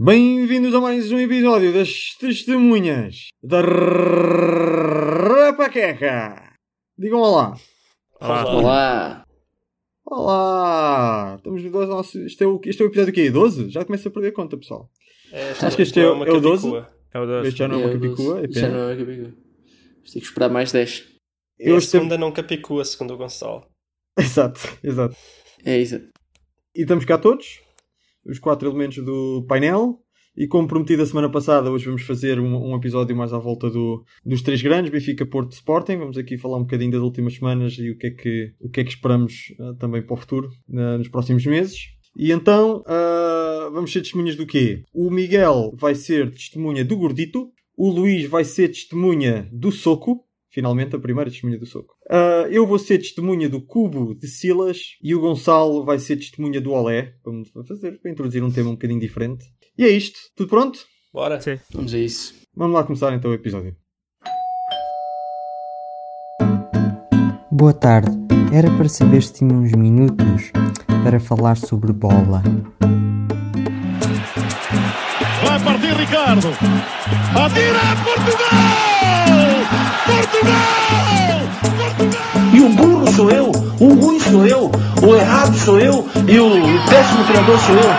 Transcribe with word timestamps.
Bem-vindos 0.00 0.72
a 0.74 0.80
mais 0.80 1.10
um 1.10 1.18
episódio 1.18 1.72
das 1.72 2.14
Testemunhas 2.20 3.30
da 3.42 3.60
Rapaqueca. 5.48 6.54
Digam 6.96 7.20
olá. 7.20 7.56
Olá. 8.20 8.44
Olá! 8.54 9.24
Olá. 10.06 11.34
Estamos 11.38 11.64
no 11.64 11.70
12, 11.70 11.88
nosso... 11.90 12.18
este, 12.20 12.44
é 12.44 12.46
o... 12.46 12.60
este 12.64 12.80
é 12.82 12.84
o 12.84 12.88
episódio 12.88 13.10
aqui, 13.10 13.28
12? 13.30 13.70
Já 13.70 13.84
começa 13.84 14.08
a 14.08 14.12
perder 14.12 14.32
conta, 14.32 14.56
pessoal. 14.56 14.88
É, 15.32 15.50
Acho 15.50 15.76
que 15.76 15.82
este 15.82 16.00
é, 16.00 16.08
uma 16.08 16.26
é 16.26 16.30
o 16.30 16.40
12. 16.40 16.62
capicua. 16.70 16.94
É 17.12 17.18
o 17.18 17.26
12. 17.26 17.48
Este 17.48 17.58
já 17.58 17.68
não 17.68 17.74
é 17.74 17.78
uma 17.78 17.88
Eu- 17.92 18.00
capicua, 18.00 18.40
é 18.44 18.48
Já 18.52 18.68
não 18.68 18.78
é 18.78 18.86
uma 18.94 18.96
capicua. 18.96 19.24
Tenho 19.32 19.34
que 20.04 20.18
esperar 20.18 20.48
mais 20.48 20.70
10. 20.72 21.06
É 21.60 21.70
Eu 21.70 21.74
a 21.74 21.78
estou... 21.78 21.90
segunda 22.00 22.16
não 22.16 22.30
capicua, 22.32 22.84
segundo 22.84 23.14
o 23.14 23.16
Gonçalo. 23.16 23.66
Exato, 24.16 24.60
exato. 24.82 25.16
É 25.64 25.76
isso. 25.78 25.96
E 26.74 26.82
estamos 26.82 27.04
cá 27.04 27.18
todos, 27.18 27.60
os 28.28 28.38
quatro 28.38 28.68
elementos 28.68 29.04
do 29.04 29.44
painel. 29.48 29.98
E 30.36 30.46
como 30.46 30.68
prometido 30.68 31.02
a 31.02 31.06
semana 31.06 31.28
passada, 31.28 31.68
hoje 31.68 31.86
vamos 31.86 32.02
fazer 32.02 32.38
um, 32.38 32.70
um 32.70 32.76
episódio 32.76 33.16
mais 33.16 33.32
à 33.32 33.38
volta 33.38 33.68
do- 33.68 34.04
dos 34.24 34.40
três 34.40 34.62
grandes, 34.62 34.88
Benfica, 34.88 35.26
Porto 35.26 35.50
Sporting. 35.50 35.96
Vamos 35.96 36.16
aqui 36.16 36.38
falar 36.38 36.58
um 36.58 36.62
bocadinho 36.62 36.92
das 36.92 37.00
últimas 37.00 37.34
semanas 37.34 37.72
e 37.78 37.90
o 37.90 37.98
que 37.98 38.06
é 38.06 38.10
que, 38.10 38.52
o 38.60 38.68
que, 38.70 38.80
é 38.80 38.84
que 38.84 38.90
esperamos 38.90 39.52
ah, 39.58 39.74
também 39.80 40.00
para 40.00 40.14
o 40.14 40.16
futuro, 40.16 40.48
ah, 40.72 40.96
nos 40.96 41.08
próximos 41.08 41.44
meses. 41.44 41.76
E 42.16 42.30
então, 42.30 42.84
ah, 42.86 43.68
vamos 43.72 43.92
ser 43.92 44.00
testemunhas 44.00 44.36
do 44.36 44.46
quê? 44.46 44.84
O 44.94 45.10
Miguel 45.10 45.72
vai 45.76 45.96
ser 45.96 46.30
testemunha 46.30 46.84
do 46.84 46.96
Gordito, 46.96 47.50
o 47.76 47.90
Luís 47.90 48.24
vai 48.28 48.44
ser 48.44 48.68
testemunha 48.68 49.48
do 49.52 49.72
Soco, 49.72 50.24
finalmente 50.50 50.94
a 50.94 51.00
primeira 51.00 51.30
testemunha 51.30 51.58
do 51.58 51.66
Soco. 51.66 51.94
Ah, 52.10 52.46
eu 52.50 52.66
vou 52.66 52.78
ser 52.78 52.98
testemunha 52.98 53.48
do 53.48 53.60
Cubo 53.60 54.14
de 54.14 54.26
Silas 54.26 54.96
e 55.02 55.14
o 55.14 55.20
Gonçalo 55.20 55.84
vai 55.84 55.98
ser 55.98 56.16
testemunha 56.16 56.60
do 56.60 56.72
Olé. 56.72 57.12
Vamos 57.22 57.50
fazer 57.66 58.00
para 58.00 58.10
introduzir 58.10 58.42
um 58.42 58.50
tema 58.50 58.70
um 58.70 58.74
bocadinho 58.74 59.00
diferente. 59.00 59.44
E 59.76 59.84
é 59.84 59.88
isto. 59.88 60.18
Tudo 60.34 60.48
pronto? 60.48 60.80
Bora. 61.12 61.38
Sim. 61.40 61.58
Vamos 61.72 61.92
a 61.92 61.98
isso. 61.98 62.34
Vamos 62.56 62.74
lá 62.74 62.84
começar 62.84 63.12
então 63.12 63.30
o 63.30 63.34
episódio. 63.34 63.76
Boa 67.52 67.74
tarde. 67.74 68.16
Era 68.52 68.70
para 68.76 68.88
saber 68.88 69.22
se 69.22 69.34
tinha 69.34 69.52
uns 69.52 69.72
minutos 69.72 70.50
para 71.04 71.20
falar 71.20 71.56
sobre 71.56 71.92
bola. 71.92 72.42
Vai 75.44 75.62
partir 75.62 75.94
Ricardo. 75.94 76.48
Atira 77.36 77.80
Portugal! 78.02 78.48
Portugal! 80.06 80.78
E 81.97 81.97
o 82.68 82.72
burro 82.72 83.12
sou 83.12 83.30
eu, 83.30 83.50
o 83.80 83.94
ruim 83.94 84.20
sou 84.20 84.46
eu, 84.46 84.70
o 85.02 85.14
errado 85.14 85.56
sou 85.56 85.80
eu 85.80 86.06
e 86.26 86.38
o 86.38 86.50
péssimo 86.88 87.24
treinador 87.24 87.58
sou 87.60 87.74
eu. 87.74 87.90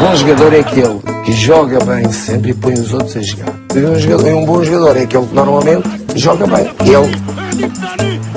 Bom 0.00 0.16
jogador 0.16 0.54
é 0.54 0.60
aquele 0.60 1.00
que 1.24 1.32
joga 1.32 1.84
bem 1.84 2.10
sempre 2.10 2.50
e 2.50 2.54
põe 2.54 2.74
os 2.74 2.92
outros 2.92 3.16
a 3.16 3.22
jogar. 3.22 3.54
E 3.74 3.78
um, 3.78 3.98
jogador, 3.98 4.34
um 4.34 4.44
bom 4.44 4.64
jogador 4.64 4.96
é 4.96 5.02
aquele 5.02 5.26
que 5.26 5.34
normalmente 5.34 5.88
joga 6.16 6.46
bem. 6.46 6.68
Ele 6.80 6.94
É. 6.94 8.28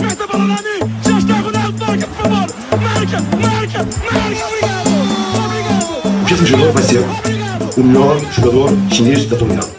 Esse 6.31 6.45
jogador 6.45 6.71
vai 6.71 6.83
ser 6.83 7.30
o 7.77 7.83
melhor 7.83 8.19
jogador 8.31 8.69
chinês 8.91 9.25
da 9.25 9.35
atualidade. 9.35 9.71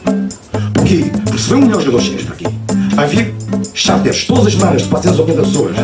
Porque 0.75 1.11
vem 1.48 1.59
o 1.59 1.67
melhor 1.67 1.81
jogador 1.81 2.03
chinês 2.03 2.25
para 2.25 2.34
aqui, 2.34 2.47
vai 2.95 3.07
vir 3.07 3.34
charters 3.75 4.27
todas 4.27 4.47
as 4.47 4.55
semanas 4.55 4.83
de 4.83 4.89
480 4.89 5.43
pessoas. 5.43 5.77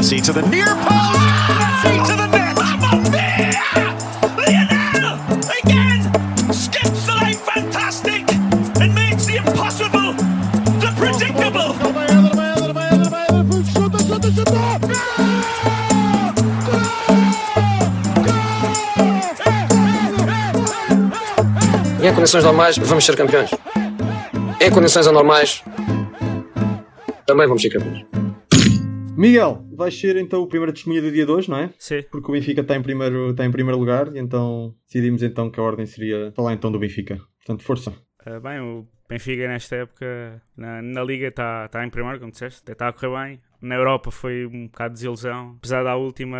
Condições 22.18 22.42
normais 22.42 22.76
vamos 22.78 23.04
ser 23.04 23.14
campeões. 23.14 23.48
Em 24.60 24.70
condições 24.72 25.06
anormais 25.06 25.62
também 27.24 27.46
vamos 27.46 27.62
ser 27.62 27.70
campeões. 27.70 28.04
Miguel, 29.16 29.64
vais 29.72 29.96
ser 29.96 30.16
então 30.16 30.42
o 30.42 30.48
primeiro 30.48 30.72
testemunha 30.72 31.00
do 31.00 31.12
dia 31.12 31.24
de 31.24 31.30
hoje, 31.30 31.48
não 31.48 31.58
é? 31.58 31.70
Sim. 31.78 32.02
Porque 32.10 32.28
o 32.28 32.32
Benfica 32.32 32.62
está 32.62 32.74
em 32.74 32.82
primeiro, 32.82 33.30
está 33.30 33.44
em 33.44 33.52
primeiro 33.52 33.78
lugar 33.78 34.16
e 34.16 34.18
então 34.18 34.74
decidimos 34.84 35.22
então 35.22 35.48
que 35.48 35.60
a 35.60 35.62
ordem 35.62 35.86
seria 35.86 36.32
falar 36.34 36.54
então 36.54 36.72
do 36.72 36.78
Benfica. 36.80 37.20
Portanto, 37.38 37.62
força. 37.62 37.94
Ah, 38.26 38.40
bem, 38.40 38.58
o 38.58 38.84
Benfica 39.08 39.46
nesta 39.46 39.76
época 39.76 40.42
na, 40.56 40.82
na 40.82 41.04
Liga 41.04 41.28
está 41.28 41.68
tá 41.68 41.86
em 41.86 41.90
primeiro, 41.90 42.18
como 42.18 42.32
disseste, 42.32 42.68
está 42.68 42.88
a 42.88 42.92
correr 42.92 43.28
bem. 43.28 43.40
Na 43.60 43.74
Europa 43.74 44.10
foi 44.10 44.46
um 44.46 44.66
bocado 44.66 44.94
de 44.94 44.98
desilusão. 45.00 45.54
Apesar 45.58 45.82
da 45.82 45.96
última, 45.96 46.38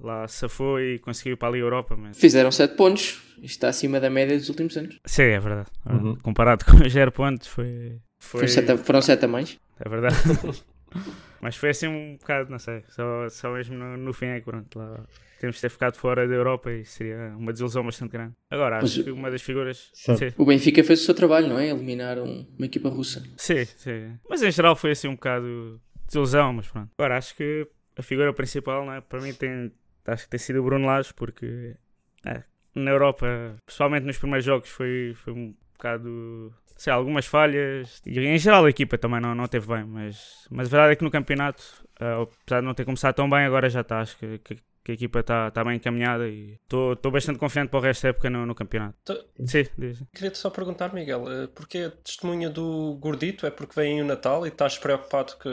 lá 0.00 0.26
safou 0.26 0.80
e 0.80 0.98
conseguiu 0.98 1.34
ir 1.34 1.36
para 1.36 1.48
a 1.48 1.52
Liga 1.52 1.64
Europa. 1.64 1.96
Mas... 1.96 2.18
Fizeram 2.18 2.50
7 2.50 2.74
pontos. 2.76 3.22
Isto 3.38 3.44
está 3.44 3.68
acima 3.68 4.00
da 4.00 4.10
média 4.10 4.36
dos 4.36 4.48
últimos 4.48 4.76
anos. 4.76 4.98
Sim, 5.04 5.22
é 5.22 5.38
verdade. 5.40 5.68
é 5.84 5.88
verdade. 5.90 6.08
Uhum. 6.08 6.16
Comparado 6.16 6.64
com 6.64 6.84
os 6.84 6.92
0 6.92 7.12
pontos, 7.12 7.46
foi. 7.46 8.00
foi... 8.18 8.40
Foram 8.40 8.48
7 8.48 8.72
a, 8.72 8.78
foram 8.78 9.02
sete 9.02 9.24
a 9.24 9.28
mais. 9.28 9.58
É 9.78 9.88
verdade. 9.88 10.16
Mas 11.40 11.54
foi 11.56 11.68
assim 11.70 11.86
um 11.86 12.16
bocado, 12.16 12.50
não 12.50 12.58
sei. 12.58 12.82
Só, 12.88 13.28
só 13.28 13.52
mesmo 13.52 13.76
no, 13.76 13.96
no 13.96 14.12
fim 14.12 14.26
é 14.26 14.38
que 14.40 14.46
pronto. 14.46 14.78
Lá, 14.78 15.04
temos 15.38 15.56
de 15.56 15.62
ter 15.62 15.68
ficado 15.68 15.96
fora 15.96 16.26
da 16.26 16.34
Europa 16.34 16.72
e 16.72 16.84
seria 16.84 17.34
uma 17.36 17.52
desilusão 17.52 17.84
bastante 17.84 18.10
grande. 18.12 18.32
Agora, 18.50 18.78
acho 18.78 18.96
Mas- 18.96 19.04
que 19.04 19.10
uma 19.10 19.30
das 19.30 19.42
figuras. 19.42 19.90
O 20.38 20.44
Benfica 20.46 20.82
fez 20.82 21.02
o 21.02 21.04
seu 21.04 21.14
trabalho, 21.14 21.46
não 21.46 21.58
é? 21.58 21.68
Eliminar 21.68 22.18
um- 22.18 22.46
uma 22.58 22.66
equipa 22.66 22.88
russa. 22.88 23.22
Sim, 23.36 23.64
sim. 23.64 24.16
Mas 24.28 24.42
em 24.42 24.50
geral 24.50 24.74
foi 24.74 24.92
assim 24.92 25.08
um 25.08 25.14
bocado 25.14 25.78
desilusão, 26.06 26.52
mas 26.52 26.68
pronto. 26.68 26.90
Agora 26.98 27.16
acho 27.16 27.34
que 27.34 27.68
a 27.96 28.02
figura 28.02 28.32
principal, 28.32 28.84
né, 28.86 29.00
para 29.00 29.20
mim, 29.20 29.32
tem, 29.32 29.72
acho 30.06 30.24
que 30.24 30.30
tem 30.30 30.38
sido 30.38 30.60
o 30.60 30.64
Bruno 30.64 30.86
Lage, 30.86 31.12
porque 31.14 31.76
é, 32.24 32.42
na 32.74 32.90
Europa, 32.90 33.56
pessoalmente 33.64 34.06
nos 34.06 34.18
primeiros 34.18 34.44
jogos, 34.44 34.68
foi, 34.68 35.14
foi 35.16 35.32
um 35.32 35.54
bocado. 35.72 36.52
Sei, 36.76 36.92
algumas 36.92 37.24
falhas 37.24 38.02
e 38.04 38.18
em 38.18 38.36
geral 38.36 38.66
a 38.66 38.70
equipa 38.70 38.98
também 38.98 39.18
não, 39.18 39.34
não 39.34 39.46
teve 39.46 39.66
bem, 39.66 39.82
mas, 39.84 40.46
mas 40.50 40.68
a 40.68 40.70
verdade 40.70 40.92
é 40.92 40.96
que 40.96 41.04
no 41.04 41.10
campeonato, 41.10 41.62
ah, 41.98 42.20
apesar 42.20 42.60
de 42.60 42.66
não 42.66 42.74
ter 42.74 42.84
começado 42.84 43.14
tão 43.14 43.30
bem, 43.30 43.46
agora 43.46 43.70
já 43.70 43.80
está. 43.80 44.00
Acho 44.00 44.18
que, 44.18 44.38
que, 44.40 44.58
que 44.86 44.92
a 44.92 44.94
equipa 44.94 45.18
está 45.18 45.50
tá 45.50 45.64
bem 45.64 45.74
encaminhada 45.76 46.28
e 46.28 46.58
estou 46.62 47.10
bastante 47.10 47.40
confiante 47.40 47.70
para 47.70 47.80
o 47.80 47.82
resto 47.82 48.04
da 48.04 48.10
época 48.10 48.30
no, 48.30 48.46
no 48.46 48.54
campeonato. 48.54 48.96
Tu- 49.04 49.26
Sim, 49.44 49.64
diz. 49.76 50.00
Queria-te 50.14 50.38
só 50.38 50.48
perguntar, 50.48 50.94
Miguel, 50.94 51.24
eh, 51.28 51.48
porquê 51.48 51.78
a 51.78 51.90
testemunha 51.90 52.48
do 52.48 52.94
gordito? 53.00 53.46
É 53.46 53.50
porque 53.50 53.74
vem 53.74 54.00
o 54.00 54.04
Natal 54.04 54.46
e 54.46 54.48
estás 54.48 54.78
preocupado 54.78 55.36
que 55.38 55.48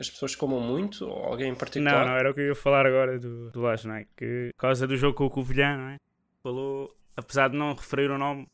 as 0.00 0.10
pessoas 0.10 0.34
comam 0.34 0.60
muito? 0.60 1.06
Ou 1.06 1.24
alguém 1.24 1.50
em 1.52 1.54
particular? 1.54 2.00
Não, 2.04 2.12
não, 2.12 2.18
era 2.18 2.30
o 2.32 2.34
que 2.34 2.40
eu 2.40 2.46
ia 2.48 2.54
falar 2.56 2.84
agora 2.84 3.16
do, 3.16 3.50
do 3.52 3.60
Laje, 3.60 3.86
não 3.86 3.94
é? 3.94 4.06
Que 4.16 4.50
por 4.56 4.60
causa 4.62 4.88
do 4.88 4.96
jogo 4.96 5.14
com 5.16 5.26
o 5.26 5.30
Covilhã, 5.30 5.76
não 5.76 5.88
é? 5.90 5.96
Falou, 6.42 6.92
apesar 7.16 7.48
de 7.48 7.56
não 7.56 7.72
referir 7.74 8.10
o 8.10 8.18
nome 8.18 8.48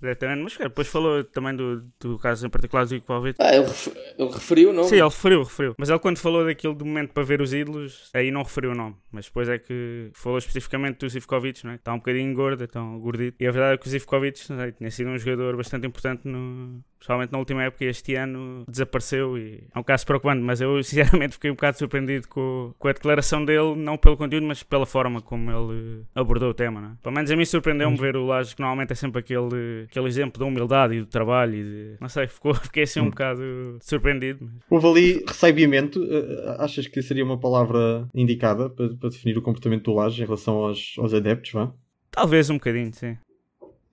diretamente, 0.00 0.42
mas 0.42 0.56
cara, 0.56 0.68
depois 0.68 0.86
falou 0.88 1.24
também 1.24 1.54
do, 1.54 1.84
do 2.00 2.18
caso 2.18 2.46
em 2.46 2.50
particular 2.50 2.86
do 2.86 2.94
Ivkovic. 2.94 3.36
Ah, 3.40 3.54
ele, 3.54 3.66
ref- 3.66 3.96
ele 4.18 4.30
referiu 4.30 4.70
o 4.70 4.72
nome. 4.72 4.88
Sim, 4.88 4.96
ele 4.96 5.04
referiu, 5.04 5.42
referiu. 5.42 5.74
Mas 5.78 5.88
ele 5.90 5.98
quando 5.98 6.18
falou 6.18 6.44
daquilo 6.44 6.74
do 6.74 6.84
momento 6.84 7.12
para 7.12 7.22
ver 7.22 7.40
os 7.40 7.52
ídolos, 7.52 8.10
aí 8.14 8.30
não 8.30 8.42
referiu 8.42 8.72
o 8.72 8.74
nome. 8.74 8.96
Mas 9.10 9.26
depois 9.26 9.48
é 9.48 9.58
que 9.58 10.10
falou 10.14 10.38
especificamente 10.38 10.98
do 10.98 11.08
Zivkovic, 11.08 11.64
não 11.64 11.72
é? 11.72 11.74
Está 11.76 11.92
um 11.92 11.98
bocadinho 11.98 12.34
gordo, 12.34 12.62
então 12.64 12.98
gordito. 13.00 13.36
E 13.40 13.46
a 13.46 13.50
verdade 13.50 13.74
é 13.74 13.78
que 13.78 13.86
o 13.86 13.90
Zivkovic 13.90 14.38
sei, 14.38 14.72
tinha 14.72 14.90
sido 14.90 15.10
um 15.10 15.18
jogador 15.18 15.56
bastante 15.56 15.86
importante, 15.86 16.22
no, 16.28 16.80
principalmente 16.98 17.32
na 17.32 17.38
última 17.38 17.62
época, 17.64 17.84
e 17.84 17.88
este 17.88 18.14
ano 18.14 18.64
desapareceu. 18.68 19.38
E 19.38 19.64
é 19.74 19.78
um 19.78 19.82
caso 19.82 20.04
preocupante, 20.06 20.42
mas 20.42 20.60
eu 20.60 20.80
sinceramente 20.84 21.34
fiquei 21.34 21.50
um 21.50 21.54
bocado 21.54 21.78
surpreendido 21.78 22.28
com, 22.28 22.74
com 22.78 22.88
a 22.88 22.92
declaração 22.92 23.44
dele, 23.44 23.74
não 23.76 23.96
pelo 23.96 24.16
conteúdo, 24.16 24.46
mas 24.46 24.62
pela 24.62 24.86
forma 24.86 25.20
como 25.22 25.50
ele 25.50 26.02
abordou 26.14 26.50
o 26.50 26.54
tema, 26.54 26.80
não 26.80 26.88
é? 26.90 26.92
Pelo 27.02 27.14
menos 27.14 27.30
a 27.30 27.36
mim 27.36 27.44
surpreendeu-me 27.44 27.96
ver 27.96 28.16
o 28.16 28.26
Laje, 28.26 28.54
que 28.54 28.60
normalmente 28.60 28.92
é 28.92 28.94
sempre 28.94 29.20
aquele, 29.20 29.84
aquele 29.88 30.06
exemplo 30.06 30.38
da 30.38 30.46
humildade 30.46 30.94
e 30.94 31.00
do 31.00 31.06
trabalho 31.06 31.54
e 31.54 31.62
de, 31.64 31.96
não 32.00 32.08
sei, 32.08 32.26
ficou, 32.28 32.54
fiquei 32.56 32.82
assim 32.84 33.00
um 33.00 33.10
bocado 33.10 33.42
surpreendido. 33.80 34.38
mas- 34.44 34.62
Houve 34.70 34.86
ali 34.86 35.24
recebiamento. 35.26 36.02
eh, 36.04 36.56
achas 36.58 36.86
que 36.86 37.00
seria 37.02 37.24
uma 37.24 37.38
palavra 37.38 38.08
indicada 38.14 38.68
para, 38.70 38.94
para 38.96 39.08
definir 39.10 39.36
o 39.38 39.42
comportamento 39.42 39.84
do 39.84 39.94
Laje 39.94 40.22
em 40.22 40.24
relação 40.24 40.56
aos, 40.64 40.94
aos 40.98 41.12
adeptos, 41.14 41.52
vá? 41.52 41.72
Talvez 42.10 42.50
um 42.50 42.54
bocadinho, 42.54 42.92
sim. 42.92 43.16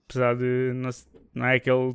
Apesar 0.07 0.35
de 0.35 0.71
não, 0.75 0.89
não 1.33 1.45
é 1.45 1.55
aquele 1.55 1.93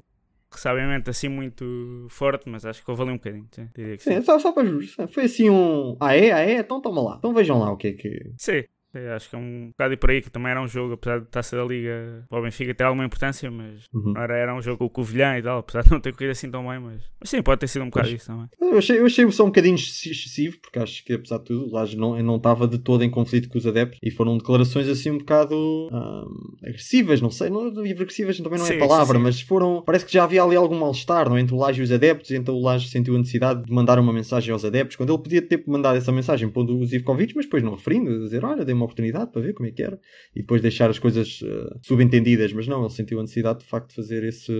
ressabiamento 0.53 1.09
assim 1.11 1.29
muito 1.29 2.07
forte, 2.11 2.49
mas 2.49 2.65
acho 2.67 2.85
que 2.85 2.91
houve 2.91 3.03
ali 3.03 3.13
um 3.13 3.17
bocadinho, 3.17 3.47
sim. 3.53 3.69
Diria 3.75 3.97
que 3.97 4.03
sim. 4.03 4.15
Sim, 4.15 4.23
só, 4.23 4.39
só 4.39 4.53
para 4.53 4.67
juros. 4.67 4.97
Foi 5.13 5.25
assim 5.25 5.49
um. 5.49 5.97
Ah 6.01 6.17
é? 6.17 6.33
Ah 6.33 6.41
é? 6.41 6.55
Então 6.59 6.81
toma 6.81 7.01
lá. 7.03 7.17
Então 7.19 7.33
vejam 7.33 7.59
lá 7.61 7.71
o 7.71 7.77
que 7.77 7.89
é 7.89 7.93
que. 7.93 8.33
Sim, 8.37 8.65
É, 8.93 9.13
acho 9.13 9.31
que 9.31 9.37
é 9.37 9.39
um 9.39 9.69
bocado 9.69 9.95
e 9.95 9.97
por 9.97 10.11
aí 10.11 10.21
que 10.21 10.31
também 10.31 10.51
era 10.51 10.61
um 10.61 10.67
jogo, 10.67 10.95
apesar 10.95 11.21
de 11.21 11.27
taça 11.27 11.57
da 11.57 11.65
Liga 11.65 12.25
para 12.29 12.39
o 12.39 12.43
Benfica 12.43 12.75
ter 12.75 12.85
alguma 12.85 13.05
importância, 13.05 13.51
mas 13.51 13.85
Uhum. 13.95 14.13
não 14.15 14.21
era, 14.23 14.37
era 14.37 14.55
um 14.55 14.61
jogo 14.61 14.79
com 14.79 14.85
o 14.87 14.91
Covilhã 14.91 15.39
e 15.39 15.43
tal, 15.43 15.59
apesar 15.59 15.83
de 15.85 15.91
não 15.91 16.01
ter 16.01 16.13
corrido 16.13 16.33
assim 16.33 16.51
tão 16.51 16.67
bem, 16.69 16.81
mas, 16.81 17.03
mas 17.21 17.31
sim, 17.31 17.41
pode 17.43 17.61
ter 17.61 17.69
sido 17.69 17.83
um 17.83 17.87
bocado 17.91 18.09
isso 18.09 18.27
também. 18.27 18.47
Eu 18.61 18.79
achei, 18.79 18.99
eu 18.99 19.07
achei 19.07 19.31
só 19.31 19.45
um 19.45 19.47
bocadinho 19.47 19.75
excessivo, 19.77 20.59
porque 20.61 20.79
acho 20.79 21.05
que 21.05 21.13
apesar 21.13 21.39
de 21.39 21.45
tudo, 21.45 21.67
o 21.69 21.73
Laje 21.73 21.97
não, 21.97 22.21
não 22.23 22.37
estava 22.37 22.67
de 22.67 22.79
todo 22.79 23.05
em 23.05 23.11
conflito 23.11 23.49
com 23.49 23.59
os 23.59 23.67
adeptos 23.67 23.99
e 24.03 24.11
foram 24.11 24.37
declarações 24.39 24.89
assim 24.89 25.11
um 25.11 25.19
bocado 25.19 25.55
ahm, 25.93 26.57
agressivas, 26.69 27.21
não 27.21 27.31
sei, 27.31 27.51
não 27.51 27.69
agressivas 27.69 28.39
também 28.39 28.59
não 28.59 28.67
é 28.67 28.69
Sim, 28.73 28.79
palavra, 28.79 29.15
sim, 29.15 29.19
sim. 29.19 29.23
mas 29.25 29.41
foram. 29.41 29.83
Parece 29.85 30.05
que 30.07 30.13
já 30.13 30.25
havia 30.25 30.43
ali 30.43 30.57
algum 30.57 30.79
mal-estar 30.79 31.29
não 31.29 31.37
é? 31.37 31.41
entre 31.41 31.55
o 31.55 31.59
Laje 31.59 31.81
e 31.81 31.85
os 31.85 31.93
adeptos, 31.93 32.31
então 32.31 32.55
o 32.55 32.63
Laje 32.63 32.89
sentiu 32.89 33.15
a 33.15 33.19
necessidade 33.19 33.65
de 33.65 33.73
mandar 33.73 33.99
uma 33.99 34.13
mensagem 34.13 34.53
aos 34.53 34.65
adeptos, 34.65 34.97
quando 34.97 35.13
ele 35.13 35.23
podia 35.23 35.43
ter 35.43 35.63
mandado 35.67 35.97
essa 35.97 36.11
mensagem 36.13 36.49
pondo 36.49 36.77
o 36.79 36.85
Zivkovic, 36.87 37.35
mas 37.37 37.45
depois 37.47 37.63
não 37.63 37.75
referindo, 37.75 38.19
dizer 38.21 38.45
olha, 38.45 38.65
dei 38.65 38.75
uma 38.81 38.87
oportunidade 38.87 39.31
para 39.31 39.43
ver 39.43 39.55
como 39.55 39.69
é 39.69 39.73
que 39.73 39.83
era 39.83 39.99
e 40.35 40.41
depois 40.41 40.63
deixar 40.63 40.91
as 40.91 40.99
coisas 40.99 41.41
ah, 41.45 41.79
subentendidas, 41.83 42.53
mas 42.53 42.67
não, 42.67 42.81
ele 42.81 42.91
sentiu 42.91 43.19
a 43.19 43.23
necessidade 43.23 43.61
de 43.61 43.67
facto 43.67 43.91
de 43.91 43.95
fazer 43.97 44.25
esse. 44.25 44.53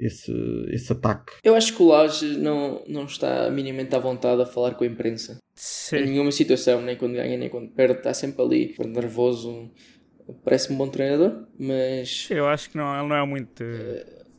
Esse, 0.00 0.32
esse 0.68 0.92
ataque. 0.92 1.32
Eu 1.42 1.56
acho 1.56 1.74
que 1.74 1.82
o 1.82 1.88
Laje 1.88 2.38
não, 2.38 2.84
não 2.86 3.06
está 3.06 3.50
minimamente 3.50 3.96
à 3.96 3.98
vontade 3.98 4.40
a 4.40 4.46
falar 4.46 4.76
com 4.76 4.84
a 4.84 4.86
imprensa. 4.86 5.32
Em 5.32 5.38
Sim. 5.56 6.00
nenhuma 6.02 6.30
situação, 6.30 6.80
nem 6.80 6.96
quando 6.96 7.14
ganha, 7.14 7.36
nem 7.36 7.48
quando 7.48 7.72
perde, 7.72 7.98
está 7.98 8.14
sempre 8.14 8.40
ali, 8.40 8.76
nervoso. 8.78 9.68
Parece-me 10.44 10.76
um 10.76 10.78
bom 10.78 10.88
treinador, 10.88 11.48
mas. 11.58 12.28
Eu 12.30 12.46
acho 12.46 12.70
que 12.70 12.76
não, 12.76 12.96
ele 12.96 13.08
não 13.08 13.16
é 13.16 13.26
muito. 13.26 13.64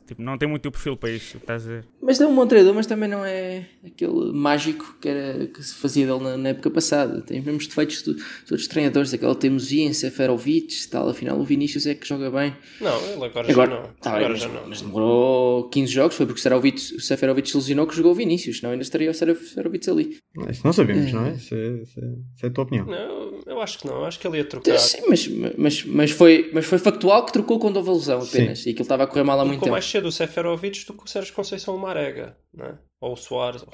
Tipo, 0.10 0.24
não 0.24 0.40
tem 0.40 0.50
muito 0.50 0.68
o 0.68 0.72
perfil 0.72 0.98
para 0.98 1.12
isso, 1.12 1.38
estás 1.38 1.68
a 1.68 1.68
dizer. 1.68 1.86
Mas 2.02 2.20
é 2.22 2.26
um 2.26 2.36
bom 2.36 2.48
treinador, 2.48 2.76
mas 2.76 2.88
também 2.88 3.10
não 3.10 3.26
é 3.26 3.66
aquele 3.86 4.32
mágico 4.32 4.96
que, 5.02 5.10
era, 5.10 5.48
que 5.48 5.62
se 5.62 5.76
fazia 5.76 6.08
dele 6.08 6.24
na, 6.24 6.38
na 6.38 6.50
época 6.50 6.70
passada. 6.72 7.22
Tem 7.22 7.40
os 7.40 7.46
mesmos 7.46 7.68
defeitos 7.68 7.98
de 7.98 8.16
todos 8.48 8.62
os 8.64 8.68
treinadores, 8.68 9.14
aquela 9.14 9.36
teimosia 9.36 9.84
em 9.84 9.94
Seferovic, 9.94 10.88
tal. 10.88 11.10
Afinal, 11.10 11.38
o 11.38 11.44
Vinícius 11.44 11.86
é 11.86 11.94
que 11.94 12.08
joga 12.08 12.32
bem. 12.32 12.56
Não, 12.80 12.98
ele 13.02 13.26
agora, 13.26 13.52
Agora, 13.52 13.72
já 13.72 13.78
não. 13.78 13.90
tá 14.02 14.12
bem, 14.12 14.20
agora 14.20 14.30
mas, 14.30 14.42
já 14.42 14.48
não. 14.48 14.68
mas 14.68 14.82
demorou 14.82 15.70
15 15.70 15.92
jogos, 15.92 16.16
foi 16.16 16.26
porque 16.26 16.40
o 16.40 16.42
Seferovic, 16.42 16.96
o 16.96 17.02
Seferovic 17.02 17.50
se 17.50 17.58
lesionou 17.58 17.86
que 17.86 17.96
jogou 17.96 18.12
o 18.12 18.16
Vinícius, 18.16 18.62
não 18.62 18.72
ainda 18.72 18.84
estaria 18.84 19.12
o 19.12 19.14
Seferovic 19.14 19.90
ali. 19.90 20.18
Isso 20.50 20.62
não 20.64 20.74
sabemos, 20.74 21.12
não 21.12 21.26
é? 21.26 21.32
Isso 21.34 21.54
é, 21.54 21.68
isso 21.84 22.00
é, 22.00 22.06
isso 22.36 22.46
é 22.46 22.48
a 22.48 22.52
tua 22.52 22.64
opinião. 22.64 22.86
Não, 22.86 23.42
eu 23.46 23.62
acho 23.62 23.80
que 23.80 23.88
não. 23.88 24.06
Acho 24.06 24.20
que 24.20 24.28
ele 24.28 24.38
ia 24.38 24.46
trocar. 24.46 24.78
Sim, 24.80 25.02
mas, 25.10 25.28
mas, 25.58 25.84
mas, 25.84 26.12
foi, 26.12 26.50
mas 26.54 26.66
foi 26.66 26.78
factual 26.78 27.26
que 27.26 27.34
trocou 27.34 27.60
quando 27.60 27.78
houve 27.78 27.90
a 27.90 27.94
lesão 27.94 28.22
apenas. 28.22 28.62
E 28.62 28.74
que 28.74 28.80
ele 28.80 28.82
estava 28.82 29.04
a 29.04 29.08
correr 29.08 29.24
mal 29.24 29.40
há 29.40 29.46
muito 29.46 29.60
tempo. 29.60 29.72
mais 29.72 29.86
cedo 29.86 30.08
o 30.08 30.12
Seferovic 30.12 30.86
do 30.86 30.94
que 30.94 31.04
o 31.04 31.08
Sérgio 31.08 31.34
Conceição 31.34 31.76
Marega, 31.90 32.38
não 32.54 32.66
é? 32.66 32.78
Ou 33.02 33.14
o 33.14 33.16
Soares, 33.16 33.66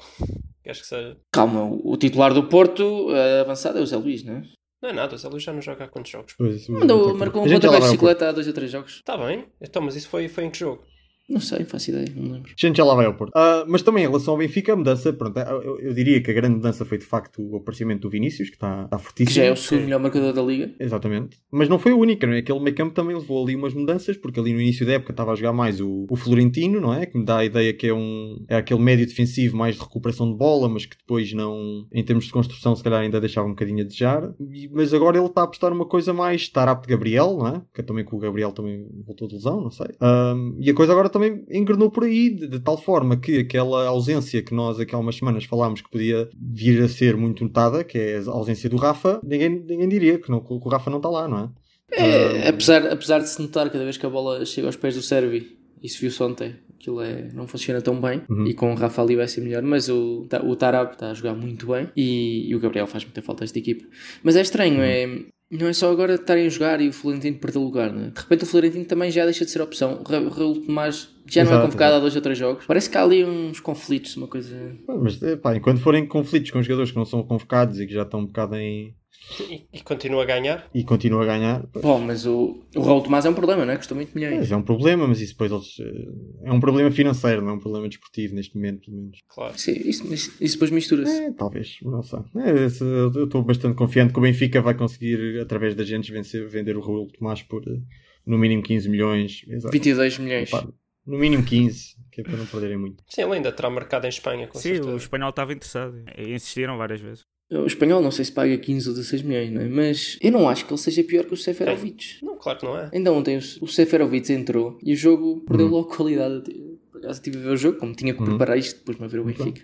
que 0.62 0.74
seja. 0.74 1.16
Calma, 1.32 1.64
o, 1.64 1.96
titular 1.96 2.32
do 2.32 2.48
Porto 2.48 3.14
eh, 3.14 3.40
avançado 3.40 3.78
é 3.78 3.82
o 3.82 3.86
Zé 3.86 3.96
Luís, 3.96 4.24
não 4.24 4.36
é? 4.36 4.42
Não 4.82 4.90
é 4.90 4.92
nada, 4.92 5.14
o 5.14 5.18
Zé 5.18 5.28
Luís 5.28 5.42
já 5.42 5.52
não 5.52 5.60
joga 5.60 5.84
há 5.84 5.88
quantos 5.88 6.10
jogos? 6.10 6.34
Pois, 6.36 6.68
Mandou, 6.68 7.14
marcou 7.14 7.44
um 7.44 7.50
pontapé 7.50 7.76
de 7.76 7.82
bicicleta 7.82 8.28
há 8.28 8.32
dois 8.32 8.46
ou 8.46 8.52
três 8.52 8.70
jogos. 8.70 8.96
Está 8.96 9.16
bem, 9.18 9.46
então, 9.60 9.82
mas 9.82 9.96
isso 9.96 10.08
foi, 10.08 10.28
foi 10.28 10.44
em 10.44 10.50
que 10.50 10.58
jogo? 10.58 10.84
Não 11.28 11.40
sei, 11.40 11.64
faço 11.64 11.90
ideia, 11.90 12.06
não 12.14 12.32
lembro. 12.32 12.52
Gente 12.56 12.76
já 12.76 12.84
lá 12.84 12.94
vai 12.94 13.06
ao 13.06 13.14
Porto. 13.14 13.32
Ah, 13.34 13.64
mas 13.66 13.82
também 13.82 14.04
em 14.04 14.06
relação 14.06 14.34
ao 14.34 14.38
Benfica, 14.38 14.72
a 14.72 14.76
mudança, 14.76 15.12
pronto, 15.12 15.36
eu, 15.38 15.80
eu 15.80 15.92
diria 15.92 16.22
que 16.22 16.30
a 16.30 16.34
grande 16.34 16.56
mudança 16.56 16.84
foi 16.84 16.98
de 16.98 17.04
facto 17.04 17.42
o 17.42 17.56
aparecimento 17.56 18.02
do 18.02 18.10
Vinícius, 18.10 18.48
que 18.48 18.54
está, 18.56 18.84
está 18.84 18.96
Que 18.96 19.02
fortíssimo. 19.04 19.34
já 19.34 19.44
é 19.44 19.52
o 19.52 19.56
segundo 19.56 19.84
melhor 19.84 20.00
marcador 20.00 20.32
da 20.32 20.42
liga. 20.42 20.72
Exatamente. 20.78 21.38
Mas 21.50 21.68
não 21.68 21.78
foi 21.78 21.92
a 21.92 21.96
única, 21.96 22.26
não 22.26 22.34
é? 22.34 22.38
Aquele 22.38 22.60
meio 22.60 22.76
campo 22.76 22.94
também 22.94 23.16
levou 23.16 23.42
ali 23.44 23.56
umas 23.56 23.74
mudanças, 23.74 24.16
porque 24.16 24.38
ali 24.38 24.52
no 24.52 24.60
início 24.60 24.86
da 24.86 24.92
época 24.92 25.12
estava 25.12 25.32
a 25.32 25.34
jogar 25.34 25.52
mais 25.52 25.80
o, 25.80 26.06
o 26.08 26.16
Florentino, 26.16 26.80
não 26.80 26.94
é? 26.94 27.06
Que 27.06 27.18
me 27.18 27.24
dá 27.24 27.38
a 27.38 27.44
ideia 27.44 27.72
que 27.72 27.88
é 27.88 27.94
um 27.94 28.44
é 28.48 28.56
aquele 28.56 28.80
médio 28.80 29.06
defensivo 29.06 29.56
mais 29.56 29.74
de 29.74 29.80
recuperação 29.82 30.30
de 30.30 30.36
bola, 30.38 30.68
mas 30.68 30.86
que 30.86 30.96
depois 30.96 31.32
não, 31.32 31.86
em 31.92 32.04
termos 32.04 32.26
de 32.26 32.32
construção, 32.32 32.76
se 32.76 32.82
calhar 32.84 33.00
ainda 33.00 33.20
deixava 33.20 33.46
um 33.46 33.50
bocadinho 33.50 33.80
a 33.80 33.84
desejar. 33.84 34.32
Mas 34.70 34.94
agora 34.94 35.18
ele 35.18 35.26
está 35.26 35.40
a 35.40 35.44
apostar 35.44 35.72
uma 35.72 35.86
coisa 35.86 36.12
mais 36.12 36.48
Tarap 36.48 36.82
de 36.86 36.88
Gabriel, 36.88 37.36
não 37.36 37.48
é? 37.48 37.62
Que 37.74 37.80
é 37.80 37.84
também 37.84 38.04
que 38.04 38.14
o 38.14 38.18
Gabriel 38.18 38.52
também 38.52 38.86
voltou 39.04 39.26
de 39.26 39.34
lesão, 39.34 39.60
não 39.60 39.70
sei. 39.70 39.88
Ahm, 40.00 40.54
e 40.60 40.70
a 40.70 40.74
coisa 40.74 40.92
agora 40.92 41.08
também 41.16 41.44
engrenou 41.50 41.90
por 41.90 42.04
aí, 42.04 42.30
de, 42.30 42.46
de 42.46 42.60
tal 42.60 42.76
forma 42.76 43.16
que 43.16 43.38
aquela 43.38 43.86
ausência 43.86 44.42
que 44.42 44.54
nós 44.54 44.78
aqui 44.78 44.94
há 44.94 44.98
umas 44.98 45.16
semanas 45.16 45.44
falámos 45.44 45.80
que 45.80 45.90
podia 45.90 46.28
vir 46.38 46.82
a 46.82 46.88
ser 46.88 47.16
muito 47.16 47.42
notada, 47.42 47.82
que 47.82 47.98
é 47.98 48.18
a 48.18 48.30
ausência 48.30 48.68
do 48.68 48.76
Rafa, 48.76 49.20
ninguém, 49.24 49.48
ninguém 49.48 49.88
diria 49.88 50.18
que, 50.18 50.30
não, 50.30 50.40
que 50.40 50.52
o 50.52 50.68
Rafa 50.68 50.90
não 50.90 50.98
está 50.98 51.08
lá, 51.08 51.26
não 51.26 51.38
é? 51.38 51.48
É, 51.92 52.48
apesar, 52.48 52.86
apesar 52.88 53.20
de 53.20 53.28
se 53.28 53.40
notar 53.40 53.70
cada 53.70 53.84
vez 53.84 53.96
que 53.96 54.04
a 54.04 54.10
bola 54.10 54.44
chega 54.44 54.66
aos 54.66 54.76
pés 54.76 54.94
do 54.94 55.02
Servi, 55.02 55.56
isso 55.82 56.00
viu-se 56.00 56.22
ontem, 56.22 56.56
aquilo 56.78 57.00
é, 57.00 57.28
não 57.34 57.46
funciona 57.46 57.80
tão 57.80 58.00
bem 58.00 58.22
Uhum. 58.28 58.46
e 58.46 58.54
com 58.54 58.72
o 58.72 58.74
Rafa 58.74 59.02
ali 59.02 59.16
vai 59.16 59.28
ser 59.28 59.40
melhor, 59.40 59.62
mas 59.62 59.88
o, 59.88 60.26
o 60.44 60.56
Tarab 60.56 60.92
está 60.92 61.10
a 61.10 61.14
jogar 61.14 61.34
muito 61.34 61.66
bem 61.68 61.88
e, 61.96 62.48
e 62.48 62.54
o 62.54 62.60
Gabriel 62.60 62.86
faz 62.86 63.04
muita 63.04 63.22
falta 63.22 63.44
a 63.44 63.46
esta 63.46 63.58
equipa. 63.58 63.84
Mas 64.22 64.36
é 64.36 64.40
estranho, 64.40 64.80
é, 64.82 65.08
não 65.50 65.68
é 65.68 65.72
só 65.72 65.90
agora 65.92 66.14
estarem 66.14 66.46
a 66.46 66.48
jogar 66.48 66.80
e 66.80 66.88
o 66.88 66.92
Florentino 66.92 67.38
perder 67.38 67.58
lugar, 67.58 67.92
né? 67.92 68.10
de 68.14 68.20
repente 68.20 68.42
o 68.44 68.46
Florentino 68.46 68.84
também 68.84 69.10
já 69.10 69.24
deixa 69.24 69.44
de 69.44 69.50
ser 69.50 69.62
opção, 69.62 70.02
o 70.04 70.08
Ra- 70.10 70.20
o 70.20 70.28
Raul 70.28 70.60
Tomás 70.60 71.08
já 71.28 71.42
não 71.44 71.50
é 71.50 71.54
Exato, 71.54 71.66
convocado 71.66 71.90
exato. 71.90 71.96
há 71.96 72.00
dois 72.00 72.16
ou 72.16 72.22
três 72.22 72.38
jogos, 72.38 72.64
parece 72.66 72.90
que 72.90 72.96
há 72.98 73.02
ali 73.02 73.24
uns 73.24 73.58
conflitos, 73.60 74.16
uma 74.16 74.26
coisa. 74.28 74.54
Mas, 75.02 75.18
pá, 75.42 75.56
enquanto 75.56 75.80
forem 75.80 76.06
conflitos 76.06 76.50
com 76.50 76.62
jogadores 76.62 76.90
que 76.92 76.96
não 76.96 77.04
são 77.04 77.22
convocados 77.22 77.80
e 77.80 77.86
que 77.86 77.92
já 77.94 78.02
estão 78.02 78.20
um 78.20 78.26
bocado 78.26 78.54
em. 78.56 78.94
E, 79.40 79.66
e 79.72 79.80
continua 79.82 80.22
a 80.22 80.26
ganhar? 80.26 80.70
e 80.72 80.84
continuam 80.84 81.22
a 81.22 81.26
ganhar, 81.26 81.66
Bom, 81.82 82.00
mas 82.00 82.26
o, 82.26 82.64
o 82.74 82.80
Raul 82.80 83.02
Tomás 83.02 83.24
é 83.24 83.30
um 83.30 83.34
problema, 83.34 83.64
não 83.66 83.72
é? 83.72 83.76
Custou 83.76 83.96
muito 83.96 84.14
milhões. 84.14 84.38
Mas 84.38 84.52
é 84.52 84.56
um 84.56 84.62
problema, 84.62 85.06
mas 85.06 85.20
isso 85.20 85.32
depois 85.32 85.50
eles, 85.50 85.80
eh, 85.80 86.48
é 86.48 86.52
um 86.52 86.60
problema 86.60 86.90
financeiro, 86.90 87.42
não 87.42 87.50
é 87.50 87.52
um 87.54 87.58
problema 87.58 87.88
desportivo 87.88 88.34
neste 88.34 88.54
momento, 88.54 88.86
pelo 88.86 88.96
menos. 88.96 89.18
Claro. 89.28 89.58
Sim, 89.58 89.72
isso, 89.72 90.12
isso, 90.12 90.36
isso 90.40 90.54
depois 90.54 90.70
mistura-se. 90.70 91.12
É, 91.24 91.32
talvez, 91.32 91.78
não 91.82 92.02
sei. 92.02 92.20
É, 92.36 92.50
eu 92.80 93.24
estou 93.24 93.42
bastante 93.42 93.74
confiante 93.74 94.12
que 94.12 94.18
o 94.18 94.22
Benfica 94.22 94.62
vai 94.62 94.74
conseguir, 94.74 95.40
através 95.40 95.74
da 95.74 95.84
gente, 95.84 96.10
vencer, 96.12 96.48
vender 96.48 96.76
o 96.76 96.80
Raul 96.80 97.08
Tomás 97.08 97.42
por 97.42 97.62
eh, 97.66 97.80
no 98.24 98.38
mínimo 98.38 98.62
15 98.62 98.88
milhões. 98.88 99.44
Exato. 99.48 99.72
22 99.72 100.18
milhões. 100.18 100.50
Pá, 100.50 100.66
no 101.06 101.18
mínimo 101.18 101.44
15, 101.44 101.94
que 102.10 102.20
é 102.20 102.24
para 102.24 102.36
não 102.36 102.46
perderem 102.46 102.76
muito. 102.76 103.02
Sim, 103.08 103.22
ele 103.22 103.34
ainda 103.34 103.52
terá 103.52 103.70
marcado 103.70 104.06
em 104.06 104.08
Espanha, 104.08 104.46
com 104.48 104.58
Sim, 104.58 104.70
certeza. 104.74 104.90
o 104.92 104.96
espanhol 104.96 105.30
estava 105.30 105.52
interessado 105.52 106.02
e 106.18 106.34
insistiram 106.34 106.76
várias 106.76 107.00
vezes. 107.00 107.24
O 107.50 107.64
espanhol 107.66 108.02
não 108.02 108.10
sei 108.10 108.24
se 108.24 108.32
paga 108.32 108.56
15 108.58 108.88
ou 108.88 108.94
16 108.94 109.22
milhões, 109.22 109.52
não 109.52 109.60
é? 109.62 109.68
Mas 109.68 110.18
eu 110.20 110.32
não 110.32 110.48
acho 110.48 110.64
que 110.66 110.72
ele 110.72 110.80
seja 110.80 111.04
pior 111.04 111.24
que 111.24 111.34
o 111.34 111.36
Seferovic. 111.36 112.18
Não, 112.22 112.36
claro 112.36 112.58
que 112.58 112.64
não 112.64 112.76
é. 112.76 112.90
Ainda 112.92 113.12
ontem 113.12 113.36
o 113.36 113.66
Seferovic 113.68 114.32
entrou 114.32 114.76
e 114.82 114.92
o 114.92 114.96
jogo 114.96 115.42
perdeu 115.46 115.68
logo 115.68 115.88
qualidade. 115.94 116.42
Por 116.90 116.98
acaso 116.98 117.20
estive 117.20 117.38
a 117.38 117.40
ver 117.42 117.50
o 117.50 117.56
jogo, 117.56 117.78
como 117.78 117.94
tinha 117.94 118.12
que 118.12 118.22
preparar 118.24 118.58
isto 118.58 118.78
depois 118.78 118.96
de 118.96 119.02
me 119.02 119.08
ver 119.08 119.20
o 119.20 119.24
Benfica. 119.24 119.62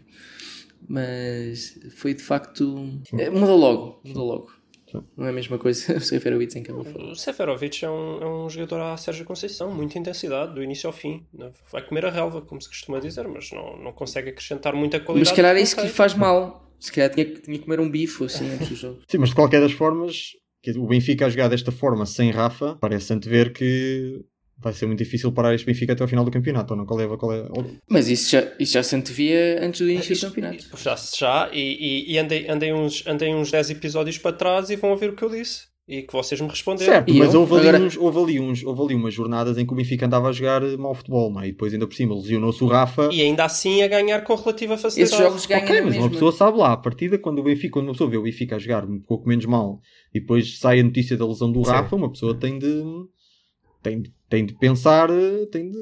Mas 0.89 1.79
foi 1.97 2.15
de 2.15 2.23
facto. 2.23 2.89
é, 3.19 3.31
Muda 3.31 3.55
logo, 3.55 4.01
muda 4.05 4.21
logo. 4.21 4.53
Não 5.17 5.27
é 5.27 5.31
a 5.31 5.33
mesma 5.33 5.59
coisa 5.59 5.97
o 5.97 6.01
Seferovic 6.01 6.59
em 6.59 6.63
campo. 6.63 6.87
O 7.11 7.15
Seferovic 7.15 7.85
é 7.85 7.91
um, 7.91 8.23
é 8.23 8.27
um 8.27 8.49
jogador 8.51 8.81
à 8.81 8.97
Sérgio 8.97 9.25
Conceição, 9.25 9.73
muita 9.75 9.99
intensidade, 9.99 10.55
do 10.55 10.63
início 10.63 10.87
ao 10.87 10.93
fim. 10.93 11.25
Vai 11.71 11.85
comer 11.85 12.05
a 12.07 12.11
relva, 12.11 12.43
como 12.43 12.61
se 12.61 12.69
costuma 12.69 13.01
dizer, 13.01 13.27
mas 13.27 13.51
não, 13.53 13.77
não 13.79 13.93
consegue 13.93 14.31
acrescentar 14.31 14.75
muita 14.75 15.01
qualidade. 15.01 15.21
Mas 15.21 15.29
se 15.29 15.35
calhar 15.35 15.57
é 15.57 15.61
isso 15.61 15.75
que 15.75 15.83
lhe 15.83 15.89
faz 15.89 16.15
mal. 16.15 16.72
Se 16.83 16.91
calhar 16.91 17.11
tinha 17.11 17.25
que, 17.25 17.41
tinha 17.41 17.59
que 17.59 17.65
comer 17.65 17.79
um 17.79 17.89
bife 17.89 18.25
assim 18.25 18.51
antes 18.51 18.69
do 18.69 18.75
jogo. 18.75 19.03
Sim, 19.09 19.19
mas 19.19 19.29
de 19.29 19.37
qualquer 19.37 19.61
das 19.61 19.71
formas, 19.71 20.33
que 20.61 20.73
o 20.73 20.87
Benfica 20.89 21.27
a 21.27 21.29
jogar 21.31 21.47
desta 21.47 21.71
forma 21.71 22.05
sem 22.05 22.33
Rafa, 22.33 22.77
parece 22.81 23.13
antever 23.13 23.53
que 23.53 24.21
vai 24.59 24.73
ser 24.73 24.87
muito 24.87 24.99
difícil 24.99 25.31
parar 25.31 25.55
este 25.55 25.65
Benfica 25.65 25.93
até 25.93 26.03
ao 26.03 26.09
final 26.09 26.25
do 26.25 26.31
campeonato. 26.33 26.73
Ou 26.73 26.79
não? 26.79 26.85
Qual 26.85 27.01
é, 27.01 27.17
qual 27.17 27.33
é, 27.33 27.49
Mas 27.89 28.09
isso 28.09 28.33
já, 28.33 28.53
isso 28.59 28.73
já 28.73 28.83
se 28.83 28.97
antevia 28.97 29.65
antes 29.65 29.81
do 29.81 29.89
início 29.89 30.17
do 30.17 30.21
campeonato. 30.23 30.77
Já, 30.77 30.97
já 30.97 31.51
e, 31.53 31.61
e, 31.61 32.13
e 32.15 32.19
andei, 32.19 32.49
andei, 32.49 32.73
uns, 32.73 33.07
andei 33.07 33.33
uns 33.33 33.53
10 33.53 33.71
episódios 33.71 34.19
para 34.19 34.37
trás 34.37 34.69
e 34.69 34.75
vão 34.75 34.91
ouvir 34.91 35.11
o 35.11 35.15
que 35.15 35.23
eu 35.23 35.31
disse. 35.31 35.72
E 35.95 36.03
que 36.05 36.13
vocês 36.13 36.41
me 36.41 36.49
responderam. 36.49 36.91
Certo, 36.91 37.13
E 37.13 37.19
mas 37.19 37.35
eu? 37.35 37.41
houve 37.41 37.55
ali, 37.57 37.69
Agora- 37.69 37.85
uns, 37.85 37.97
houve, 37.99 38.19
ali 38.19 38.41
uns, 38.41 38.65
houve 38.65 38.81
ali 38.83 38.95
umas 38.95 39.13
jornadas 39.13 39.59
em 39.59 39.67
que 39.67 39.73
o 39.73 39.77
Benfica 39.77 40.07
andava 40.07 40.29
a 40.29 40.33
jogar 40.33 40.63
mau 40.79 40.95
futebol, 40.95 41.31
não 41.31 41.41
é? 41.43 41.49
E 41.49 41.53
depois 41.53 41.73
ainda 41.75 41.87
por 41.87 41.95
cima 41.95 42.15
lesionou-se 42.15 42.65
o 42.65 42.67
Rafa. 42.67 43.11
E 43.13 43.21
ainda 43.21 43.45
assim 43.45 43.83
a 43.83 43.89
ganhar 43.89 44.23
com 44.25 44.35
relativa 44.35 44.79
facilidade. 44.79 45.15
Esses 45.15 45.27
jogos 45.27 45.45
ganham 45.45 45.65
Ok, 45.65 45.77
mas 45.83 45.85
mesma. 45.91 46.03
uma 46.05 46.11
pessoa 46.11 46.33
sabe 46.33 46.57
lá, 46.57 46.73
a 46.73 46.77
partida, 46.79 47.19
quando 47.19 47.41
o 47.41 47.43
Benfica, 47.43 47.73
quando 47.75 47.87
uma 47.89 47.93
pessoa 47.93 48.09
vê 48.09 48.17
o 48.17 48.23
Benfica 48.23 48.57
a 48.57 48.59
jogar 48.59 48.85
um 48.87 48.99
pouco 49.01 49.29
menos 49.29 49.45
mal 49.45 49.81
e 50.15 50.21
depois 50.21 50.59
sai 50.59 50.81
a 50.81 50.83
notícia 50.83 51.15
da 51.17 51.27
lesão 51.27 51.53
do 51.53 51.63
Sim. 51.63 51.71
Rafa, 51.73 51.95
uma 51.95 52.11
pessoa 52.11 52.35
tem 52.35 52.59
de, 52.59 52.83
tem, 53.83 54.01
de- 54.01 54.13
tem 54.31 54.47
de 54.47 54.55
pensar, 54.55 55.11
eh, 55.11 55.47
tem 55.53 55.71
de. 55.71 55.79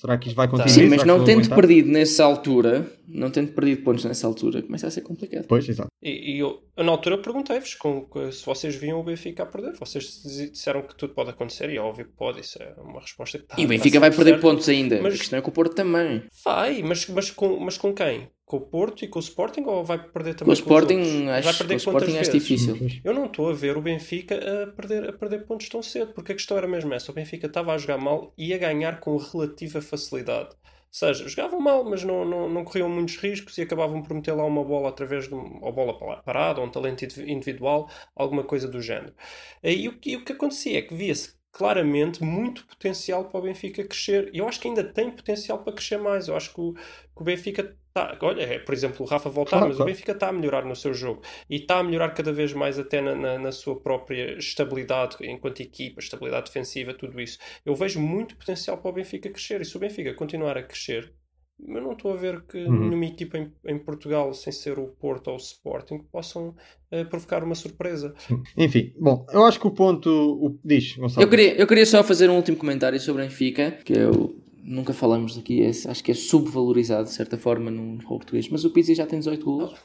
Será 0.00 0.18
que 0.18 0.26
isto 0.28 0.36
vai 0.36 0.48
continuar? 0.48 0.68
Sim, 0.68 0.80
Será 0.82 0.96
mas 0.96 1.04
não 1.04 1.22
tendo 1.24 1.38
aguentar? 1.40 1.56
perdido 1.58 1.88
nessa 1.88 2.24
altura, 2.24 2.90
não 3.06 3.30
tendo 3.30 3.52
perdido 3.52 3.82
pontos 3.82 4.04
nessa 4.04 4.26
altura, 4.26 4.60
começa 4.62 4.86
a 4.88 4.90
ser 4.90 5.00
complicado. 5.02 5.46
Pois, 5.48 5.68
exato. 5.68 5.88
E, 6.08 6.34
e 6.34 6.38
eu, 6.38 6.62
eu, 6.76 6.84
na 6.84 6.92
altura, 6.92 7.18
perguntei-vos 7.18 7.74
com- 7.74 8.02
com- 8.02 8.30
se 8.30 8.46
vocês 8.46 8.76
viam 8.76 9.00
o 9.00 9.02
Benfica 9.02 9.42
a 9.42 9.46
perder. 9.46 9.72
Vocês 9.76 10.22
disseram 10.52 10.82
que 10.82 10.94
tudo 10.94 11.14
pode 11.14 11.30
acontecer 11.30 11.68
e 11.70 11.76
é 11.76 11.80
óbvio 11.80 12.04
que 12.06 12.12
pode. 12.12 12.40
Isso 12.42 12.62
é 12.62 12.74
uma 12.80 13.00
resposta 13.00 13.38
que 13.38 13.44
está. 13.44 13.54
E 13.56 13.58
o 13.58 13.62
está 13.62 13.68
Benfica 13.74 13.98
vai 13.98 14.10
perder 14.10 14.30
certa. 14.32 14.42
pontos 14.42 14.68
ainda. 14.68 15.02
Mas-. 15.02 15.14
A 15.14 15.18
questão 15.18 15.38
é 15.38 15.42
que 15.42 15.48
o 15.48 15.52
Porto 15.52 15.74
também. 15.74 16.22
Vai, 16.44 16.82
mas, 16.82 17.06
mas, 17.08 17.30
com, 17.32 17.58
mas 17.58 17.76
com 17.76 17.92
quem? 17.92 18.28
Com 18.44 18.58
o 18.58 18.60
Porto 18.60 19.04
e 19.04 19.08
com 19.08 19.18
o 19.18 19.22
Sporting 19.22 19.62
ou 19.62 19.82
vai 19.82 19.98
perder 19.98 20.34
Com 20.34 20.38
também 20.38 20.50
o 20.50 20.52
os 20.52 20.58
Sporting, 20.60 21.24
vai 21.24 21.38
acho, 21.40 21.50
com 21.50 21.58
perder 21.58 21.74
o 21.74 21.76
Sporting 21.78 22.16
acho 22.18 22.30
difícil. 22.30 22.78
Eu 23.02 23.12
não 23.12 23.26
estou 23.26 23.50
a 23.50 23.52
ver 23.52 23.76
o 23.76 23.82
Benfica 23.82 24.36
a 24.36 24.66
perder, 24.68 25.08
a 25.08 25.12
perder 25.12 25.44
pontos 25.44 25.68
tão 25.68 25.82
cedo, 25.82 26.12
porque 26.14 26.30
a 26.30 26.34
questão 26.36 26.56
era 26.56 26.68
mesmo 26.68 26.94
essa. 26.94 27.10
O 27.10 27.14
Benfica 27.16 27.48
estava 27.48 27.72
a 27.74 27.78
jogar 27.78 27.98
mal 27.98 28.32
e 28.38 28.54
a 28.54 28.58
ganhar 28.58 29.00
com 29.00 29.16
relativa 29.16 29.82
facilidade. 29.82 30.50
Seja, 30.90 31.28
jogavam 31.28 31.60
mal, 31.60 31.84
mas 31.84 32.02
não, 32.02 32.24
não, 32.24 32.48
não 32.48 32.64
corriam 32.64 32.88
muitos 32.88 33.16
riscos 33.16 33.56
e 33.58 33.62
acabavam 33.62 34.02
por 34.02 34.14
meter 34.14 34.32
lá 34.32 34.44
uma 34.44 34.64
bola 34.64 34.88
através 34.88 35.28
de 35.28 35.34
uma 35.34 35.70
bola 35.72 36.22
parada, 36.22 36.60
ou 36.60 36.66
um 36.66 36.70
talento 36.70 37.04
individual, 37.20 37.90
alguma 38.14 38.44
coisa 38.44 38.68
do 38.68 38.80
género. 38.80 39.14
E 39.62 39.88
o, 39.88 39.98
e 40.04 40.16
o 40.16 40.24
que 40.24 40.32
acontecia 40.32 40.78
é 40.78 40.82
que 40.82 40.94
via-se 40.94 41.35
claramente 41.56 42.22
muito 42.22 42.66
potencial 42.66 43.24
para 43.24 43.40
o 43.40 43.42
Benfica 43.42 43.82
crescer. 43.82 44.28
E 44.34 44.38
eu 44.38 44.46
acho 44.46 44.60
que 44.60 44.68
ainda 44.68 44.84
tem 44.84 45.10
potencial 45.10 45.58
para 45.60 45.72
crescer 45.72 45.96
mais. 45.96 46.28
Eu 46.28 46.36
acho 46.36 46.52
que 46.52 46.60
o, 46.60 46.74
que 46.74 47.22
o 47.22 47.24
Benfica 47.24 47.74
está. 47.88 48.14
Olha, 48.20 48.42
é, 48.42 48.58
por 48.58 48.74
exemplo, 48.74 49.06
o 49.06 49.08
Rafa 49.08 49.30
voltar, 49.30 49.52
Claro, 49.52 49.68
mas 49.68 49.76
claro. 49.78 49.90
o 49.90 49.92
Benfica 49.94 50.12
está 50.12 50.28
a 50.28 50.32
melhorar 50.34 50.66
no 50.66 50.76
seu 50.76 50.92
jogo. 50.92 51.22
E 51.48 51.56
está 51.56 51.78
a 51.78 51.82
melhorar 51.82 52.10
cada 52.10 52.30
vez 52.30 52.52
mais 52.52 52.78
até 52.78 53.00
na, 53.00 53.14
na, 53.14 53.38
na 53.38 53.52
sua 53.52 53.80
própria 53.80 54.36
estabilidade 54.36 55.16
enquanto 55.22 55.60
equipa, 55.60 55.98
estabilidade 55.98 56.48
defensiva, 56.48 56.92
tudo 56.92 57.18
isso. 57.18 57.38
Eu 57.64 57.74
vejo 57.74 58.00
muito 58.00 58.36
potencial 58.36 58.76
para 58.76 58.90
o 58.90 58.92
Benfica 58.92 59.30
crescer. 59.30 59.62
E 59.62 59.64
se 59.64 59.74
o 59.78 59.80
Benfica 59.80 60.12
continuar 60.12 60.58
a 60.58 60.62
crescer. 60.62 61.10
Eu 61.58 61.80
não 61.82 61.92
estou 61.92 62.12
a 62.12 62.16
ver 62.16 62.42
que 62.42 62.58
Uhum. 62.58 62.80
nenhuma 62.88 63.06
equipa 63.06 63.38
em, 63.38 63.50
em 63.66 63.78
Portugal, 63.78 64.32
sem 64.34 64.52
ser 64.52 64.78
o 64.78 64.88
Porto 64.88 65.28
ou 65.28 65.34
o 65.34 65.38
Sporting, 65.38 65.98
possam 66.12 66.54
eh, 66.90 67.04
provocar 67.04 67.42
uma 67.42 67.54
surpresa. 67.54 68.14
Enfim, 68.56 68.92
bom, 69.00 69.26
eu 69.32 69.44
acho 69.44 69.58
que 69.58 69.66
o 69.66 69.70
ponto. 69.70 70.08
O, 70.10 70.58
diz, 70.64 70.96
Gonçalo. 70.96 71.24
Eu 71.24 71.30
queria, 71.30 71.54
eu 71.56 71.66
queria 71.66 71.86
só 71.86 72.04
fazer 72.04 72.28
um 72.28 72.36
último 72.36 72.56
comentário 72.58 73.00
sobre 73.00 73.22
o 73.22 73.24
Benfica, 73.26 73.70
que 73.70 73.94
eu 73.94 74.36
nunca 74.62 74.92
falamos 74.92 75.38
aqui, 75.38 75.62
é- 75.62 75.68
acho 75.70 76.04
que 76.04 76.10
é 76.10 76.14
subvalorizado 76.14 77.04
de 77.04 77.14
certa 77.14 77.38
forma 77.38 77.70
no 77.70 77.94
futebol 77.96 78.18
português, 78.18 78.48
mas 78.50 78.64
o 78.64 78.70
Pizzi 78.70 78.94
já 78.94 79.06
tem 79.06 79.18
18 79.18 79.44
golos, 79.44 79.70
já 79.70 79.76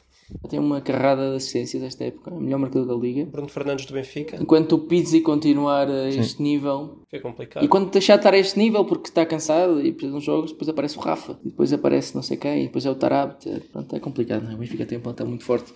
tem 0.48 0.58
uma 0.58 0.80
carrada 0.80 1.30
de 1.30 1.36
assistências 1.36 1.82
esta 1.82 2.04
época, 2.04 2.30
é 2.30 2.34
o 2.34 2.40
melhor 2.40 2.58
marcador 2.58 2.86
da 2.86 2.94
liga. 2.94 3.24
Bruno 3.26 3.48
Fernandes 3.48 3.86
do 3.86 3.92
Benfica, 3.94 4.36
Enquanto 4.40 4.72
o 4.72 4.78
Pizzi 4.78 5.20
continuar 5.20 5.88
a 5.88 6.08
este 6.08 6.42
nível, 6.42 7.02
que 7.08 7.16
é 7.16 7.20
complicado. 7.20 7.64
e 7.64 7.68
quando 7.68 7.90
deixar 7.90 8.14
de 8.16 8.20
estar 8.20 8.34
a 8.34 8.38
este 8.38 8.58
nível 8.58 8.84
porque 8.84 9.08
está 9.08 9.24
cansado 9.26 9.80
e 9.80 9.92
precisa 9.92 10.12
de 10.12 10.18
uns 10.18 10.24
jogos, 10.24 10.52
depois 10.52 10.68
aparece 10.68 10.96
o 10.98 11.00
Rafa, 11.00 11.38
e 11.44 11.48
depois 11.50 11.72
aparece 11.72 12.14
não 12.14 12.22
sei 12.22 12.36
quem, 12.36 12.62
e 12.62 12.66
depois 12.66 12.84
é 12.86 12.90
o 12.90 12.94
Tarab, 12.94 13.34
pronto, 13.72 13.96
é 13.96 14.00
complicado, 14.00 14.42
não 14.44 14.52
é? 14.52 14.54
O 14.54 14.58
Benfica 14.58 14.84
tem 14.86 14.98
um 14.98 15.02
plantel 15.02 15.26
muito 15.26 15.44
forte, 15.44 15.72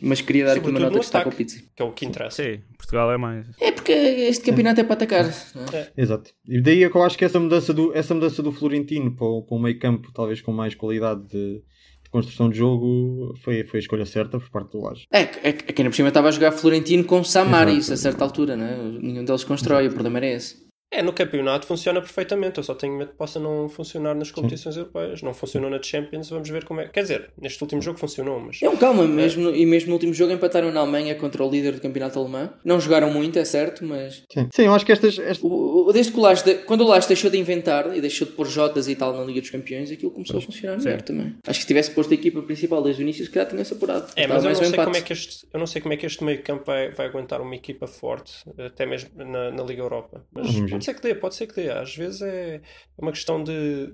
mas 0.00 0.20
queria 0.20 0.44
dar 0.46 0.56
aqui 0.56 0.68
uma 0.70 0.78
nota 0.80 0.92
no 0.94 0.98
que 1.00 1.04
está 1.04 1.22
com 1.22 1.30
o 1.30 1.32
Pizzi. 1.32 1.68
que 1.74 1.82
é 1.82 1.84
o 1.84 1.92
que 1.92 2.04
interessa. 2.06 2.42
Sim, 2.42 2.60
Portugal 2.76 3.10
é 3.12 3.16
mais. 3.16 3.46
É 3.60 3.72
porque 3.72 3.92
este 3.92 4.44
campeonato 4.44 4.80
é 4.80 4.84
para 4.84 4.94
atacar, 4.94 5.24
não 5.54 5.78
é? 5.78 5.90
Exato. 5.96 6.30
E 6.48 6.60
daí 6.60 6.82
é 6.84 6.90
que 6.90 6.96
eu 6.96 7.02
acho 7.02 7.16
que 7.18 7.24
essa 7.24 7.38
mudança 7.40 7.72
do, 7.72 7.92
essa 7.96 8.14
mudança 8.14 8.42
do 8.42 8.52
Florentino 8.52 9.14
para, 9.14 9.26
o- 9.26 9.42
para 9.42 9.56
um 9.56 9.60
meio 9.60 9.78
campo, 9.78 10.10
talvez 10.12 10.40
com 10.40 10.52
mais 10.52 10.74
qualidade 10.74 11.22
de, 11.28 11.28
de 11.28 11.62
construção 12.10 12.48
de 12.48 12.56
jogo, 12.56 13.34
foi, 13.42 13.64
foi 13.64 13.78
a 13.78 13.82
escolha 13.82 14.06
certa 14.06 14.38
por 14.38 14.50
parte 14.50 14.72
do 14.72 14.80
Laje. 14.80 15.06
É, 15.12 15.20
é, 15.20 15.48
é 15.48 15.52
que 15.52 15.82
ainda 15.82 15.90
por 15.90 15.96
cima 15.96 16.08
estava 16.08 16.28
a 16.28 16.32
jogar 16.32 16.52
Florentino 16.52 17.04
com 17.04 17.22
Samaris 17.22 17.90
a 17.90 17.96
certa 17.96 18.24
altura, 18.24 18.56
né? 18.56 18.76
Nenhum 19.00 19.24
deles 19.24 19.44
constrói, 19.44 19.88
o 19.88 19.92
problema 19.92 20.18
era 20.18 20.26
esse. 20.26 20.67
É, 20.90 21.02
no 21.02 21.12
campeonato 21.12 21.66
funciona 21.66 22.00
perfeitamente. 22.00 22.56
Eu 22.58 22.64
só 22.64 22.74
tenho 22.74 22.96
medo 22.96 23.10
que 23.10 23.16
possa 23.16 23.38
não 23.38 23.68
funcionar 23.68 24.14
nas 24.14 24.30
competições 24.30 24.74
europeias. 24.76 25.20
Não 25.20 25.34
funcionou 25.34 25.68
na 25.68 25.82
Champions, 25.82 26.30
vamos 26.30 26.48
ver 26.48 26.64
como 26.64 26.80
é. 26.80 26.88
Quer 26.88 27.02
dizer, 27.02 27.30
neste 27.40 27.62
último 27.62 27.82
jogo 27.82 27.98
funcionou, 27.98 28.40
mas. 28.40 28.58
Não, 28.62 28.74
calma, 28.76 29.06
mesmo, 29.06 29.50
e 29.50 29.66
mesmo 29.66 29.88
no 29.88 29.94
último 29.94 30.14
jogo 30.14 30.32
empataram 30.32 30.72
na 30.72 30.80
Alemanha 30.80 31.14
contra 31.14 31.44
o 31.44 31.50
líder 31.50 31.72
do 31.74 31.80
campeonato 31.82 32.18
alemão. 32.18 32.50
Não 32.64 32.80
jogaram 32.80 33.10
muito, 33.12 33.38
é 33.38 33.44
certo, 33.44 33.84
mas. 33.84 34.24
Sim, 34.32 34.48
Sim 34.52 34.62
eu 34.64 34.74
acho 34.74 34.86
que 34.86 34.92
estas. 34.92 35.18
estas- 35.18 35.42
O, 35.42 35.88
o- 35.88 35.92
desde 35.92 36.10
que 36.12 36.18
o 36.18 36.22
Lage, 36.22 36.42
de- 36.44 36.54
quando 36.64 36.80
o 36.80 36.86
Lage 36.88 37.06
deixou 37.06 37.30
de 37.30 37.36
inventar 37.38 37.94
e 37.94 38.00
deixou 38.00 38.26
de 38.26 38.32
pôr 38.32 38.46
Jotas 38.46 38.88
e 38.88 38.96
tal 38.96 39.12
na 39.14 39.24
Liga 39.24 39.40
dos 39.42 39.50
Campeões, 39.50 39.90
aquilo 39.90 40.10
começou 40.10 40.38
a 40.38 40.40
funcionar 40.40 40.78
melhor 40.78 41.02
também. 41.02 41.36
Acho 41.46 41.58
que 41.58 41.62
se 41.62 41.66
tivesse 41.68 41.90
posto 41.90 42.10
a 42.12 42.14
equipa 42.14 42.40
principal 42.42 42.82
desde 42.82 43.02
o 43.02 43.04
início, 43.04 43.24
se 43.26 43.30
calhar 43.30 43.48
tinha-se 43.48 43.74
apurado. 43.74 44.10
É, 44.16 44.26
mas 44.26 44.38
eu 44.38 44.44
mais 44.44 44.44
não, 44.44 44.50
um 44.52 44.54
sei 44.56 44.68
empate. 44.68 44.84
como 44.86 44.96
é 44.96 45.00
que 45.02 45.12
este, 45.12 45.46
eu 45.52 45.60
não 45.60 45.66
sei 45.66 45.82
como 45.82 45.92
é 45.92 45.96
que 45.98 46.06
este 46.06 46.24
meio 46.24 46.42
campo 46.42 46.64
vai, 46.64 46.90
vai 46.92 47.06
aguentar 47.06 47.42
uma 47.42 47.54
equipa 47.54 47.86
forte, 47.86 48.32
até 48.58 48.86
mesmo 48.86 49.10
na, 49.16 49.50
na 49.50 49.62
Liga 49.62 49.82
Europa. 49.82 50.24
Mas. 50.32 50.46
Pode 50.78 50.84
ser 50.84 50.94
que 50.94 51.02
dê, 51.02 51.14
pode 51.14 51.34
ser 51.34 51.46
que 51.46 51.54
dê. 51.54 51.70
Às 51.70 51.94
vezes 51.94 52.22
é 52.22 52.60
uma 52.96 53.12
questão 53.12 53.42
de, 53.42 53.92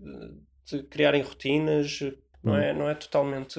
de 0.66 0.82
criarem 0.84 1.22
rotinas, 1.22 2.00
não 2.42 2.56
é, 2.56 2.72
não 2.72 2.88
é 2.90 2.94
totalmente 2.94 3.58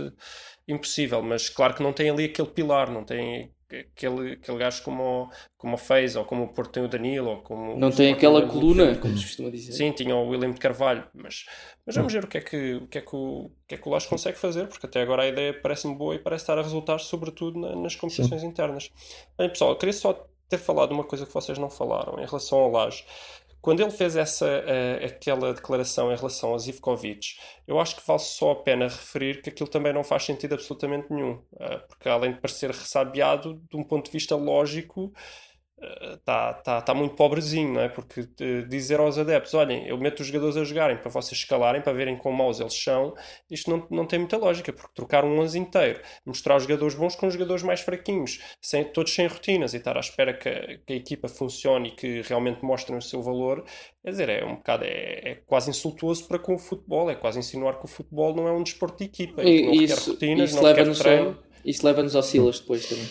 impossível, 0.68 1.22
mas 1.22 1.50
claro 1.50 1.74
que 1.74 1.84
não 1.84 1.94
tem 1.94 2.10
ali 2.10 2.26
aquele 2.26 2.50
pilar, 2.50 2.92
não 2.92 3.04
tem 3.04 3.52
aquele, 3.70 4.34
aquele 4.34 4.58
gajo 4.58 4.84
como 4.84 5.04
o, 5.04 5.30
como 5.58 5.74
o 5.76 5.78
Fez, 5.78 6.16
ou 6.16 6.24
como 6.24 6.44
o 6.44 6.54
Porto 6.54 6.72
tem 6.72 6.84
o 6.84 6.88
Danilo, 6.88 7.30
ou 7.30 7.42
como 7.42 7.78
Não 7.78 7.90
o 7.90 7.92
tem 7.96 8.14
aquela 8.14 8.46
coluna, 8.48 8.96
como 8.96 9.18
se 9.18 9.26
costuma 9.26 9.50
dizer. 9.50 9.74
Sim, 9.74 9.92
tinha 9.92 10.16
o 10.16 10.28
William 10.30 10.52
de 10.52 10.60
Carvalho, 10.60 11.08
mas, 11.14 11.46
mas 11.86 11.96
vamos 11.96 12.14
ver 12.14 12.24
o 12.24 12.28
que 12.28 12.38
é 12.38 12.42
que 12.42 12.76
o, 12.76 12.88
que 12.88 12.98
é 13.00 13.02
que 13.02 13.16
o, 13.16 13.46
o 13.46 13.52
que 13.68 13.76
é 13.76 13.78
que 13.78 13.88
o 13.88 13.92
Lage 13.92 14.08
consegue 14.08 14.38
fazer, 14.38 14.68
porque 14.68 14.86
até 14.86 15.02
agora 15.02 15.24
a 15.24 15.28
ideia 15.28 15.54
parece-me 15.62 15.96
boa 15.96 16.16
e 16.16 16.20
parece 16.20 16.44
estar 16.44 16.58
a 16.58 16.62
resultar, 16.62 17.00
sobretudo 17.00 17.60
na- 17.60 17.76
nas 17.76 17.96
competições 17.96 18.44
internas. 18.44 18.92
Bem, 19.38 19.50
pessoal, 19.50 19.72
eu 19.72 19.78
queria 19.78 19.94
só 19.94 20.28
ter 20.50 20.58
falado 20.58 20.92
uma 20.92 21.04
coisa 21.04 21.26
que 21.26 21.34
vocês 21.34 21.58
não 21.58 21.70
falaram 21.70 22.22
em 22.22 22.26
relação 22.26 22.60
ao 22.60 22.72
Lage. 22.72 23.06
Quando 23.66 23.80
ele 23.82 23.90
fez 23.90 24.16
essa, 24.16 24.46
eh, 24.48 25.06
aquela 25.06 25.52
declaração 25.52 26.12
em 26.12 26.16
relação 26.16 26.54
a 26.54 26.58
Zivkovic, 26.60 27.36
eu 27.68 27.80
acho 27.80 27.96
que 27.96 28.06
vale 28.06 28.20
só 28.20 28.52
a 28.52 28.56
pena 28.56 28.86
referir 28.86 29.42
que 29.42 29.50
aquilo 29.50 29.68
também 29.68 29.92
não 29.92 30.04
faz 30.04 30.24
sentido 30.24 30.54
absolutamente 30.54 31.12
nenhum, 31.12 31.42
eh, 31.60 31.78
porque 31.88 32.08
além 32.08 32.34
de 32.34 32.40
parecer 32.40 32.70
ressabiado, 32.70 33.60
de 33.68 33.76
um 33.76 33.84
ponto 33.84 34.06
de 34.06 34.12
vista 34.12 34.36
lógico, 34.36 35.12
está 36.14 36.54
tá, 36.54 36.82
tá 36.82 36.94
muito 36.94 37.16
pobrezinho, 37.16 37.74
não 37.74 37.82
é? 37.82 37.90
Porque 37.90 38.22
eh, 38.40 38.62
dizer 38.64 39.00
aos 39.00 39.18
adeptos, 39.18 39.54
olhem, 39.54 39.86
eu 39.88 39.98
meto 39.98 40.22
os 40.22 40.28
jogadores 40.28 40.56
a 40.56 40.64
jogarem 40.64 40.98
para 40.98 41.12
vocês 41.12 41.38
escalarem, 41.40 41.82
para 41.82 41.92
verem 41.94 42.18
quão 42.18 42.34
maus 42.34 42.60
eles 42.60 42.74
são, 42.82 43.14
isto 43.52 43.70
não, 43.70 43.86
não 43.92 44.06
tem 44.06 44.18
muita 44.20 44.38
lógica, 44.38 44.72
porque 44.72 44.94
trocar 44.96 45.26
um 45.26 45.38
11 45.40 45.60
inteiro, 45.60 46.00
mostrar 46.26 46.56
os 46.56 46.64
jogadores 46.64 46.96
bons 46.96 47.16
com 47.16 47.28
os 47.28 47.34
jogadores 47.34 47.62
mais 47.62 47.82
fraquinhos, 47.82 48.40
sem, 48.62 48.86
todos 48.86 49.14
sem 49.14 49.28
rotinas 49.28 49.74
e 49.74 49.78
estar 49.78 49.98
à 49.98 50.00
espera 50.00 50.34
que 50.34 50.48
a, 50.50 50.78
que 50.80 50.94
a 50.94 50.96
equipa 50.96 51.28
funcione 51.28 51.90
e 51.90 51.92
que 51.92 52.22
realmente 52.22 52.64
mostrem 52.64 52.98
o 52.98 53.02
seu 53.02 53.22
valor, 53.22 53.64
quer 54.02 54.12
dizer, 54.12 54.30
é 54.30 54.46
um 54.46 54.56
bocado, 54.56 54.86
é, 54.86 55.32
é 55.32 55.36
quase 55.46 55.70
insultuoso 55.70 56.26
para 56.28 56.40
com 56.40 56.56
o 56.56 56.60
futebol, 56.60 57.10
é 57.10 57.16
quase 57.16 57.38
insinuar 57.40 57.78
que 57.80 57.86
o 57.86 57.90
futebol 57.90 58.34
não 58.34 58.48
é 58.48 58.52
um 58.54 58.64
desporto 58.64 58.98
de 59.00 59.06
equipa, 59.06 59.44
e, 59.44 59.62
não 59.62 59.74
E 59.74 59.80
requer 59.80 59.84
isso, 59.84 60.10
rotinas, 60.12 60.52
isso 60.52 60.56
não 60.56 60.64
leva-nos 60.64 60.98
treino. 60.98 61.28
ao- 61.30 61.44
isso 61.66 61.86
leva-nos 61.86 62.16
ao 62.16 62.24
Silas 62.24 62.60
depois 62.60 62.88
também. 62.88 63.10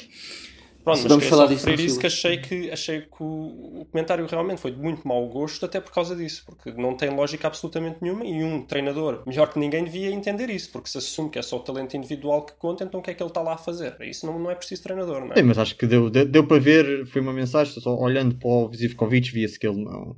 Pronto, 0.84 0.98
Se 0.98 1.08
mas 1.08 1.24
falar 1.24 1.46
disso 1.46 1.70
isso 1.70 1.98
que 1.98 2.06
achei 2.06 2.36
que, 2.36 2.70
achei 2.70 3.00
que 3.00 3.22
o, 3.22 3.80
o 3.80 3.86
comentário 3.90 4.26
realmente 4.26 4.60
foi 4.60 4.70
de 4.70 4.78
muito 4.78 5.08
mau 5.08 5.26
gosto, 5.28 5.64
até 5.64 5.80
por 5.80 5.90
causa 5.90 6.14
disso, 6.14 6.44
porque 6.44 6.72
não 6.72 6.94
tem 6.94 7.08
lógica 7.08 7.46
absolutamente 7.46 7.96
nenhuma 8.02 8.22
e 8.26 8.44
um 8.44 8.62
treinador 8.62 9.22
melhor 9.26 9.50
que 9.50 9.58
ninguém 9.58 9.82
devia 9.84 10.10
entender 10.10 10.50
isso, 10.50 10.70
porque 10.70 10.90
se 10.90 10.98
assume 10.98 11.30
que 11.30 11.38
é 11.38 11.42
só 11.42 11.56
o 11.56 11.60
talento 11.60 11.96
individual 11.96 12.44
que 12.44 12.52
conta, 12.56 12.84
então 12.84 13.00
o 13.00 13.02
que 13.02 13.10
é 13.10 13.14
que 13.14 13.22
ele 13.22 13.30
está 13.30 13.40
lá 13.40 13.54
a 13.54 13.58
fazer? 13.58 13.96
Isso 14.02 14.26
não, 14.26 14.38
não 14.38 14.50
é 14.50 14.54
preciso 14.54 14.82
treinador, 14.82 15.20
não 15.20 15.32
é? 15.32 15.36
Sim, 15.36 15.42
mas 15.44 15.56
acho 15.56 15.74
que 15.74 15.86
deu, 15.86 16.10
deu, 16.10 16.26
deu 16.26 16.46
para 16.46 16.60
ver, 16.60 17.06
foi 17.06 17.22
uma 17.22 17.32
mensagem, 17.32 17.72
só 17.80 17.96
olhando 17.96 18.34
para 18.36 18.48
o 18.48 18.70
Zivkovic, 18.74 19.32
via-se 19.32 19.58
que 19.58 19.66
ele 19.66 19.82
não, 19.82 20.14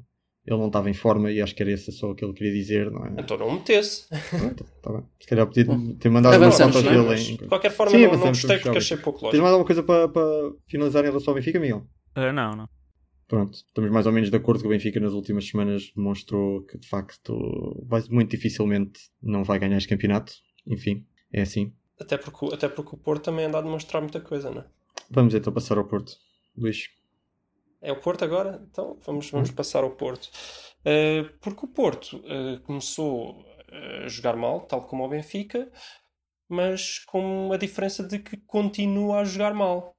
ele 0.47 0.59
não 0.59 0.69
estava 0.69 0.89
em 0.89 0.95
forma 0.95 1.31
e 1.31 1.43
acho 1.43 1.55
que 1.55 1.63
era 1.63 1.73
esse 1.73 1.91
só 1.91 2.11
o 2.11 2.15
que 2.15 2.25
ele 2.25 2.33
queria 2.33 2.53
dizer, 2.53 2.91
não 2.91 3.05
é? 3.05 3.15
Então 3.19 3.37
não 3.37 3.49
o 3.49 3.55
metesse. 3.55 4.09
Tá 4.81 4.93
bem. 4.93 5.03
Se 5.21 5.27
calhar 5.27 5.47
podia 5.47 5.67
ter 5.99 6.09
mandado 6.09 6.37
umas 6.37 6.57
fotos 6.57 6.85
não 6.85 6.91
é? 6.91 6.95
dele 6.95 7.21
em. 7.21 7.37
De 7.37 7.47
qualquer 7.47 7.71
forma, 7.73 7.91
Sim, 7.91 8.07
não, 8.07 8.13
não 8.13 8.27
gostei 8.29 8.59
porque 8.59 8.79
achei 8.79 8.97
pouco 8.97 9.19
Tens 9.19 9.41
lógico. 9.41 9.43
mais 9.43 9.53
alguma 9.53 9.67
coisa 9.67 9.83
para, 9.83 10.09
para 10.09 10.53
finalizar 10.69 11.05
em 11.05 11.09
relação 11.09 11.33
ao 11.33 11.35
Benfica, 11.35 11.59
Miguel? 11.59 11.85
Ah, 12.15 12.33
não, 12.33 12.53
não. 12.53 12.69
Pronto, 13.27 13.55
estamos 13.55 13.91
mais 13.91 14.07
ou 14.07 14.13
menos 14.13 14.31
de 14.31 14.37
acordo 14.37 14.61
que 14.61 14.67
o 14.69 14.71
Benfica 14.71 15.01
nas 15.01 15.13
últimas 15.13 15.49
semanas 15.49 15.91
demonstrou 15.97 16.63
que 16.63 16.79
de 16.79 16.89
facto 16.89 17.85
vai, 17.85 18.01
muito 18.09 18.31
dificilmente 18.31 19.01
não 19.21 19.43
vai 19.43 19.59
ganhar 19.59 19.77
este 19.77 19.89
campeonato. 19.89 20.33
Enfim, 20.65 21.05
é 21.33 21.43
assim. 21.43 21.73
Até 22.01 22.17
porque, 22.17 22.55
até 22.55 22.69
porque 22.69 22.95
o 22.95 22.99
Porto 22.99 23.25
também 23.25 23.47
anda 23.47 23.59
a 23.59 23.63
demonstrar 23.63 24.01
muita 24.01 24.21
coisa, 24.21 24.51
não 24.51 24.61
é? 24.61 24.65
Vamos 25.11 25.35
então 25.35 25.53
passar 25.53 25.77
ao 25.77 25.85
Porto. 25.85 26.13
Luís. 26.57 26.89
É 27.87 27.93
o 27.93 28.01
Porto 28.01 28.25
agora? 28.25 28.61
Então 28.69 28.99
vamos, 29.07 29.31
vamos 29.31 29.53
passar 29.53 29.85
ao 29.85 29.93
Porto. 29.93 30.29
Uh, 30.81 31.31
porque 31.41 31.67
o 31.67 31.69
Porto 31.69 32.17
uh, 32.17 32.61
começou 32.63 33.43
uh, 33.43 34.05
a 34.05 34.09
jogar 34.09 34.35
mal, 34.35 34.63
tal 34.63 34.83
como 34.83 35.05
o 35.05 35.09
Benfica, 35.09 35.71
mas 36.49 36.99
com 36.99 37.53
a 37.53 37.57
diferença 37.57 38.03
de 38.03 38.19
que 38.19 38.39
continua 38.39 39.21
a 39.21 39.25
jogar 39.25 39.55
mal 39.55 39.95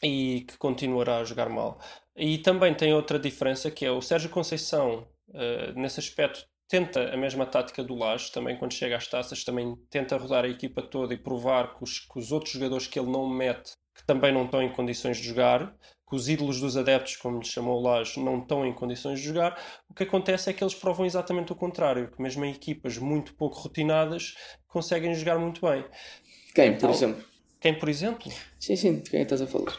e 0.00 0.44
que 0.46 0.56
continuará 0.56 1.18
a 1.18 1.24
jogar 1.24 1.48
mal. 1.48 1.80
E 2.14 2.38
também 2.38 2.72
tem 2.74 2.94
outra 2.94 3.18
diferença 3.18 3.72
que 3.72 3.84
é 3.84 3.90
o 3.90 4.00
Sérgio 4.00 4.30
Conceição, 4.30 5.08
uh, 5.30 5.72
nesse 5.74 5.98
aspecto, 5.98 6.46
tenta 6.68 7.12
a 7.12 7.16
mesma 7.16 7.44
tática 7.44 7.82
do 7.82 7.96
Lage, 7.96 8.30
também 8.30 8.56
quando 8.56 8.72
chega 8.72 8.96
às 8.96 9.08
taças, 9.08 9.42
também 9.42 9.74
tenta 9.90 10.16
rodar 10.16 10.44
a 10.44 10.48
equipa 10.48 10.80
toda 10.80 11.12
e 11.12 11.18
provar 11.18 11.74
que 11.74 11.82
os, 11.82 11.98
que 11.98 12.20
os 12.20 12.30
outros 12.30 12.52
jogadores 12.52 12.86
que 12.86 13.00
ele 13.00 13.10
não 13.10 13.28
mete, 13.28 13.72
que 13.96 14.06
também 14.06 14.32
não 14.32 14.44
estão 14.44 14.62
em 14.62 14.72
condições 14.72 15.16
de 15.16 15.24
jogar, 15.24 15.76
que 16.12 16.16
os 16.16 16.28
ídolos 16.28 16.60
dos 16.60 16.76
adeptos, 16.76 17.16
como 17.16 17.38
lhe 17.38 17.46
chamou 17.46 17.80
o 17.80 17.82
Lage, 17.82 18.20
não 18.20 18.40
estão 18.40 18.66
em 18.66 18.72
condições 18.74 19.18
de 19.18 19.24
jogar, 19.28 19.58
o 19.88 19.94
que 19.94 20.02
acontece 20.02 20.50
é 20.50 20.52
que 20.52 20.62
eles 20.62 20.74
provam 20.74 21.06
exatamente 21.06 21.52
o 21.52 21.56
contrário, 21.56 22.10
que 22.14 22.20
mesmo 22.20 22.44
em 22.44 22.50
equipas 22.50 22.98
muito 22.98 23.34
pouco 23.34 23.58
rotinadas 23.58 24.34
conseguem 24.68 25.14
jogar 25.14 25.38
muito 25.38 25.62
bem. 25.66 25.82
Quem, 26.54 26.72
por 26.72 26.76
Então, 26.76 26.90
exemplo? 26.90 27.24
Quem, 27.58 27.78
por 27.78 27.88
exemplo? 27.88 28.30
Sim, 28.60 28.76
sim, 28.76 28.98
de 29.00 29.08
quem 29.08 29.22
estás 29.22 29.40
a 29.40 29.46
falar? 29.46 29.72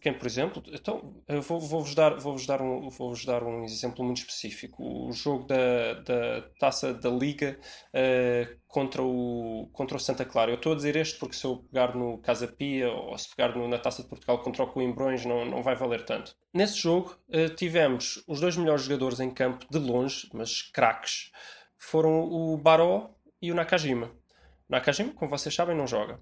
Quem, 0.00 0.14
por 0.16 0.26
exemplo? 0.26 0.62
Então, 0.68 1.22
vou- 1.42 1.58
vou-vos 1.60 1.92
dar, 1.94 2.14
vou-vos 2.20 2.46
dar, 2.46 2.62
um, 2.62 2.88
vou-vos 2.88 3.24
dar 3.24 3.42
um 3.42 3.64
exemplo 3.64 4.04
muito 4.04 4.18
específico. 4.18 4.80
O 5.08 5.12
jogo 5.12 5.44
da, 5.46 5.94
da 5.94 6.42
taça 6.60 6.94
da 6.94 7.10
Liga 7.10 7.58
eh, 7.92 8.56
contra, 8.68 9.02
o, 9.02 9.68
contra 9.72 9.96
o 9.96 10.00
Santa 10.00 10.24
Clara. 10.24 10.52
Eu 10.52 10.54
estou 10.54 10.72
a 10.72 10.76
dizer 10.76 10.94
este 10.94 11.18
porque 11.18 11.34
se 11.34 11.44
eu 11.44 11.56
pegar 11.56 11.96
no 11.96 12.18
Casa 12.18 12.46
Pia 12.46 12.88
ou 12.92 13.18
se 13.18 13.28
pegar 13.34 13.56
no- 13.56 13.66
na 13.66 13.78
taça 13.78 14.02
de 14.04 14.08
Portugal 14.08 14.38
contra 14.38 14.62
o 14.62 14.68
Coimbrões 14.68 15.24
não, 15.24 15.44
não 15.44 15.62
vai 15.64 15.74
valer 15.74 16.04
tanto. 16.04 16.36
Nesse 16.54 16.78
jogo 16.78 17.16
eh, 17.30 17.48
tivemos 17.48 18.22
os 18.28 18.38
dois 18.40 18.56
melhores 18.56 18.82
jogadores 18.84 19.18
em 19.18 19.30
campo 19.30 19.66
de 19.68 19.78
longe, 19.78 20.28
mas 20.32 20.62
craques. 20.62 21.32
foram 21.76 22.20
o 22.22 22.56
Baró 22.56 23.10
e 23.42 23.50
o 23.50 23.54
Nakajima. 23.54 24.10
Nakajima, 24.68 25.12
como 25.14 25.30
vocês 25.30 25.54
sabem, 25.54 25.74
não 25.74 25.86
joga. 25.86 26.20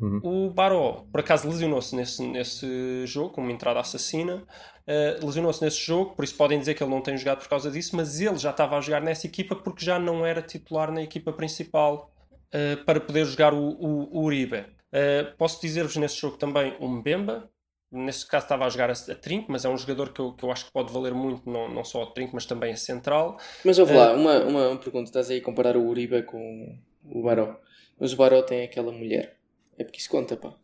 Uhum. 0.00 0.20
O 0.22 0.50
Baró, 0.50 1.06
por 1.10 1.20
acaso, 1.20 1.48
lesionou-se 1.48 1.96
nesse, 1.96 2.22
nesse 2.22 3.06
jogo, 3.06 3.30
com 3.30 3.40
uma 3.40 3.52
entrada 3.52 3.80
assassina. 3.80 4.44
Uh, 4.86 5.24
lesionou-se 5.24 5.64
nesse 5.64 5.78
jogo, 5.78 6.14
por 6.14 6.24
isso 6.24 6.36
podem 6.36 6.58
dizer 6.58 6.74
que 6.74 6.82
ele 6.82 6.90
não 6.90 7.00
tem 7.00 7.16
jogado 7.16 7.38
por 7.38 7.48
causa 7.48 7.70
disso, 7.70 7.96
mas 7.96 8.20
ele 8.20 8.36
já 8.36 8.50
estava 8.50 8.76
a 8.76 8.80
jogar 8.80 9.00
nessa 9.00 9.26
equipa 9.26 9.56
porque 9.56 9.84
já 9.84 9.98
não 9.98 10.24
era 10.24 10.42
titular 10.42 10.92
na 10.92 11.02
equipa 11.02 11.32
principal 11.32 12.12
uh, 12.54 12.84
para 12.84 13.00
poder 13.00 13.24
jogar 13.24 13.54
o, 13.54 13.70
o, 13.70 14.18
o 14.18 14.24
Uribe. 14.24 14.58
Uh, 14.58 15.34
posso 15.36 15.60
dizer-vos 15.60 15.96
nesse 15.96 16.20
jogo 16.20 16.36
também 16.36 16.76
o 16.78 16.88
Mbemba, 16.88 17.50
nesse 17.90 18.26
caso 18.26 18.44
estava 18.44 18.66
a 18.66 18.68
jogar 18.68 18.90
a, 18.90 18.92
a 18.92 19.14
trinco, 19.14 19.50
mas 19.50 19.64
é 19.64 19.68
um 19.68 19.76
jogador 19.76 20.12
que 20.12 20.20
eu, 20.20 20.32
que 20.32 20.44
eu 20.44 20.52
acho 20.52 20.66
que 20.66 20.72
pode 20.72 20.92
valer 20.92 21.14
muito, 21.14 21.48
não, 21.48 21.68
não 21.68 21.84
só 21.84 22.02
a 22.02 22.06
trinco, 22.06 22.34
mas 22.34 22.46
também 22.46 22.72
a 22.72 22.76
central. 22.76 23.38
Mas 23.64 23.78
ouve 23.78 23.94
lá, 23.94 24.12
uma, 24.12 24.38
uma 24.40 24.76
pergunta: 24.76 25.08
estás 25.08 25.30
aí 25.30 25.38
a 25.38 25.42
comparar 25.42 25.76
o 25.76 25.88
Uribe 25.88 26.22
com 26.22 26.78
o 27.04 27.22
Baró, 27.22 27.56
mas 27.98 28.12
o 28.12 28.16
Baró 28.16 28.42
tem 28.42 28.64
aquela 28.64 28.92
mulher. 28.92 29.36
É 29.78 29.84
porque 29.84 29.98
isso 29.98 30.10
conta, 30.10 30.36
pá. 30.36 30.54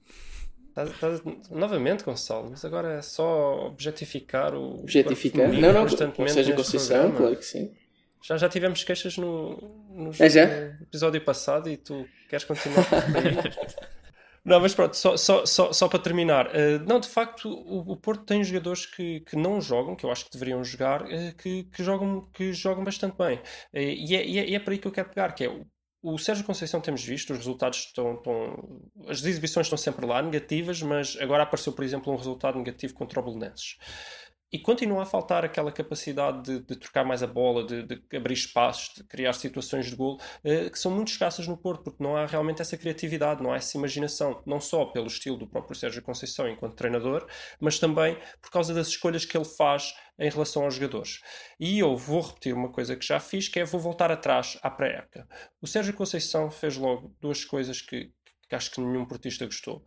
Estás- 0.69 0.91
estás- 0.91 1.23
novamente, 1.51 2.03
Gonçalo, 2.03 2.49
mas 2.51 2.65
agora 2.65 2.95
é 2.95 3.03
só 3.03 3.67
objetificar 3.67 4.55
o. 4.55 4.81
Objetificar? 4.81 5.53
Não, 5.53 5.73
não, 5.73 5.83
constantemente 5.83 6.39
ou 6.39 6.45
seja, 6.45 6.55
Conceição, 6.55 7.13
claro 7.13 7.37
que 7.37 7.45
sim. 7.45 7.75
Já, 8.23 8.37
já 8.37 8.49
tivemos 8.49 8.83
queixas 8.85 9.17
no, 9.17 9.57
no, 9.91 10.11
É 10.21 10.77
episódio 10.81 11.21
passado 11.25 11.69
e 11.69 11.77
tu 11.77 12.07
queres 12.29 12.45
continuar? 12.45 12.87
Não, 14.45 14.59
mas 14.59 14.75
pronto, 14.75 14.97
só, 14.97 15.17
só, 15.17 15.47
só, 15.47 15.73
só 15.73 15.89
para 15.89 16.01
terminar. 16.01 16.51
eh, 16.53 16.79
não, 16.81 16.99
de 16.99 17.09
facto, 17.09 17.49
o, 17.49 17.93
o 17.93 17.97
Porto 17.97 18.25
tem 18.25 18.43
jogadores 18.43 18.87
que, 18.87 19.21
que 19.21 19.37
não 19.37 19.61
jogam, 19.61 19.95
que 19.95 20.05
eu 20.05 20.11
acho 20.11 20.25
que 20.25 20.33
deveriam 20.33 20.65
jogar, 20.65 21.09
eh, 21.13 21.33
que, 21.39 21.63
que, 21.65 21.85
jogam, 21.85 22.29
que 22.33 22.53
jogam 22.53 22.83
bastante 22.83 23.17
bem. 23.17 23.41
Eh, 23.73 23.95
e, 23.95 24.17
é, 24.17 24.27
e, 24.27 24.39
é, 24.41 24.49
e 24.49 24.55
é 24.57 24.59
para 24.59 24.73
aí 24.75 24.79
que 24.79 24.89
eu 24.89 24.91
quero 24.93 25.11
pegar, 25.11 25.33
que 25.33 25.45
é 25.45 25.49
o, 25.49 25.65
o 26.03 26.19
Sérgio 26.19 26.45
Conceição 26.45 26.81
temos 26.81 27.05
visto, 27.05 27.31
os 27.33 27.39
resultados 27.39 27.79
estão, 27.79 28.15
estão- 28.15 28.81
As 29.09 29.23
exibições 29.25 29.67
estão 29.67 29.79
sempre 29.79 30.05
lá, 30.07 30.21
negativas, 30.23 30.83
mas 30.83 31.17
agora 31.21 31.45
apareceu, 31.45 31.73
por 31.73 31.85
exemplo, 31.85 32.13
um 32.13 32.17
resultado 32.17 32.59
negativo 32.59 32.95
contra 32.95 33.21
o 33.21 33.23
Belenenses. 33.23 33.77
E 34.55 34.59
continua 34.59 35.05
a 35.05 35.07
faltar 35.07 35.47
aquela 35.47 35.73
capacidade 35.73 36.43
de, 36.43 36.61
de 36.61 36.77
trocar 36.77 37.07
mais 37.07 37.23
a 37.23 37.27
bola, 37.27 37.65
de, 37.67 37.85
de 37.85 38.03
abrir 38.15 38.35
espaços, 38.35 38.93
de 38.95 39.03
criar 39.05 39.33
situações 39.33 39.87
de 39.87 39.97
golo, 39.97 40.19
eh, 40.45 40.69
que 40.69 40.79
são 40.79 40.91
muito 40.93 41.09
escassas 41.09 41.49
no 41.49 41.57
Porto, 41.57 41.85
porque 41.85 42.05
não 42.05 42.17
há 42.17 42.27
realmente 42.27 42.61
essa 42.61 42.77
criatividade, 42.77 43.43
não 43.43 43.51
há 43.51 43.57
essa 43.57 43.79
imaginação, 43.79 44.43
não 44.45 44.61
só 44.61 44.85
pelo 44.85 45.07
estilo 45.07 45.39
do 45.39 45.47
próprio 45.47 45.75
Sérgio 45.75 46.03
Conceição 46.03 46.47
enquanto 46.47 46.75
treinador, 46.77 47.27
mas 47.59 47.79
também 47.79 48.19
por 48.43 48.51
causa 48.51 48.75
das 48.75 48.89
escolhas 48.89 49.25
que 49.25 49.35
ele 49.35 49.47
faz 49.47 49.95
em 50.23 50.31
relação 50.31 50.65
aos 50.65 50.77
jogadores. 50.77 51.21
E 51.59 51.81
eu 51.81 51.97
vou 51.97 52.21
repetir 52.21 52.55
uma 52.55 52.71
coisa 52.71 52.95
que 52.95 53.05
já 53.05 53.19
fiz, 53.19 53.49
que 53.49 53.59
é 53.59 53.65
vou 53.65 53.81
voltar 53.81 54.13
atrás 54.13 54.57
à 54.63 54.71
pré-época. 54.71 55.29
O 55.61 55.67
Sérgio 55.67 55.93
Conceição 55.93 56.49
fez 56.49 56.77
logo 56.77 57.13
duas 57.21 57.45
coisas 57.45 57.83
que, 57.83 58.13
que 58.49 58.55
acho 58.55 58.71
que 58.71 58.81
nenhum 58.81 59.05
portista 59.05 59.45
gostou. 59.45 59.85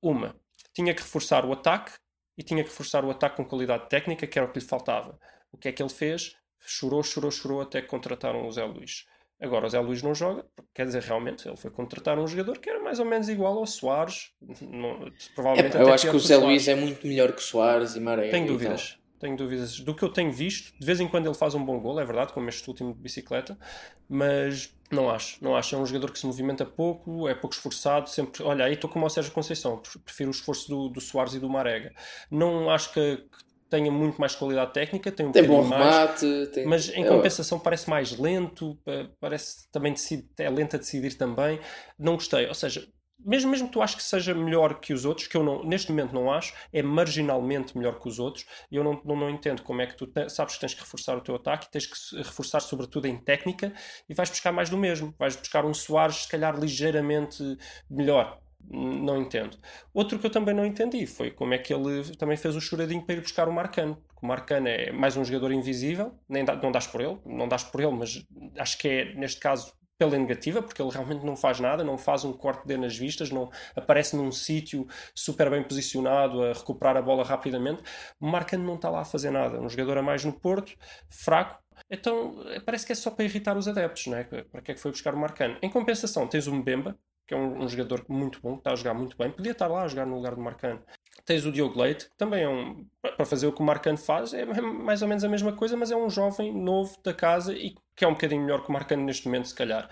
Uma, 0.00 0.34
tinha 0.72 0.94
que 0.94 1.02
reforçar 1.02 1.44
o 1.44 1.52
ataque 1.52 1.92
e 2.36 2.42
tinha 2.42 2.64
que 2.64 2.70
reforçar 2.70 3.04
o 3.04 3.10
ataque 3.10 3.36
com 3.36 3.44
qualidade 3.44 3.88
técnica, 3.90 4.26
que 4.26 4.38
era 4.38 4.48
o 4.48 4.52
que 4.52 4.58
lhe 4.58 4.64
faltava. 4.64 5.18
O 5.52 5.58
que 5.58 5.68
é 5.68 5.72
que 5.72 5.82
ele 5.82 5.92
fez? 5.92 6.34
Chorou, 6.60 7.02
chorou, 7.02 7.30
chorou 7.30 7.60
até 7.60 7.82
que 7.82 7.88
contrataram 7.88 8.46
o 8.46 8.50
Zé 8.50 8.64
Luís. 8.64 9.04
Agora 9.38 9.66
o 9.66 9.68
Zé 9.68 9.80
Luís 9.80 10.02
não 10.02 10.14
joga, 10.14 10.46
quer 10.72 10.86
dizer, 10.86 11.02
realmente, 11.02 11.46
ele 11.46 11.56
foi 11.58 11.70
contratar 11.70 12.18
um 12.18 12.26
jogador 12.26 12.58
que 12.58 12.70
era 12.70 12.80
mais 12.80 12.98
ou 12.98 13.04
menos 13.04 13.28
igual 13.28 13.58
ao 13.58 13.66
Soares. 13.66 14.32
Não, 14.62 15.12
provavelmente 15.34 15.76
É, 15.76 15.82
eu 15.82 15.92
acho 15.92 16.08
que 16.08 16.14
o 16.14 16.16
o 16.16 16.20
Zé 16.20 16.36
Soares. 16.36 16.48
Luís 16.48 16.68
é 16.68 16.74
muito 16.74 17.06
melhor 17.06 17.32
que 17.32 17.42
Soares 17.42 17.94
e 17.94 18.00
Maré. 18.00 18.30
Tenho 18.30 18.44
e 18.44 18.48
tal. 18.48 18.56
dúvidas. 18.56 18.98
Tenho 19.24 19.38
dúvidas. 19.38 19.80
Do 19.80 19.94
que 19.94 20.02
eu 20.04 20.10
tenho 20.10 20.30
visto, 20.30 20.78
de 20.78 20.84
vez 20.84 21.00
em 21.00 21.08
quando 21.08 21.24
ele 21.24 21.34
faz 21.34 21.54
um 21.54 21.64
bom 21.64 21.80
gol, 21.80 21.98
é 21.98 22.04
verdade, 22.04 22.34
como 22.34 22.46
este 22.50 22.68
último 22.68 22.92
de 22.92 23.00
bicicleta, 23.00 23.58
mas 24.06 24.76
não 24.92 25.08
acho. 25.08 25.42
Não 25.42 25.56
acho. 25.56 25.74
É 25.74 25.78
um 25.78 25.86
jogador 25.86 26.10
que 26.12 26.18
se 26.18 26.26
movimenta 26.26 26.66
pouco, 26.66 27.26
é 27.26 27.34
pouco 27.34 27.56
esforçado. 27.56 28.10
Sempre, 28.10 28.42
olha, 28.42 28.66
aí 28.66 28.74
estou 28.74 28.90
como 28.90 29.06
o 29.06 29.08
Sérgio 29.08 29.32
Conceição, 29.32 29.80
prefiro 30.04 30.28
o 30.28 30.30
esforço 30.30 30.68
do, 30.68 30.88
do 30.90 31.00
Soares 31.00 31.32
e 31.32 31.40
do 31.40 31.48
Marega. 31.48 31.94
Não 32.30 32.68
acho 32.68 32.92
que, 32.92 33.16
que 33.16 33.44
tenha 33.70 33.90
muito 33.90 34.20
mais 34.20 34.34
qualidade 34.34 34.74
técnica, 34.74 35.10
tem 35.10 35.24
um 35.24 35.32
Tem 35.32 35.46
bom 35.46 35.64
mais. 35.64 35.96
remate. 35.96 36.46
Tem... 36.52 36.66
Mas 36.66 36.90
em 36.90 37.02
é, 37.02 37.08
compensação 37.08 37.58
parece 37.58 37.88
mais 37.88 38.18
lento, 38.18 38.78
pa- 38.84 39.08
parece 39.18 39.66
também 39.72 39.94
decide, 39.94 40.28
é 40.38 40.50
lento 40.50 40.76
a 40.76 40.78
decidir 40.78 41.14
também. 41.14 41.58
Não 41.98 42.12
gostei. 42.16 42.46
Ou 42.46 42.54
seja, 42.54 42.86
mesmo, 43.24 43.50
mesmo 43.50 43.66
que 43.68 43.72
tu 43.72 43.82
aches 43.82 43.96
que 43.96 44.02
seja 44.02 44.34
melhor 44.34 44.80
que 44.80 44.92
os 44.92 45.04
outros, 45.04 45.26
que 45.26 45.36
eu 45.36 45.42
não, 45.42 45.64
neste 45.64 45.90
momento 45.90 46.12
não 46.14 46.30
acho, 46.32 46.52
é 46.72 46.82
marginalmente 46.82 47.76
melhor 47.76 47.98
que 47.98 48.08
os 48.08 48.18
outros, 48.18 48.46
e 48.70 48.76
eu 48.76 48.84
não, 48.84 49.00
não, 49.04 49.16
não 49.16 49.30
entendo 49.30 49.62
como 49.62 49.80
é 49.82 49.86
que 49.86 49.96
tu 49.96 50.06
te- 50.06 50.28
sabes 50.28 50.54
que 50.54 50.60
tens 50.60 50.74
que 50.74 50.80
reforçar 50.80 51.16
o 51.16 51.20
teu 51.20 51.34
ataque, 51.36 51.70
tens 51.70 51.86
que 51.86 52.16
reforçar 52.18 52.60
sobretudo 52.60 53.06
em 53.06 53.16
técnica, 53.16 53.72
e 54.08 54.14
vais 54.14 54.30
buscar 54.30 54.52
mais 54.52 54.70
do 54.70 54.76
mesmo. 54.78 55.14
Vais 55.18 55.36
buscar 55.36 55.64
um 55.64 55.74
Soares, 55.74 56.16
se 56.24 56.28
calhar, 56.28 56.58
ligeiramente 56.58 57.42
melhor. 57.88 58.40
Não 58.66 59.20
entendo. 59.20 59.58
Outro 59.92 60.18
que 60.18 60.24
eu 60.26 60.30
também 60.30 60.54
não 60.54 60.64
entendi 60.64 61.06
foi 61.06 61.30
como 61.30 61.52
é 61.52 61.58
que 61.58 61.72
ele 61.72 62.02
também 62.16 62.34
fez 62.36 62.56
o 62.56 62.60
choradinho 62.62 63.04
para 63.04 63.14
ir 63.16 63.20
buscar 63.20 63.46
o 63.46 63.52
Marcano. 63.52 64.02
O 64.22 64.26
Marcano 64.26 64.68
é 64.68 64.90
mais 64.90 65.18
um 65.18 65.24
jogador 65.24 65.52
invisível, 65.52 66.18
nem 66.26 66.44
dá- 66.46 66.56
não 66.56 66.72
dás 66.72 66.86
por 66.86 67.02
ele, 67.02 67.18
não 67.26 67.46
dás 67.46 67.62
por 67.62 67.82
ele, 67.82 67.90
mas 67.92 68.26
acho 68.58 68.78
que 68.78 68.88
é, 68.88 69.14
neste 69.16 69.38
caso, 69.38 69.70
pela 70.04 70.18
negativa, 70.18 70.62
porque 70.62 70.80
ele 70.80 70.90
realmente 70.90 71.24
não 71.24 71.36
faz 71.36 71.58
nada, 71.60 71.82
não 71.82 71.96
faz 71.96 72.24
um 72.24 72.32
corte 72.32 72.66
de 72.66 72.76
nas 72.76 72.96
vistas, 72.96 73.30
não 73.30 73.50
aparece 73.74 74.16
num 74.16 74.30
sítio 74.30 74.86
super 75.14 75.50
bem 75.50 75.62
posicionado 75.62 76.42
a 76.42 76.52
recuperar 76.52 76.96
a 76.96 77.02
bola 77.02 77.24
rapidamente. 77.24 77.82
O 78.20 78.26
Marcano 78.26 78.64
não 78.64 78.74
está 78.74 78.90
lá 78.90 79.00
a 79.00 79.04
fazer 79.04 79.30
nada. 79.30 79.60
Um 79.60 79.68
jogador 79.68 79.98
a 79.98 80.02
mais 80.02 80.24
no 80.24 80.32
Porto, 80.32 80.76
fraco. 81.08 81.62
Então 81.90 82.42
eh, 82.48 82.60
parece 82.60 82.86
que 82.86 82.92
é 82.92 82.94
só 82.94 83.10
para 83.10 83.24
irritar 83.24 83.56
os 83.56 83.66
adeptos, 83.66 84.06
não 84.06 84.18
é? 84.18 84.24
Para 84.24 84.60
que 84.60 84.72
é 84.72 84.74
que 84.74 84.80
foi 84.80 84.90
buscar 84.90 85.14
o 85.14 85.18
Marcano? 85.18 85.56
Em 85.62 85.70
compensação, 85.70 86.26
tens 86.26 86.46
o 86.46 86.54
Mbemba, 86.54 86.98
que 87.26 87.34
é 87.34 87.36
um, 87.36 87.62
um 87.62 87.68
jogador 87.68 88.04
muito 88.08 88.40
bom, 88.40 88.54
que 88.54 88.60
está 88.60 88.72
a 88.72 88.76
jogar 88.76 88.94
muito 88.94 89.16
bem, 89.16 89.30
podia 89.30 89.52
estar 89.52 89.66
lá 89.66 89.84
a 89.84 89.88
jogar 89.88 90.06
no 90.06 90.16
lugar 90.16 90.34
do 90.34 90.40
Marcano. 90.40 90.82
Tens 91.24 91.46
o 91.46 91.52
Diogo 91.52 91.80
Leite, 91.80 92.06
que 92.06 92.16
também 92.16 92.42
é 92.42 92.48
um. 92.48 92.84
Para 93.16 93.24
fazer 93.24 93.46
o 93.46 93.52
que 93.52 93.60
o 93.60 93.64
Marcano 93.64 93.96
faz, 93.96 94.34
é 94.34 94.44
mais 94.44 95.00
ou 95.02 95.08
menos 95.08 95.24
a 95.24 95.28
mesma 95.28 95.52
coisa, 95.52 95.76
mas 95.76 95.90
é 95.90 95.96
um 95.96 96.10
jovem 96.10 96.52
novo 96.52 96.96
da 97.02 97.14
casa 97.14 97.54
e 97.54 97.74
que 97.96 98.04
é 98.04 98.08
um 98.08 98.12
bocadinho 98.12 98.42
melhor 98.42 98.62
que 98.62 98.68
o 98.68 98.72
Marcano 98.72 99.04
neste 99.04 99.26
momento, 99.26 99.48
se 99.48 99.54
calhar. 99.54 99.88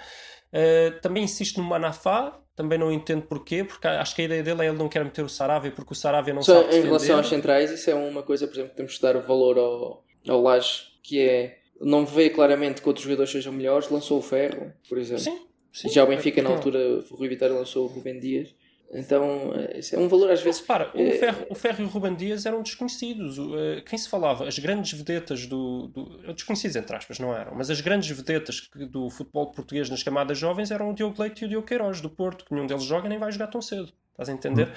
Uh, 0.52 1.00
também 1.00 1.24
insiste 1.24 1.56
no 1.56 1.64
Manafá, 1.64 2.38
também 2.54 2.78
não 2.78 2.92
entendo 2.92 3.22
porquê, 3.22 3.64
porque 3.64 3.86
acho 3.86 4.14
que 4.14 4.22
a 4.22 4.24
ideia 4.26 4.42
dele 4.42 4.62
é 4.62 4.68
ele 4.68 4.76
não 4.76 4.88
quer 4.88 5.04
meter 5.04 5.24
o 5.24 5.28
Sarabia, 5.28 5.70
porque 5.70 5.92
o 5.92 5.96
Sarabia 5.96 6.34
não 6.34 6.42
Só 6.42 6.54
sabe 6.54 6.64
em 6.64 6.68
defender. 6.68 6.86
relação 6.86 7.16
aos 7.16 7.28
centrais, 7.28 7.70
isso 7.70 7.90
é 7.90 7.94
uma 7.94 8.22
coisa, 8.22 8.46
por 8.46 8.54
exemplo, 8.54 8.70
que 8.70 8.76
temos 8.76 8.96
que 8.96 9.02
dar 9.02 9.18
valor 9.18 9.58
ao, 9.58 10.04
ao 10.28 10.42
Laje, 10.42 10.88
que 11.02 11.20
é 11.20 11.58
não 11.80 12.04
vê 12.06 12.30
claramente 12.30 12.80
que 12.80 12.88
outros 12.88 13.04
jogadores 13.04 13.32
sejam 13.32 13.52
melhores, 13.52 13.88
lançou 13.88 14.18
o 14.18 14.22
Ferro, 14.22 14.72
por 14.88 14.98
exemplo. 14.98 15.24
Sim, 15.24 15.38
sim. 15.72 15.88
Já 15.88 16.04
o 16.04 16.06
Benfica, 16.06 16.42
na 16.42 16.50
Não. 16.50 16.56
altura, 16.56 16.78
o 17.10 17.16
Rui 17.16 17.28
Vitória 17.28 17.54
lançou 17.54 17.86
o 17.86 17.88
Rubem 17.88 18.20
Dias. 18.20 18.54
Então, 18.92 19.52
eh, 19.54 19.80
é 19.92 19.98
um 19.98 20.06
valor 20.06 20.26
às 20.30 20.40
Mas 20.40 20.42
vezes. 20.42 20.60
repara, 20.60 20.90
o 20.94 21.00
eh, 21.00 21.12
Ferro, 21.18 21.46
o 21.48 21.54
Ferro 21.54 21.82
e 21.82 21.84
o 21.84 21.88
Ruben 21.88 22.14
Dias 22.14 22.44
eram 22.44 22.62
desconhecidos. 22.62 23.38
Eh, 23.38 23.80
Quem 23.86 23.98
se 23.98 24.08
falava, 24.08 24.46
as 24.46 24.58
grandes 24.58 24.92
vedetas 24.92 25.46
do, 25.46 25.88
do. 25.88 26.32
Desconhecidos, 26.34 26.76
entre 26.76 26.94
aspas, 26.94 27.18
não 27.18 27.34
eram, 27.34 27.54
mas 27.54 27.70
as 27.70 27.80
grandes 27.80 28.14
vedetas 28.14 28.68
do 28.90 29.08
futebol 29.08 29.50
português 29.50 29.88
nas 29.88 30.02
camadas 30.02 30.36
jovens 30.38 30.70
eram 30.70 30.90
o 30.90 30.94
Diogo 30.94 31.20
Leite 31.22 31.42
e 31.42 31.46
o 31.46 31.48
Diogo 31.48 31.66
Queiroz, 31.66 32.00
do 32.00 32.10
Porto, 32.10 32.44
que 32.44 32.52
nenhum 32.52 32.66
deles 32.66 32.84
joga 32.84 33.08
nem 33.08 33.18
vai 33.18 33.32
jogar 33.32 33.46
tão 33.46 33.62
cedo. 33.62 33.92
Estás 34.10 34.28
a 34.28 34.32
entender? 34.32 34.70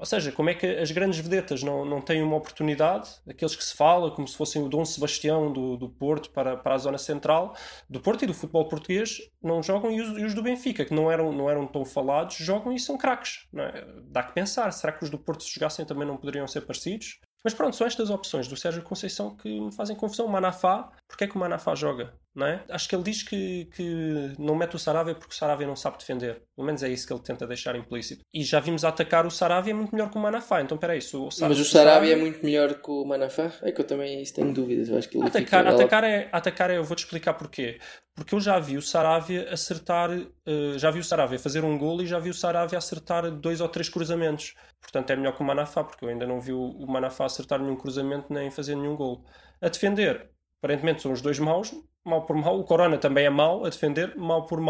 Ou 0.00 0.06
seja, 0.06 0.32
como 0.32 0.48
é 0.48 0.54
que 0.54 0.66
as 0.66 0.90
grandes 0.90 1.20
vedetas 1.20 1.62
não, 1.62 1.84
não 1.84 2.00
têm 2.00 2.22
uma 2.22 2.36
oportunidade, 2.36 3.10
aqueles 3.28 3.54
que 3.54 3.62
se 3.62 3.76
fala 3.76 4.10
como 4.10 4.26
se 4.26 4.34
fossem 4.34 4.62
o 4.62 4.68
Dom 4.68 4.82
Sebastião 4.82 5.52
do, 5.52 5.76
do 5.76 5.90
Porto 5.90 6.30
para, 6.30 6.56
para 6.56 6.74
a 6.74 6.78
zona 6.78 6.96
central, 6.96 7.54
do 7.86 8.00
Porto 8.00 8.24
e 8.24 8.26
do 8.26 8.32
futebol 8.32 8.66
português, 8.66 9.20
não 9.42 9.62
jogam, 9.62 9.92
e 9.92 10.00
os, 10.00 10.18
e 10.18 10.24
os 10.24 10.32
do 10.32 10.42
Benfica, 10.42 10.86
que 10.86 10.94
não 10.94 11.12
eram, 11.12 11.32
não 11.32 11.50
eram 11.50 11.66
tão 11.66 11.84
falados, 11.84 12.36
jogam 12.36 12.72
e 12.72 12.80
são 12.80 12.96
craques. 12.96 13.46
é? 13.54 13.84
Dá 14.04 14.22
que 14.22 14.32
pensar, 14.32 14.72
será 14.72 14.90
que 14.90 15.04
os 15.04 15.10
do 15.10 15.18
Porto 15.18 15.42
se 15.42 15.52
jogassem 15.52 15.84
também 15.84 16.08
não 16.08 16.16
poderiam 16.16 16.48
ser 16.48 16.62
parecidos? 16.62 17.20
Mas 17.44 17.54
pronto, 17.54 17.76
são 17.76 17.86
estas 17.86 18.10
opções 18.10 18.48
do 18.48 18.56
Sérgio 18.56 18.82
Conceição 18.82 19.36
que 19.36 19.60
me 19.60 19.74
fazem 19.74 19.96
confusão. 19.96 20.26
O 20.26 20.28
Manafá, 20.28 20.90
porque 21.08 21.24
é 21.24 21.26
que 21.26 21.36
o 21.36 21.38
Manafá 21.38 21.74
joga? 21.74 22.14
Não 22.32 22.46
é? 22.46 22.64
Acho 22.70 22.88
que 22.88 22.94
ele 22.94 23.02
diz 23.02 23.24
que, 23.24 23.64
que 23.74 24.34
não 24.38 24.54
mete 24.54 24.76
o 24.76 24.78
Saravia 24.78 25.16
porque 25.16 25.34
o 25.34 25.36
Saravia 25.36 25.66
não 25.66 25.74
sabe 25.74 25.98
defender. 25.98 26.42
Pelo 26.54 26.64
menos 26.64 26.80
é 26.84 26.88
isso 26.88 27.04
que 27.04 27.12
ele 27.12 27.22
tenta 27.22 27.44
deixar 27.44 27.74
implícito. 27.74 28.22
E 28.32 28.44
já 28.44 28.60
vimos 28.60 28.84
atacar 28.84 29.26
o 29.26 29.30
Saravia 29.32 29.74
muito 29.74 29.92
melhor 29.92 30.10
que 30.10 30.16
o 30.16 30.20
Manafá. 30.20 30.60
Então 30.62 30.78
peraí, 30.78 31.00
se 31.02 31.16
o 31.16 31.28
Sa- 31.30 31.48
Mas 31.48 31.58
o 31.58 31.64
Sarabia 31.64 32.12
é 32.12 32.16
muito 32.16 32.44
melhor 32.44 32.74
que 32.74 32.88
o 32.90 33.04
Manafá? 33.04 33.52
É 33.62 33.72
que 33.72 33.80
eu 33.80 33.84
também 33.86 34.22
isso 34.22 34.34
tenho 34.34 34.54
dúvidas. 34.54 34.88
Eu 34.88 34.96
acho 34.96 35.08
que 35.08 35.18
ele 35.18 35.26
Atacar, 35.26 35.64
fica- 35.64 35.74
atacar, 35.74 36.04
é, 36.04 36.28
atacar 36.30 36.70
é, 36.70 36.76
eu 36.76 36.84
vou-te 36.84 37.00
explicar 37.04 37.34
porquê. 37.34 37.80
Porque 38.14 38.34
eu 38.34 38.40
já 38.40 38.60
vi 38.60 38.76
o 38.76 38.82
Saravia 38.82 39.52
acertar, 39.52 40.10
eh, 40.12 40.74
já 40.78 40.90
vi 40.90 41.00
o 41.00 41.04
Saravia 41.04 41.38
fazer 41.38 41.64
um 41.64 41.76
golo 41.76 42.02
e 42.02 42.06
já 42.06 42.18
vi 42.20 42.30
o 42.30 42.34
Saravia 42.34 42.78
acertar 42.78 43.28
dois 43.30 43.60
ou 43.60 43.68
três 43.68 43.88
cruzamentos. 43.88 44.54
Portanto, 44.80 45.10
é 45.10 45.16
melhor 45.16 45.34
que 45.34 45.42
o 45.42 45.44
Manafá, 45.44 45.82
porque 45.82 46.04
eu 46.04 46.08
ainda 46.08 46.26
não 46.26 46.40
vi 46.40 46.52
o, 46.52 46.60
o 46.60 46.86
Manafá 46.86 47.24
acertar 47.24 47.60
nenhum 47.60 47.76
cruzamento 47.76 48.32
nem 48.32 48.50
fazer 48.50 48.76
nenhum 48.76 48.94
golo. 48.94 49.24
A 49.60 49.68
defender, 49.68 50.30
aparentemente 50.62 51.02
são 51.02 51.12
os 51.12 51.20
dois 51.20 51.38
maus, 51.38 51.74
mau 52.04 52.24
por 52.24 52.36
mau. 52.36 52.58
O 52.58 52.64
Corona 52.64 52.98
também 52.98 53.26
é 53.26 53.30
mau 53.30 53.64
a 53.64 53.68
defender, 53.68 54.16
mau 54.16 54.46
por. 54.46 54.60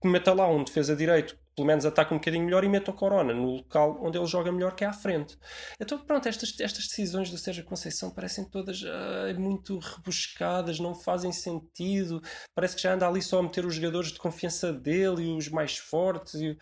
Que 0.00 0.08
meta 0.08 0.34
lá 0.34 0.46
um 0.46 0.62
defesa 0.62 0.94
direito 0.94 1.36
pelo 1.56 1.66
menos 1.66 1.86
ataque 1.86 2.12
um 2.12 2.18
bocadinho 2.18 2.44
melhor 2.44 2.62
e 2.64 2.68
meta 2.68 2.90
o 2.90 2.94
Corona 2.94 3.32
no 3.32 3.56
local 3.56 3.98
onde 4.02 4.18
ele 4.18 4.26
joga 4.26 4.52
melhor, 4.52 4.74
que 4.74 4.84
é 4.84 4.86
à 4.86 4.92
frente. 4.92 5.38
Então, 5.80 5.98
pronto, 5.98 6.28
estas, 6.28 6.54
estas 6.60 6.86
decisões 6.86 7.30
do 7.30 7.38
Sérgio 7.38 7.64
Conceição 7.64 8.10
parecem 8.10 8.44
todas 8.44 8.84
ai, 8.84 9.32
muito 9.32 9.78
rebuscadas, 9.78 10.78
não 10.78 10.94
fazem 10.94 11.32
sentido. 11.32 12.22
Parece 12.54 12.76
que 12.76 12.82
já 12.82 12.92
anda 12.92 13.08
ali 13.08 13.22
só 13.22 13.38
a 13.38 13.42
meter 13.42 13.64
os 13.64 13.74
jogadores 13.74 14.12
de 14.12 14.18
confiança 14.18 14.70
dele 14.70 15.30
e 15.30 15.32
os 15.32 15.48
mais 15.48 15.78
fortes. 15.78 16.34
E, 16.34 16.58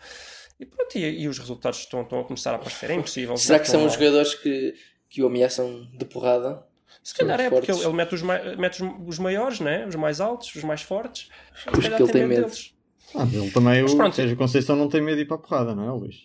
e 0.61 0.65
pronto, 0.65 0.97
e, 0.97 1.23
e 1.23 1.27
os 1.27 1.37
resultados 1.39 1.79
estão, 1.79 2.01
estão 2.01 2.21
a 2.21 2.23
começar 2.23 2.53
a 2.53 2.55
aparecer. 2.55 2.89
É 2.89 2.95
impossível. 2.95 3.35
Será 3.35 3.59
que 3.59 3.67
são 3.67 3.81
os 3.81 3.91
mal. 3.91 3.99
jogadores 3.99 4.33
que, 4.33 4.75
que 5.09 5.21
o 5.21 5.27
ameaçam 5.27 5.89
de 5.93 6.05
porrada? 6.05 6.65
Se 7.03 7.13
calhar 7.13 7.39
é 7.39 7.49
porque 7.49 7.67
fortes? 7.67 7.81
ele, 7.85 7.89
ele 7.91 7.97
mete, 7.97 8.15
os, 8.15 8.21
mete 8.57 8.83
os, 8.83 9.07
os 9.07 9.19
maiores, 9.19 9.59
né? 9.59 9.85
os 9.85 9.95
mais 9.95 10.19
altos, 10.21 10.53
os 10.55 10.63
mais 10.63 10.81
fortes. 10.81 11.29
Se 11.55 11.69
Os 11.69 11.83
calhar 11.83 11.97
que 11.97 12.03
ele 12.03 12.11
tem 12.11 12.25
medo. 12.27 12.41
deles. 12.41 12.73
Ah, 13.15 13.27
ele 13.31 13.51
também, 13.51 13.81
Mas 13.83 13.93
o 13.93 13.97
pronto. 13.97 14.15
Sérgio 14.15 14.35
Conceição 14.35 14.75
não 14.75 14.89
tem 14.89 15.01
medo 15.01 15.15
de 15.17 15.21
ir 15.21 15.25
para 15.25 15.37
a 15.37 15.39
porrada, 15.39 15.75
não 15.75 15.87
é, 15.87 15.91
Luís? 15.91 16.15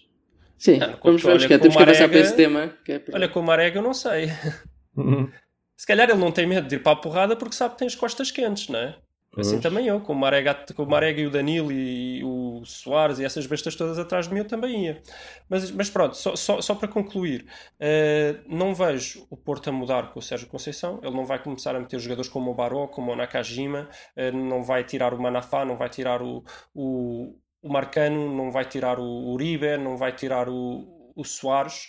Sim, 0.59 0.79
Ah, 0.83 0.99
vamos, 1.03 1.23
vamos 1.23 1.47
cá, 1.47 1.55
com 1.57 1.61
temos 1.63 1.75
o 1.75 1.79
que 1.79 1.83
avançar 1.85 2.09
para 2.09 2.19
esse 2.19 2.37
tema. 2.37 2.75
Que 2.85 2.93
é 2.93 3.05
Olha, 3.13 3.29
com 3.29 3.41
o 3.41 3.43
Marega 3.43 3.79
eu 3.79 3.83
não 3.83 3.95
sei. 3.95 4.31
Uhum. 4.97 5.31
Se 5.77 5.87
calhar 5.87 6.11
ele 6.11 6.19
não 6.19 6.31
tem 6.33 6.47
medo 6.47 6.67
de 6.69 6.75
ir 6.77 6.83
para 6.83 6.93
a 6.93 6.97
porrada 6.97 7.37
porque 7.37 7.55
sabe 7.55 7.73
que 7.75 7.79
tem 7.79 7.87
as 7.87 7.95
costas 7.95 8.31
quentes, 8.31 8.69
não 8.69 8.79
é? 8.79 8.97
Assim 9.39 9.61
Pois. 9.61 9.63
também 9.63 9.87
eu, 9.87 10.01
com 10.01 10.13
o, 10.13 10.17
Marega, 10.17 10.55
com 10.75 10.83
o 10.83 10.89
Marega 10.89 11.21
e 11.21 11.27
o 11.27 11.31
Danilo 11.31 11.71
e 11.71 12.23
o 12.25 12.65
Soares 12.65 13.21
e 13.21 13.25
essas 13.25 13.47
bestas 13.47 13.77
todas 13.77 13.97
atrás 13.97 14.27
de 14.27 14.35
mim, 14.35 14.41
eu 14.41 14.47
também 14.47 14.87
ia. 14.87 15.03
Mas, 15.49 15.71
mas 15.71 15.89
pronto, 15.89 16.17
só, 16.17 16.35
só, 16.35 16.61
só 16.61 16.75
para 16.75 16.89
concluir, 16.89 17.47
eh, 17.79 18.41
não 18.49 18.75
vejo 18.75 19.27
o 19.31 19.37
Porto 19.37 19.71
a 19.71 19.73
mudar 19.73 20.13
com 20.13 20.19
o 20.19 20.23
Sérgio 20.23 20.49
Conceição. 20.49 20.99
Ele 21.03 21.15
não 21.15 21.25
vai 21.25 21.41
começar 21.41 21.77
a 21.77 21.81
meter 21.81 22.01
jogadores 22.01 22.29
como 22.29 22.51
o 22.51 22.55
Baró, 22.55 22.89
como 22.89 23.13
o 23.13 23.17
Nakajima, 23.17 23.89
eh, 24.17 24.33
não 24.33 24.65
vai 24.65 24.83
tirar 24.83 25.15
o 25.15 25.23
Manafá, 25.23 25.65
não 25.65 25.77
vai 25.77 25.89
tirar 25.89 26.21
o, 26.23 26.45
o, 26.75 27.37
o 27.63 27.73
Marcano, 27.73 28.35
não 28.35 28.51
vai 28.51 28.65
tirar 28.65 28.99
o 28.99 29.33
Uribe, 29.33 29.77
não 29.79 29.97
vai 29.97 30.13
tirar 30.13 30.49
o, 30.49 31.13
o 31.15 31.25
Soares. 31.25 31.89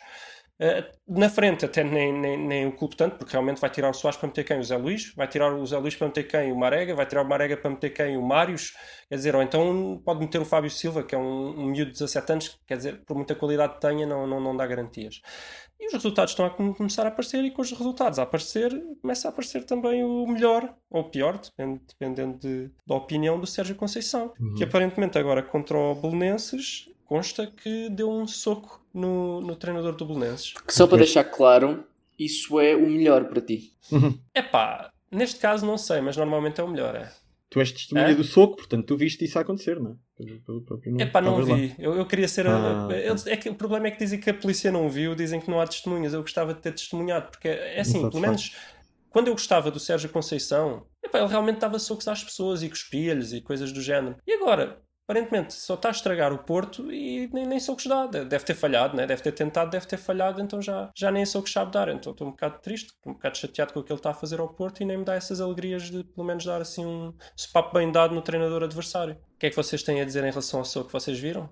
Uh, 0.62 0.86
na 1.08 1.28
frente 1.28 1.66
até 1.66 1.84
nem, 1.84 2.14
nem, 2.14 2.38
nem 2.38 2.68
o 2.68 2.72
culpo 2.72 2.96
tanto, 2.96 3.16
porque 3.16 3.32
realmente 3.32 3.60
vai 3.60 3.70
tirar 3.72 3.90
o 3.90 3.94
Soares 3.96 4.16
para 4.20 4.28
meter 4.28 4.44
quem? 4.44 4.60
O 4.60 4.64
Zé 4.64 4.78
Luís, 4.78 5.12
vai 5.16 5.28
tirar 5.28 5.52
o 5.52 5.66
Zé 5.66 5.76
Luís 5.80 5.96
para 5.96 6.06
meter 6.06 6.24
quem? 6.28 6.52
O 6.52 6.56
Marega, 6.56 6.94
vai 6.94 7.06
tirar 7.08 7.24
o 7.24 7.28
Marega 7.28 7.58
para 7.58 7.72
meter 7.72 7.90
quem? 7.90 8.16
O 8.16 8.22
Mários, 8.22 8.74
quer 9.10 9.16
dizer, 9.16 9.36
ou 9.36 9.42
então 9.42 10.00
pode 10.06 10.20
meter 10.20 10.40
o 10.40 10.46
Fábio 10.46 10.70
Silva, 10.70 11.02
que 11.02 11.16
é 11.16 11.18
um, 11.18 11.50
um 11.62 11.66
miúdo 11.66 11.86
de 11.92 11.94
17 12.00 12.32
anos, 12.32 12.60
quer 12.68 12.78
dizer, 12.78 13.02
por 13.08 13.16
muita 13.18 13.34
qualidade 13.34 13.74
que 13.74 13.82
tenha, 13.82 14.06
não, 14.06 14.28
não, 14.28 14.40
não 14.40 14.56
dá 14.56 14.68
garantias. 14.68 15.20
E 15.80 15.88
os 15.88 15.94
resultados 15.94 16.34
estão 16.34 16.46
a 16.46 16.52
com- 16.52 16.76
começar 16.76 17.06
a 17.06 17.10
aparecer, 17.10 17.44
e 17.44 17.50
com 17.50 17.64
os 17.64 17.72
resultados 17.72 18.20
a 18.20 18.24
aparecer, 18.24 18.72
começa 19.02 19.28
a 19.28 19.32
aparecer 19.32 19.64
também 19.66 20.04
o 20.04 20.28
melhor 20.28 20.76
ou 20.92 21.02
o 21.02 21.10
pior, 21.10 21.40
depende- 21.40 21.82
dependendo 21.88 22.38
de- 22.38 22.70
da 22.86 22.94
opinião 22.94 23.40
do 23.40 23.48
Sérgio 23.48 23.74
Conceição, 23.76 24.32
que 24.56 24.64
aparentemente 24.64 25.18
agora 25.18 25.42
contra 25.42 25.76
o 25.76 25.96
Belenenses 25.96 26.88
consta 27.04 27.48
que 27.48 27.90
deu 27.90 28.12
um 28.12 28.28
soco 28.28 28.80
no, 28.94 29.42
no 29.42 29.56
treinador 29.56 29.96
do 29.96 30.06
Belenenses. 30.06 30.54
Que 30.66 30.74
só 30.74 30.86
para 30.88 30.98
deixar 31.00 31.24
claro, 31.26 31.84
isso 32.20 32.60
é 32.60 32.76
o 32.76 32.82
melhor 32.90 33.26
para 33.26 33.42
ti. 33.42 33.74
Epá, 34.36 34.92
neste 35.12 35.40
caso 35.40 35.66
não 35.66 35.78
sei, 35.78 36.02
mas 36.02 36.18
normalmente 36.18 36.60
é 36.60 36.64
o 36.64 36.68
melhor, 36.68 36.96
é. 36.96 37.12
Tu 37.50 37.60
és 37.60 37.70
testemunha 37.72 38.08
É? 38.12 38.16
do 38.16 38.24
soco, 38.24 38.56
portanto 38.56 38.86
tu 38.86 38.96
viste 38.96 39.26
isso 39.26 39.38
acontecer, 39.38 39.78
não 39.80 39.92
é? 39.92 39.96
Nome. 40.88 41.04
Epá, 41.04 41.20
não 41.20 41.44
vi. 41.44 41.76
Eu, 41.78 41.96
eu 41.96 42.06
queria 42.06 42.28
ser. 42.28 42.48
a- 42.48 42.88
Ah, 42.88 42.94
eles- 42.94 43.28
é 43.28 43.36
que, 43.36 43.50
o 43.50 43.56
problema 43.56 43.88
é 43.88 43.92
que 43.92 43.98
dizem 43.98 44.20
que 44.20 44.30
a 44.30 44.34
polícia 44.34 44.72
não 44.72 44.88
viu, 44.88 45.14
dizem 45.16 45.42
que 45.42 45.50
não 45.50 45.60
há 45.60 45.68
testemunhas. 45.68 46.14
Eu 46.14 46.22
gostava 46.22 46.54
de 46.54 46.62
ter 46.62 46.72
testemunhado, 46.72 47.30
porque 47.32 47.50
é 47.50 47.82
assim, 47.82 47.98
Exato, 48.00 48.12
pelo 48.12 48.22
menos 48.22 48.56
quando 49.10 49.28
eu 49.28 49.34
gostava 49.34 49.70
do 49.70 49.80
Sérgio 49.82 50.10
Conceição, 50.10 50.86
epá, 51.04 51.20
ele 51.20 51.28
realmente 51.28 51.60
dava 51.60 51.78
socos 51.78 52.08
às 52.08 52.24
pessoas 52.24 52.64
e 52.64 52.70
cuspia-lhes 52.70 53.34
e 53.34 53.42
coisas 53.42 53.74
do 53.74 53.82
género. 53.82 54.16
E 54.26 54.32
agora? 54.32 54.80
Aparentemente 55.12 55.54
só 55.54 55.74
está 55.74 55.90
a 55.90 55.92
estragar 55.92 56.32
o 56.32 56.38
Porto 56.38 56.90
e 56.90 57.30
nem, 57.34 57.46
nem 57.46 57.60
socos 57.60 57.86
dá. 57.86 58.08
De- 58.08 58.24
Deve 58.24 58.46
ter 58.46 58.54
falhado, 58.56 58.96
né? 58.96 59.06
deve 59.06 59.22
ter 59.22 59.34
tentado, 59.34 59.70
deve 59.70 59.86
ter 59.86 59.98
falhado, 59.98 60.42
então 60.42 60.62
já, 60.62 60.90
já 60.98 61.12
nem 61.12 61.26
socos 61.26 61.52
sabe 61.52 61.70
dar. 61.70 61.90
Então 61.90 62.14
estou 62.14 62.28
um 62.28 62.32
bocado 62.32 62.60
triste, 62.62 62.94
um 63.06 63.12
bocado 63.12 63.38
chateado 63.38 63.74
com 63.74 63.82
o 63.82 63.84
que 63.84 63.92
ele 63.92 64.00
está 64.00 64.12
a 64.12 64.14
fazer 64.14 64.40
ao 64.40 64.48
Porto 64.54 64.82
e 64.82 64.86
nem 64.86 64.98
me 64.98 65.04
dá 65.04 65.14
essas 65.16 65.42
alegrias 65.42 65.92
de 65.92 66.06
pelo 66.06 66.26
menos 66.26 66.46
dar 66.46 66.62
assim 66.62 66.86
um 66.86 67.14
papo 67.52 67.78
bem 67.78 67.92
dado 67.92 68.16
no 68.16 68.22
treinador 68.22 68.64
adversário. 68.64 69.16
O 69.36 69.38
que 69.38 69.48
é 69.48 69.50
que 69.50 69.56
vocês 69.56 69.84
têm 69.84 70.00
a 70.00 70.06
dizer 70.06 70.24
em 70.24 70.30
relação 70.30 70.60
ao 70.60 70.66
soco? 70.66 70.90
Vocês 70.90 71.20
viram? 71.20 71.50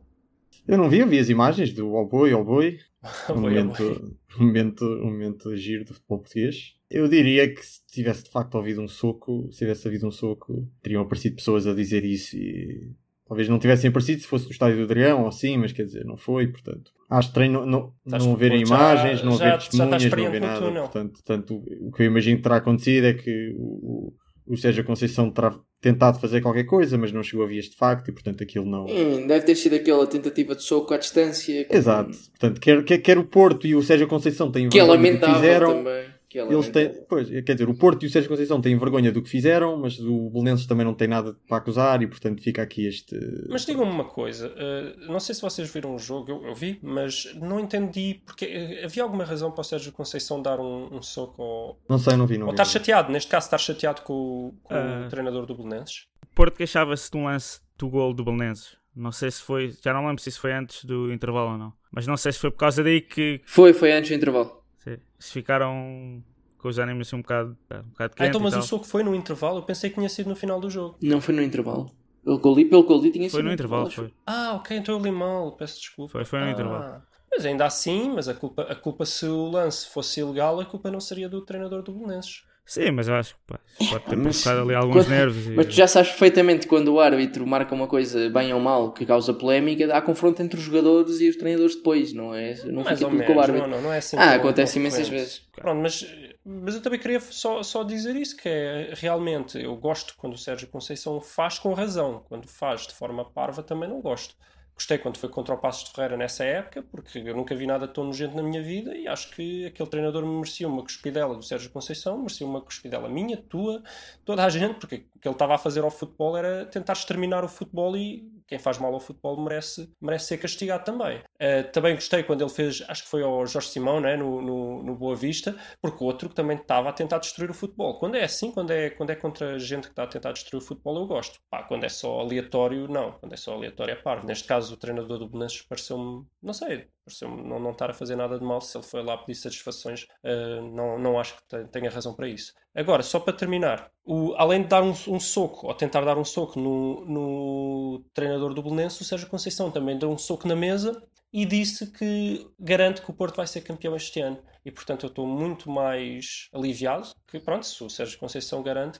Eu 0.65 0.77
não 0.77 0.89
vi, 0.89 0.99
eu 0.99 1.07
vi 1.07 1.19
as 1.19 1.27
imagens 1.27 1.73
do 1.73 1.93
All 1.97 2.07
Boy. 2.07 2.33
Um 2.33 2.43
Boi, 2.45 2.79
boi. 3.27 3.35
momento, 3.35 4.17
um, 4.39 4.39
momento, 4.45 4.85
um 4.85 5.05
momento 5.11 5.53
giro 5.57 5.83
do 5.83 5.93
futebol 5.93 6.19
português. 6.19 6.75
Eu 6.89 7.09
diria 7.09 7.53
que 7.53 7.61
se 7.65 7.85
tivesse 7.87 8.23
de 8.23 8.31
facto 8.31 8.55
ouvido 8.55 8.81
um 8.81 8.87
soco, 8.87 9.49
se 9.51 9.57
tivesse 9.59 9.85
havido 9.85 10.07
um 10.07 10.11
soco, 10.11 10.65
teriam 10.81 11.01
aparecido 11.01 11.35
pessoas 11.35 11.67
a 11.67 11.73
dizer 11.73 12.05
isso 12.05 12.37
e 12.37 12.93
talvez 13.29 13.47
não 13.47 13.59
tivessem 13.59 13.87
aparecido 13.89 14.21
se 14.21 14.27
fosse 14.27 14.45
no 14.45 14.51
estádio 14.51 14.77
do 14.79 14.87
Dragão 14.87 15.21
ou 15.21 15.27
assim, 15.29 15.55
mas 15.55 15.71
quer 15.71 15.83
dizer, 15.83 16.03
não 16.03 16.17
foi, 16.17 16.47
portanto. 16.47 16.91
Acho 17.09 17.29
estranho 17.29 17.53
não, 17.53 17.65
não, 17.65 17.93
Estás 18.05 18.25
não 18.25 18.35
verem 18.35 18.59
Porto 18.65 18.69
já- 18.69 18.75
imagens, 18.75 19.23
não 19.23 19.31
já- 19.37 19.45
ver 19.45 19.51
já 19.51 19.57
testemunhas, 19.59 19.87
estás 19.87 19.89
não 20.03 20.07
experiente 20.07 20.31
ver 20.31 20.39
no 20.41 20.47
nada. 20.47 20.59
túnel. 20.65 20.83
Portanto, 20.83 21.11
portanto, 21.13 21.63
o 21.81 21.91
que 21.91 22.01
eu 22.03 22.07
imagino 22.07 22.37
que 22.37 22.43
terá 22.43 22.55
acontecido 22.57 23.05
é 23.05 23.13
que 23.13 23.53
o, 23.55 24.11
o, 24.47 24.53
o 24.53 24.57
Sérgio 24.57 24.83
Conceição 24.83 25.31
terá 25.31 25.55
tentado 25.81 26.19
fazer 26.19 26.41
qualquer 26.41 26.65
coisa, 26.65 26.97
mas 26.97 27.11
não 27.13 27.23
chegou 27.23 27.45
a 27.45 27.47
vias 27.47 27.65
de 27.65 27.75
facto 27.77 28.09
e 28.09 28.11
portanto 28.11 28.43
aquilo 28.43 28.65
não. 28.65 28.85
Hum, 28.85 29.25
deve 29.27 29.45
ter 29.45 29.55
sido 29.55 29.75
aquela 29.75 30.05
tentativa 30.05 30.53
de 30.55 30.61
soco 30.63 30.93
à 30.93 30.97
distância. 30.97 31.63
que- 31.65 31.75
Exato. 31.75 32.11
Portanto, 32.31 32.59
quer, 32.59 32.83
quer, 32.83 32.97
quer 32.97 33.17
o 33.17 33.23
Porto 33.23 33.65
e 33.65 33.75
o 33.75 33.81
Sérgio 33.81 34.07
Conceição 34.07 34.51
têm 34.51 34.67
Que 34.69 34.79
é 34.79 34.83
que 34.83 34.87
lamentável 34.87 35.35
fizeram. 35.35 35.73
também. 35.83 36.18
Que 36.29 36.37
é 36.37 36.43
Eles 36.43 36.53
lamentável. 36.53 36.91
têm, 36.93 37.05
pois, 37.09 37.27
quer 37.27 37.53
dizer, 37.53 37.67
o 37.67 37.73
Porto 37.73 38.03
e 38.03 38.05
o 38.05 38.09
Sérgio 38.11 38.29
Conceição 38.29 38.61
têm 38.61 38.77
vergonha 38.77 39.11
do 39.11 39.19
que 39.21 39.27
fizeram, 39.29 39.75
mas 39.77 39.97
o 39.99 40.29
Belenenses 40.29 40.67
também 40.67 40.85
não 40.85 40.93
tem 40.93 41.07
nada 41.07 41.35
para 41.47 41.57
acusar 41.57 42.03
e 42.03 42.07
portanto 42.07 42.41
fica 42.43 42.61
aqui 42.61 42.85
este. 42.85 43.15
Mas 43.49 43.65
digam-me 43.65 43.91
uma 43.91 44.05
coisa, 44.05 44.53
eh, 44.55 44.95
não 45.07 45.19
sei 45.19 45.33
se 45.33 45.41
vocês 45.41 45.73
viram 45.73 45.95
o 45.95 45.97
jogo, 45.97 46.31
eu, 46.31 46.45
eu 46.45 46.53
vi, 46.53 46.77
mas 46.83 47.33
não 47.35 47.59
entendi 47.59 48.21
porque 48.25 48.45
eh, 48.45 48.85
havia 48.85 49.01
alguma 49.01 49.23
razão 49.25 49.49
para 49.51 49.61
o 49.61 49.63
Sérgio 49.63 49.91
Conceição 49.91 50.39
dar 50.39 50.59
um, 50.59 50.95
um 50.97 51.01
soco 51.01 51.41
ao. 51.41 51.79
Não 51.89 51.97
sei, 51.97 52.15
não 52.15 52.27
vi, 52.27 52.37
não 52.37 52.45
Ou 52.45 52.51
vi. 52.51 52.61
estar 52.61 52.65
chateado, 52.65 53.11
neste 53.11 53.31
caso, 53.31 53.47
estar 53.47 53.57
chateado 53.57 54.01
com, 54.03 54.13
o- 54.13 54.53
com 54.61 54.73
Ah. 54.75 55.05
o 55.07 55.09
treinador 55.09 55.47
do 55.47 55.55
Belenenses. 55.55 56.05
O 56.31 56.35
Porto 56.35 56.57
queixava-se 56.57 57.09
de 57.09 57.17
um 57.17 57.25
lance 57.25 57.59
do 57.75 57.89
gol 57.89 58.13
do 58.13 58.23
Belenenses. 58.23 58.77
Não 58.95 59.11
sei 59.11 59.31
se 59.31 59.41
foi, 59.41 59.73
já 59.83 59.93
não 59.93 60.05
lembro 60.05 60.21
se 60.21 60.29
isso 60.29 60.39
foi 60.41 60.51
antes 60.53 60.83
do 60.85 61.11
intervalo 61.11 61.53
ou 61.53 61.57
não. 61.57 61.73
Mas 61.91 62.05
não 62.05 62.15
sei 62.17 62.31
se 62.31 62.37
foi 62.39 62.51
por 62.51 62.57
causa 62.57 62.83
daí 62.83 63.01
que 63.01 63.41
Foi, 63.45 63.73
foi 63.73 63.91
antes 63.91 64.09
do 64.11 64.15
intervalo. 64.15 64.58
Se, 64.83 64.99
se 65.19 65.31
ficaram 65.31 66.23
com 66.57 66.67
os 66.67 66.77
ânimos 66.77 67.07
assim 67.07 67.15
um 67.15 67.21
bocado, 67.21 67.57
um 67.71 67.89
bocado 67.89 68.13
Ah, 68.17 68.25
então, 68.25 68.39
mas 68.41 68.55
o 68.55 68.61
soco 68.61 68.85
foi 68.85 69.03
no 69.03 69.15
intervalo? 69.15 69.59
Eu 69.59 69.63
pensei 69.63 69.89
que 69.89 69.95
tinha 69.95 70.09
sido 70.09 70.29
no 70.29 70.35
final 70.35 70.59
do 70.59 70.69
jogo. 70.69 70.97
Não 71.01 71.21
foi 71.21 71.33
no 71.33 71.41
intervalo. 71.41 71.91
Pelo 72.23 72.39
que 72.39 72.47
eu 72.47 72.53
li, 72.53 72.65
pelo 72.65 72.85
que 72.85 72.91
eu 72.93 72.97
li, 72.97 73.11
tinha 73.11 73.29
Foi 73.29 73.39
sido 73.39 73.45
no 73.47 73.53
intervalo, 73.53 73.87
acho. 73.87 73.95
foi. 74.01 74.13
Ah, 74.25 74.53
ok, 74.55 74.77
então 74.77 74.95
eu 74.97 75.01
li 75.01 75.11
mal, 75.11 75.55
peço 75.55 75.79
desculpa. 75.79 76.11
Foi, 76.11 76.25
foi 76.25 76.39
no 76.39 76.45
Ah, 76.47 76.51
intervalo. 76.51 77.01
Mas 77.31 77.45
ainda 77.45 77.65
assim, 77.65 78.09
mas 78.09 78.27
a 78.27 78.33
culpa, 78.33 78.63
a 78.63 78.75
culpa 78.75 79.05
se 79.05 79.25
o 79.25 79.49
lance 79.49 79.87
fosse 79.87 80.19
ilegal, 80.19 80.59
a 80.59 80.65
culpa 80.65 80.91
não 80.91 80.99
seria 80.99 81.29
do 81.29 81.45
treinador 81.45 81.81
do 81.83 81.93
Belenenses. 81.93 82.43
Sim, 82.69 82.91
mas 82.91 83.07
eu 83.07 83.15
acho 83.15 83.33
que 83.33 83.39
pá, 83.47 83.59
pode 83.89 84.03
ter 84.05 84.15
mas- 84.17 84.43
provocado 84.43 84.61
ali 84.69 84.75
alguns 84.75 84.93
quando- 85.05 85.09
nervos. 85.09 85.47
E... 85.47 85.49
Mas 85.51 85.65
tu 85.65 85.71
já 85.71 85.87
sabes 85.87 86.09
perfeitamente 86.11 86.61
que 86.61 86.67
quando 86.67 86.89
o 86.93 86.99
árbitro 86.99 87.47
marca 87.47 87.73
uma 87.73 87.87
coisa 87.87 88.29
bem 88.29 88.53
ou 88.53 88.59
mal 88.59 88.91
que 88.93 89.05
causa 89.07 89.33
polémica, 89.33 89.91
há 89.95 90.01
confronto 90.01 90.41
entre 90.43 90.59
os 90.59 90.63
jogadores 90.65 91.19
e 91.19 91.29
os 91.29 91.35
treinadores 91.35 91.75
depois, 91.75 92.13
não 92.13 92.33
é? 92.35 92.53
Não 92.65 92.83
Mais 92.83 92.99
fica 92.99 93.05
ou 93.05 93.09
tudo 93.11 93.19
menos, 93.19 93.25
com 93.33 93.33
o 93.33 93.41
árbitro. 93.41 93.67
não, 93.67 93.77
não, 93.77 93.81
não 93.85 93.93
é 93.93 93.97
assim 93.97 94.17
ah, 94.17 94.35
acontece 94.35 94.77
imensas 94.77 95.09
vezes. 95.09 95.41
Pronto, 95.55 95.81
mas, 95.81 96.05
mas 96.45 96.75
eu 96.75 96.81
também 96.81 96.99
queria 96.99 97.19
só, 97.19 97.63
só 97.63 97.83
dizer 97.83 98.15
isso, 98.15 98.37
que 98.37 98.47
é 98.47 98.93
realmente, 98.95 99.59
eu 99.61 99.75
gosto 99.75 100.13
quando 100.15 100.33
o 100.33 100.37
Sérgio 100.37 100.67
Conceição 100.67 101.19
faz 101.19 101.57
com 101.57 101.73
razão, 101.73 102.23
quando 102.29 102.47
faz 102.47 102.85
de 102.85 102.93
forma 102.93 103.25
parva 103.25 103.63
também 103.63 103.89
não 103.89 103.99
gosto. 103.99 104.35
Gostei 104.79 104.97
quando 104.97 105.17
foi 105.17 105.27
contra 105.27 105.53
o 105.53 105.57
Passos 105.57 105.89
de 105.89 105.91
Ferreira 105.91 106.15
nessa 106.15 106.45
época, 106.45 106.81
porque 106.81 107.19
eu 107.19 107.35
nunca 107.35 107.53
vi 107.53 107.67
nada 107.67 107.85
tão 107.85 108.05
nojento 108.05 108.33
na 108.33 108.41
minha 108.41 108.63
vida 108.63 108.95
e 108.95 109.09
acho 109.09 109.29
que 109.31 109.65
aquele 109.65 109.89
treinador 109.89 110.25
merecia 110.25 110.69
uma 110.69 110.81
cuspidela 110.81 111.35
do 111.35 111.43
Sérgio 111.43 111.69
Conceição, 111.69 112.17
merecia 112.17 112.47
uma 112.47 112.61
cuspidela 112.61 113.09
minha, 113.09 113.35
tua, 113.35 113.83
toda 114.23 114.45
a 114.45 114.47
gente, 114.47 114.75
porque 114.79 115.05
o 115.13 115.19
que 115.19 115.27
ele 115.27 115.35
estava 115.35 115.55
a 115.55 115.57
fazer 115.57 115.83
ao 115.83 115.91
futebol 115.91 116.37
era 116.37 116.65
tentar 116.65 116.93
exterminar 116.93 117.43
o 117.43 117.49
futebol 117.49 117.97
e 117.97 118.38
quem 118.49 118.57
faz 118.57 118.79
mal 118.79 118.93
ao 118.93 118.99
futebol 118.99 119.41
merece, 119.41 119.93
merece 120.01 120.25
ser 120.25 120.37
castigado 120.37 120.83
também. 120.83 121.21
Eh, 121.39 121.63
também 121.63 121.93
gostei 121.93 122.23
quando 122.23 122.41
ele 122.41 122.49
fez, 122.49 122.83
acho 122.87 123.03
que 123.03 123.09
foi 123.09 123.21
ao 123.21 123.45
Jorge 123.45 123.69
Simão, 123.69 124.01
né, 124.01 124.17
no, 124.17 124.41
no, 124.41 124.83
no 124.83 124.95
Boa 124.95 125.15
Vista, 125.15 125.55
porque 125.79 126.03
outro 126.03 126.27
que 126.27 126.35
também 126.35 126.57
estava 126.57 126.89
a 126.89 126.93
tentar 126.93 127.19
destruir 127.19 127.51
o 127.51 127.53
futebol. 127.53 127.99
Quando 127.99 128.15
é 128.15 128.23
assim, 128.23 128.51
quando 128.51 128.71
é, 128.71 128.89
quando 128.89 129.11
é 129.11 129.15
contra 129.15 129.59
gente 129.59 129.83
que 129.83 129.91
está 129.91 130.03
a 130.03 130.07
tentar 130.07 130.31
destruir 130.31 130.61
o 130.61 130.65
futebol, 130.65 130.97
eu 130.97 131.05
gosto. 131.05 131.39
Pá, 131.49 131.63
quando 131.63 131.83
é 131.83 131.89
só 131.89 132.19
aleatório, 132.19 132.87
não. 132.87 133.11
Quando 133.13 133.33
é 133.33 133.37
só 133.37 133.53
aleatório, 133.53 133.91
é 133.91 133.95
parvo. 133.95 134.25
Neste 134.25 134.47
caso, 134.47 134.73
o 134.73 134.77
treinador 134.77 135.19
do 135.19 135.29
Belenenses 135.29 135.61
pareceu-me, 135.61 136.25
não 136.41 136.53
sei, 136.53 136.87
pareceu-me 137.09 137.43
não, 137.43 137.59
não 137.59 137.71
estar 137.71 137.89
a 137.89 137.93
fazer 137.93 138.15
nada 138.15 138.37
de 138.39 138.45
mal. 138.45 138.61
Se 138.61 138.77
ele 138.77 138.85
foi 138.85 139.03
lá 139.03 139.17
pedir 139.17 139.35
satisfações, 139.35 140.05
eh, 140.23 140.61
não, 140.61 140.97
não 140.97 141.19
acho 141.19 141.35
que 141.35 141.41
te- 141.47 141.65
tenha 141.71 141.89
razão 141.89 142.13
para 142.13 142.27
isso. 142.29 142.53
Agora, 142.73 143.03
só 143.03 143.19
para 143.19 143.33
terminar, 143.33 143.89
o- 144.05 144.33
além 144.37 144.61
de 144.61 144.67
dar 144.69 144.83
um, 144.83 144.93
um 145.07 145.19
soco, 145.19 145.67
ou 145.67 145.73
tentar 145.73 146.01
dar 146.05 146.17
um 146.17 146.23
soco 146.23 146.59
no, 146.59 147.05
no 147.05 148.03
treinador 148.13 148.53
do 148.53 148.61
Belenenses, 148.63 149.01
o 149.01 149.03
Sérgio 149.03 149.27
Conceição 149.27 149.69
também 149.71 149.97
deu 149.97 150.09
um 150.09 150.17
soco 150.17 150.47
na 150.47 150.55
mesa 150.55 151.01
e 151.33 151.45
disse 151.45 151.91
que 151.91 152.47
garante 152.59 153.01
que 153.01 153.09
o 153.11 153.13
Porto 153.13 153.35
vai 153.35 153.47
ser 153.47 153.61
campeão 153.61 153.95
este 153.95 154.19
ano. 154.21 154.37
E 154.65 154.71
portanto 154.71 155.05
eu 155.05 155.09
estou 155.09 155.27
muito 155.27 155.69
mais 155.69 156.47
aliviado 156.53 157.09
que, 157.27 157.39
pronto, 157.39 157.65
se 157.65 157.83
o 157.83 157.89
Sérgio 157.89 158.17
Conceição 158.19 158.61
garante, 158.63 158.99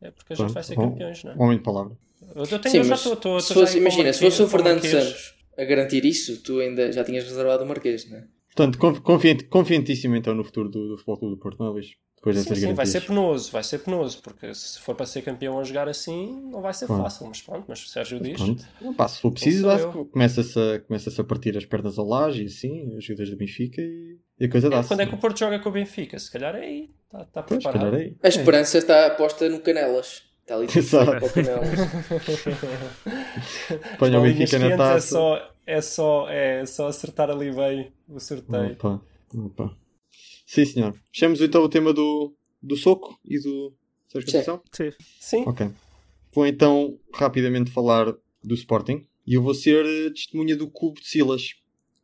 é 0.00 0.10
porque 0.10 0.32
a 0.32 0.36
gente 0.36 0.44
Pronto, 0.46 0.54
vai 0.54 0.62
ser 0.62 0.74
bom. 0.76 0.90
campeões, 0.90 1.22
não 1.24 1.32
é? 1.32 1.36
Homem 1.36 1.58
de 1.58 1.62
palavra. 1.62 1.96
Eu, 2.34 2.42
eu 2.44 2.58
tenho, 2.58 2.60
Sim, 2.72 2.78
eu 2.78 2.84
já 2.84 2.94
estou- 2.94 3.38
imagina, 3.76 4.12
se 4.12 4.20
fosse 4.20 4.42
o 4.42 4.48
Fernando. 4.48 4.82
Santos 4.84 5.34
a 5.60 5.64
garantir 5.64 6.04
isso, 6.04 6.42
tu 6.42 6.58
ainda 6.60 6.90
já 6.92 7.04
tinhas 7.04 7.24
reservado 7.24 7.64
o 7.64 7.66
Marquês, 7.66 8.08
não 8.10 8.18
é? 8.18 8.24
Portanto, 8.54 8.78
confi- 8.78 9.00
confiante, 9.00 9.44
confiantíssimo 9.44 10.16
então 10.16 10.34
no 10.34 10.42
futuro 10.44 10.68
do, 10.68 10.88
do 10.88 10.96
Futebol 10.96 11.18
Clube 11.18 11.34
do 11.36 11.40
Porto, 11.40 11.58
não 11.60 11.66
é, 11.68 11.70
Luís? 11.70 11.90
Depois 12.16 12.36
Sim, 12.36 12.42
sim, 12.42 12.50
vai 12.50 12.60
garantias. 12.74 12.88
ser 12.90 13.00
penoso, 13.06 13.50
vai 13.50 13.62
ser 13.64 13.78
penoso, 13.78 14.20
porque 14.22 14.52
se 14.54 14.78
for 14.80 14.94
para 14.94 15.06
ser 15.06 15.22
campeão 15.22 15.58
a 15.58 15.64
jogar 15.64 15.88
assim, 15.88 16.38
não 16.50 16.60
vai 16.60 16.74
ser 16.74 16.86
Claro. 16.86 17.04
fácil, 17.04 17.26
mas 17.28 17.40
pronto, 17.40 17.64
mas 17.66 17.82
o 17.82 17.88
Sérgio 17.88 18.20
diz. 18.20 18.36
Pronto. 18.36 18.62
Não, 18.82 18.92
pá, 18.92 19.08
se 19.08 19.20
for 19.22 19.30
preciso, 19.32 19.66
vai- 19.66 19.80
começa-se 20.12 20.58
a, 20.58 20.80
começa 20.80 21.18
a 21.22 21.24
partir 21.24 21.56
as 21.56 21.64
pernas 21.64 21.98
ao 21.98 22.06
laje 22.06 22.42
e 22.42 22.46
assim, 22.46 22.94
as 22.98 23.04
jogadas 23.04 23.30
do 23.30 23.36
Benfica 23.38 23.80
e, 23.80 24.18
e 24.38 24.44
a 24.44 24.50
coisa 24.50 24.66
É, 24.66 24.70
dá-se. 24.70 24.88
quando 24.88 25.00
é 25.00 25.06
que 25.06 25.14
o 25.14 25.18
Porto 25.18 25.38
joga 25.38 25.58
com 25.60 25.70
o 25.70 25.72
Benfica? 25.72 26.18
Se 26.18 26.30
calhar 26.30 26.54
é 26.56 26.60
aí, 26.60 26.90
está 27.06 27.24
tá 27.24 27.40
se 27.42 27.48
preparado. 27.48 27.96
é 27.96 28.00
aí. 28.00 28.16
A 28.22 28.28
esperança 28.28 28.76
está 28.76 29.08
posta 29.10 29.48
no 29.48 29.60
Canelas. 29.60 30.24
Está 30.50 30.56
ali 30.56 30.66
tudo 30.66 30.88
para 30.90 31.26
o 31.26 31.32
Canelas. 31.32 31.68
O 34.00 34.22
Benfica 34.22 34.58
na 34.58 34.66
quentes 34.66 34.76
taça. 34.76 34.96
É 34.96 35.00
só, 35.00 35.54
é, 35.64 35.80
só, 35.80 36.28
é 36.28 36.66
só 36.66 36.88
acertar 36.88 37.30
ali 37.30 37.52
bem 37.52 37.92
o 38.08 38.18
sorteio. 38.18 38.72
Opa, 38.72 39.00
opa. 39.36 39.76
Sim, 40.44 40.64
senhor. 40.64 40.94
Fechamos 41.12 41.40
então 41.40 41.62
o 41.62 41.68
tema 41.68 41.92
do, 41.92 42.34
do 42.60 42.76
soco 42.76 43.16
e 43.24 43.38
do 43.38 43.72
Sim. 44.08 44.20
Conceição? 44.20 44.60
Sim. 44.72 44.90
Sim, 45.20 45.44
Ok. 45.46 45.70
Vou 46.32 46.46
então 46.46 46.98
rapidamente 47.14 47.70
falar 47.70 48.12
do 48.42 48.54
Sporting 48.54 49.06
e 49.26 49.34
eu 49.34 49.42
vou 49.42 49.54
ser 49.54 49.84
testemunha 50.12 50.56
do 50.56 50.68
Cubo 50.68 51.00
de 51.00 51.06
Silas. 51.06 51.54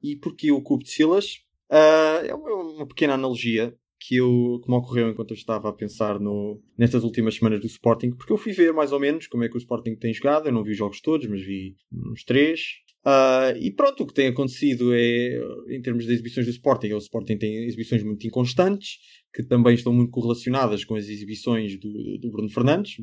E 0.03 0.15
porquê 0.15 0.53
o 0.53 0.63
Cubo 0.63 0.85
de 0.85 0.91
Silas? 0.91 1.41
Ah, 1.69 2.23
é 2.25 2.33
uma, 2.33 2.51
uma 2.51 2.87
pequena 2.87 3.15
analogia 3.15 3.75
que, 3.99 4.17
eu, 4.17 4.61
que 4.63 4.71
me 4.71 4.77
ocorreu 4.77 5.09
enquanto 5.09 5.31
eu 5.31 5.37
estava 5.37 5.69
a 5.69 5.73
pensar 5.73 6.21
no, 6.21 6.61
nestas 6.77 7.05
últimas 7.05 7.35
semanas 7.35 7.61
do 7.61 7.67
Sporting, 7.67 8.11
porque 8.13 8.33
eu 8.33 8.37
fui 8.37 8.53
ver 8.53 8.73
mais 8.73 8.93
ou 8.93 9.01
menos 9.01 9.27
como 9.27 9.45
é 9.45 9.49
que 9.49 9.57
o 9.57 9.59
Sporting 9.59 9.97
tem 9.97 10.13
jogado. 10.13 10.47
Eu 10.47 10.53
não 10.53 10.63
vi 10.63 10.73
os 10.73 10.77
jogos 10.77 11.01
todos, 11.01 11.27
mas 11.27 11.41
vi 11.41 11.77
uns 11.93 12.25
três. 12.25 12.61
Ah, 13.09 13.55
e 13.57 13.71
pronto, 13.71 14.03
o 14.03 14.07
que 14.07 14.15
tem 14.15 14.27
acontecido 14.27 14.93
é, 14.93 15.39
em 15.69 15.81
termos 15.81 16.05
de 16.05 16.13
exibições 16.13 16.45
do 16.45 16.51
Sporting, 16.51 16.89
é 16.89 16.95
o 16.97 16.99
Sporting 16.99 17.39
tem 17.39 17.65
exibições 17.65 18.03
muito 18.03 18.27
inconstantes, 18.27 18.99
que 19.33 19.45
também 19.45 19.77
estão 19.77 19.93
muito 19.93 20.11
correlacionadas 20.11 20.85
com 20.85 20.97
as 20.97 21.09
exibições 21.09 21.79
do, 21.79 22.19
do 22.19 22.33
Bruno 22.33 22.49
Fernandes, 22.49 22.97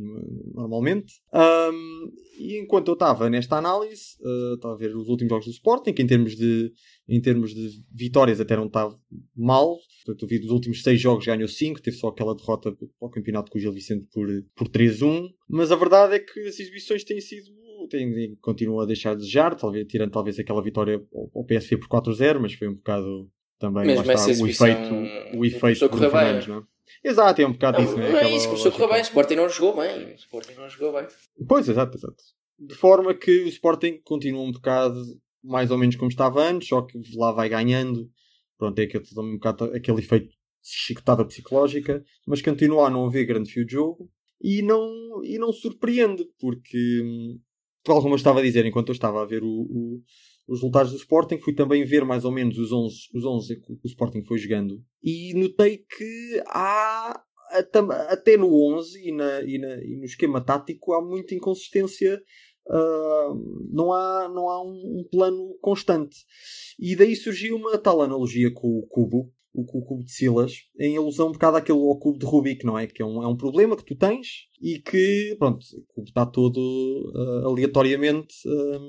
normalmente. 0.53 1.21
Ahm, 1.31 2.11
e 2.37 2.59
enquanto 2.59 2.89
eu 2.89 2.95
estava 2.95 3.29
nesta 3.29 3.55
análise, 3.55 4.17
ah, 4.21 4.55
estava 4.55 4.73
a 4.73 4.77
ver 4.77 4.93
os 4.93 5.07
últimos 5.07 5.29
jogos 5.31 5.45
do 5.45 5.51
Sporting, 5.51 5.93
que 5.93 6.01
em 6.01 6.07
termos 6.07 6.35
de, 6.35 6.73
em 7.07 7.21
termos 7.21 7.53
de 7.53 7.69
vitórias 7.89 8.41
até 8.41 8.57
não 8.57 8.65
estava 8.65 8.99
mal. 9.33 9.77
Portanto, 10.03 10.25
eu 10.25 10.27
vi 10.27 10.39
dos 10.39 10.51
últimos 10.51 10.83
seis 10.83 10.99
jogos 10.99 11.25
ganhou 11.25 11.47
cinco, 11.47 11.81
teve 11.81 11.95
só 11.95 12.09
aquela 12.09 12.35
derrota 12.35 12.75
ao 12.99 13.09
campeonato 13.09 13.49
com 13.49 13.57
o 13.57 13.61
Gil 13.61 13.71
Vicente 13.71 14.05
por, 14.11 14.27
por 14.53 14.67
3-1. 14.67 15.29
Mas 15.47 15.71
a 15.71 15.77
verdade 15.77 16.15
é 16.15 16.19
que 16.19 16.41
as 16.41 16.59
exibições 16.59 17.05
têm 17.05 17.21
sido 17.21 17.62
têm, 17.93 18.36
continuam 18.41 18.82
a 18.82 18.86
deixar 18.86 19.12
a 19.12 19.15
desejar, 19.15 19.56
talvez, 19.56 19.88
tirando 19.88 20.12
talvez 20.12 20.39
aquela 20.39 20.62
vitória 20.62 21.01
ao, 21.34 21.45
PSV 21.45 21.77
por 21.77 21.88
4-0, 21.88 22.39
mas 22.39 22.53
foi 22.53 22.67
um 22.67 22.75
bocado 22.75 23.29
também 23.60 23.86
Mesmo 23.86 24.06
lá 24.06 24.13
está, 24.13 24.13
essa 24.13 24.27
o 24.27 24.32
exibição 24.32 24.67
efeito, 24.67 25.38
o 25.38 25.45
efeito 25.45 25.89
Bruno. 25.89 26.10
Fernandes, 26.10 26.47
não 26.47 26.58
é? 26.58 26.63
Exato, 27.03 27.41
é 27.41 27.47
um 27.47 27.53
bocado 27.53 27.77
Não, 27.77 27.86
isso, 27.86 27.97
não 27.97 28.03
é? 28.03 28.23
é 28.23 28.36
isso, 28.36 28.47
começou 28.47 28.71
a 28.71 28.75
correr 28.75 28.88
bem. 28.88 28.97
O 28.97 29.03
Sporting 29.03 29.36
não 29.36 29.49
jogou 29.49 29.75
bem. 29.82 30.06
O 30.06 30.15
Sporting 30.15 30.53
não 30.53 30.69
jogou 30.69 30.93
bem. 30.93 31.08
Pois, 31.47 31.69
exato, 31.69 31.97
exato. 31.97 32.23
De 32.60 32.75
forma 32.75 33.13
que 33.13 33.43
o 33.43 33.47
Sporting 33.47 33.99
continua 34.03 34.41
um 34.41 34.51
bocado 34.51 35.01
mais 35.43 35.71
ou 35.71 35.77
menos 35.77 35.95
como 35.95 36.10
estava 36.10 36.41
antes, 36.41 36.67
só 36.67 36.82
que 36.82 36.99
lá 37.15 37.32
vai 37.32 37.49
ganhando. 37.49 38.10
Pronto, 38.58 38.79
é 38.79 38.84
aquele, 38.84 39.03
um 39.17 39.34
bocado 39.34 39.65
aquele 39.65 39.99
efeito 39.99 40.34
chicotada 40.62 41.25
psicológica, 41.25 42.03
mas 42.25 42.41
continua 42.41 42.88
a 42.88 42.89
não 42.89 43.06
haver 43.06 43.25
grande 43.25 43.51
fio 43.51 43.65
de 43.65 43.73
jogo 43.73 44.10
e 44.43 44.62
não, 44.62 45.23
e 45.23 45.38
não 45.38 45.53
surpreende, 45.53 46.25
porque, 46.38 47.01
hum, 47.01 47.39
tal 47.83 48.01
como 48.01 48.13
eu 48.13 48.17
estava 48.17 48.39
a 48.39 48.43
dizer, 48.43 48.65
enquanto 48.65 48.89
eu 48.89 48.93
estava 48.93 49.21
a 49.21 49.25
ver 49.25 49.43
o- 49.43 49.47
o- 49.47 50.01
os 50.47 50.59
resultados 50.59 50.91
do 50.91 50.97
Sporting, 50.97 51.37
fui 51.39 51.53
também 51.53 51.85
ver 51.85 52.03
mais 52.05 52.25
ou 52.25 52.31
menos 52.31 52.57
os 52.57 52.71
11, 52.71 52.95
os 53.13 53.23
11 53.25 53.59
que 53.59 53.71
o 53.73 53.79
Sporting 53.85 54.23
foi 54.25 54.37
jogando 54.37 54.81
e 55.03 55.33
notei 55.35 55.77
que 55.77 56.41
há 56.47 57.21
até, 58.09 58.35
no 58.35 58.47
11 58.75 59.07
e, 59.07 59.11
na, 59.11 59.41
e, 59.43 59.57
na- 59.59 59.83
e 59.83 59.95
no 59.97 60.05
esquema 60.05 60.41
tático 60.43 60.93
há 60.93 61.01
muita 61.05 61.35
inconsistência. 61.35 62.19
ah, 62.69 63.33
não 63.71 63.91
há, 63.91 64.29
não 64.33 64.47
há 64.49 64.63
um, 64.63 64.99
um 65.01 65.07
plano 65.11 65.53
constante. 65.61 66.15
E 66.79 66.95
daí 66.95 67.13
surgiu 67.13 67.57
uma 67.57 67.77
tal 67.77 68.01
analogia 68.01 68.49
com 68.53 68.67
o 68.79 68.87
cubo, 68.87 69.29
o, 69.53 69.61
o 69.61 69.85
cubo 69.85 70.03
de 70.03 70.11
Silas, 70.11 70.53
em 70.79 70.97
alusão 70.97 71.29
um 71.29 71.31
bocado 71.31 71.57
àquele 71.57 71.79
ao 71.79 71.99
cubo 71.99 72.17
de 72.17 72.25
Rubik, 72.25 72.65
não 72.65 72.77
é? 72.77 72.87
Que 72.87 73.01
é 73.01 73.05
um, 73.05 73.21
é 73.21 73.27
um 73.27 73.37
problema 73.37 73.77
que 73.77 73.85
tu 73.85 73.95
tens 73.95 74.47
e 74.61 74.79
que, 74.79 75.35
pronto, 75.37 75.59
o 75.61 75.93
cubo 75.93 76.07
está 76.07 76.25
todo 76.25 77.13
ah, 77.15 77.47
aleatoriamente 77.47 78.33
ah, 78.47 78.79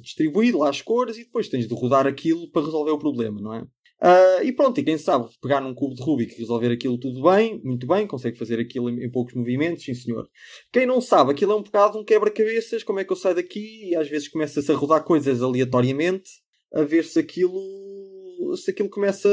distribuído 0.00 0.58
lá 0.58 0.68
as 0.68 0.82
cores 0.82 1.16
e 1.16 1.24
depois 1.24 1.48
tens 1.48 1.66
de 1.66 1.74
rodar 1.74 2.06
aquilo 2.06 2.50
para 2.50 2.64
resolver 2.64 2.90
o 2.90 2.98
problema, 2.98 3.40
não 3.40 3.54
é? 3.54 3.64
Ah, 4.00 4.44
e 4.44 4.52
pronto, 4.52 4.78
e 4.78 4.84
quem 4.84 4.98
sabe 4.98 5.30
pegar 5.40 5.62
num 5.62 5.74
cubo 5.74 5.94
de 5.94 6.02
Rubik 6.02 6.34
e 6.34 6.38
resolver 6.38 6.70
aquilo 6.70 6.98
tudo 6.98 7.22
bem, 7.22 7.60
muito 7.64 7.86
bem, 7.86 8.06
consegue 8.06 8.36
fazer 8.36 8.60
aquilo 8.60 8.90
em, 8.90 9.04
em 9.04 9.10
poucos 9.10 9.34
movimentos, 9.34 9.84
sim 9.84 9.94
senhor. 9.94 10.28
Quem 10.70 10.84
não 10.84 11.00
sabe, 11.00 11.30
aquilo 11.30 11.52
é 11.52 11.56
um 11.56 11.62
bocado 11.62 11.98
um 11.98 12.04
quebra-cabeças, 12.04 12.82
como 12.82 13.00
é 13.00 13.04
que 13.04 13.12
eu 13.12 13.16
saio 13.16 13.36
daqui 13.36 13.90
e 13.90 13.96
às 13.96 14.08
vezes 14.08 14.28
começa-se 14.28 14.70
a 14.70 14.74
rodar 14.74 15.04
coisas 15.04 15.40
aleatoriamente, 15.40 16.28
a 16.74 16.82
ver 16.82 17.04
se 17.04 17.18
aquilo, 17.18 17.58
se 18.56 18.72
aquilo 18.72 18.90
começa 18.90 19.28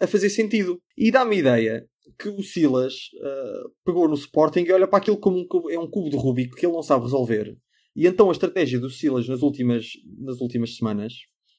a 0.00 0.06
fazer 0.06 0.30
sentido. 0.30 0.80
E 0.96 1.10
dá-me 1.10 1.38
ideia 1.38 1.86
que 2.18 2.28
o 2.28 2.42
Silas 2.42 2.94
ah, 3.22 3.64
pegou 3.84 4.08
no 4.08 4.14
Sporting 4.14 4.60
e 4.60 4.72
olha 4.72 4.88
para 4.88 4.98
aquilo 4.98 5.18
como 5.18 5.38
um 5.38 5.46
cubo, 5.46 5.70
é 5.70 5.78
um 5.78 5.88
cubo 5.88 6.10
de 6.10 6.16
Rubik 6.16 6.54
que 6.54 6.66
ele 6.66 6.72
não 6.72 6.82
sabe 6.82 7.04
resolver. 7.04 7.56
E 7.94 8.06
então 8.06 8.28
a 8.28 8.32
estratégia 8.32 8.78
do 8.78 8.90
Silas 8.90 9.28
nas 9.28 9.42
últimas, 9.42 9.88
nas 10.18 10.40
últimas 10.40 10.76
semanas, 10.76 11.14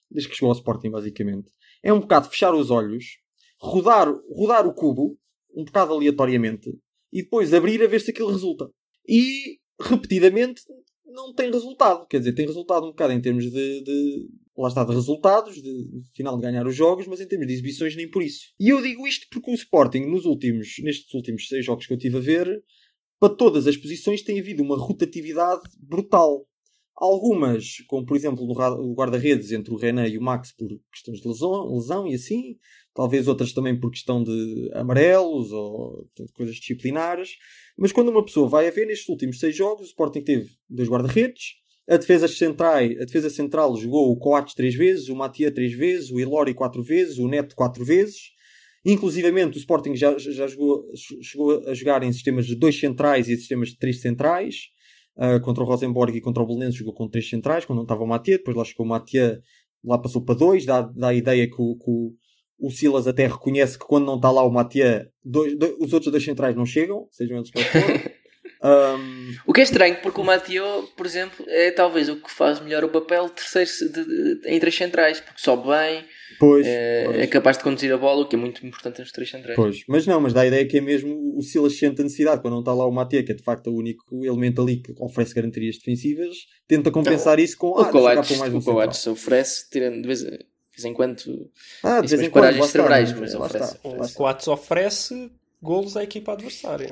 desde 0.09 0.29
que 0.29 0.35
chegou 0.35 0.49
ao 0.49 0.55
Sporting 0.55 0.91
basicamente, 0.91 1.51
é 1.83 1.91
um 1.91 1.99
bocado 1.99 2.29
fechar 2.29 2.53
os 2.53 2.69
olhos, 2.69 3.17
rodar, 3.59 4.07
rodar 4.29 4.67
o 4.67 4.73
cubo, 4.73 5.17
um 5.55 5.65
bocado 5.65 5.93
aleatoriamente, 5.93 6.69
e 7.11 7.23
depois 7.23 7.53
abrir 7.53 7.81
a 7.83 7.87
ver 7.87 8.01
se 8.01 8.11
aquilo 8.11 8.31
resulta. 8.31 8.69
E 9.07 9.59
repetidamente 9.79 10.61
não 11.05 11.33
tem 11.33 11.51
resultado. 11.51 12.05
Quer 12.07 12.19
dizer, 12.19 12.33
tem 12.33 12.45
resultado 12.45 12.85
um 12.85 12.89
bocado 12.89 13.13
em 13.13 13.21
termos 13.21 13.45
de, 13.45 13.83
de 13.83 14.27
lá 14.57 14.69
está, 14.69 14.83
de 14.83 14.93
resultados, 14.93 15.55
de, 15.55 15.61
de 15.61 16.11
final 16.15 16.35
de 16.35 16.41
ganhar 16.41 16.65
os 16.65 16.75
jogos, 16.75 17.07
mas 17.07 17.21
em 17.21 17.27
termos 17.27 17.47
de 17.47 17.53
exibições 17.53 17.95
nem 17.95 18.09
por 18.09 18.23
isso. 18.23 18.47
E 18.59 18.69
eu 18.69 18.81
digo 18.81 19.07
isto 19.07 19.27
porque 19.31 19.51
o 19.51 19.53
Sporting, 19.53 20.05
nos 20.07 20.25
últimos, 20.25 20.75
nestes 20.79 21.13
últimos 21.13 21.47
seis 21.47 21.63
jogos 21.63 21.85
que 21.85 21.93
eu 21.93 21.97
tive 21.97 22.17
a 22.17 22.21
ver, 22.21 22.63
para 23.19 23.33
todas 23.33 23.67
as 23.67 23.77
posições 23.77 24.21
tem 24.21 24.39
havido 24.39 24.63
uma 24.63 24.77
rotatividade 24.77 25.61
brutal. 25.79 26.47
Algumas, 26.95 27.77
como 27.87 28.03
por 28.03 28.17
exemplo 28.17 28.43
o 28.43 28.93
guarda-redes 28.95 29.51
entre 29.51 29.71
o 29.71 29.77
René 29.77 30.09
e 30.09 30.17
o 30.17 30.21
Max 30.21 30.51
por 30.51 30.67
questões 30.91 31.21
de 31.21 31.27
lesão, 31.27 31.75
lesão 31.75 32.07
e 32.07 32.15
assim. 32.15 32.57
Talvez 32.95 33.27
outras 33.27 33.53
também 33.53 33.79
por 33.79 33.91
questão 33.91 34.23
de 34.23 34.71
amarelos 34.73 35.51
ou 35.51 36.07
portanto, 36.07 36.33
coisas 36.33 36.55
disciplinares. 36.55 37.37
Mas 37.77 37.91
quando 37.91 38.09
uma 38.09 38.25
pessoa 38.25 38.49
vai 38.49 38.67
a 38.67 38.71
ver 38.71 38.87
nestes 38.87 39.07
últimos 39.09 39.39
seis 39.39 39.55
jogos, 39.55 39.85
o 39.85 39.89
Sporting 39.89 40.23
teve 40.23 40.49
dois 40.67 40.89
guarda-redes. 40.89 41.57
A 41.89 41.95
defesa, 41.97 42.27
centrais, 42.27 42.99
a 42.99 43.05
defesa 43.05 43.29
central 43.29 43.75
jogou 43.77 44.11
o 44.11 44.17
Coates 44.17 44.53
três 44.53 44.75
vezes, 44.75 45.07
o 45.07 45.15
Matia 45.15 45.49
três 45.51 45.71
vezes, 45.73 46.11
o 46.11 46.19
Ilori 46.19 46.53
quatro 46.53 46.83
vezes, 46.83 47.17
o 47.17 47.27
Neto 47.27 47.55
quatro 47.55 47.85
vezes. 47.85 48.31
Inclusivamente 48.85 49.57
o 49.57 49.59
Sporting 49.59 49.95
já, 49.95 50.17
já 50.17 50.47
jogou, 50.47 50.83
chegou 51.21 51.63
a 51.67 51.73
jogar 51.73 52.03
em 52.03 52.11
sistemas 52.11 52.45
de 52.45 52.55
dois 52.55 52.79
centrais 52.79 53.27
e 53.27 53.35
sistemas 53.37 53.69
de 53.69 53.77
três 53.77 54.01
centrais. 54.01 54.55
Uh, 55.17 55.41
contra 55.41 55.63
o 55.63 55.65
Rosenborg 55.65 56.15
e 56.15 56.21
contra 56.21 56.43
o 56.43 56.45
Belenenses 56.45 56.75
jogou 56.75 56.93
com 56.93 57.09
três 57.09 57.27
centrais, 57.27 57.65
quando 57.65 57.77
não 57.77 57.83
estava 57.83 58.03
o 58.03 58.07
Matia. 58.07 58.37
Depois 58.37 58.55
lá 58.55 58.63
chegou 58.63 58.85
o 58.85 58.89
Matia, 58.89 59.41
lá 59.83 59.97
passou 59.97 60.21
para 60.23 60.35
dois. 60.35 60.65
Dá, 60.65 60.81
dá 60.81 61.07
a 61.07 61.13
ideia 61.13 61.47
que 61.47 61.59
o, 61.59 61.75
que 61.75 61.89
o, 61.89 62.13
o 62.59 62.69
Silas 62.69 63.07
até 63.07 63.25
reconhece 63.27 63.79
que 63.79 63.85
quando 63.85 64.05
não 64.05 64.17
está 64.17 64.29
lá 64.29 64.43
o 64.43 64.51
Matia, 64.51 65.09
dois, 65.25 65.57
dois- 65.57 65.75
os 65.79 65.91
outros 65.91 66.11
dois 66.11 66.23
centrais 66.23 66.55
não 66.55 66.65
chegam, 66.65 67.07
sejam 67.11 67.37
eles 67.37 67.49
para 67.49 67.63
fora. 67.63 68.11
Um, 68.63 69.35
O 69.45 69.53
que 69.53 69.61
é 69.61 69.63
estranho, 69.63 69.97
porque 70.01 70.19
o 70.19 70.23
Mateo, 70.23 70.83
por 70.95 71.05
exemplo, 71.05 71.45
é 71.47 71.71
talvez 71.71 72.09
o 72.09 72.15
que 72.15 72.31
faz 72.31 72.59
melhor 72.59 72.83
o 72.83 72.89
papel 72.89 73.25
de 73.27 73.33
terceiro 73.33 73.69
de, 73.93 74.39
de, 74.41 74.49
em 74.49 74.59
três 74.59 74.75
centrais, 74.75 75.19
porque 75.19 75.39
sobe 75.39 75.67
bem, 75.67 76.03
pois, 76.39 76.65
é, 76.65 77.05
pois. 77.05 77.19
é 77.19 77.27
capaz 77.27 77.57
de 77.57 77.63
conduzir 77.63 77.93
a 77.93 77.97
bola, 77.97 78.23
o 78.23 78.27
que 78.27 78.35
é 78.35 78.39
muito 78.39 78.65
importante 78.65 78.99
nos 78.99 79.11
três 79.11 79.29
centrais. 79.29 79.55
Pois, 79.55 79.83
mas 79.87 80.07
não, 80.07 80.19
mas 80.19 80.33
dá 80.33 80.41
a 80.41 80.47
ideia 80.47 80.65
que 80.65 80.77
é 80.77 80.81
mesmo 80.81 81.37
o 81.37 81.41
Silas 81.41 81.77
sente 81.77 82.01
a 82.01 82.03
necessidade, 82.03 82.41
quando 82.41 82.53
não 82.53 82.61
está 82.61 82.73
lá 82.73 82.85
o 82.87 82.91
Matia, 82.91 83.23
que 83.23 83.31
é 83.31 83.35
de 83.35 83.43
facto 83.43 83.67
o 83.67 83.75
único 83.75 84.25
elemento 84.25 84.61
ali 84.61 84.77
que 84.77 84.93
oferece 84.99 85.35
garantias 85.35 85.77
defensivas, 85.77 86.35
tenta 86.67 86.89
compensar 86.89 87.39
isso 87.39 87.57
com 87.57 87.69
O 87.69 87.79
ah, 87.79 87.85
cá 87.85 87.91
Coates, 87.91 88.37
mais 88.37 88.53
um 88.53 88.57
o. 88.57 88.63
Coates 88.63 89.05
oferece, 89.05 89.69
tirando 89.69 90.01
de 90.01 90.07
vez, 90.07 90.21
de 90.21 90.29
vez 90.29 90.85
em 90.85 90.93
quando, 90.93 91.51
Ah, 91.83 92.01
de 92.01 92.07
vez 92.07 92.21
em 92.21 92.29
quando, 92.29 92.43
paragens 92.45 92.65
cerebrais, 92.67 93.13
mas 93.13 93.35
oferece. 93.35 93.77
O. 93.83 94.13
Coates 94.13 94.47
oferece 94.47 95.31
golos 95.61 95.95
à 95.95 96.03
equipa 96.03 96.33
adversária. 96.33 96.91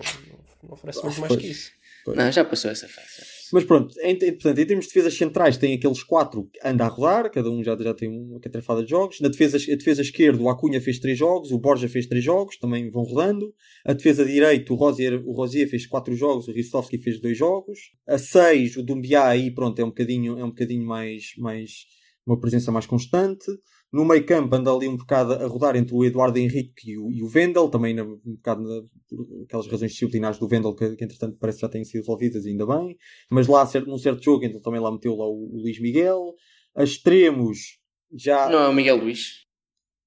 Não 0.65 0.73
oferece 0.73 1.03
muito 1.03 1.19
mais 1.21 1.29
Pois. 1.33 1.41
que 1.41 1.47
isso. 1.51 1.71
Pois. 2.03 2.17
Não, 2.17 2.31
já 2.31 2.45
passou 2.45 2.69
essa 2.69 2.87
fase. 2.87 3.07
Mas 3.51 3.63
pronto, 3.63 3.95
em, 4.01 4.11
em- 4.13 4.17
portanto, 4.33 4.59
em 4.59 4.65
termos 4.65 4.85
de 4.85 4.89
defesas 4.93 5.13
centrais, 5.17 5.57
tem 5.57 5.73
aqueles 5.73 6.03
quatro 6.03 6.49
que 6.51 6.59
anda 6.67 6.83
a 6.85 6.87
rodar, 6.87 7.31
cada 7.31 7.49
um 7.49 7.63
já, 7.63 7.75
já 7.77 7.93
tem 7.93 8.09
uma 8.09 8.39
catrafada 8.39 8.83
de 8.83 8.89
jogos. 8.89 9.19
Na 9.21 9.27
defesa, 9.29 9.57
a 9.57 9.75
defesa 9.75 10.01
esquerda, 10.01 10.41
o 10.41 10.49
Acunha 10.49 10.79
fez 10.81 10.99
três 10.99 11.17
jogos, 11.17 11.51
o 11.51 11.57
Borja 11.59 11.87
fez 11.87 12.05
três 12.07 12.23
jogos, 12.23 12.57
também 12.57 12.89
vão 12.91 13.03
rodando. 13.03 13.53
A 13.85 13.93
defesa 13.93 14.25
direita, 14.25 14.73
o 14.73 14.75
Rosier, 14.75 15.21
o 15.25 15.31
Rosier 15.31 15.67
fez 15.69 15.85
quatro 15.87 16.15
jogos, 16.15 16.47
o 16.47 16.51
Ristovski 16.51 16.97
fez 16.97 17.19
dois 17.19 17.37
jogos. 17.37 17.79
A 18.07 18.17
seis, 18.17 18.75
o 18.77 18.83
Dumbiá 18.83 19.27
aí, 19.27 19.49
pronto, 19.51 19.79
é 19.79 19.83
um 19.83 19.89
bocadinho, 19.89 20.37
é 20.39 20.43
um 20.43 20.49
bocadinho 20.49 20.85
mais, 20.85 21.33
mais, 21.37 21.85
uma 22.25 22.39
presença 22.39 22.71
mais 22.71 22.85
constante. 22.85 23.45
No 23.91 24.03
meio 24.03 24.25
campo 24.25 24.55
anda 24.55 24.73
ali 24.73 24.87
um 24.87 24.97
bocado 24.97 25.33
a 25.33 25.47
rodar 25.47 25.75
entre 25.75 25.93
o 25.93 26.03
Eduardo 26.03 26.37
Henrique 26.37 26.91
e 26.91 26.97
o, 26.97 27.11
e 27.11 27.23
o 27.23 27.29
Vendel, 27.29 27.69
também 27.69 27.93
na, 27.93 28.03
um 28.03 28.19
bocado 28.25 28.63
na, 28.63 28.81
por 29.07 29.43
aquelas 29.43 29.67
razões 29.67 29.91
disciplinares 29.91 30.37
do 30.39 30.47
Vendel 30.47 30.75
que, 30.75 30.95
que 30.95 31.03
entretanto 31.03 31.37
parece 31.39 31.59
que 31.59 31.61
já 31.61 31.69
têm 31.69 31.85
sido 31.85 32.01
resolvidas, 32.01 32.45
ainda 32.45 32.65
bem. 32.65 32.97
Mas 33.29 33.47
lá, 33.47 33.65
certo, 33.65 33.87
num 33.87 33.97
certo 33.97 34.23
jogo, 34.23 34.43
então 34.43 34.59
também 34.59 34.81
lá 34.81 34.91
meteu 34.91 35.15
lá 35.15 35.25
o, 35.25 35.49
o 35.53 35.61
Luís 35.61 35.79
Miguel. 35.79 36.33
A 36.75 36.83
extremos, 36.83 37.79
já... 38.13 38.49
Não 38.49 38.59
é 38.59 38.67
o 38.67 38.73
Miguel 38.73 38.97
Luís. 38.97 39.45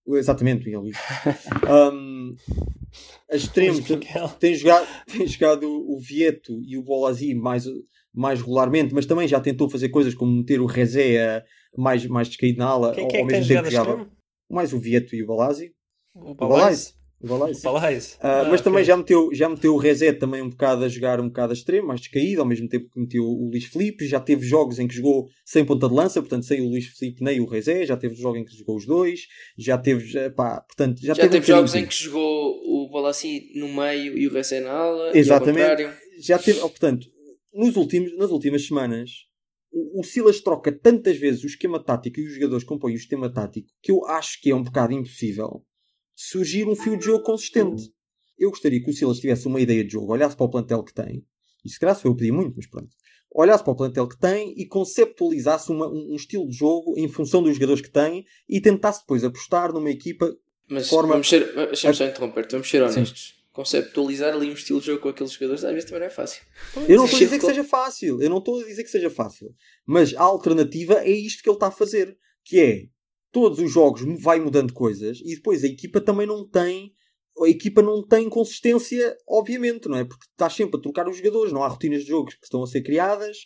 Exatamente, 0.07 0.65
Miguel 0.65 0.81
Luís. 0.81 0.97
um, 1.93 2.35
a 3.31 3.37
extremos, 3.37 3.85
tem 4.39 4.55
jogado, 4.55 4.87
tem 5.07 5.27
jogado 5.27 5.67
o 5.67 5.99
Vieto 6.01 6.61
e 6.65 6.77
o 6.77 6.83
Bolazzi 6.83 7.35
mais, 7.35 7.65
mais 8.13 8.41
regularmente, 8.41 8.95
mas 8.95 9.07
também 9.07 9.29
já 9.29 9.41
tentou 9.41 9.71
fazer 9.71 9.91
coisas 9.91 10.15
como 10.15 10.33
meter 10.33 10.61
o 10.61 10.67
Rezé 10.67 11.45
mais, 11.77 12.05
mais 12.07 12.29
descaído 12.29 12.59
na 12.59 12.67
ala, 12.67 12.93
Quem, 12.95 13.05
ao, 13.05 13.09
quem 13.11 13.21
ao 13.21 13.25
é 13.25 13.29
que 13.29 13.33
tem 13.35 13.41
mesmo 13.41 13.55
tempo 13.63 13.71
jogava. 13.71 13.91
extremo? 13.91 14.13
Mais 14.51 14.73
o 14.73 14.79
Vieto 14.79 15.15
e 15.15 15.23
o 15.23 15.27
Balazzi. 15.27 15.73
O? 16.15 16.35
Balais. 16.35 16.95
O 17.21 17.27
Balais. 17.27 18.17
Ah, 18.21 18.43
Ah, 18.43 18.45
mas 18.49 18.61
também 18.61 18.79
ok. 18.79 18.85
já 18.85 18.97
meteu, 18.97 19.29
já 19.35 19.49
meteu 19.49 19.75
o 19.75 19.77
Rezé 19.77 20.13
também 20.13 20.41
um 20.41 20.49
bocado 20.49 20.85
a 20.85 20.89
jogar 20.89 21.21
um 21.21 21.27
bocado 21.27 21.51
a 21.53 21.55
extremo, 21.55 21.89
mais 21.89 22.01
descaído, 22.01 22.41
ao 22.41 22.47
mesmo 22.47 22.69
tempo 22.69 22.89
que 22.89 23.01
meteu 23.01 23.25
o 23.25 23.49
Luís 23.51 23.65
Felipe. 23.65 24.07
Já 24.07 24.21
teve 24.21 24.47
jogos 24.47 24.79
em 24.79 24.87
que 24.87 24.95
jogou 24.95 25.27
sem 25.45 25.65
ponta 25.65 25.89
de 25.89 25.95
lança, 25.95 26.21
portanto, 26.23 26.45
sem 26.47 26.61
o 26.61 26.69
Luís 26.69 26.87
Felipe 26.97 27.23
nem 27.25 27.41
o 27.41 27.45
Rezé. 27.47 27.85
Já 27.85 27.97
teve 27.97 28.15
jogos 28.15 28.41
em 28.41 28.45
que 28.45 28.57
jogou 28.57 28.77
os 28.77 28.87
dois. 28.87 29.23
Já 29.59 29.77
teve, 29.77 30.07
já, 30.07 30.31
pá, 30.31 30.61
portanto, 30.61 31.01
já, 31.01 31.13
Já, 31.15 31.23
teve, 31.23 31.41
teve 31.41 31.53
um 31.53 31.57
jogos 31.57 31.75
em 31.75 31.87
que 31.87 31.95
jogou 31.95 32.53
o 32.65 32.89
Bolassi 32.89 33.51
no 33.57 33.69
meio 33.69 34.17
e 34.17 34.29
o 34.29 34.33
Recém 34.33 34.61
na 34.61 34.71
ala. 34.71 35.07
e 35.07 35.09
ao 35.11 35.17
Exatamente. 35.17 35.59
contrário. 35.69 35.93
Já 36.21 36.39
teve, 36.39 36.61
oh, 36.61 36.69
portanto, 36.71 37.09
nos 37.53 37.75
últimos, 37.77 38.17
nas 38.17 38.31
últimas 38.31 38.65
semanas, 38.65 39.11
o, 39.73 40.03
Silas 40.05 40.41
troca 40.41 40.73
tantas 40.73 41.17
vezes 41.17 41.45
o 41.45 41.47
esquema 41.47 41.83
tático 41.83 42.19
e 42.21 42.27
os 42.27 42.35
jogadores 42.35 42.65
compõem 42.65 42.95
o 42.95 42.99
sistema 42.99 43.31
tático 43.33 43.69
que 43.83 43.91
eu 43.93 44.05
acho 44.07 44.41
que 44.41 44.51
é 44.51 44.55
um 44.55 44.63
bocado 44.63 44.93
impossível 44.93 45.65
surgir 46.15 46.67
um 46.67 46.75
fio 46.75 46.97
de 46.97 47.05
jogo 47.05 47.23
consistente. 47.25 47.93
Eu 48.39 48.51
gostaria 48.51 48.83
que 48.83 48.91
o 48.91 48.93
Silas 48.93 49.19
tivesse 49.21 49.47
uma 49.47 49.61
ideia 49.61 49.85
de 49.85 49.93
jogo, 49.93 50.13
olhasse 50.13 50.37
para 50.37 50.47
o 50.47 50.51
plantel 50.51 50.83
que 50.83 50.95
tem, 50.95 51.25
e 51.65 51.69
se 51.71 51.79
calhar 51.79 51.95
se 51.97 52.05
eu 52.07 52.15
pedir 52.15 52.33
muito, 52.33 52.55
mas 52.57 52.67
pronto, 52.69 52.89
olhasse 53.35 53.63
para 53.63 53.73
o 53.73 53.77
plantel 53.77 54.09
que 54.09 54.19
tem 54.19 54.55
e 54.57 54.67
conceptualizasse 54.67 55.71
uma- 55.71 55.89
um, 55.89 56.13
um 56.13 56.17
estilo 56.17 56.49
de 56.49 56.57
jogo 56.57 56.95
em 56.97 57.09
função 57.09 57.43
dos 57.43 57.55
jogadores 57.55 57.83
que 57.83 57.91
tem 57.91 58.25
e 58.49 58.61
tentasse 58.61 59.01
depois 59.01 59.23
apostar 59.25 59.73
numa 59.73 59.91
equipa 59.91 60.35
Mas 60.71 60.89
Forma- 60.89 61.13
vamos 61.13 61.29
ser, 61.29 61.53
deixa-me 61.55 61.95
só 61.95 62.05
interromper, 62.05 62.47
vamos 62.51 62.69
ser 62.69 62.89
Sim. 62.91 63.05
Conceptualizar 63.59 64.33
ali 64.33 64.51
um 64.51 64.53
estilo 64.53 64.79
de 64.79 64.87
jogo 64.87 65.03
com 65.03 65.09
aqueles 65.09 65.33
jogadores 65.33 65.65
às 65.65 65.73
vezes 65.73 65.91
também 65.91 65.99
não 65.99 66.07
é 66.07 66.11
fácil. 66.11 66.45
Eu 66.89 66.97
não 66.97 67.07
estou 67.07 67.17
a 67.17 67.25
dizer 67.25 67.39
que 67.41 67.45
seja 67.45 67.65
fácil. 67.65 68.23
Eu 68.23 68.31
não 68.31 68.39
estou 68.39 68.61
a 68.61 68.65
dizer 68.65 68.85
que 68.85 68.89
seja 68.89 69.11
fácil. 69.11 69.53
Mas 69.85 70.15
a 70.15 70.23
alternativa 70.23 70.95
é 71.03 71.11
isto 71.11 71.43
que 71.43 71.49
ele 71.49 71.57
está 71.57 71.67
a 71.67 71.73
fazer. 71.73 72.17
Que 72.45 72.61
é, 72.61 72.83
todos 73.33 73.59
os 73.59 73.69
jogos 73.69 74.03
vai 74.23 74.39
mudando 74.39 74.73
coisas 74.73 75.19
e 75.25 75.35
depois 75.35 75.65
a 75.65 75.67
equipa 75.67 76.01
também 76.01 76.25
não 76.25 76.49
tem... 76.49 76.93
A 77.43 77.49
equipa 77.49 77.83
não 77.83 78.07
tem 78.07 78.29
consistência, 78.29 79.17
obviamente, 79.29 79.89
não 79.89 79.99
é? 79.99 80.05
Porque 80.05 80.27
estás 80.31 80.53
sempre 80.53 80.79
a 80.79 80.81
trocar 80.81 81.09
os 81.09 81.17
jogadores. 81.17 81.53
Não 81.53 81.65
há 81.65 81.67
rotinas 81.67 82.03
de 82.03 82.11
jogos 82.11 82.35
que 82.35 82.45
estão 82.45 82.63
a 82.63 82.67
ser 82.69 82.83
criadas. 82.83 83.39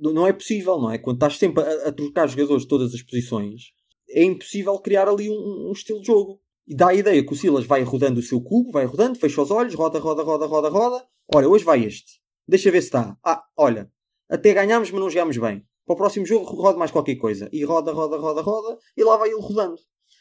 Não 0.00 0.14
não 0.14 0.26
é 0.26 0.32
possível, 0.32 0.78
não 0.78 0.90
é? 0.90 0.96
Quando 0.96 1.16
estás 1.16 1.36
sempre 1.36 1.62
a, 1.62 1.88
a 1.88 1.92
trocar 1.92 2.26
jogadores 2.26 2.62
de 2.62 2.68
todas 2.68 2.94
as 2.94 3.02
posições, 3.02 3.64
é 4.08 4.22
impossível 4.22 4.78
criar 4.78 5.10
ali 5.10 5.28
um, 5.28 5.68
um 5.68 5.72
estilo 5.72 6.00
de 6.00 6.06
jogo. 6.06 6.40
E 6.68 6.74
dá 6.74 6.88
a 6.88 6.94
ideia 6.94 7.24
que 7.24 7.32
o 7.32 7.36
Silas 7.36 7.64
vai 7.64 7.82
rodando 7.82 8.20
o 8.20 8.22
seu 8.22 8.42
cubo, 8.42 8.70
vai 8.70 8.84
rodando, 8.84 9.18
fecha 9.18 9.40
os 9.40 9.50
olhos, 9.50 9.74
roda, 9.74 9.98
roda, 9.98 10.22
roda, 10.22 10.44
roda, 10.44 10.68
roda. 10.68 11.04
Olha, 11.34 11.48
hoje 11.48 11.64
vai 11.64 11.82
este. 11.82 12.20
Deixa 12.46 12.70
ver 12.70 12.82
se 12.82 12.88
está. 12.88 13.16
Ah, 13.24 13.42
olha, 13.56 13.90
até 14.28 14.52
ganhámos, 14.52 14.90
mas 14.90 15.00
não 15.00 15.08
jogámos 15.08 15.38
bem. 15.38 15.64
Para 15.86 15.94
o 15.94 15.96
próximo 15.96 16.26
jogo 16.26 16.44
roda 16.44 16.76
mais 16.76 16.90
qualquer 16.90 17.16
coisa. 17.16 17.48
E 17.50 17.64
roda, 17.64 17.90
roda, 17.90 18.18
roda, 18.18 18.42
roda, 18.42 18.78
e 18.94 19.02
lá 19.02 19.16
vai 19.16 19.30
ele 19.30 19.40
rodando. 19.40 19.78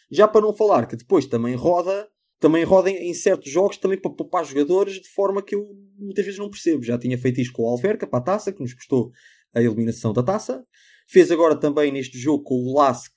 Já 0.09 0.25
para 0.25 0.39
não 0.39 0.53
falar 0.53 0.87
que 0.87 0.95
depois 0.95 1.25
também 1.25 1.53
roda, 1.53 2.07
também 2.39 2.63
roda 2.63 2.89
em, 2.89 3.13
certos 3.13 3.51
jogos 3.51 3.75
também 3.75 3.99
para 3.99 4.09
poupar 4.09 4.45
jogadores 4.45 5.01
de 5.01 5.09
forma 5.09 5.41
que 5.41 5.53
eu 5.53 5.67
muitas 5.97 6.23
vezes 6.23 6.39
não 6.39 6.49
percebo. 6.49 6.81
Já 6.81 6.97
tinha 6.97 7.17
feito 7.17 7.41
isto 7.41 7.51
com 7.51 7.63
o 7.63 7.67
Alverca 7.67 8.07
para 8.07 8.19
a 8.19 8.23
taça, 8.23 8.53
que 8.53 8.61
nos 8.61 8.73
custou 8.73 9.11
a 9.53 9.61
eliminação 9.61 10.13
da 10.13 10.23
taça. 10.23 10.65
Fez 11.09 11.29
agora 11.29 11.59
também 11.59 11.91
neste 11.91 12.17
jogo 12.17 12.41
com 12.45 12.55
o 12.55 12.77
Lask, 12.77 13.11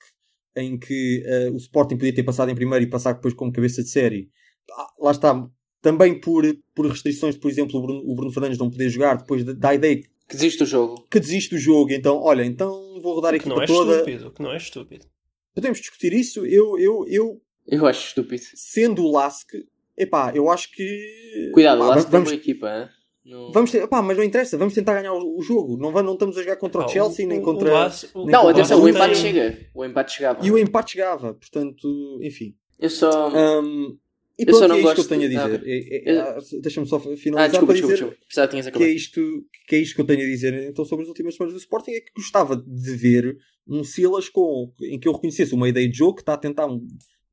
em 0.55 0.77
que 0.77 1.23
eh, 1.25 1.49
o 1.51 1.57
Sporting 1.57 1.97
podia 1.97 2.13
ter 2.13 2.23
passado 2.23 2.49
em 2.51 2.55
primeiro 2.55 2.83
e 2.85 2.89
passar 2.89 3.13
depois 3.13 3.33
como 3.33 3.51
cabeça 3.51 3.81
de 3.83 3.89
série. 3.89 4.29
Ah, 4.71 4.87
lá 4.99 5.11
está. 5.11 5.47
Também 5.81 6.19
por, 6.19 6.43
por 6.75 6.85
restrições, 6.87 7.35
por 7.37 7.49
exemplo, 7.49 7.79
o 7.79 7.81
Bruno, 7.81 8.01
o 8.05 8.15
Bruno 8.15 8.31
Fernandes 8.31 8.57
não 8.59 8.69
poder 8.69 8.89
jogar, 8.89 9.17
depois 9.17 9.43
da, 9.43 9.53
da 9.53 9.73
ideia 9.73 9.97
Que 10.29 10.35
desiste 10.35 10.59
do 10.59 10.65
jogo. 10.65 11.07
que 11.09 11.19
desiste 11.19 11.49
do 11.55 11.57
jogo. 11.57 11.91
Então, 11.91 12.17
olha, 12.21 12.43
então 12.43 12.99
vou 13.01 13.15
rodar 13.15 13.33
a 13.33 13.39
Que 13.39 13.49
não 13.49 13.57
equipa 13.57 13.73
é 13.73 13.75
toda. 13.75 13.91
estúpido. 13.93 14.31
Que 14.31 14.43
não 14.43 14.51
é 14.53 14.57
estúpido. 14.57 15.05
Podemos 15.55 15.79
discutir 15.79 16.13
isso. 16.13 16.45
Eu, 16.45 16.77
eu, 16.77 17.05
eu 17.07 17.41
Eu 17.67 17.85
acho 17.87 18.07
estúpido. 18.07 18.43
sendo 18.55 19.03
o 19.03 19.11
Lask, 19.11 19.49
epá, 19.97 20.31
eu 20.35 20.49
acho 20.51 20.71
que. 20.71 21.49
Cuidado, 21.53 21.81
se 21.97 22.03
tem 22.03 22.11
vamos, 22.11 22.29
boa 22.29 22.39
equipa. 22.39 22.67
hein? 22.69 22.89
Não- 23.23 23.51
vamos 23.51 23.71
ter, 23.71 23.87
pá, 23.87 24.01
mas 24.01 24.17
não 24.17 24.23
interessa, 24.23 24.57
vamos 24.57 24.73
tentar 24.73 24.95
ganhar 24.95 25.13
o, 25.13 25.37
o 25.37 25.41
jogo. 25.41 25.77
Não, 25.77 25.91
va- 25.91 26.01
não 26.01 26.13
estamos 26.13 26.37
a 26.37 26.41
jogar 26.41 26.55
contra 26.57 26.81
Pá, 26.81 26.87
o 26.87 26.89
Chelsea, 26.89 27.25
o- 27.25 27.29
nem 27.29 27.41
contra. 27.41 27.69
o 27.69 27.73
Lask- 27.73 28.09
o- 28.15 28.19
nem 28.23 28.31
Não, 28.31 28.41
contra 28.41 28.61
atenção, 28.61 28.81
o 28.81 28.89
empate 28.89 29.13
tem- 29.13 29.21
chega. 29.21 29.59
O 29.75 29.85
empate 29.85 30.11
chegava. 30.13 30.45
E 30.45 30.51
o 30.51 30.57
empate 30.57 30.91
chegava, 30.93 31.33
portanto, 31.35 32.19
enfim. 32.23 32.55
Eu 32.79 32.89
só. 32.89 33.29
Hum, 33.29 33.95
e 34.39 34.41
Eu 34.41 34.45
pronto, 34.47 34.59
só 34.59 34.67
não 34.67 34.75
é 34.75 34.79
isto 34.79 34.85
que 34.87 34.91
eu 34.91 34.95
gosto 34.95 35.09
tenho 35.09 35.23
a 35.23 35.27
de- 35.27 35.37
ah, 35.37 35.43
dizer. 35.45 35.63
É- 35.67 36.11
é- 36.11 36.15
Eu- 36.15 36.21
ah, 36.21 36.37
Deixa-me 36.63 36.87
só 36.87 36.99
finalizar 36.99 37.43
Ah, 37.43 37.47
desculpa, 37.47 37.65
para 37.67 37.73
desculpa, 37.73 37.93
dizer 37.93 38.05
desculpa. 38.05 38.17
Precisava 38.25 38.71
que 38.77 38.83
é, 38.83 38.89
isto, 38.89 39.21
que 39.67 39.75
é 39.75 39.79
isto 39.79 39.95
que 39.95 40.01
eu 40.01 40.05
tenho 40.05 40.21
a 40.21 40.25
dizer 40.25 40.53
então 40.69 40.83
sobre 40.83 41.03
as 41.03 41.09
últimas 41.09 41.35
semanas 41.35 41.53
do 41.53 41.59
Sporting 41.59 41.91
é 41.91 42.01
que 42.01 42.11
gostava 42.15 42.55
de 42.57 42.95
ver 42.95 43.37
um 43.67 43.83
Silas 43.83 44.27
com, 44.29 44.71
em 44.81 44.99
que 44.99 45.07
eu 45.07 45.11
reconhecesse 45.13 45.53
uma 45.53 45.69
ideia 45.69 45.87
de 45.87 45.95
jogo 45.95 46.15
que 46.15 46.21
está 46.23 46.33
a 46.33 46.37
tentar 46.37 46.65
um- 46.65 46.81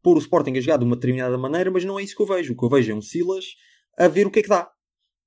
pôr 0.03 0.16
o 0.16 0.20
Sporting 0.20 0.53
a 0.59 0.61
jogar 0.61 0.77
de 0.77 0.85
uma 0.85 0.96
determinada 0.96 1.38
maneira, 1.38 1.70
mas 1.70 1.83
não 1.85 1.98
é 1.98 2.03
isso 2.03 2.14
que 2.14 2.20
eu 2.22 2.27
vejo. 2.27 2.53
O 2.53 2.57
que 2.57 2.64
eu 2.64 2.68
vejo 2.68 2.92
é 2.92 2.94
um 2.94 3.01
Silas 3.01 3.46
a 3.96 4.07
ver 4.07 4.27
o 4.27 4.31
que 4.31 4.40
é 4.40 4.42
que 4.42 4.48
dá. 4.48 4.70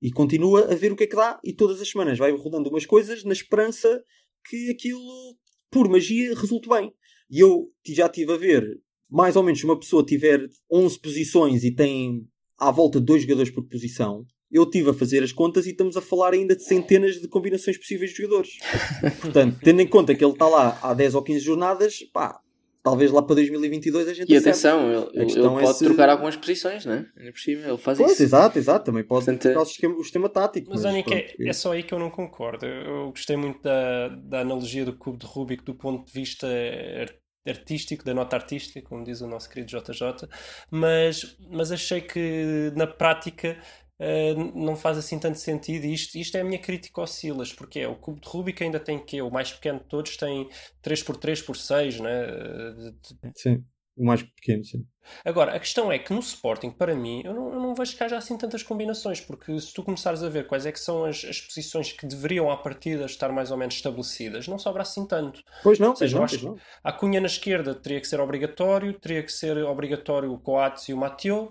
E 0.02 0.12
continua 0.12 0.72
a 0.72 0.76
ver 0.76 0.92
o 0.92 0.96
que 0.96 1.04
é 1.04 1.08
que 1.08 1.16
dá 1.16 1.40
e 1.44 1.54
todas 1.54 1.80
as 1.80 1.90
semanas 1.90 2.18
vai 2.18 2.32
rodando 2.32 2.70
umas 2.70 2.86
coisas 2.86 3.24
na 3.24 3.34
esperança 3.34 4.04
que 4.50 4.72
aquilo, 4.72 5.38
por 5.70 5.88
magia, 5.88 6.36
resulte 6.36 6.68
bem. 6.68 6.92
E 7.30 7.40
eu 7.40 7.70
já 7.88 8.08
estive 8.08 8.34
a 8.34 8.38
ver, 8.38 8.82
mais 9.10 9.36
ou 9.36 9.44
menos, 9.44 9.60
se 9.60 9.66
uma 9.66 9.80
pessoa 9.80 10.04
tiver 10.04 10.48
11 10.72 11.00
posições 11.00 11.64
e 11.64 11.72
tem 11.72 12.28
à 12.58 12.72
volta 12.72 13.00
de 13.00 13.06
dois 13.06 13.22
jogadores 13.22 13.52
por 13.52 13.68
posição, 13.68 14.26
eu 14.52 14.64
estive 14.64 14.90
a 14.90 14.94
fazer 14.94 15.24
as 15.24 15.32
contas 15.32 15.66
e 15.66 15.70
estamos 15.70 15.96
a 15.96 16.02
falar 16.02 16.34
ainda 16.34 16.56
de 16.56 16.64
centenas 16.64 17.22
de 17.22 17.28
combinações 17.28 17.78
possíveis 17.78 18.12
de 18.12 18.18
jogadores. 18.18 18.58
Portanto, 19.22 19.60
tendo 19.64 19.82
em 19.82 19.88
conta 19.88 20.14
que 20.14 20.24
ele 20.24 20.34
está 20.34 20.48
lá 20.48 20.78
há 20.82 20.94
10 20.94 21.16
ou 21.16 21.24
15 21.24 21.40
jornadas, 21.40 22.00
pá, 22.12 22.41
talvez 22.84 23.12
lá 23.12 23.22
para 23.22 23.36
2022 23.36 24.08
a 24.08 24.14
gente 24.14 24.32
E 24.32 24.38
atenção, 24.38 24.92
ele, 25.14 25.32
ele 25.32 25.40
é 25.40 25.50
pode 25.50 25.78
se- 25.78 25.86
trocar 25.86 26.10
algumas 26.10 26.36
posições, 26.36 26.86
né? 26.86 27.06
Ainda 27.18 27.32
por 27.32 27.40
cima, 27.40 27.68
ele 27.68 27.78
faz 27.78 27.98
Pois, 27.98 28.12
isso. 28.14 28.24
exato, 28.24 28.58
exato. 28.58 28.86
Também 28.86 29.04
pode 29.04 29.26
Portanto, 29.26 29.42
trocar 29.42 29.62
o 29.62 29.66
sistema, 29.66 29.96
o 29.96 30.04
sistema 30.04 30.30
tático. 30.30 30.70
Mas, 30.70 30.84
mas 30.84 30.94
Anica, 30.94 31.10
pronto, 31.12 31.24
é, 31.40 31.50
é 31.50 31.54
só 31.54 31.72
aí 31.74 31.84
que 31.84 31.94
eu 31.94 32.00
não 32.00 32.10
concordo. 32.10 32.66
Eu, 32.66 33.10
gostei 33.12 33.36
muito 33.38 33.62
da, 33.62 34.08
da 34.10 34.40
analogia 34.42 34.84
do 34.86 34.98
cubo 34.98 35.18
de 35.18 35.26
Rubik 35.26 35.64
do 35.64 35.76
ponto 35.76 36.06
de 36.06 36.12
vista 36.12 36.48
ar- 36.48 37.14
artístico, 37.48 38.04
da 38.04 38.14
nota 38.14 38.36
artística, 38.36 38.82
como 38.88 39.04
diz 39.04 39.22
o 39.22 39.28
nosso 39.28 39.50
querido 39.50 39.70
JJ, 39.72 40.28
mas, 40.70 41.36
mas 41.50 41.72
achei 41.72 42.02
que 42.02 42.72
na 42.76 42.86
prática 42.88 43.58
eh, 44.02 44.34
não 44.56 44.76
faz 44.76 44.98
assim 44.98 45.20
tanto 45.20 45.40
sentido. 45.40 45.86
E 45.86 45.94
isto, 45.94 46.18
isto 46.18 46.36
é 46.38 46.42
a 46.42 46.44
minha 46.44 46.60
crítica 46.60 47.02
ao 47.02 47.08
Silas, 47.08 47.54
porque 47.54 47.80
é 47.82 47.88
o 47.88 47.96
cubo 47.96 48.20
de 48.20 48.28
Rubik 48.30 48.64
ainda 48.64 48.80
tem 48.80 49.00
que 49.00 49.22
o 49.22 49.32
mais 49.32 49.54
pequeno 49.54 49.80
de 49.80 49.86
todos 49.86 50.18
tem 50.18 50.50
3x3x6, 50.82 52.00
né? 52.02 52.26
De- 52.74 52.92
de- 52.94 53.34
Sim, 53.36 53.66
o 53.98 54.06
mais 54.06 54.24
pequeno, 54.24 54.64
sim. 54.64 54.88
Agora, 55.26 55.56
a 55.56 55.60
questão 55.60 55.92
é 55.92 55.98
que 56.00 56.14
no 56.14 56.20
Sporting, 56.20 56.70
para 56.72 56.96
mim, 56.96 57.22
eu 57.26 57.34
não, 57.34 57.54
eu 57.54 57.60
não 57.60 57.76
vejo 57.76 57.96
que 57.98 58.04
haja 58.04 58.18
assim 58.18 58.38
tantas 58.38 58.64
combinações, 58.64 59.20
porque 59.20 59.60
se 59.60 59.74
tu 59.74 59.84
começares 59.84 60.24
a 60.24 60.30
ver 60.30 60.46
quais 60.48 60.66
é 60.66 60.72
que 60.72 60.80
são 60.80 61.06
as, 61.06 61.24
as 61.26 61.42
posições 61.42 61.92
que 61.92 62.06
deveriam 62.06 62.50
à 62.52 62.58
partida 62.58 63.06
estar 63.06 63.32
mais 63.32 63.52
ou 63.52 63.58
menos 63.58 63.76
estabelecidas, 63.76 64.48
não 64.48 64.60
sobra 64.60 64.84
assim 64.84 65.06
tanto. 65.08 65.44
Pois 65.64 65.80
não, 65.80 65.94
Ou 65.94 65.96
pois 65.98 66.12
seja, 66.12 66.18
eu 66.18 66.22
não, 66.22 66.28
pois 66.28 66.42
não. 66.44 66.62
a 66.84 66.92
Cunha 66.94 67.20
na 67.20 67.28
esquerda 67.28 67.74
teria 67.76 68.00
que 68.00 68.08
ser 68.08 68.20
obrigatório, 68.20 68.94
teria 69.00 69.24
que 69.24 69.32
ser 69.32 69.58
obrigatório 69.58 70.32
o 70.32 70.40
Coates 70.40 70.88
e 70.90 70.94
o 70.94 70.98
Mateo. 70.98 71.50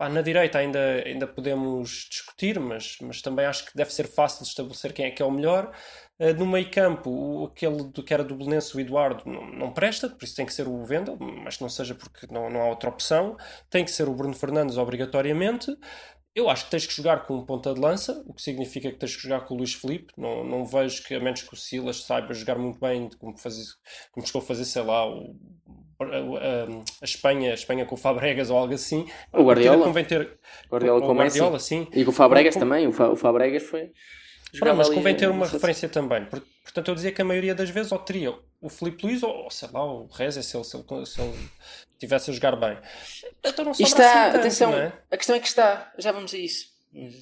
Na 0.00 0.22
direita 0.22 0.58
ainda, 0.58 1.02
ainda 1.04 1.26
podemos 1.26 2.06
discutir, 2.08 2.60
mas, 2.60 2.98
mas 3.02 3.20
também 3.20 3.44
acho 3.46 3.66
que 3.66 3.76
deve 3.76 3.92
ser 3.92 4.06
fácil 4.06 4.44
estabelecer 4.44 4.92
quem 4.92 5.06
é 5.06 5.10
que 5.10 5.20
é 5.20 5.26
o 5.26 5.30
melhor. 5.30 5.74
Uh, 6.20 6.32
no 6.34 6.46
meio 6.46 6.70
campo, 6.70 7.10
o, 7.10 7.46
aquele 7.46 7.82
do, 7.82 8.02
que 8.04 8.14
era 8.14 8.22
do 8.22 8.36
Belenense, 8.36 8.76
o 8.76 8.80
Eduardo, 8.80 9.28
não, 9.28 9.44
não 9.50 9.72
presta, 9.72 10.08
por 10.08 10.24
isso 10.24 10.36
tem 10.36 10.46
que 10.46 10.54
ser 10.54 10.68
o 10.68 10.84
Vendel, 10.84 11.16
mas 11.18 11.58
não 11.58 11.68
seja 11.68 11.96
porque 11.96 12.28
não, 12.32 12.48
não 12.48 12.62
há 12.62 12.66
outra 12.66 12.88
opção. 12.90 13.36
Tem 13.68 13.84
que 13.84 13.90
ser 13.90 14.08
o 14.08 14.14
Bruno 14.14 14.34
Fernandes 14.34 14.76
obrigatoriamente. 14.76 15.76
Eu 16.32 16.48
acho 16.48 16.66
que 16.66 16.70
tens 16.70 16.86
que 16.86 16.94
jogar 16.94 17.26
com 17.26 17.44
ponta 17.44 17.74
de 17.74 17.80
lança, 17.80 18.22
o 18.24 18.32
que 18.32 18.42
significa 18.42 18.92
que 18.92 18.98
tens 18.98 19.16
que 19.16 19.22
jogar 19.22 19.40
com 19.46 19.54
o 19.54 19.56
Luís 19.58 19.74
Felipe. 19.74 20.12
Não, 20.16 20.44
não 20.44 20.64
vejo 20.64 21.02
que, 21.02 21.14
a 21.14 21.20
menos 21.20 21.42
que 21.42 21.52
o 21.52 21.56
Silas 21.56 22.04
saiba 22.04 22.32
jogar 22.32 22.56
muito 22.56 22.78
bem, 22.78 23.10
como, 23.18 23.36
fazer, 23.36 23.64
como 24.12 24.24
chegou 24.24 24.40
a 24.42 24.44
fazer, 24.44 24.64
sei 24.64 24.82
lá, 24.82 25.08
o, 25.08 25.36
a, 26.00 27.04
Espanha, 27.04 27.50
a 27.50 27.54
Espanha 27.54 27.84
com 27.84 27.94
o 27.94 27.98
Fabregas 27.98 28.50
ou 28.50 28.58
algo 28.58 28.74
assim. 28.74 29.06
O 29.32 29.42
Guardiola. 29.44 29.84
Convém 29.84 30.04
ter, 30.04 30.38
Guardiola 30.70 31.00
com 31.00 31.06
o 31.12 31.14
Messi. 31.14 31.38
Guardiola, 31.38 31.58
sim. 31.58 31.86
E 31.92 32.04
com 32.04 32.10
o 32.10 32.14
Fabregas 32.14 32.54
Com- 32.54 32.60
também. 32.60 32.86
O, 32.86 32.92
Fa- 32.92 33.08
o 33.10 33.16
Fabregas 33.16 33.62
foi. 33.64 33.90
Mas 34.76 34.88
convém 34.88 35.14
ter 35.14 35.28
uma 35.28 35.46
referência 35.46 35.88
também, 35.88 36.24
por- 36.24 36.42
Portanto, 36.62 36.88
eu 36.88 36.94
dizia 36.94 37.12
que 37.12 37.20
a 37.20 37.24
maioria 37.24 37.54
das 37.54 37.70
vezes 37.70 37.90
ou 37.92 37.98
teria 37.98 38.34
o 38.60 38.68
Filipe 38.68 39.04
Luís 39.06 39.22
ou, 39.22 39.50
sei 39.50 39.68
lá, 39.72 39.84
o 39.84 40.06
Reza, 40.06 40.42
se 40.42 40.54
ele, 40.56 40.64
se 40.64 40.76
ele, 40.76 41.06
se 41.06 41.20
ele 41.20 41.34
tivesse 41.98 42.30
a 42.30 42.34
jogar 42.34 42.56
bem. 42.56 42.76
Então 43.44 43.64
não 43.64 43.72
sobra 43.74 43.88
está, 43.88 44.02
assim 44.22 44.24
tanto, 44.32 44.40
atenção, 44.40 44.70
não 44.72 44.78
é? 44.78 44.92
a 45.10 45.16
questão 45.16 45.34
é 45.36 45.40
que 45.40 45.46
está, 45.48 45.92
já 45.98 46.12
vamos 46.12 46.32
a 46.34 46.36
isso. 46.38 46.66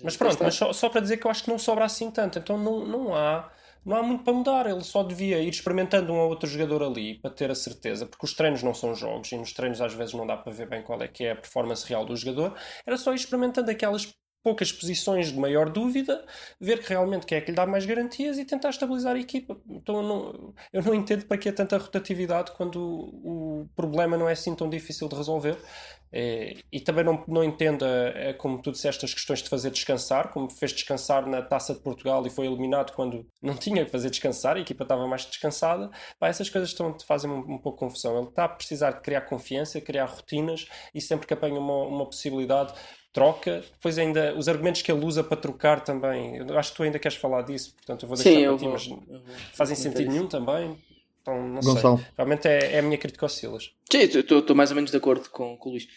Mas 0.02 0.16
pronto, 0.16 0.36
mas 0.42 0.54
só, 0.54 0.72
só 0.72 0.88
para 0.88 1.00
dizer 1.00 1.16
que 1.16 1.26
eu 1.26 1.30
acho 1.30 1.42
que 1.44 1.50
não 1.50 1.58
sobra 1.58 1.84
assim 1.84 2.10
tanto. 2.10 2.38
Então 2.38 2.56
não, 2.58 2.84
não 2.86 3.14
há. 3.14 3.50
Não 3.86 3.96
há 3.96 4.02
muito 4.02 4.24
para 4.24 4.32
mudar, 4.32 4.66
ele 4.66 4.82
só 4.82 5.04
devia 5.04 5.38
ir 5.40 5.48
experimentando 5.48 6.12
um 6.12 6.18
ou 6.18 6.28
outro 6.28 6.48
jogador 6.48 6.82
ali 6.82 7.20
para 7.20 7.30
ter 7.30 7.52
a 7.52 7.54
certeza, 7.54 8.04
porque 8.04 8.26
os 8.26 8.34
treinos 8.34 8.60
não 8.60 8.74
são 8.74 8.96
jogos 8.96 9.30
e 9.30 9.36
nos 9.36 9.52
treinos 9.52 9.80
às 9.80 9.94
vezes 9.94 10.12
não 10.12 10.26
dá 10.26 10.36
para 10.36 10.52
ver 10.52 10.68
bem 10.68 10.82
qual 10.82 11.00
é 11.00 11.06
que 11.06 11.22
é 11.24 11.30
a 11.30 11.36
performance 11.36 11.86
real 11.88 12.04
do 12.04 12.16
jogador. 12.16 12.58
Era 12.84 12.96
só 12.96 13.12
ir 13.12 13.14
experimentando 13.14 13.70
aquelas 13.70 14.12
poucas 14.46 14.70
posições 14.70 15.32
de 15.32 15.38
maior 15.40 15.68
dúvida, 15.68 16.24
ver 16.60 16.80
que 16.80 16.90
realmente 16.90 17.26
quem 17.26 17.36
é 17.36 17.40
que 17.40 17.50
lhe 17.50 17.56
dá 17.56 17.66
mais 17.66 17.84
garantias 17.84 18.38
e 18.38 18.44
tentar 18.44 18.70
estabilizar 18.70 19.16
a 19.16 19.18
equipa. 19.18 19.60
Então 19.68 19.96
eu 19.96 20.02
não, 20.04 20.54
eu 20.72 20.82
não 20.84 20.94
entendo 20.94 21.26
para 21.26 21.36
que 21.36 21.48
é 21.48 21.52
tanta 21.52 21.76
rotatividade 21.76 22.52
quando 22.52 22.76
o, 22.80 23.62
o 23.62 23.68
problema 23.74 24.16
não 24.16 24.28
é 24.28 24.32
assim 24.34 24.54
tão 24.54 24.70
difícil 24.70 25.08
de 25.08 25.16
resolver. 25.16 25.58
É, 26.12 26.54
e 26.72 26.78
também 26.80 27.04
não, 27.04 27.24
não 27.26 27.42
entendo, 27.42 27.84
como 28.38 28.62
tu 28.62 28.70
disseste, 28.70 29.04
as 29.04 29.12
questões 29.12 29.42
de 29.42 29.48
fazer 29.48 29.72
descansar, 29.72 30.30
como 30.32 30.48
fez 30.48 30.72
descansar 30.72 31.26
na 31.26 31.42
Taça 31.42 31.74
de 31.74 31.80
Portugal 31.80 32.24
e 32.24 32.30
foi 32.30 32.46
eliminado 32.46 32.92
quando 32.92 33.26
não 33.42 33.56
tinha 33.56 33.84
que 33.84 33.90
fazer 33.90 34.10
descansar, 34.10 34.56
a 34.56 34.60
equipa 34.60 34.84
estava 34.84 35.08
mais 35.08 35.26
descansada. 35.26 35.90
Pá, 36.20 36.28
essas 36.28 36.48
coisas 36.48 36.70
estão, 36.70 36.96
fazem 37.00 37.28
um, 37.28 37.54
um 37.54 37.58
pouco 37.58 37.80
confusão. 37.80 38.16
Ele 38.18 38.28
está 38.28 38.44
a 38.44 38.48
precisar 38.48 38.92
de 38.92 39.00
criar 39.00 39.22
confiança, 39.22 39.80
criar 39.80 40.06
rotinas 40.06 40.68
e 40.94 41.00
sempre 41.00 41.26
que 41.26 41.34
apanha 41.34 41.58
uma, 41.58 41.82
uma 41.82 42.06
possibilidade, 42.06 42.72
troca. 43.16 43.64
Depois 43.72 43.98
ainda 43.98 44.36
os 44.36 44.46
argumentos 44.46 44.82
que 44.82 44.92
ele 44.92 45.02
usa 45.02 45.24
para 45.24 45.38
trocar 45.38 45.80
também, 45.82 46.36
eu 46.36 46.58
acho 46.58 46.70
que 46.72 46.76
tu 46.76 46.82
ainda 46.82 46.98
queres 46.98 47.16
falar 47.16 47.42
disso, 47.42 47.72
portanto 47.74 48.02
eu 48.02 48.08
vou 48.08 48.16
deixar 48.16 48.30
Sim, 48.30 48.46
para 48.46 48.56
ti, 48.56 48.64
vou, 48.64 48.72
mas 48.72 48.86
vou 48.86 49.22
fazem 49.54 49.74
sentido 49.74 50.10
nenhum 50.10 50.26
também. 50.26 50.78
Então 51.22 51.48
não 51.48 51.60
Gonçalo. 51.60 51.96
sei. 51.96 52.06
Realmente 52.14 52.46
é, 52.46 52.74
é 52.74 52.78
a 52.78 52.82
minha 52.82 52.98
crítica 52.98 53.24
ao 53.24 53.30
Silas. 53.30 53.72
Sim, 53.90 54.00
estou 54.00 54.54
mais 54.54 54.70
ou 54.70 54.76
menos 54.76 54.90
de 54.90 54.96
acordo 54.98 55.30
com, 55.30 55.56
com 55.56 55.70
o 55.70 55.72
Luís. 55.72 55.88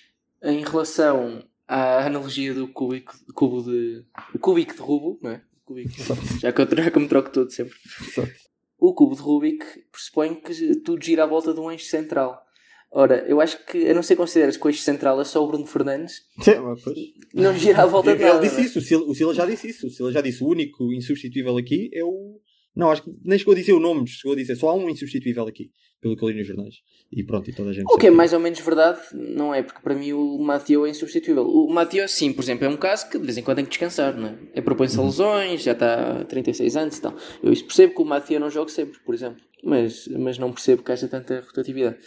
Em 0.42 0.64
relação 0.64 1.44
à 1.68 2.06
analogia 2.06 2.54
do 2.54 2.70
cúbico, 2.70 3.14
cubo 3.36 3.62
de. 3.62 4.06
O 4.34 4.40
cúbico 4.40 4.74
de 4.74 4.80
Rubo, 4.80 5.20
não 5.22 5.32
é? 5.32 5.42
Já, 6.40 6.52
que 6.52 6.62
eu, 6.62 6.68
já 6.84 6.90
que 6.90 6.98
eu 6.98 7.02
me 7.02 7.08
troco 7.08 7.30
todo 7.30 7.52
sempre. 7.52 7.76
O 8.80 8.94
cubo 8.94 9.14
de 9.14 9.22
Rubik 9.22 9.66
pressupõe 9.92 10.34
que 10.36 10.76
tudo 10.78 11.04
gira 11.04 11.26
à 11.26 11.28
volta 11.28 11.54
de 11.54 11.60
um 11.60 11.70
eixo 11.70 11.86
central. 11.86 12.44
Ora, 12.92 13.24
eu 13.28 13.40
acho 13.40 13.64
que, 13.66 13.88
a 13.88 13.94
não 13.94 14.02
ser 14.02 14.16
consideras 14.16 14.58
que 14.58 14.66
o 14.66 14.70
eixo 14.70 14.82
central 14.82 15.22
é 15.22 15.24
só 15.24 15.44
o 15.44 15.48
Bruno 15.48 15.66
Fernandes, 15.66 16.24
Sim, 16.42 16.54
pois. 16.84 16.98
não 17.34 17.56
gira 17.56 17.84
à 17.84 17.86
volta 17.86 18.16
de 18.16 18.24
Ele 18.24 18.40
disse 18.40 18.62
é? 18.62 18.64
isso, 18.64 18.80
o 18.80 19.14
Sila, 19.14 19.34
já 19.34 19.46
disse 19.46 19.70
isso. 19.70 19.88
O 19.88 19.90
Sila 19.92 20.12
já 20.12 20.22
disse 20.22 20.44
o 20.44 20.48
único 20.48 20.92
insubstituível 20.92 21.56
aqui 21.58 21.90
é 21.94 22.04
o. 22.04 22.40
Não, 22.76 22.90
acho 22.90 23.04
que 23.04 23.12
nem 23.24 23.38
chegou 23.38 23.54
a 23.54 23.58
dizer 23.58 23.74
o 23.74 23.80
nome, 23.80 24.08
chegou 24.08 24.34
a 24.34 24.36
dizer 24.36 24.56
só 24.56 24.70
há 24.70 24.76
um 24.76 24.90
insubstituível 24.90 25.46
aqui, 25.46 25.70
pelo 26.02 26.16
que 26.16 26.24
eu 26.24 26.30
li 26.30 26.38
nos 26.38 26.48
jornais. 26.48 26.76
E 27.12 27.24
pronto, 27.24 27.50
e 27.50 27.54
toda 27.54 27.72
a 27.72 27.74
gente. 27.74 27.86
O 27.92 27.98
que 27.98 28.08
é 28.08 28.12
mais 28.12 28.34
ou 28.34 28.40
menos 28.40 28.60
verdade, 28.60 29.00
não 29.14 29.54
é? 29.54 29.62
Porque 29.62 29.82
para 29.82 29.96
mim 29.96 30.14
o 30.14 30.38
Mathieu 30.40 30.86
é 30.86 30.90
insubstituível. 30.90 31.44
O 31.44 31.72
Mathieu, 31.72 32.08
sim, 32.08 32.32
por 32.32 32.44
exemplo, 32.44 32.66
é 32.66 32.70
um 32.70 32.78
caso 32.78 33.10
que 33.10 33.18
de 33.18 33.26
vez 33.26 33.38
em 33.38 33.44
quando 33.44 33.58
tem 33.58 33.66
que 33.66 33.72
descansar, 33.72 34.16
não 34.16 34.30
é? 34.30 34.38
É 34.54 34.62
propõe-se 34.62 34.98
a 35.00 35.04
lesões, 35.04 35.64
já 35.64 35.74
está 35.74 36.22
há 36.22 36.26
36 36.26 36.78
anos 36.78 36.98
e 36.98 37.02
tal. 37.02 37.16
Eu 37.44 37.52
isso 37.52 37.66
percebo 37.66 37.96
que 37.96 38.02
o 38.02 38.06
Mathieu 38.06 38.40
não 38.40 38.50
joga 38.50 38.70
sempre, 38.72 39.00
por 39.00 39.14
exemplo. 39.14 39.42
Mas, 39.64 40.08
mas 40.08 40.38
não 40.38 40.52
percebo 40.52 40.84
que 40.84 40.92
haja 40.92 41.08
tanta 41.08 41.42
rotatividade. 41.42 41.98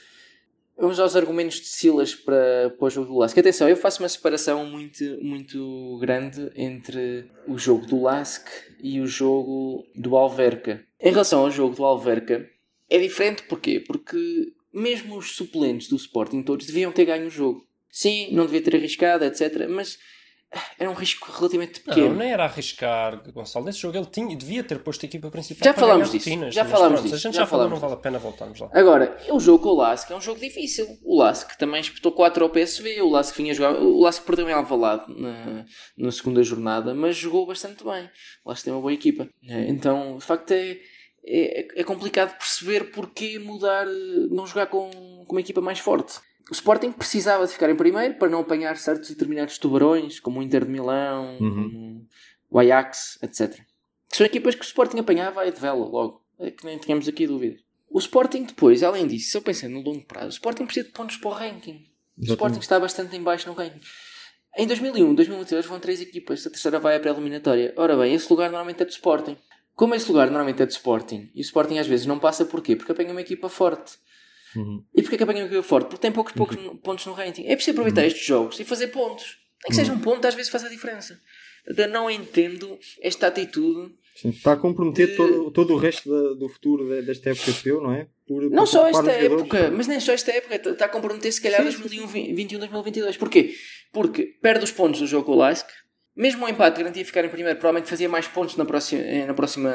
Vamos 0.77 0.99
aos 0.99 1.15
argumentos 1.15 1.61
de 1.61 1.67
Silas 1.67 2.15
para, 2.15 2.71
para 2.77 2.87
o 2.87 2.91
jogo 2.91 3.13
do 3.13 3.19
Lask. 3.19 3.37
Atenção, 3.37 3.69
eu 3.69 3.77
faço 3.77 4.03
uma 4.03 4.09
separação 4.09 4.65
muito, 4.67 5.05
muito 5.23 5.99
grande 6.01 6.51
entre 6.57 7.27
o 7.47 7.59
jogo 7.59 7.87
do 7.87 8.03
Lask 8.03 8.49
e 8.83 9.01
o 9.01 9.07
jogo 9.07 9.87
do 9.95 10.17
Alverca. 10.17 10.85
Em 11.01 11.11
relação 11.11 11.41
ao 11.41 11.51
jogo 11.51 11.77
do 11.77 11.85
Alverca, 11.85 12.49
é 12.89 12.99
diferente 12.99 13.43
porquê? 13.45 13.81
Porque 13.81 14.53
mesmo 14.73 15.17
os 15.17 15.37
suplentes 15.37 15.89
do 15.89 15.97
Sporting 15.97 16.43
todos 16.43 16.67
deviam 16.67 16.91
ter 16.91 17.05
ganho 17.05 17.27
o 17.27 17.31
jogo. 17.31 17.67
Sim, 17.91 18.33
não 18.33 18.47
devia 18.47 18.63
ter 18.63 18.75
arriscado, 18.75 19.25
etc. 19.25 19.69
Mas 19.69 19.99
era 20.79 20.91
um 20.91 20.95
risco 20.95 21.31
relativamente 21.33 21.81
pequeno. 21.81 22.11
Não, 22.11 22.17
nem 22.17 22.33
era 22.33 22.45
arriscar, 22.45 23.23
Gonçalo. 23.33 23.65
Nesse 23.65 23.79
jogo 23.79 23.97
ele 23.97 24.07
tinha, 24.07 24.37
devia 24.37 24.63
ter 24.63 24.79
posto 24.81 25.05
a 25.05 25.07
equipa 25.07 25.31
principal 25.31 25.65
Já 25.65 25.75
falámos 25.75 26.11
disso, 26.11 26.29
já 26.51 26.65
falámos 26.65 27.01
pronto, 27.01 27.03
disso, 27.05 27.15
A 27.15 27.19
gente 27.19 27.35
já 27.35 27.43
já, 27.43 27.47
falou, 27.47 27.69
não 27.69 27.77
vale 27.77 27.95
a 27.95 27.97
pena 27.97 28.19
voltarmos 28.19 28.61
lá. 28.61 28.69
Agora, 28.73 29.17
o 29.31 29.41
jogo 29.41 29.63
com 29.63 29.71
o 29.71 29.77
Lask 29.77 30.11
é 30.11 30.15
um 30.15 30.21
jogo 30.21 30.41
difícil. 30.41 30.87
O 31.05 31.19
Lask 31.19 31.57
também 31.57 31.81
espetou 31.81 32.13
4 32.13 32.45
ao 32.45 32.51
PSV. 32.51 33.01
O 33.03 33.11
Lask 33.11 33.37
vinha 33.37 33.55
jogar. 33.55 33.75
O 33.75 34.01
Lask 34.03 34.25
perdeu 34.25 34.49
em 34.49 34.53
Alvalade 34.53 35.05
na, 35.09 35.65
na 35.97 36.13
segunda 36.13 36.43
jornada, 36.43 36.95
mas 36.95 37.17
jogou 37.17 37.47
bastante 37.47 37.85
bem. 37.85 38.11
O 38.45 38.51
Lask 38.51 38.65
tem 38.65 38.73
uma 38.73 38.81
boa 38.81 38.93
equipa. 38.93 39.29
É, 39.49 39.69
Então, 39.69 40.19
de 40.19 40.25
facto, 40.25 40.51
é, 40.53 40.79
é, 41.25 41.81
é 41.81 41.85
complicado 41.85 42.37
perceber 42.37 42.91
porque 42.91 43.39
mudar, 43.39 43.87
não 44.31 44.47
jogar 44.47 44.67
com, 44.67 44.91
com 45.27 45.35
uma 45.35 45.41
equipa 45.41 45.61
mais 45.61 45.79
forte. 45.79 46.21
O 46.51 46.53
Sporting 46.53 46.93
precisava 46.93 47.47
de 47.47 47.53
ficar 47.53 47.71
em 47.71 47.77
primeiro 47.77 48.15
para 48.15 48.29
não 48.29 48.41
apanhar 48.41 48.77
certos 48.77 49.11
e 49.11 49.13
determinados 49.13 49.59
tubarões, 49.59 50.21
como 50.21 50.41
o 50.41 50.43
Inter 50.43 50.65
de 50.65 50.71
Milão, 50.71 51.37
como 51.39 52.07
o 52.51 52.59
Ajax, 52.59 53.19
etc. 53.23 53.61
Que 54.11 54.17
são 54.17 54.27
equipas 54.27 54.55
que 54.55 54.63
o 54.63 54.65
Sporting 54.65 54.99
apanhava 54.99 55.47
e 55.47 55.53
de 55.53 55.61
vela 55.61 55.85
logo. 55.87 56.23
É 56.39 56.51
que 56.51 56.65
nem 56.65 56.77
tínhamos 56.79 57.09
aqui 57.09 57.27
dúvidas. 57.27 57.61
O 57.89 57.99
Sporting 57.99 58.45
depois, 58.45 58.83
além 58.83 59.07
disso, 59.07 59.31
se 59.31 59.37
eu 59.37 59.43
pensar 59.43 59.69
no 59.69 59.81
longo 59.81 60.05
prazo, 60.05 60.29
o 60.29 60.31
Sporting 60.31 60.65
precisa 60.65 60.87
de 60.87 60.93
pontos 60.93 61.17
para 61.17 61.31
o 61.31 61.33
ranking. 61.33 61.85
O 62.19 62.25
Sporting 62.25 62.59
está 62.59 62.81
bastante 62.81 63.17
em 63.17 63.23
baixo 63.23 63.49
no 63.49 63.55
ranking. 63.55 63.81
Em 64.57 64.67
2001, 64.67 65.15
2022 65.15 65.67
vão 65.67 65.81
três 65.81 66.01
equipas, 66.01 66.47
a 66.47 66.51
terceira 66.51 66.79
vai 66.79 66.97
à 66.97 67.01
pré-eliminatória. 67.01 67.73
Ora 67.77 67.97
bem, 67.97 68.15
esse 68.15 68.31
lugar 68.31 68.51
normalmente 68.51 68.83
é 68.83 68.85
do 68.85 68.91
Sporting. 68.91 69.37
Como 69.75 69.95
esse 69.95 70.09
lugar 70.09 70.27
normalmente 70.27 70.61
é 70.61 70.67
do 70.67 70.71
Sporting, 70.71 71.31
e 71.35 71.41
o 71.41 71.43
Sporting 71.43 71.79
às 71.79 71.87
vezes 71.87 72.05
não 72.05 72.19
passa 72.19 72.45
porquê? 72.45 72.77
Porque 72.77 72.93
apanha 72.93 73.13
uma 73.13 73.21
equipa 73.23 73.49
forte. 73.49 73.95
Uhum. 74.57 74.85
E 74.95 75.03
porquê 75.03 75.17
que 75.17 75.23
apanha 75.23 75.41
uma 75.41 75.47
equipa 75.47 75.63
forte? 75.63 75.87
Porque 75.89 76.01
tem 76.03 76.13
poucos, 76.13 76.33
poucos 76.33 76.57
pontos 76.83 77.07
no 77.07 77.13
ranking. 77.13 77.47
É 77.47 77.55
preciso 77.55 77.73
aproveitar 77.73 78.05
estes 78.07 78.25
jogos 78.25 78.59
e 78.61 78.65
fazer 78.65 78.89
pontos. 78.89 79.39
Nem 79.65 79.71
que 79.71 79.75
seja 79.77 79.93
um 79.93 79.99
ponto, 80.01 80.27
às 80.27 80.35
vezes 80.35 80.51
faz 80.51 80.65
a 80.65 80.69
diferença. 80.69 81.19
Eu 81.67 81.89
não 81.89 82.11
entendo 82.11 82.79
esta 83.01 83.29
atitude 83.29 83.95
Sim, 84.15 84.29
Está 84.29 84.53
a 84.53 84.57
comprometer 84.59 85.07
de- 85.07 85.17
todo, 85.17 85.51
todo 85.53 85.73
o 85.73 85.77
resto 85.79 86.11
da- 86.11 86.35
do 86.35 86.47
futuro 86.47 86.87
de- 86.87 87.01
desta 87.01 87.31
época 87.31 87.49
europeu, 87.51 87.81
não 87.81 87.93
é? 87.95 88.07
Por, 88.29 88.43
Não 88.43 88.51
por 88.65 88.67
só 88.67 88.87
esta 88.87 89.01
jogadores. 89.03 89.33
época, 89.41 89.71
mas 89.71 89.87
nem 89.87 89.99
só 90.01 90.13
esta 90.13 90.31
época, 90.33 90.55
está 90.71 90.85
a 90.85 90.89
comprometer 90.91 91.33
se 91.33 91.41
calhar 91.41 91.63
2021, 91.63 92.59
2022. 92.59 93.17
Porquê? 93.17 93.55
Porque 93.91 94.25
perde 94.43 94.65
os 94.65 94.71
pontos 94.71 95.01
do 95.01 95.07
jogo 95.07 95.25
com 95.25 95.33
o 95.33 95.37
Lask, 95.37 95.67
mesmo 96.15 96.45
o 96.45 96.49
empate 96.49 96.79
garantia 96.79 97.05
ficar 97.05 97.25
em 97.25 97.29
primeiro, 97.29 97.59
provavelmente 97.59 97.89
fazia 97.89 98.09
mais 98.09 98.27
pontos 98.29 98.57
na 98.57 98.65
próxima, 98.65 99.03
na 99.27 99.35
próxima 99.35 99.73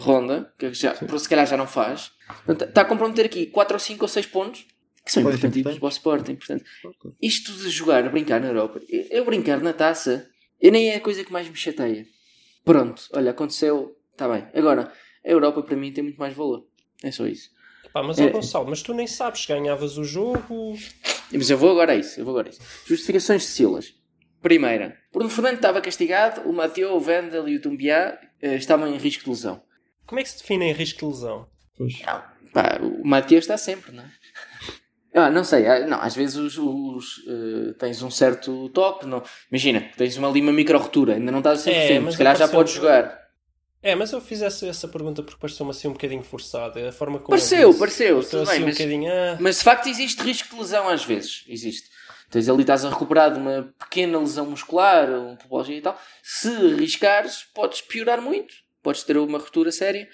ronda, 0.00 0.52
que 0.58 0.72
já, 0.74 0.94
se 0.94 1.28
calhar 1.28 1.46
já 1.46 1.56
não 1.56 1.66
faz. 1.66 2.12
Portanto, 2.44 2.68
está 2.68 2.82
a 2.82 2.84
comprometer 2.84 3.26
aqui 3.26 3.46
4 3.46 3.74
ou 3.74 3.78
5 3.78 4.04
ou 4.04 4.08
6 4.08 4.26
pontos, 4.26 4.66
que 5.04 5.12
são 5.12 5.22
importantíssimos 5.22 5.78
para 5.78 5.86
o 5.86 5.88
Sporting. 5.88 6.34
Portanto, 6.36 6.64
isto 7.20 7.52
de 7.52 7.70
jogar, 7.70 8.08
brincar 8.10 8.40
na 8.40 8.48
Europa, 8.48 8.80
eu, 8.88 9.24
brincar 9.24 9.60
na 9.60 9.72
taça, 9.72 10.28
eu 10.60 10.70
nem 10.70 10.90
é 10.90 10.96
a 10.96 11.00
coisa 11.00 11.24
que 11.24 11.32
mais 11.32 11.48
me 11.48 11.56
chateia. 11.56 12.06
Pronto, 12.64 13.02
olha, 13.14 13.30
aconteceu, 13.30 13.96
está 14.12 14.28
bem. 14.28 14.46
Agora, 14.54 14.92
a 15.24 15.30
Europa 15.30 15.62
para 15.62 15.76
mim 15.76 15.90
tem 15.90 16.04
muito 16.04 16.18
mais 16.18 16.34
valor. 16.34 16.66
É 17.02 17.10
só 17.10 17.26
isso. 17.26 17.50
Pá, 17.92 18.02
mas, 18.02 18.18
É. 18.18 18.28
Gonçalo, 18.28 18.66
mas 18.68 18.82
tu 18.82 18.92
nem 18.92 19.06
sabes 19.06 19.46
ganhavas 19.46 19.96
o 19.96 20.04
jogo. 20.04 20.76
Mas 21.32 21.48
eu 21.48 21.56
vou 21.56 21.70
agora 21.70 21.92
a 21.92 21.96
isso, 21.96 22.20
eu 22.20 22.24
vou 22.24 22.32
agora 22.32 22.48
a 22.48 22.50
isso. 22.50 22.60
Justificações 22.86 23.42
de 23.42 23.48
Silas. 23.48 23.94
Primeira, 24.42 24.96
Bruno 25.12 25.28
Fernando 25.30 25.56
estava 25.56 25.80
castigado, 25.80 26.42
o 26.48 26.52
Mateu, 26.52 26.94
o 26.94 27.00
Vendel 27.00 27.48
e 27.48 27.56
o 27.56 27.60
Tumbiá 27.60 28.18
eh, 28.40 28.54
estavam 28.56 28.86
em 28.88 28.96
risco 28.96 29.24
de 29.24 29.30
lesão. 29.30 29.60
Como 30.06 30.20
é 30.20 30.22
que 30.22 30.30
se 30.30 30.38
define 30.38 30.66
em 30.66 30.72
risco 30.72 31.00
de 31.00 31.06
lesão? 31.06 31.46
Pois. 31.76 32.00
Não, 32.00 32.22
pá, 32.52 32.78
o 32.80 33.06
Mateu 33.06 33.38
está 33.38 33.56
sempre, 33.58 33.92
não 33.92 34.02
é? 34.04 34.10
Ah, 35.14 35.30
não 35.30 35.42
sei, 35.42 35.66
ah, 35.66 35.86
não, 35.86 36.00
às 36.00 36.14
vezes 36.14 36.36
os, 36.36 36.56
os, 36.58 37.24
eh, 37.26 37.72
tens 37.78 38.00
um 38.02 38.10
certo 38.10 38.68
toque, 38.68 39.06
não. 39.06 39.22
imagina, 39.50 39.80
tens 39.96 40.16
uma, 40.16 40.28
ali 40.28 40.40
uma 40.40 40.52
micro-rotura, 40.52 41.14
ainda 41.14 41.32
não 41.32 41.38
estás 41.38 41.66
a 41.66 41.70
100%, 41.70 41.74
É, 41.74 41.98
mas 42.00 42.12
se 42.14 42.18
calhar 42.18 42.36
já 42.36 42.46
podes 42.46 42.74
jogar. 42.74 43.18
É, 43.82 43.94
mas 43.94 44.12
eu 44.12 44.20
fiz 44.20 44.42
essa, 44.42 44.66
essa 44.66 44.86
pergunta 44.88 45.22
porque 45.22 45.40
pareceu-me 45.40 45.70
assim 45.70 45.88
um 45.88 45.92
bocadinho 45.92 46.22
forçada. 46.22 46.88
A 46.88 46.92
forma 46.92 47.18
como 47.18 47.28
Pareceu, 47.30 47.60
eu 47.60 47.68
disse, 47.68 47.78
pareceu, 47.80 48.14
pareceu 48.16 48.30
tudo 48.40 48.42
assim 48.42 48.52
bem, 48.52 48.62
um 48.62 48.66
mas- 48.66 48.76
bocadinho. 48.78 49.12
ah, 49.12 49.36
Mas 49.40 49.58
de 49.58 49.64
facto 49.64 49.88
existe 49.88 50.20
risco 50.22 50.48
de 50.50 50.56
lesão 50.60 50.88
às 50.88 51.04
vezes. 51.04 51.44
Existe. 51.48 51.88
Tens 52.30 52.48
ali, 52.48 52.60
estás 52.60 52.84
a 52.84 52.90
recuperar 52.90 53.32
de 53.32 53.38
uma 53.38 53.72
pequena 53.78 54.18
lesão 54.18 54.46
muscular, 54.46 55.08
um 55.10 55.36
pubalgia 55.36 55.76
e 55.78 55.80
tal. 55.80 55.98
Se 56.22 56.48
arriscares, 56.48 57.44
podes 57.54 57.80
piorar 57.80 58.20
muito. 58.20 58.54
Podes 58.82 59.02
ter 59.02 59.16
uma 59.16 59.38
ruptura 59.38 59.72
séria. 59.72 60.06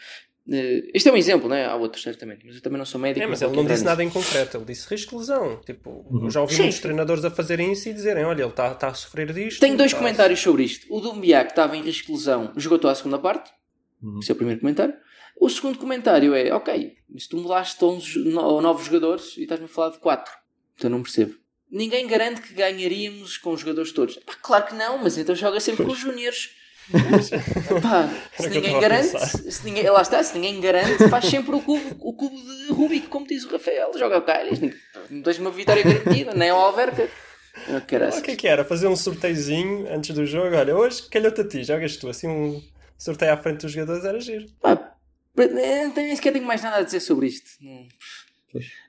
Eh, 0.51 0.91
Este 0.95 1.09
é 1.09 1.13
um 1.13 1.17
exemplo, 1.17 1.49
não 1.49 1.57
é? 1.57 1.65
Há 1.65 1.75
outros, 1.75 2.03
certamente. 2.03 2.45
Mas 2.47 2.57
eu 2.57 2.63
também 2.63 2.79
não 2.79 2.85
sou 2.87 3.01
médico. 3.01 3.25
É, 3.25 3.27
mas 3.27 3.43
ele 3.43 3.57
não 3.57 3.65
disse 3.65 3.83
nada 3.85 4.03
em 4.05 4.11
concreto, 4.11 4.57
ele 4.57 4.65
disse 4.67 4.87
risco 4.89 5.11
de 5.13 5.17
lesão. 5.19 5.61
Tipo, 5.65 6.07
eu 6.23 6.31
já 6.31 6.41
ouvi 6.41 6.55
Sim. 6.55 6.63
muitos 6.63 6.79
treinadores 6.81 7.25
a 7.25 7.31
fazerem 7.31 7.73
isso 7.73 7.89
e 7.89 7.93
dizerem: 7.95 8.25
olha, 8.25 8.43
ele 8.43 8.51
está 8.51 8.75
tá 8.75 8.89
a 8.89 8.95
sofrer 8.95 9.33
disto. 9.33 9.59
Tenho 9.61 9.77
dois 9.77 9.93
tá- 9.93 9.99
comentários 9.99 10.41
sobre 10.41 10.63
isto. 10.65 10.87
O 10.95 11.01
do 11.01 11.15
Mbiá, 11.15 11.45
que 11.45 11.51
estava 11.53 11.77
em 11.77 11.83
risco 11.83 12.07
de 12.07 12.13
lesão, 12.13 12.53
jogou 12.57 12.79
toda 12.79 12.93
a 12.93 12.97
segunda 12.97 13.19
parte. 13.19 13.51
Uhum. 14.03 14.19
Esse 14.21 14.31
é 14.31 14.35
o 14.35 14.37
primeiro 14.37 14.61
comentário. 14.61 14.95
O 15.41 15.49
segundo 15.49 15.79
comentário 15.79 16.35
é: 16.35 16.53
ok, 16.55 16.93
se 17.19 17.29
tu 17.29 17.39
mudaste 17.39 17.83
11 17.85 18.19
no- 18.21 18.41
ou 18.45 18.61
9 18.63 18.85
jogadores 18.85 19.37
e 19.37 19.43
estás-me 19.43 19.67
a 19.67 19.69
falar 19.69 19.91
de 19.91 19.99
4. 19.99 20.33
Então 20.77 20.91
não 20.91 21.03
percebo. 21.03 21.35
Ninguém 21.71 22.07
garante 22.07 22.41
que 22.41 22.55
ganharíamos 22.55 23.37
com 23.37 23.51
os 23.51 23.61
jogadores 23.61 23.93
todos. 23.93 24.17
Pá, 24.17 24.35
claro 24.41 24.67
que 24.67 24.75
não, 24.75 24.99
mas 24.99 25.19
então 25.19 25.35
joga 25.35 25.59
sempre 25.61 25.85
com 25.85 25.93
os 25.93 25.99
júniores. 25.99 26.51
Pá, 27.83 28.11
se 28.37 28.49
ninguém 28.51 28.79
garante, 28.79 29.51
se 29.51 29.65
ninguém, 29.65 29.89
lá 29.89 30.03
está, 30.03 30.23
se 30.23 30.35
ninguém 30.35 30.61
garante, 30.61 31.09
faz 31.09 31.25
sempre 31.25 31.55
o 31.55 31.61
cubo, 31.63 31.97
o 31.99 32.13
cubo 32.13 32.37
de 32.37 32.73
Rubik, 32.73 33.07
como 33.07 33.27
diz 33.27 33.45
o 33.45 33.51
Rafael, 33.51 33.91
joga 33.99 34.19
o 34.19 34.23
calhas, 34.23 34.59
não 35.11 35.23
tens 35.23 35.39
uma 35.39 35.51
vitória 35.51 35.83
garantida, 35.83 36.35
nem 36.35 36.51
ao 36.51 36.61
Alverca. 36.61 37.09
Quero 37.87 38.09
O 38.09 38.23
que 38.23 38.33
é 38.33 38.37
que 38.37 38.49
era? 38.49 38.65
Fazer 38.65 38.89
um 38.89 38.97
sorteiozinho 38.97 39.87
antes 39.89 40.15
do 40.15 40.27
jogo. 40.27 40.57
Olha, 40.57 40.77
hoje 40.77 41.09
calhou-te 41.09 41.41
a 41.41 41.49
ti, 41.49 41.63
jogas 41.65 41.97
tu. 41.97 42.09
Assim, 42.09 42.27
um 42.27 42.61
sorteio 42.99 43.33
à 43.33 43.37
frente 43.37 43.63
dos 43.63 43.73
jogadores 43.73 44.05
era 44.05 44.21
giro. 44.21 44.47
Pá, 44.61 44.95
nem 45.37 45.89
nem 45.95 46.17
sequer 46.17 46.33
tenho 46.33 46.45
mais 46.45 46.63
nada 46.63 46.79
a 46.79 46.83
dizer 46.83 47.01
sobre 47.01 47.29
isto. 47.29 47.51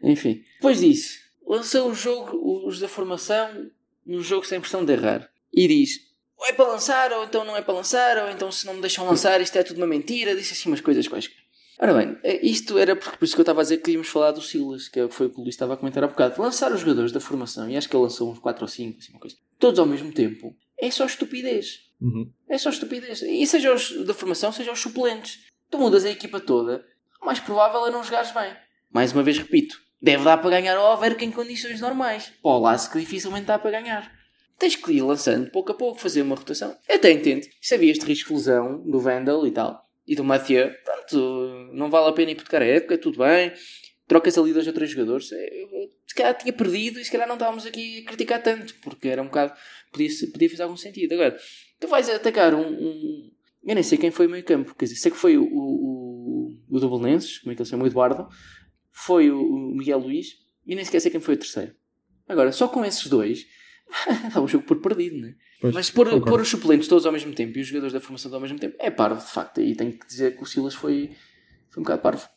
Enfim, 0.04 0.44
depois 0.56 0.80
disso, 0.80 1.20
lançou 1.46 1.90
o 1.90 1.94
jogo, 1.94 2.66
os 2.68 2.80
da 2.80 2.88
formação, 2.88 3.70
um 4.06 4.22
jogo 4.22 4.46
sem 4.46 4.60
pressão 4.60 4.84
de 4.84 4.94
errar. 4.94 5.30
E 5.54 5.68
diz: 5.68 6.00
ou 6.38 6.46
é 6.48 6.54
para 6.54 6.68
lançar, 6.68 7.12
ou 7.14 7.24
então 7.24 7.46
não 7.46 7.56
é 7.56 7.62
para 7.62 7.74
lançar, 7.74 8.18
ou 8.18 8.30
então 8.30 8.52
se 8.52 8.66
não 8.66 8.76
me 8.76 8.82
deixam 8.82 9.06
lançar, 9.06 9.40
isto 9.42 9.58
é 9.58 9.64
tudo 9.64 9.78
uma 9.78 9.88
mentira. 9.88 10.36
Disse 10.36 10.54
assim 10.54 10.70
umas 10.70 10.82
coisas 10.82 11.08
quaisquer. 11.08 11.46
Ora 11.78 11.94
bem, 11.94 12.18
eh, 12.24 12.40
isto 12.46 12.78
era 12.78 12.96
por, 12.96 13.18
por 13.18 13.26
isso 13.26 13.36
que 13.36 13.42
eu 13.42 13.44
estava 13.44 13.60
a 13.60 13.64
dizer 13.64 13.80
que 13.80 13.92
íamos 13.92 14.08
falar 14.08 14.32
do 14.32 14.42
Silas, 14.42 14.88
que 14.88 15.08
foi 15.10 15.28
o 15.28 15.30
que 15.30 15.40
o 15.40 15.42
Luís 15.42 15.56
estava 15.56 15.74
a 15.74 15.78
comentar 15.78 16.04
há 16.04 16.08
bocado. 16.08 16.42
Lançar 16.42 16.72
os 16.72 16.80
jogadores 16.80 17.12
da 17.12 17.20
formação, 17.20 17.70
e 17.70 17.76
acho 17.76 17.90
que 17.90 17.96
ele 17.96 18.04
lançou 18.04 18.32
uns 18.32 18.40
4 18.40 18.64
ou 18.64 18.68
5, 18.68 19.00
assim, 19.00 19.12
uma 19.12 19.20
coisa, 19.20 19.36
todos 19.60 19.78
ao 19.78 19.86
mesmo 19.86 20.12
tempo, 20.12 20.56
é 20.78 20.90
só 20.90 21.06
estupidez. 21.06 21.82
Uhum. 22.00 22.32
É 22.48 22.58
só 22.58 22.70
estupidez. 22.70 23.22
E 23.22 23.46
seja 23.46 23.74
os 23.74 24.06
da 24.06 24.14
formação, 24.14 24.52
seja 24.52 24.72
os 24.72 24.80
suplentes. 24.80 25.40
Tu 25.70 25.78
mudas 25.78 26.06
a 26.06 26.10
equipa 26.10 26.40
toda, 26.40 26.86
o 27.22 27.26
mais 27.26 27.40
provável 27.40 27.86
é 27.88 27.92
não 27.92 28.04
jogares 28.04 28.32
bem. 28.32 28.56
Mais 28.90 29.12
uma 29.12 29.24
vez 29.24 29.38
repito, 29.38 29.82
deve 30.06 30.24
dar 30.24 30.38
para 30.38 30.52
ganhar 30.52 30.78
ao 30.78 30.86
Alverca 30.86 31.26
em 31.26 31.32
condições 31.32 31.82
normais. 31.82 32.32
Para 32.44 32.52
o 32.52 32.90
que 32.92 33.00
dificilmente 33.00 33.48
dá 33.48 33.58
para 33.58 33.72
ganhar. 33.72 34.12
Tens 34.60 34.76
que 34.76 34.92
ir 34.92 35.02
lançando 35.02 35.50
pouco 35.50 35.72
a 35.72 35.76
pouco, 35.76 36.00
fazer 36.00 36.22
uma 36.22 36.36
rotação. 36.36 36.78
Eu 36.88 36.98
até 36.98 37.12
entendo. 37.12 37.44
Se 37.60 37.74
havia 37.74 37.92
este 37.92 38.06
risco 38.06 38.30
de 38.30 38.36
lesão 38.36 38.84
do 38.88 39.00
Vandal 39.00 39.48
e 39.48 39.52
tal, 39.52 39.84
e 40.08 40.16
do 40.16 40.24
Mathieu, 40.24 40.72
pronto, 40.86 41.72
não 41.74 41.90
vale 41.90 42.08
a 42.08 42.14
pena 42.14 42.32
hipotecar 42.32 42.62
a 42.62 42.66
época, 42.66 43.00
tudo 43.00 43.18
bem. 43.18 43.52
Trocas 44.08 44.38
ali 44.38 44.54
dois 44.54 44.68
ou 44.68 44.74
três 44.74 44.92
jogadores. 44.92 45.28
Se 45.28 46.14
calhar 46.16 46.38
tinha 46.38 46.54
perdido 46.54 47.00
e 47.00 47.04
se 47.04 47.12
calhar 47.12 47.28
não 47.28 47.36
estávamos 47.36 47.66
aqui 47.66 48.04
a 48.04 48.08
criticar 48.08 48.44
tanto, 48.44 48.76
porque 48.84 49.08
era 49.08 49.24
um 49.24 49.26
bocado. 49.26 49.54
Podia, 49.92 50.10
podia 50.32 50.50
fazer 50.52 50.64
algum 50.64 50.78
sentido. 50.78 51.14
Agora, 51.14 51.36
tu 51.80 51.88
vais 51.88 52.08
atacar 52.12 52.54
um. 52.54 52.62
um 52.62 53.32
eu 53.64 53.74
nem 53.74 53.84
sei 53.84 53.98
quem 53.98 54.12
foi 54.12 54.28
o 54.28 54.30
meio 54.30 54.44
campo, 54.44 54.76
quer 54.76 54.86
dizer, 54.86 54.98
sei 54.98 55.10
que 55.10 55.18
foi 55.18 55.36
o, 55.36 55.44
o, 55.44 55.48
o, 55.50 56.58
o 56.70 56.80
do 56.80 56.88
Belenenses, 56.88 57.40
como 57.40 57.52
é 57.52 57.56
que 57.56 57.62
ele 57.64 57.66
se 57.66 57.72
chama, 57.72 57.84
o 57.84 57.88
Eduardo, 57.88 58.28
foi 58.96 59.30
o, 59.30 59.42
o 59.42 59.76
Miguel 59.76 60.00
Luís, 60.00 60.38
e 60.66 60.74
nem 60.74 60.84
sequer 60.86 61.02
sei 61.02 61.12
quem 61.12 61.20
foi 61.20 61.36
o 61.36 61.38
terceiro. 61.38 61.76
Agora, 62.28 62.52
só 62.54 62.68
com 62.68 62.84
esses 62.84 63.08
dois, 63.08 63.46
dá 64.34 64.42
o 64.42 64.48
jogo 64.48 64.66
por 64.66 64.82
perdido, 64.82 65.18
não 65.18 65.28
é? 65.28 65.36
Pois, 65.60 65.74
Mas 65.76 65.92
pôr, 65.92 66.22
pôr 66.22 66.42
os 66.42 66.48
suplentes 66.48 66.88
todos 66.88 67.06
ao 67.06 67.12
mesmo 67.12 67.34
tempo 67.34 67.58
e 67.58 67.62
os 67.62 67.68
jogadores 67.68 67.94
da 67.94 68.00
formação 68.00 68.32
todos 68.32 68.36
ao 68.36 68.42
mesmo 68.42 68.58
tempo 68.58 68.76
é 68.80 68.90
parvo, 68.90 69.24
de 69.24 69.32
facto. 69.32 69.62
E 69.62 69.76
tenho 69.76 69.92
que 69.92 70.08
dizer 70.08 70.36
que 70.36 70.44
o 70.44 70.46
Silas 70.46 70.74
foi, 70.74 71.12
foi 71.70 71.82
um 71.82 71.84
bocado 71.84 72.02
parvo. 72.02 72.28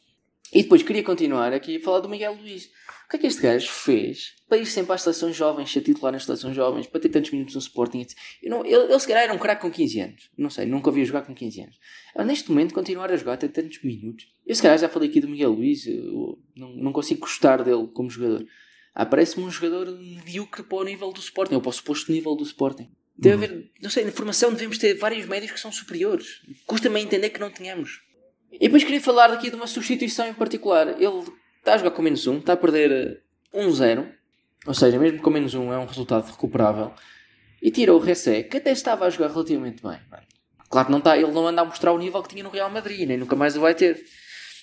E 0.53 0.63
depois 0.63 0.83
queria 0.83 1.03
continuar 1.03 1.53
aqui 1.53 1.77
a 1.77 1.81
falar 1.81 2.01
do 2.01 2.09
Miguel 2.09 2.35
Luís. 2.35 2.71
O 3.09 3.11
que 3.11 3.17
é 3.17 3.21
que 3.21 3.27
este 3.27 3.41
gajo 3.41 3.71
fez 3.71 4.35
para 4.47 4.59
ir 4.59 4.67
sempre 4.67 4.93
às 4.93 5.01
seleções 5.01 5.35
jovens, 5.35 5.73
ser 5.73 5.81
titular 5.81 6.13
nas 6.13 6.27
seleções 6.27 6.55
jovens, 6.55 6.87
para 6.87 7.01
ter 7.01 7.09
tantos 7.09 7.31
minutos 7.31 7.55
no 7.55 7.61
Sporting? 7.61 8.03
etc. 8.03 8.15
Eu 8.43 8.51
não, 8.51 8.67
ele, 8.67 8.85
ele 8.85 9.01
se 9.01 9.09
calhar 9.09 9.23
era 9.23 9.33
um 9.33 9.39
craque 9.39 9.63
com 9.63 9.71
15 9.71 10.01
anos. 10.01 10.31
Não 10.37 10.51
sei, 10.51 10.67
nunca 10.67 10.91
ouvi 10.91 11.03
jogar 11.07 11.23
com 11.23 11.35
15 11.35 11.63
anos. 11.63 11.79
Agora, 12.13 12.27
neste 12.27 12.51
momento, 12.51 12.75
continuar 12.75 13.11
a 13.11 13.17
jogar, 13.17 13.39
ter 13.39 13.49
tantos 13.49 13.83
minutos. 13.83 14.27
Eu 14.47 14.55
se 14.55 14.61
calhar 14.61 14.77
já 14.77 14.91
falei 14.91 15.09
aqui 15.09 15.23
do 15.23 15.29
Miguel 15.29 15.57
eu 15.87 16.39
não, 16.55 16.69
não 16.77 16.93
consigo 16.93 17.21
gostar 17.21 17.63
dele 17.63 17.89
como 17.95 18.11
jogador. 18.11 18.47
Ah, 18.95 19.07
Parece-me 19.07 19.47
um 19.47 19.51
jogador 19.51 19.91
medíocre 19.99 20.63
para 20.63 20.77
o 20.77 20.85
nível 20.85 21.11
do 21.11 21.21
Sporting, 21.21 21.55
ou 21.55 21.63
para 21.63 21.71
o 21.71 21.73
suposto 21.73 22.13
nível 22.13 22.37
do 22.37 22.45
Sporting. 22.45 22.91
Deve 23.17 23.47
haver, 23.47 23.71
não 23.81 23.89
sei, 23.89 24.05
na 24.05 24.13
formação 24.13 24.53
devemos 24.53 24.77
ter 24.77 24.93
vários 24.93 25.25
médios 25.25 25.53
que 25.53 25.59
são 25.59 25.73
superiores. 25.73 26.43
Custa-me 26.67 27.01
a 27.01 27.03
entender 27.03 27.31
que 27.31 27.41
não 27.41 27.51
tenhamos. 27.51 28.03
E 28.53 28.59
depois 28.59 28.85
queria 28.85 29.01
falar 29.01 29.33
aqui 29.33 29.49
de 29.49 29.57
uma 29.57 29.67
substituição 29.67 30.29
em 30.29 30.35
particular. 30.35 31.01
Ele 31.01 31.25
está 31.69 31.75
a 31.75 31.79
jogar 31.79 31.91
com 31.91 32.03
menos 32.03 32.27
1, 32.27 32.39
está 32.39 32.55
a 32.55 32.57
perder 32.57 33.21
eh, 33.53 33.61
1-0, 33.61 34.11
ou 34.67 34.75
seja, 34.75 34.99
mesmo 34.99 35.21
com 35.21 35.31
menos 35.31 35.55
1 35.55 35.73
é 35.73 35.79
um 35.79 35.85
resultado 35.85 36.27
recuperável. 36.27 36.93
E 37.61 37.71
tira 37.71 37.95
o 37.95 37.99
Ressé, 37.99 38.43
que 38.43 38.57
até 38.57 38.71
estava 38.73 39.05
a 39.05 39.11
jogar 39.11 39.31
relativamente 39.31 39.83
bem. 39.83 39.99
Claro 40.71 40.87
que 40.87 40.93
não 40.93 40.99
está, 40.99 41.17
ele 41.17 41.31
não 41.31 41.47
anda 41.47 41.63
a 41.63 41.65
mostrar 41.65 41.93
o 41.93 41.99
nível 41.99 42.23
que 42.23 42.29
tinha 42.31 42.43
no 42.43 42.51
Real 42.51 42.71
Madrid, 42.71 43.07
nem 43.07 43.17
nunca 43.17 43.37
mais 43.37 43.57
o 43.57 43.61
vai 43.61 43.75
ter. 43.75 44.03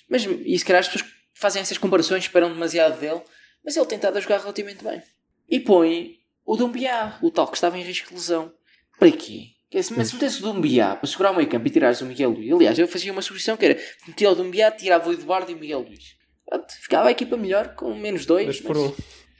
Mas, 0.08 0.24
e 0.24 0.58
se 0.58 0.64
calhar 0.64 0.80
as 0.80 0.88
pessoas 0.88 1.10
fazem 1.34 1.60
essas 1.62 1.78
comparações, 1.78 2.24
esperam 2.24 2.52
demasiado 2.52 2.98
dele, 2.98 3.20
mas 3.64 3.76
ele 3.76 3.86
tem 3.86 3.96
estado 3.96 4.16
a 4.16 4.20
jogar 4.20 4.40
relativamente 4.40 4.82
bem. 4.82 5.02
E 5.48 5.60
põe 5.60 6.16
o 6.44 6.56
Dumbiá, 6.56 7.18
o 7.22 7.30
tal 7.30 7.48
que 7.48 7.56
estava 7.56 7.78
em 7.78 7.82
risco 7.82 8.08
de 8.08 8.14
lesão. 8.14 8.52
Para 8.98 9.10
quê? 9.10 9.50
Mas 9.74 10.08
se 10.08 10.14
metesse 10.14 10.40
o 10.40 10.52
Dumbiá 10.52 10.96
para 10.96 11.08
segurar 11.08 11.32
o 11.32 11.36
meio 11.36 11.48
campo 11.48 11.66
e 11.66 11.70
tirares 11.70 12.00
o 12.00 12.06
Miguel 12.06 12.30
Luís, 12.30 12.52
aliás, 12.52 12.78
eu 12.78 12.88
fazia 12.88 13.12
uma 13.12 13.20
sugestão 13.20 13.56
que 13.56 13.66
era 13.66 13.80
metia 14.06 14.30
o 14.30 14.34
Dumbiá, 14.34 14.70
tirava 14.70 15.10
o 15.10 15.12
Eduardo 15.12 15.50
e 15.50 15.54
o 15.54 15.58
Miguel 15.58 15.80
Luís. 15.80 16.16
Pronto, 16.48 16.72
ficava 16.80 17.08
a 17.08 17.12
equipa 17.12 17.36
melhor 17.36 17.74
com 17.74 17.94
menos 17.94 18.24
dois. 18.26 18.44
Dois 18.46 18.60
por 18.60 18.76
mas- 18.76 18.90
um. 18.90 18.94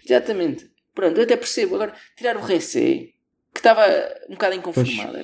Exatamente. 0.04 0.70
Pronto, 0.94 1.16
eu 1.18 1.24
até 1.24 1.36
percebo. 1.36 1.74
Agora, 1.74 1.94
tirar 2.16 2.36
o 2.36 2.40
Ressé, 2.40 3.08
que 3.52 3.58
estava 3.58 3.84
um 4.28 4.32
bocado 4.32 4.54
inconformado, 4.54 5.18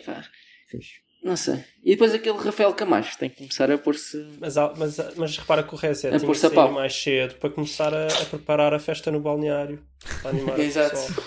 não 1.22 1.36
sei. 1.36 1.64
E 1.84 1.92
depois 1.92 2.12
aquele 2.12 2.36
Rafael 2.36 2.74
Camacho, 2.74 3.16
tem 3.16 3.30
que 3.30 3.36
começar 3.36 3.70
a 3.70 3.78
pôr-se. 3.78 4.16
Mas, 4.40 4.56
mas, 4.76 5.16
mas 5.16 5.38
repara 5.38 5.62
que 5.62 5.72
o 5.72 5.76
Reset 5.76 6.12
É 6.12 6.18
tinha 6.18 6.32
que 6.32 6.38
sair 6.38 6.50
pau. 6.50 6.72
mais 6.72 6.94
cedo 6.94 7.36
para 7.36 7.48
começar 7.48 7.94
a, 7.94 8.08
a 8.08 8.24
preparar 8.26 8.74
a 8.74 8.78
festa 8.80 9.10
no 9.12 9.20
balneário. 9.20 9.80
Para 10.20 10.30
animar 10.30 10.58
Exato, 10.60 10.96
exato. 10.96 11.22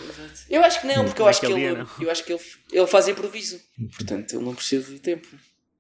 Eu 0.50 0.64
acho 0.64 0.82
que 0.82 0.88
não, 0.88 1.06
porque 1.06 1.22
eu 1.22 1.28
acho 1.28 1.40
que 1.40 1.46
ele, 1.46 1.88
eu 2.02 2.12
acho 2.12 2.26
que 2.26 2.34
ele, 2.34 2.42
ele 2.74 2.88
faz 2.88 3.08
improviso. 3.08 3.62
Portanto, 3.96 4.36
ele 4.36 4.44
não 4.44 4.54
precisa 4.54 4.92
de 4.94 5.00
tempo. 5.00 5.28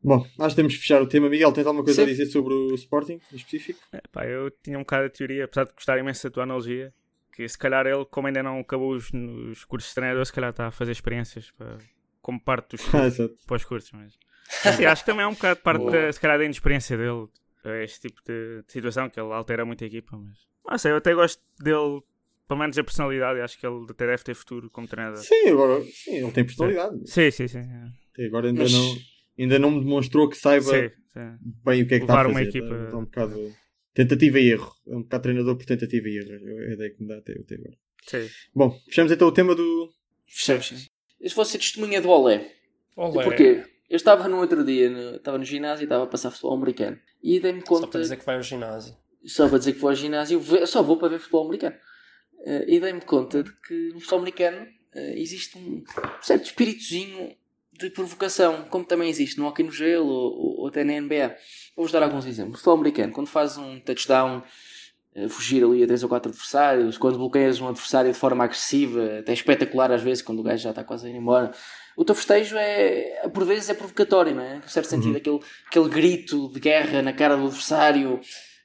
Bom, 0.05 0.25
acho 0.39 0.49
que 0.49 0.55
temos 0.61 0.73
que 0.75 0.79
fechar 0.81 1.01
o 1.01 1.07
tema. 1.07 1.27
Miguel, 1.29 1.51
tens 1.51 1.65
alguma 1.65 1.83
coisa 1.83 2.01
Sim. 2.03 2.07
a 2.07 2.11
dizer 2.11 2.27
sobre 2.27 2.53
o 2.53 2.75
Sporting 2.75 3.19
em 3.31 3.35
específico? 3.35 3.79
É, 3.91 4.01
pá, 4.11 4.25
eu 4.25 4.51
tinha 4.63 4.77
um 4.77 4.81
bocado 4.81 5.07
de 5.09 5.13
teoria, 5.17 5.45
apesar 5.45 5.65
de 5.65 5.73
gostar 5.73 5.97
imenso 5.97 6.23
da 6.27 6.31
tua 6.33 6.43
analogia, 6.43 6.93
que 7.33 7.47
se 7.49 7.57
calhar 7.57 7.87
ele, 7.87 8.05
como 8.05 8.27
ainda 8.27 8.43
não 8.43 8.59
acabou 8.59 8.91
os, 8.91 9.11
os 9.11 9.65
cursos 9.65 9.89
de 9.89 9.95
treinador, 9.95 10.23
se 10.25 10.31
calhar 10.31 10.51
está 10.51 10.67
a 10.67 10.71
fazer 10.71 10.91
experiências 10.91 11.49
para, 11.51 11.79
como 12.21 12.39
parte 12.39 12.77
dos 12.77 12.81
Ah, 12.93 13.09
pós-cursos. 13.47 13.91
Mas 13.93 14.75
Sim, 14.75 14.85
acho 14.85 15.03
que 15.03 15.09
também 15.11 15.25
é 15.25 15.27
um 15.27 15.33
bocado 15.33 15.59
parte 15.61 15.81
Boa. 15.81 15.91
da, 15.91 16.13
se 16.13 16.19
calhar, 16.19 16.37
da 16.37 16.45
inexperiência 16.45 16.95
dele, 16.95 17.27
é 17.63 17.83
este 17.83 18.07
tipo 18.07 18.21
de, 18.23 18.61
de 18.61 18.71
situação, 18.71 19.09
que 19.09 19.19
ele 19.19 19.33
altera 19.33 19.65
muito 19.65 19.83
a 19.83 19.87
equipa. 19.87 20.15
Mas 20.15 20.37
não 20.69 20.77
sei, 20.77 20.91
eu 20.91 20.97
até 20.97 21.15
gosto 21.15 21.41
dele, 21.59 22.01
pelo 22.47 22.59
menos 22.59 22.77
a 22.77 22.83
personalidade, 22.83 23.41
acho 23.41 23.57
que 23.59 23.65
ele 23.65 23.85
até 23.89 24.05
deve 24.05 24.23
ter 24.23 24.35
futuro 24.35 24.69
como 24.69 24.87
treinador. 24.87 25.17
Sim, 25.23 25.49
agora 25.49 25.81
sim, 25.83 26.17
ele 26.17 26.31
tem 26.31 26.45
personalidade. 26.45 27.09
Sim, 27.09 27.31
sim, 27.31 27.47
sim. 27.47 27.59
Até 28.13 28.25
agora 28.27 28.47
ainda, 28.49 28.61
Mas- 28.61 28.71
não, 28.71 28.95
ainda 29.37 29.59
não 29.59 29.71
me 29.71 29.79
demonstrou 29.81 30.29
que 30.29 30.37
saiba 30.37 30.63
Sim, 30.65 30.89
sim. 31.13 31.37
bem 31.65 31.83
o 31.83 31.87
que 31.87 31.95
é 31.95 31.97
que 31.99 32.03
está 32.05 32.19
a 32.19 32.23
Levar 32.23 32.23
fazer. 32.23 32.29
uma 32.31 32.41
equipa- 32.41 32.85
Está 32.85 32.97
um 32.97 33.03
bocado 33.05 33.53
tentativa 33.93 34.39
e 34.39 34.49
erro. 34.51 34.71
É 34.87 34.95
um 34.95 35.01
bocado 35.03 35.23
treinador 35.23 35.55
por 35.57 35.65
tentativa 35.65 36.07
e 36.09 36.17
erro. 36.17 36.31
É 36.31 36.69
a 36.69 36.73
ideia 36.73 36.89
que 36.91 37.01
me 37.01 37.07
dá 37.07 37.17
até, 37.17 37.33
até 37.33 37.55
agora. 37.55 37.77
sim. 38.07 38.29
Bom, 38.53 38.71
fechamos 38.87 39.11
então 39.11 39.27
o 39.27 39.31
tema 39.31 39.55
do. 39.55 39.89
Fechamos. 40.27 40.89
Eu 41.19 41.29
vou 41.31 41.45
ser 41.45 41.57
testemunha 41.59 42.01
do 42.01 42.09
Olé. 42.09 42.51
Olé. 42.95 43.23
Porquê? 43.23 43.63
Eu 43.89 43.95
estava 43.97 44.27
no 44.27 44.37
outro 44.37 44.63
dia, 44.65 44.89
no, 44.89 45.15
estava 45.17 45.37
no 45.37 45.45
ginásio 45.45 45.83
e 45.83 45.85
estava 45.85 46.03
a 46.03 46.07
passar 46.07 46.31
futebol 46.31 46.55
americano. 46.57 46.97
E 47.23 47.39
dei-me 47.39 47.61
Só 47.61 47.67
conta. 47.67 47.87
para 47.87 48.01
dizer 48.01 48.17
que 48.17 48.25
vai 48.25 48.35
ao 48.35 48.43
ginásio. 48.43 48.95
só 49.25 49.47
para 49.47 49.57
dizer 49.59 49.73
que 49.73 49.79
vou 49.79 49.89
ao 49.89 49.95
ginásio, 49.95 50.41
só 50.67 50.81
vou 50.83 50.97
para 50.97 51.09
ver 51.09 51.19
futebol 51.19 51.45
americano. 51.45 51.75
Eh, 52.45 52.65
e 52.75 52.79
dei-me 52.79 53.01
conta 53.01 53.43
de 53.43 53.51
que 53.61 53.73
no 53.93 53.99
futebol 53.99 54.19
americano 54.19 54.67
eh, 54.93 55.19
existe 55.19 55.57
um 55.57 55.83
certo 56.21 56.45
espíritozinho 56.45 57.35
de 57.77 57.89
provocação, 57.89 58.65
como 58.69 58.85
também 58.85 59.09
existe 59.09 59.37
no 59.37 59.47
hockey 59.47 59.63
no 59.63 59.71
gelo 59.71 60.07
ou, 60.07 60.61
ou 60.61 60.67
até 60.67 60.83
na 60.83 60.99
NBA. 60.99 61.35
Vou-vos 61.75 61.91
dar 61.91 62.03
alguns 62.03 62.25
exemplos. 62.25 62.53
No 62.53 62.57
futebol 62.57 62.77
americano, 62.77 63.13
quando 63.13 63.27
fazes 63.27 63.57
um 63.57 63.79
touchdown, 63.79 64.43
eh, 65.13 65.27
fugir 65.29 65.63
ali 65.63 65.83
a 65.83 65.87
3 65.87 66.03
ou 66.03 66.09
4 66.09 66.29
adversários, 66.29 66.97
quando 66.97 67.17
bloqueias 67.17 67.59
um 67.61 67.67
adversário 67.67 68.11
de 68.11 68.17
forma 68.17 68.43
agressiva, 68.43 69.19
até 69.19 69.33
espetacular 69.33 69.91
às 69.91 70.01
vezes, 70.01 70.21
quando 70.21 70.39
o 70.39 70.43
gajo 70.43 70.63
já 70.63 70.69
está 70.71 70.83
quase 70.83 71.07
a 71.07 71.09
ir 71.09 71.15
embora. 71.15 71.51
O 71.97 72.03
teu 72.03 72.13
festejo 72.13 72.57
é, 72.57 73.27
por 73.33 73.45
vezes, 73.45 73.69
é 73.69 73.73
provocatório, 73.73 74.35
não 74.35 74.43
é? 74.43 74.57
Em 74.57 74.67
certo 74.67 74.87
sentido, 74.87 75.15
aquele, 75.15 75.39
aquele 75.67 75.89
grito 75.89 76.51
de 76.51 76.59
guerra 76.59 77.01
na 77.01 77.13
cara 77.13 77.37
do 77.37 77.45
adversário, 77.45 78.19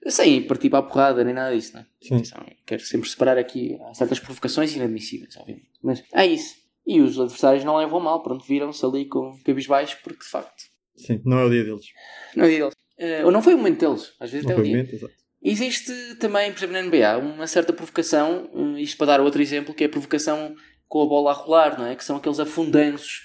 sem 0.08 0.42
partir 0.42 0.68
para 0.68 0.80
a 0.80 0.82
porrada, 0.82 1.22
nem 1.22 1.32
nada 1.32 1.54
disso, 1.54 1.74
não 1.74 1.80
é? 1.80 1.86
Sim. 2.00 2.22
Quero 2.66 2.82
sempre 2.82 3.08
separar 3.08 3.38
aqui 3.38 3.78
há 3.88 3.94
certas 3.94 4.18
provocações 4.18 4.74
inadmissíveis, 4.74 5.36
obviamente. 5.36 5.68
Mas 5.80 6.02
é 6.12 6.26
isso. 6.26 6.59
E 6.86 7.00
os 7.00 7.18
adversários 7.20 7.64
não 7.64 7.76
levam 7.76 8.00
mal, 8.00 8.22
pronto, 8.22 8.44
viram-se 8.44 8.84
ali 8.84 9.04
com 9.06 9.38
cabisbaixo, 9.44 9.98
porque 10.02 10.24
de 10.24 10.30
facto 10.30 10.62
Sim, 10.96 11.20
não 11.24 11.38
é 11.38 11.44
o 11.44 11.50
dia 11.50 11.64
deles. 11.64 11.86
não 12.34 12.44
é 12.44 12.46
o 12.46 12.50
dia 12.50 12.58
deles. 12.60 12.74
Eh, 12.98 13.24
ou 13.24 13.30
não 13.30 13.42
foi 13.42 13.54
o 13.54 13.58
momento 13.58 13.80
deles, 13.80 14.12
às 14.20 14.30
vezes 14.30 14.44
Não 14.44 14.52
até 14.52 14.60
foi 14.60 14.62
o 14.62 14.66
dia. 14.66 14.76
momento, 14.76 14.94
exato. 14.94 15.14
Existe 15.42 15.92
também, 16.16 16.52
por 16.52 16.58
exemplo, 16.58 16.74
na 16.74 16.82
NBA, 16.82 17.16
uma 17.18 17.46
certa 17.46 17.72
provocação, 17.72 18.50
eh, 18.76 18.80
isto 18.82 18.96
para 18.98 19.06
dar 19.08 19.20
outro 19.20 19.40
exemplo, 19.40 19.72
que 19.74 19.84
é 19.84 19.86
a 19.86 19.90
provocação 19.90 20.54
com 20.88 21.02
a 21.02 21.06
bola 21.06 21.30
a 21.30 21.34
rolar, 21.34 21.78
não 21.78 21.86
é? 21.86 21.94
Que 21.96 22.04
são 22.04 22.16
aqueles 22.16 22.38
afundanços 22.40 23.22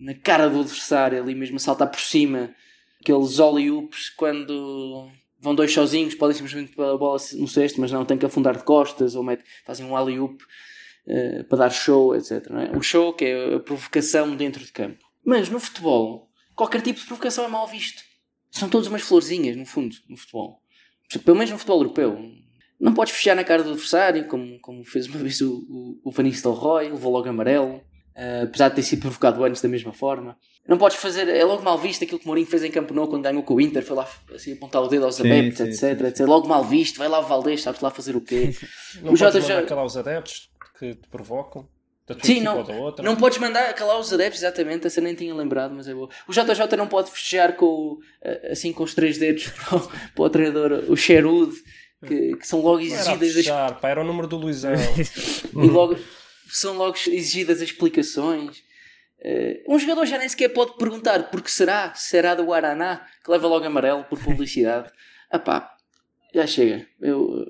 na 0.00 0.14
cara 0.14 0.48
do 0.48 0.60
adversário, 0.60 1.22
ali 1.22 1.34
mesmo 1.34 1.56
a 1.56 1.60
saltar 1.60 1.88
por 1.90 2.00
cima, 2.00 2.52
aqueles 3.00 3.38
ollie-oops 3.38 4.10
quando 4.16 5.08
vão 5.38 5.54
dois 5.54 5.72
sozinhos, 5.72 6.14
podem 6.14 6.34
simplesmente 6.34 6.72
pôr 6.74 6.84
a 6.94 6.96
bola 6.96 7.18
no 7.34 7.46
cesto, 7.46 7.80
mas 7.80 7.92
não 7.92 8.04
têm 8.04 8.16
que 8.18 8.26
afundar 8.26 8.56
de 8.56 8.64
costas, 8.64 9.14
ou 9.14 9.22
mete- 9.22 9.44
fazem 9.64 9.86
um 9.86 9.94
alley-oop 9.94 10.42
eh, 11.06 11.42
para 11.42 11.58
dar 11.58 11.70
show, 11.70 12.16
etc. 12.16 12.46
É? 12.50 12.76
O 12.76 12.82
show 12.82 13.12
que 13.12 13.26
é 13.26 13.56
a 13.56 13.60
provocação 13.60 14.34
dentro 14.34 14.64
de 14.64 14.72
campo. 14.72 15.04
Mas 15.24 15.50
no 15.50 15.60
futebol, 15.60 16.30
qualquer 16.54 16.80
tipo 16.80 16.98
de 16.98 17.06
provocação 17.06 17.44
é 17.44 17.48
mal 17.48 17.66
visto. 17.66 18.02
São 18.50 18.68
todas 18.68 18.86
umas 18.86 19.02
florzinhas, 19.02 19.56
no 19.56 19.66
fundo, 19.66 19.94
no 20.08 20.16
futebol. 20.16 20.60
Pelo 21.24 21.36
menos 21.36 21.50
no 21.50 21.58
futebol 21.58 21.80
europeu. 21.80 22.18
Não 22.80 22.94
podes 22.94 23.14
fechar 23.14 23.36
na 23.36 23.44
cara 23.44 23.62
do 23.62 23.70
adversário, 23.70 24.26
como, 24.26 24.58
como 24.60 24.84
fez 24.84 25.06
uma 25.06 25.18
vez 25.20 25.40
o, 25.40 25.52
o, 25.68 26.00
o 26.04 26.10
Van 26.10 26.22
Nistelrooy, 26.22 26.88
levou 26.88 27.12
logo 27.12 27.28
amarelo, 27.28 27.76
uh, 27.76 28.44
apesar 28.44 28.70
de 28.70 28.76
ter 28.76 28.82
sido 28.82 29.00
provocado 29.00 29.44
antes 29.44 29.60
da 29.60 29.68
mesma 29.68 29.92
forma. 29.92 30.38
Não 30.66 30.78
podes 30.78 30.96
fazer, 30.96 31.28
é 31.28 31.44
logo 31.44 31.62
mal 31.62 31.76
visto 31.76 32.02
aquilo 32.04 32.18
que 32.18 32.24
o 32.24 32.28
Mourinho 32.28 32.46
fez 32.46 32.64
em 32.64 32.70
Campo 32.70 32.94
Nou 32.94 33.06
quando 33.06 33.22
ganhou 33.22 33.42
com 33.42 33.54
o 33.54 33.60
Inter, 33.60 33.84
foi 33.84 33.96
lá 33.96 34.08
assim, 34.34 34.54
apontar 34.54 34.82
o 34.82 34.88
dedo 34.88 35.04
aos 35.04 35.16
Sim, 35.16 35.30
adeptos, 35.30 35.58
sim, 35.58 35.64
etc, 35.64 35.98
sim. 35.98 36.06
etc. 36.06 36.20
Logo 36.26 36.48
mal 36.48 36.64
visto, 36.64 36.96
vai 36.96 37.08
lá 37.08 37.18
o 37.18 37.26
Valdez, 37.26 37.60
sabes 37.60 37.82
lá 37.82 37.90
fazer 37.90 38.16
o 38.16 38.20
quê? 38.22 38.54
Não 39.02 39.12
o 39.12 39.16
Jota 39.16 39.42
já. 39.42 39.62
calar 39.64 39.84
os 39.84 39.96
adeptos 39.96 40.53
que 40.78 40.94
te 40.94 41.08
provocam, 41.08 41.68
da 42.06 42.14
tua 42.14 42.24
Sim, 42.24 42.40
não, 42.40 42.58
ou 42.58 42.64
da 42.64 42.74
outra. 42.74 43.04
não 43.04 43.16
podes 43.16 43.38
mandar 43.38 43.72
calar 43.74 43.98
os 43.98 44.12
adeptos, 44.12 44.42
exatamente, 44.42 44.86
essa 44.86 45.00
nem 45.00 45.14
tinha 45.14 45.34
lembrado, 45.34 45.72
mas 45.74 45.88
é 45.88 45.94
boa. 45.94 46.08
O 46.28 46.32
JJ 46.32 46.76
não 46.76 46.86
pode 46.86 47.10
festejar 47.10 47.54
com, 47.56 47.64
o- 47.66 47.98
assim 48.50 48.72
com 48.72 48.82
os 48.84 48.94
três 48.94 49.16
dedos 49.18 49.48
para 49.68 49.76
o, 49.78 49.88
para 49.88 50.24
o 50.24 50.30
treinador, 50.30 50.84
o 50.88 50.96
Sherwood, 50.96 51.54
que, 52.06 52.36
que 52.36 52.46
são 52.46 52.60
logo 52.60 52.80
era 52.80 52.86
exigidas 52.86 53.28
as 53.30 53.34
fechar, 53.36 53.80
pá, 53.80 53.88
era 53.88 54.00
o 54.02 54.04
número 54.04 54.26
do 54.28 54.36
Luizão. 54.36 54.72
e 55.54 55.66
logo 55.68 55.96
são 56.48 56.76
logo 56.76 56.96
exigidas 57.08 57.56
as 57.62 57.70
explicações. 57.70 58.62
Eh, 59.26 59.62
um 59.66 59.78
jogador 59.78 60.04
já 60.04 60.18
nem 60.18 60.28
sequer 60.28 60.50
pode 60.50 60.76
perguntar 60.76 61.30
porque 61.30 61.48
será, 61.48 61.94
será 61.94 62.34
do 62.34 62.44
Guaraná, 62.44 63.06
que 63.24 63.30
leva 63.30 63.48
logo 63.48 63.64
amarelo 63.64 64.04
por 64.04 64.18
publicidade. 64.22 64.90
ah 65.32 65.38
pá, 65.38 65.74
já 66.34 66.46
chega. 66.46 66.86
Eu- 67.00 67.46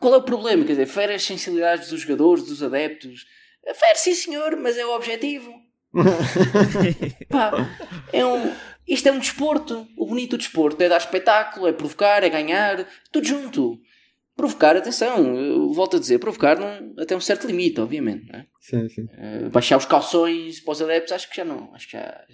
qual 0.00 0.14
é 0.14 0.16
o 0.16 0.22
problema? 0.22 0.64
Quer 0.64 0.72
dizer, 0.72 0.86
fere 0.86 1.14
as 1.14 1.22
sensibilidades 1.22 1.90
dos 1.90 2.00
jogadores, 2.00 2.44
dos 2.44 2.62
adeptos. 2.62 3.26
Fere 3.74 3.96
sim 3.98 4.14
senhor, 4.14 4.56
mas 4.56 4.76
é 4.76 4.84
o 4.84 4.94
objetivo. 4.96 5.52
Pá, 7.28 7.52
é 8.12 8.24
um, 8.24 8.52
isto 8.86 9.08
é 9.08 9.12
um 9.12 9.18
desporto. 9.18 9.86
O 9.96 10.06
bonito 10.06 10.30
do 10.32 10.38
desporto 10.38 10.80
é 10.82 10.88
dar 10.88 10.96
espetáculo, 10.98 11.66
é 11.68 11.72
provocar, 11.72 12.22
é 12.24 12.28
ganhar, 12.28 12.86
tudo 13.12 13.26
junto. 13.26 13.78
Provocar, 14.36 14.74
atenção, 14.74 15.70
volto 15.74 15.98
a 15.98 16.00
dizer, 16.00 16.18
provocar 16.18 16.56
até 16.98 17.14
um 17.14 17.20
certo 17.20 17.46
limite, 17.46 17.78
obviamente. 17.78 18.24
é? 18.34 18.46
Sim, 18.60 18.88
sim. 18.88 19.06
Eh, 19.18 19.50
baixar 19.50 19.76
os 19.76 19.84
calções 19.84 20.60
para 20.60 20.72
os 20.72 20.80
adeptos, 20.80 21.12
acho 21.12 21.28
que 21.28 21.36
já 21.36 21.44
não, 21.44 21.74
acho 21.74 21.86
que 21.86 21.92
já 21.98 22.24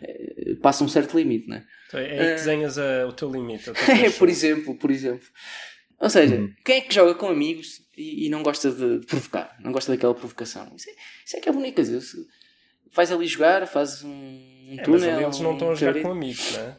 eh, 0.00 0.54
passa 0.62 0.82
um 0.82 0.88
certo 0.88 1.14
limite, 1.18 1.46
não 1.46 1.56
é? 1.56 1.64
Então, 1.88 2.00
é 2.00 2.04
aí 2.04 2.18
que 2.28 2.34
desenhas 2.36 2.78
a- 2.78 3.06
o 3.06 3.12
teu 3.12 3.30
limite. 3.30 3.70
É, 4.06 4.08
por 4.10 4.30
exemplo, 4.30 4.78
por 4.78 4.90
exemplo. 4.90 5.26
Ou 5.98 6.10
seja, 6.10 6.48
quem 6.64 6.76
é 6.76 6.80
que 6.82 6.94
joga 6.94 7.14
com 7.14 7.28
amigos 7.28 7.80
e, 7.96 8.26
e 8.26 8.28
não 8.28 8.42
gosta 8.42 8.70
de, 8.70 9.00
de 9.00 9.06
provocar? 9.06 9.56
Não 9.60 9.72
gosta 9.72 9.92
daquela 9.92 10.14
provocação? 10.14 10.70
Isso 10.76 10.90
é, 10.90 10.92
isso 11.24 11.36
é 11.36 11.40
que 11.40 11.48
é 11.48 11.52
bonito, 11.52 11.74
quer 11.76 11.82
dizer, 11.82 12.00
se 12.02 12.16
vais 12.92 13.10
ali 13.10 13.26
jogar, 13.26 13.66
fazes 13.66 14.02
um, 14.04 14.08
um 14.10 14.72
É, 14.72 14.76
mas 14.76 14.84
túnel. 14.84 15.14
ali 15.14 15.24
eles 15.24 15.40
não 15.40 15.52
estão 15.54 15.68
a 15.68 15.72
um 15.72 15.74
jogar 15.76 15.92
jardim. 15.92 16.02
com 16.02 16.12
amigos, 16.12 16.52
não 16.52 16.60
é? 16.60 16.76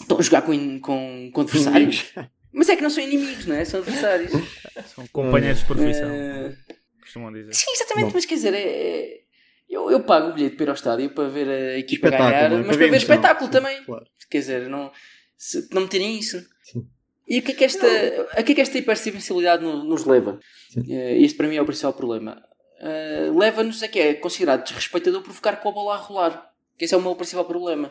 Estão 0.00 0.18
a 0.18 0.22
jogar 0.22 0.42
com, 0.42 0.80
com, 0.80 1.30
com 1.32 1.40
adversários. 1.40 2.12
Mas 2.52 2.68
é 2.68 2.76
que 2.76 2.82
não 2.82 2.90
são 2.90 3.02
inimigos, 3.02 3.46
não 3.46 3.56
é? 3.56 3.64
São 3.64 3.80
adversários. 3.80 4.30
São 4.94 5.06
companheiros 5.08 5.60
de 5.60 5.66
profissão, 5.66 6.10
Eh, 6.10 6.56
costumam 7.00 7.32
dizer. 7.32 7.52
Sim, 7.54 7.70
exatamente, 7.72 8.06
Bom. 8.08 8.12
mas 8.14 8.24
quer 8.26 8.34
dizer, 8.34 8.54
é, 8.54 8.60
é- 8.62 9.20
eu, 9.68 9.90
eu 9.90 10.00
pago 10.04 10.28
o 10.28 10.32
bilhete 10.34 10.54
para 10.56 10.64
ir 10.64 10.68
ao 10.68 10.74
estádio 10.74 11.10
para 11.10 11.28
ver 11.28 11.48
a 11.48 11.78
equipa 11.78 12.06
Espetáculo, 12.06 12.30
ganhar, 12.30 12.52
é? 12.52 12.56
mas 12.58 12.66
Para 12.66 12.76
ver 12.76 12.78
ver 12.78 12.86
emoção. 12.96 13.14
espetáculo 13.16 13.50
também. 13.50 13.82
Claro. 13.84 14.06
Quer 14.30 14.38
dizer, 14.38 14.68
não, 14.68 14.92
se, 15.36 15.68
não 15.72 15.82
me 15.82 15.88
tirem 15.88 16.18
isso. 16.18 16.38
Sim. 16.62 16.86
E 17.28 17.38
o 17.40 17.42
que 17.42 17.52
é 17.52 17.54
que 17.54 17.64
esta, 17.64 17.86
a 18.32 18.42
que 18.42 18.52
é 18.52 18.54
que 18.54 18.60
esta 18.60 18.78
hipersensibilidade 18.78 19.62
no- 19.62 19.84
nos 19.84 20.04
leva? 20.04 20.38
Sim. 20.70 20.84
Eh, 20.92 21.18
este 21.22 21.36
para 21.36 21.48
mim 21.48 21.56
é 21.56 21.62
o 21.62 21.66
principal 21.66 21.92
problema. 21.92 22.40
Eh, 22.80 23.30
Leva-nos 23.36 23.82
a 23.82 23.88
que 23.88 23.98
é 23.98 24.14
considerado 24.14 24.62
desrespeitador 24.64 25.22
provocar 25.22 25.56
com 25.56 25.68
a 25.68 25.72
bola 25.72 25.94
a 25.94 25.98
rolar. 25.98 26.50
Que 26.78 26.84
esse 26.84 26.94
é 26.94 26.96
o 26.96 27.02
meu 27.02 27.14
principal 27.16 27.44
problema. 27.44 27.90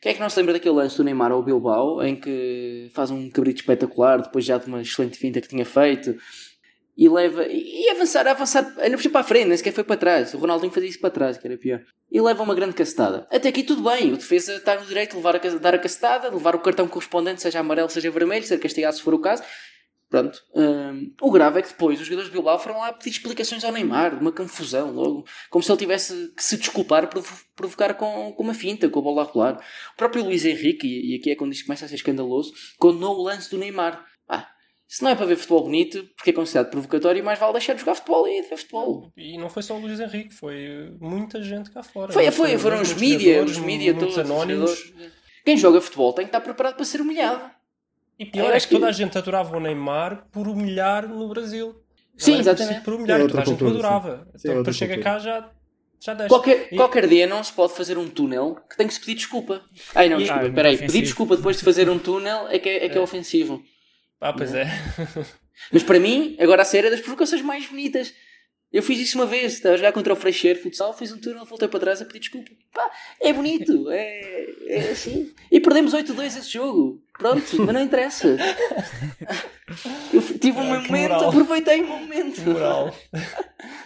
Quem 0.00 0.10
é 0.10 0.14
que 0.14 0.20
não 0.20 0.28
se 0.28 0.38
lembra 0.38 0.52
daquele 0.54 0.74
lance 0.74 0.96
do 0.96 1.04
Neymar 1.04 1.32
ao 1.32 1.42
Bilbao 1.42 2.02
em 2.02 2.16
que 2.16 2.90
faz 2.94 3.10
um 3.10 3.30
cabrito 3.30 3.60
espetacular 3.60 4.20
depois 4.22 4.44
já 4.44 4.58
de 4.58 4.66
uma 4.66 4.82
excelente 4.82 5.16
finta 5.18 5.40
que 5.40 5.48
tinha 5.48 5.64
feito 5.64 6.16
e 6.96 7.08
leva 7.08 7.46
e 7.46 7.88
avançar, 7.90 8.26
avançar, 8.26 8.74
ainda 8.78 8.96
por 8.96 9.02
cima 9.02 9.12
para 9.12 9.20
a 9.20 9.24
frente, 9.24 9.48
nem 9.48 9.56
sequer 9.56 9.72
foi 9.72 9.84
para 9.84 9.96
trás. 9.96 10.32
O 10.32 10.38
Ronaldinho 10.38 10.72
fazia 10.72 10.88
isso 10.88 11.00
para 11.00 11.10
trás, 11.10 11.36
que 11.36 11.46
era 11.46 11.58
pior. 11.58 11.82
E 12.10 12.20
leva 12.20 12.42
uma 12.42 12.54
grande 12.54 12.74
cacetada. 12.74 13.26
Até 13.30 13.50
aqui 13.50 13.62
tudo 13.62 13.82
bem, 13.82 14.12
o 14.12 14.16
defesa 14.16 14.54
está 14.54 14.80
no 14.80 14.86
direito 14.86 15.10
de 15.10 15.16
levar 15.16 15.36
a, 15.36 15.38
dar 15.58 15.74
a 15.74 15.78
cacetada, 15.78 16.30
levar 16.30 16.54
o 16.54 16.60
cartão 16.60 16.88
correspondente, 16.88 17.42
seja 17.42 17.60
amarelo, 17.60 17.90
seja 17.90 18.10
vermelho, 18.10 18.46
ser 18.46 18.58
castigado 18.58 18.96
se 18.96 19.02
for 19.02 19.12
o 19.12 19.18
caso. 19.18 19.42
Pronto. 20.08 20.40
Hum, 20.54 21.12
o 21.20 21.30
grave 21.30 21.58
é 21.58 21.62
que 21.62 21.68
depois 21.68 22.00
os 22.00 22.06
jogadores 22.06 22.30
de 22.30 22.32
Bilbao 22.32 22.58
foram 22.58 22.78
lá 22.78 22.92
pedir 22.92 23.10
explicações 23.10 23.64
ao 23.64 23.72
Neymar, 23.72 24.18
uma 24.20 24.30
confusão 24.30 24.92
logo, 24.92 25.26
como 25.50 25.64
se 25.64 25.70
ele 25.70 25.78
tivesse 25.78 26.32
que 26.34 26.44
se 26.44 26.56
desculpar 26.56 27.08
por 27.08 27.22
provocar 27.56 27.92
com, 27.94 28.32
com 28.32 28.42
uma 28.42 28.54
finta, 28.54 28.88
com 28.88 29.00
a 29.00 29.02
bola 29.02 29.22
a 29.22 29.24
rolar. 29.24 29.56
O 29.94 29.96
próprio 29.96 30.24
Luís 30.24 30.44
Henrique, 30.44 30.86
e 30.86 31.12
e 31.14 31.18
aqui 31.18 31.32
é 31.32 31.34
quando 31.34 31.52
isto 31.52 31.66
começa 31.66 31.84
a 31.84 31.88
ser 31.88 31.96
escandaloso, 31.96 32.54
condenou 32.78 33.18
o 33.18 33.22
lance 33.22 33.50
do 33.50 33.58
Neymar. 33.58 34.04
Ah, 34.28 34.48
se 34.88 35.02
não 35.02 35.10
é 35.10 35.14
para 35.16 35.26
ver 35.26 35.36
futebol 35.36 35.64
bonito, 35.64 36.04
porque 36.16 36.30
é 36.30 36.32
considerado 36.32 36.70
provocatório, 36.70 37.24
mais 37.24 37.38
vale 37.38 37.52
deixar 37.54 37.72
de 37.74 37.80
jogar 37.80 37.94
futebol 37.96 38.26
e 38.28 38.42
de 38.42 38.48
ver 38.48 38.56
futebol. 38.56 39.12
E 39.16 39.36
não 39.38 39.48
foi 39.48 39.62
só 39.62 39.74
o 39.76 39.80
Luís 39.80 39.98
Henrique, 40.00 40.32
foi 40.34 40.94
muita 41.00 41.42
gente 41.42 41.70
cá 41.70 41.82
fora. 41.82 42.12
Foi, 42.12 42.22
Muitos 42.22 42.38
foi, 42.38 42.56
foram 42.58 42.80
os 42.80 42.94
mídia, 42.94 43.42
os 43.44 43.58
mídia 43.58 43.94
todos. 43.94 44.12
os 44.16 44.18
anónimos. 44.18 44.92
Quem 45.44 45.56
joga 45.56 45.80
futebol 45.80 46.12
tem 46.12 46.24
que 46.24 46.28
estar 46.30 46.40
preparado 46.40 46.76
para 46.76 46.84
ser 46.84 47.00
humilhado. 47.00 47.50
E 48.18 48.24
pior 48.24 48.46
Eu 48.46 48.52
é 48.52 48.56
acho 48.56 48.66
que 48.68 48.74
toda 48.74 48.86
que- 48.86 48.90
a 48.90 48.94
gente 48.94 49.18
adorava 49.18 49.56
o 49.56 49.60
Neymar 49.60 50.26
por 50.32 50.48
humilhar 50.48 51.06
no 51.08 51.28
Brasil. 51.28 51.74
Sim, 52.16 52.36
é 52.36 52.38
exatamente. 52.40 52.80
Por 52.80 52.94
humilhar, 52.94 53.20
É 53.20 53.24
e 53.24 53.28
toda 53.28 53.42
a 53.42 53.44
gente 53.44 53.54
o 53.54 53.58
cultura, 53.58 53.88
adorava. 53.88 54.16
sim. 54.36 54.48
É 54.48 54.50
Então 54.52 54.62
depois 54.62 54.76
chega 54.76 54.98
cá 54.98 55.18
já, 55.18 55.50
já 56.00 56.14
deixa. 56.14 56.28
Qualquer, 56.30 56.68
E- 56.72 56.76
qualquer 56.76 57.06
dia 57.06 57.26
não 57.26 57.44
se 57.44 57.52
pode 57.52 57.74
fazer 57.74 57.98
um 57.98 58.08
túnel 58.08 58.56
que 58.70 58.76
tem 58.76 58.86
que 58.86 58.94
se 58.94 59.00
pedir 59.00 59.16
desculpa. 59.16 59.62
Ai 59.94 60.08
não, 60.08 60.16
E- 60.16 60.20
desculpa, 60.20 60.44
Ah, 60.44 60.48
é 60.48 60.50
peraí. 60.52 60.78
Pedir 60.78 61.02
desculpa 61.02 61.36
depois 61.36 61.58
de 61.58 61.64
fazer 61.64 61.90
um 61.90 61.98
túnel 61.98 62.48
é 62.48 62.58
que 62.58 62.68
é, 62.68 62.86
é 62.86 62.88
que 62.88 62.96
é 62.96 63.00
ofensivo. 63.00 63.62
Ah, 64.20 64.32
pois 64.32 64.54
é. 64.54 64.66
Mas 65.72 65.82
para 65.82 65.98
mim, 66.00 66.36
agora 66.40 66.62
a 66.62 66.64
série 66.64 66.86
é 66.88 66.90
das 66.90 67.00
provocações 67.00 67.42
mais 67.42 67.66
bonitas. 67.66 68.12
Eu 68.72 68.82
fiz 68.82 68.98
isso 68.98 69.16
uma 69.16 69.26
vez, 69.26 69.54
estava 69.54 69.74
a 69.74 69.78
jogar 69.78 69.92
contra 69.92 70.12
o 70.12 70.16
Freixeiro, 70.16 70.60
futsal, 70.60 70.92
fiz 70.92 71.12
um 71.12 71.18
túnel, 71.18 71.44
voltei 71.46 71.68
para 71.68 71.80
trás 71.80 72.02
a 72.02 72.04
pedir 72.04 72.18
desculpa. 72.18 72.50
Pá, 72.74 72.90
é 73.20 73.32
bonito, 73.32 73.88
é, 73.90 74.46
é 74.66 74.78
assim. 74.90 75.32
E 75.50 75.60
perdemos 75.60 75.94
8-2 75.94 76.26
esse 76.26 76.50
jogo. 76.52 77.00
Pronto, 77.16 77.42
mas 77.62 77.74
não 77.74 77.80
interessa. 77.80 78.36
Eu 80.12 80.20
tive 80.38 80.58
um 80.58 80.72
Ah, 80.72 80.80
momento, 80.80 80.90
moral. 81.12 81.28
aproveitei 81.28 81.80
o 81.82 81.86
momento. 81.86 82.40
Moral. 82.42 82.94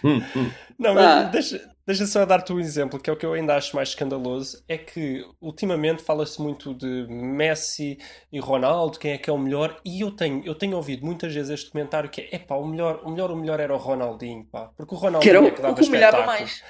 Hum, 0.03 0.21
hum. 0.35 0.51
Não, 0.77 0.91
Ah. 0.97 1.23
mas 1.23 1.31
deixa, 1.31 1.70
deixa 1.85 2.05
só 2.05 2.25
dar-te 2.25 2.53
um 2.53 2.59
exemplo, 2.59 2.99
que 2.99 3.09
é 3.09 3.13
o 3.13 3.17
que 3.17 3.25
eu 3.25 3.33
ainda 3.33 3.55
acho 3.55 3.75
mais 3.75 3.89
escandaloso, 3.89 4.63
é 4.67 4.77
que 4.77 5.25
ultimamente 5.39 6.03
fala-se 6.03 6.41
muito 6.41 6.73
de 6.73 7.07
Messi 7.09 7.97
e 8.31 8.39
Ronaldo, 8.39 8.99
quem 8.99 9.11
é 9.11 9.17
que 9.17 9.29
é 9.29 9.33
o 9.33 9.37
melhor, 9.37 9.79
e 9.85 10.01
eu 10.01 10.11
tenho, 10.11 10.41
eu 10.45 10.55
tenho 10.55 10.75
ouvido 10.77 11.05
muitas 11.05 11.33
vezes 11.33 11.49
este 11.51 11.71
comentário 11.71 12.09
que 12.09 12.21
é, 12.21 12.35
epá, 12.35 12.55
o 12.55 12.65
melhor, 12.65 13.01
o 13.03 13.11
melhor, 13.11 13.31
o 13.31 13.35
melhor 13.35 13.59
era 13.59 13.73
o 13.73 13.77
Ronaldinho, 13.77 14.45
pá, 14.45 14.71
porque 14.77 14.93
o 14.95 14.97
Que 14.97 15.03
Ronaldinho 15.05 15.29
era 15.29 15.41
o, 15.41 15.47
é 15.47 15.51
que 15.51 15.61
dava 15.61 15.73
o 15.73 15.77
que 15.77 15.87
humilhava 15.87 16.25
mais. 16.25 16.63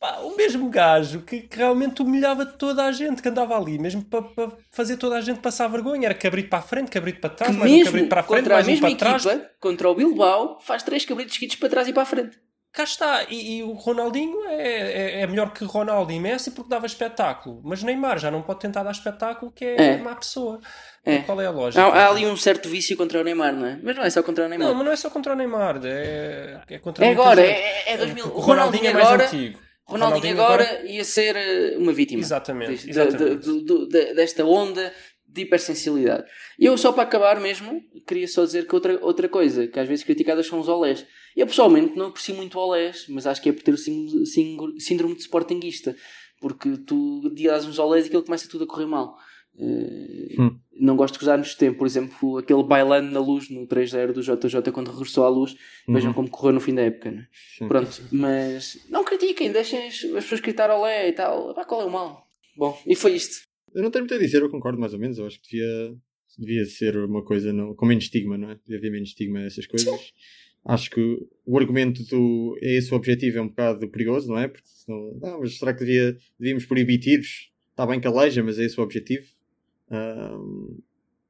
Pá, 0.00 0.18
o 0.18 0.36
mesmo 0.36 0.68
gajo 0.68 1.22
que, 1.22 1.40
que 1.42 1.56
realmente 1.56 2.02
humilhava 2.02 2.44
toda 2.44 2.84
a 2.84 2.92
gente 2.92 3.22
que 3.22 3.28
andava 3.28 3.56
ali, 3.56 3.78
mesmo 3.78 4.04
para 4.04 4.22
fazer 4.70 4.98
toda 4.98 5.16
a 5.16 5.20
gente 5.20 5.40
passar 5.40 5.68
vergonha, 5.68 6.06
era 6.06 6.14
cabrito 6.14 6.50
para 6.50 6.58
a 6.58 6.62
frente, 6.62 6.90
cabrito 6.90 7.20
para 7.20 7.30
Que 7.30 7.36
trás, 7.36 7.56
mais 7.56 7.72
um 7.72 7.84
cabrito 7.84 8.08
para 8.08 8.20
a 8.20 8.24
frente, 8.24 8.48
mais 8.48 8.68
um 8.68 8.80
para 8.80 8.96
trás, 8.96 9.24
equipa, 9.24 9.50
contra 9.58 9.88
o 9.88 9.94
Bilbao, 9.94 10.58
faz 10.60 10.82
três 10.82 11.04
cabritos 11.06 11.34
seguidos 11.34 11.56
para 11.56 11.68
trás 11.70 11.88
e 11.88 11.92
para 11.92 12.02
a 12.02 12.06
frente. 12.06 12.43
Cá 12.74 12.82
está, 12.82 13.24
e, 13.30 13.58
e 13.58 13.62
o 13.62 13.70
Ronaldinho 13.72 14.46
é, 14.48 15.18
é, 15.18 15.20
é 15.20 15.26
melhor 15.28 15.52
que 15.52 15.64
Ronaldo 15.64 16.10
e 16.10 16.18
Messi 16.18 16.50
porque 16.50 16.68
dava 16.68 16.86
espetáculo, 16.86 17.60
mas 17.62 17.84
Neymar 17.84 18.18
já 18.18 18.32
não 18.32 18.42
pode 18.42 18.58
tentar 18.58 18.82
dar 18.82 18.90
espetáculo 18.90 19.52
que 19.52 19.64
é, 19.64 19.76
É. 19.92 19.96
má 19.98 20.12
pessoa. 20.16 20.58
É. 21.04 21.18
Qual 21.18 21.40
é 21.40 21.46
a 21.46 21.50
lógica? 21.52 21.80
Há, 21.84 21.86
há 22.06 22.08
ali 22.10 22.26
um 22.26 22.36
certo 22.36 22.68
vício 22.68 22.96
contra 22.96 23.20
o 23.20 23.22
Neymar, 23.22 23.54
não 23.54 23.64
é? 23.66 23.78
Mas 23.80 23.94
não 23.94 24.02
é 24.02 24.10
só 24.10 24.24
contra 24.24 24.46
o 24.46 24.48
Neymar. 24.48 24.66
Não, 24.66 24.74
mas 24.74 24.84
não 24.86 24.92
é 24.92 24.96
só 24.96 25.08
contra 25.08 25.34
o 25.34 25.36
Neymar, 25.36 25.80
é, 25.84 26.62
é 26.68 26.78
contra 26.80 27.06
É 27.06 27.12
agora, 27.12 27.40
é, 27.46 27.92
é 27.92 27.96
2000. 27.96 28.24
Porque 28.24 28.38
O 28.38 28.40
Ronaldinho, 28.40 28.86
é 28.88 28.92
mais 28.92 29.06
agora, 29.06 29.24
antigo. 29.26 29.58
Ronaldinho 29.86 30.42
agora 30.42 30.82
ia 30.84 31.04
ser 31.04 31.36
eh, 31.36 31.76
uma 31.78 31.92
vítima. 31.92 32.20
Exatamente, 32.20 32.72
disto, 32.72 32.88
exatamente. 32.90 33.36
de- 33.46 33.64
de- 33.64 33.88
de- 33.88 34.14
desta 34.14 34.44
onda 34.44 34.92
de 35.28 35.42
hipersensibilidade. 35.42 36.24
E 36.58 36.64
eu 36.66 36.76
só 36.76 36.90
para 36.92 37.04
acabar 37.04 37.38
mesmo, 37.38 37.80
queria 38.04 38.26
só 38.26 38.44
dizer 38.44 38.66
que 38.66 38.74
outra, 38.74 38.98
outra 39.00 39.28
coisa, 39.28 39.68
que 39.68 39.78
às 39.78 39.86
vezes 39.86 40.02
criticadas 40.04 40.46
são 40.48 40.58
os 40.58 40.68
olés. 40.68 41.06
Eu 41.36 41.46
pessoalmente 41.46 41.96
não 41.96 42.06
aprecio 42.06 42.34
muito 42.34 42.58
olés, 42.58 43.06
mas 43.08 43.26
acho 43.26 43.42
que 43.42 43.48
é 43.48 43.52
por 43.52 43.62
ter 43.62 43.74
o 43.74 43.78
síndrome, 43.78 45.14
de 45.14 45.20
sportinguista. 45.22 45.96
Porque 46.40 46.76
tu 46.78 47.28
dás 47.30 47.64
uns 47.64 47.78
olés 47.78 48.04
e 48.04 48.08
aquilo 48.08 48.22
começa 48.22 48.48
tudo 48.48 48.64
a 48.64 48.66
correr 48.66 48.86
mal. 48.86 49.16
Eh, 49.58 50.34
Hum. 50.38 50.58
Não 50.76 50.96
gosto 50.96 51.14
de 51.14 51.20
gozar 51.20 51.38
nos 51.38 51.54
tempos, 51.54 51.78
por 51.78 51.86
exemplo, 51.86 52.38
aquele 52.38 52.62
bailando 52.64 53.08
na 53.12 53.20
luz 53.20 53.48
no 53.48 53.64
3-0 53.68 54.12
do 54.12 54.20
JJ 54.20 54.72
quando 54.72 54.90
regressou 54.90 55.24
à 55.24 55.28
luz. 55.28 55.54
Vejam 55.88 56.08
Uhum. 56.10 56.14
como 56.14 56.28
correu 56.30 56.52
no 56.54 56.60
fim 56.60 56.74
da 56.74 56.82
época, 56.82 57.12
né? 57.12 57.28
Pronto, 57.68 58.02
mas 58.10 58.76
não 58.90 59.04
critiquem, 59.04 59.52
deixem 59.52 59.86
as, 59.86 59.94
as 60.02 60.24
pessoas 60.24 60.40
gritar 60.40 60.68
olé 60.76 61.08
e 61.08 61.12
tal. 61.12 61.54
Pá, 61.54 61.64
qual 61.64 61.82
é 61.82 61.84
o 61.84 61.90
mal? 61.90 62.26
Bom, 62.56 62.76
e 62.86 62.96
foi 62.96 63.12
isto. 63.14 63.44
Eu 63.72 63.82
não 63.84 63.90
tenho 63.92 64.02
muito 64.04 64.14
a 64.14 64.18
dizer, 64.18 64.42
eu 64.42 64.50
concordo 64.50 64.80
mais 64.80 64.92
ou 64.92 64.98
menos. 64.98 65.16
Eu 65.18 65.26
acho 65.26 65.40
que 65.40 65.50
devia, 65.52 65.96
devia 66.36 66.64
ser 66.66 66.96
uma 66.96 67.24
coisa 67.24 67.52
não, 67.52 67.74
com 67.76 67.86
menos 67.86 68.04
estigma, 68.04 68.36
não 68.36 68.50
é? 68.50 68.56
Devia 68.56 68.78
haver 68.78 68.90
menos 68.90 69.10
estigma 69.10 69.38
a 69.38 69.44
essas 69.44 69.66
coisas. 69.66 70.12
Acho 70.64 70.90
que 70.90 71.18
o 71.44 71.58
argumento 71.58 72.02
do 72.04 72.58
é 72.62 72.76
esse 72.76 72.92
o 72.92 72.96
objetivo 72.96 73.38
é 73.38 73.42
um 73.42 73.48
bocado 73.48 73.88
perigoso, 73.88 74.28
não 74.28 74.38
é? 74.38 74.48
Porque 74.48 74.66
senão, 74.66 75.12
não, 75.20 75.40
mas 75.40 75.58
será 75.58 75.74
que 75.74 75.80
devia, 75.84 76.16
devíamos 76.38 76.64
proibir 76.66 76.98
tiros 77.00 77.50
Está 77.70 77.84
bem 77.84 78.00
que 78.00 78.06
aleija, 78.06 78.40
mas 78.42 78.56
é 78.56 78.64
esse 78.64 78.78
o 78.78 78.84
objetivo. 78.84 79.26
Ahm, 79.90 80.78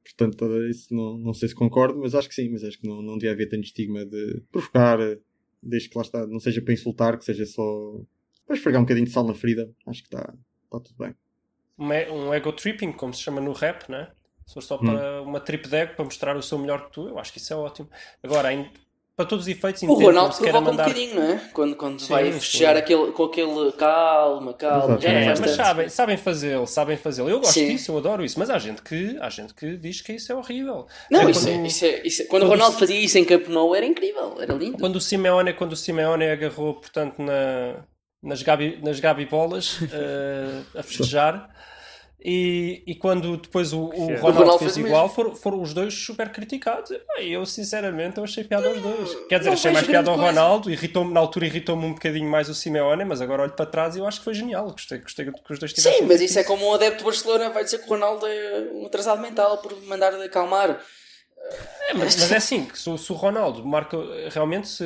portanto, 0.03 0.45
isso 0.69 0.93
não, 0.93 1.17
não 1.17 1.33
sei 1.33 1.49
se 1.49 1.55
concordo, 1.55 1.99
mas 1.99 2.13
acho 2.13 2.29
que 2.29 2.35
sim. 2.35 2.49
Mas 2.49 2.63
acho 2.63 2.79
que 2.79 2.87
não, 2.87 3.01
não 3.01 3.17
devia 3.17 3.31
haver 3.31 3.49
tanto 3.49 3.63
estigma 3.63 4.05
de 4.05 4.41
provocar, 4.51 4.99
desde 5.61 5.89
que 5.89 5.97
lá 5.97 6.03
está, 6.03 6.27
não 6.27 6.39
seja 6.39 6.61
para 6.61 6.73
insultar, 6.73 7.17
que 7.17 7.25
seja 7.25 7.45
só 7.47 7.99
para 8.45 8.55
esfregar 8.55 8.79
um 8.79 8.85
bocadinho 8.85 9.07
de 9.07 9.11
sal 9.11 9.25
na 9.25 9.33
ferida. 9.33 9.73
Acho 9.87 10.03
que 10.03 10.07
está, 10.07 10.35
está 10.65 10.79
tudo 10.79 10.95
bem. 10.99 11.15
Um, 11.79 11.87
um 12.27 12.33
ego 12.33 12.53
tripping, 12.53 12.91
como 12.91 13.11
se 13.13 13.21
chama 13.23 13.41
no 13.41 13.51
rap, 13.51 13.89
né? 13.89 14.11
Se 14.45 14.53
for 14.53 14.61
só 14.61 14.75
Hum. 14.75 14.85
para 14.85 15.21
uma 15.23 15.39
trip 15.39 15.67
de 15.67 15.75
ego 15.75 15.95
para 15.95 16.05
mostrar 16.05 16.37
o 16.37 16.43
seu 16.43 16.59
melhor 16.59 16.85
que 16.85 16.91
tu, 16.93 17.07
eu 17.07 17.17
acho 17.17 17.33
que 17.33 17.39
isso 17.39 17.51
é 17.51 17.55
ótimo. 17.55 17.89
Agora, 18.21 18.53
em- 18.53 18.69
para 19.17 19.25
todos 19.25 19.45
os 19.45 19.47
efeitos, 19.49 19.81
O 19.83 19.93
Ronaldo 19.93 20.35
provoca 20.35 20.57
um 20.59 20.61
mandar. 20.61 20.83
bocadinho, 20.89 21.15
não 21.15 21.23
é? 21.23 21.41
Quando, 21.53 21.75
quando 21.77 22.01
Sim, 22.01 22.09
vai 22.09 22.31
festejar 22.33 22.75
aquele, 22.75 23.11
com 23.13 23.23
aquele 23.23 23.71
calma, 23.71 24.53
calma, 24.53 24.99
já 24.99 25.09
não 25.09 25.17
É, 25.19 25.25
faz 25.27 25.39
mas 25.39 25.49
tanto. 25.51 25.65
sabem, 25.65 25.89
sabem 25.89 26.17
fazê-lo, 26.17 26.67
sabem 26.67 26.97
fazê-lo. 26.97 27.29
Eu 27.29 27.39
gosto 27.39 27.53
Sim. 27.53 27.67
disso, 27.67 27.91
eu 27.93 27.97
adoro 27.97 28.25
isso, 28.25 28.37
mas 28.37 28.49
há 28.49 28.59
gente 28.59 28.81
que, 28.81 29.15
há 29.21 29.29
gente 29.29 29.53
que 29.53 29.77
diz 29.77 30.01
que 30.01 30.13
isso 30.13 30.31
é 30.31 30.35
horrível. 30.35 30.85
Não, 31.09 31.21
É 31.21 31.31
isso, 31.31 31.47
quando- 31.47 31.63
é, 31.63 31.67
isso, 31.67 31.85
é, 31.85 32.01
isso 32.05 32.21
é- 32.23 32.25
Quando 32.25 32.43
o 32.43 32.47
Ronaldo 32.49 32.77
fazia 32.77 32.99
isso 32.99 33.17
em 33.17 33.23
Camp 33.23 33.47
Nou 33.47 33.73
era 33.73 33.85
incrível, 33.85 34.35
era 34.41 34.53
lindo. 34.53 34.77
Quando 34.77 34.97
o 34.97 35.01
Simeone, 35.01 35.53
quando 35.53 35.71
o 35.71 35.77
Simeone 35.77 36.25
agarrou, 36.29 36.73
portanto, 36.73 37.21
na, 37.21 37.85
nas, 38.21 38.41
gabi, 38.43 38.79
nas 38.83 38.99
gabibolas 38.99 39.79
eh, 39.93 40.61
a 40.77 40.83
festejar. 40.83 41.49
E, 42.27 42.81
e 42.87 42.95
quando 42.95 43.37
depois 43.37 43.71
o, 43.71 43.81
o. 43.81 44.05
Ronaldo, 44.15 44.39
Ronaldo 44.39 44.59
fez 44.59 44.73
fez 44.73 44.87
igual, 44.87 45.07
foram, 45.07 45.35
foram 45.35 45.61
os 45.61 45.75
dois 45.75 45.93
super 45.93 46.31
criticados. 46.31 46.91
E 47.19 47.31
eu, 47.31 47.45
sinceramente, 47.45 48.17
eu 48.17 48.23
achei 48.23 48.43
piada 48.43 48.67
aos 48.67 48.81
dois. 48.81 49.15
Quer 49.29 49.37
dizer, 49.37 49.51
não 49.51 49.53
achei 49.53 49.71
mais 49.71 49.85
piada 49.85 50.09
ao 50.09 50.17
coisa. 50.17 50.31
Ronaldo. 50.31 50.71
Irritou-me, 50.71 51.13
na 51.13 51.19
altura 51.19 51.45
irritou-me 51.45 51.85
um 51.85 51.93
bocadinho 51.93 52.27
mais 52.27 52.49
o 52.49 52.55
Simeone, 52.55 53.05
mas 53.05 53.21
agora 53.21 53.43
olho 53.43 53.51
para 53.51 53.67
trás 53.67 53.95
e 53.95 53.99
eu 53.99 54.07
acho 54.07 54.17
que 54.17 54.23
foi 54.23 54.33
genial. 54.33 54.71
Gostei, 54.71 54.97
gostei 54.97 55.25
que 55.25 55.53
os 55.53 55.59
dois 55.59 55.71
tivessem 55.71 55.99
Sim, 55.99 56.07
mas 56.07 56.19
isso 56.19 56.39
é 56.39 56.43
como 56.43 56.67
um 56.67 56.73
adepto 56.73 56.97
de 56.97 57.03
Barcelona 57.03 57.51
vai 57.51 57.63
dizer 57.63 57.77
que 57.77 57.85
o 57.85 57.89
Ronaldo 57.89 58.25
é 58.25 58.69
um 58.73 58.87
atrasado 58.87 59.21
mental 59.21 59.59
por 59.59 59.79
mandar 59.83 60.11
acalmar. 60.15 60.81
É, 61.87 61.93
mas, 61.93 62.15
mas 62.15 62.31
é 62.31 62.37
assim, 62.37 62.65
que 62.65 62.79
se, 62.79 62.89
o- 62.89 62.97
se 62.97 63.11
o 63.11 63.15
Ronaldo 63.15 63.63
marca 63.63 63.95
realmente, 64.31 64.67
se, 64.67 64.83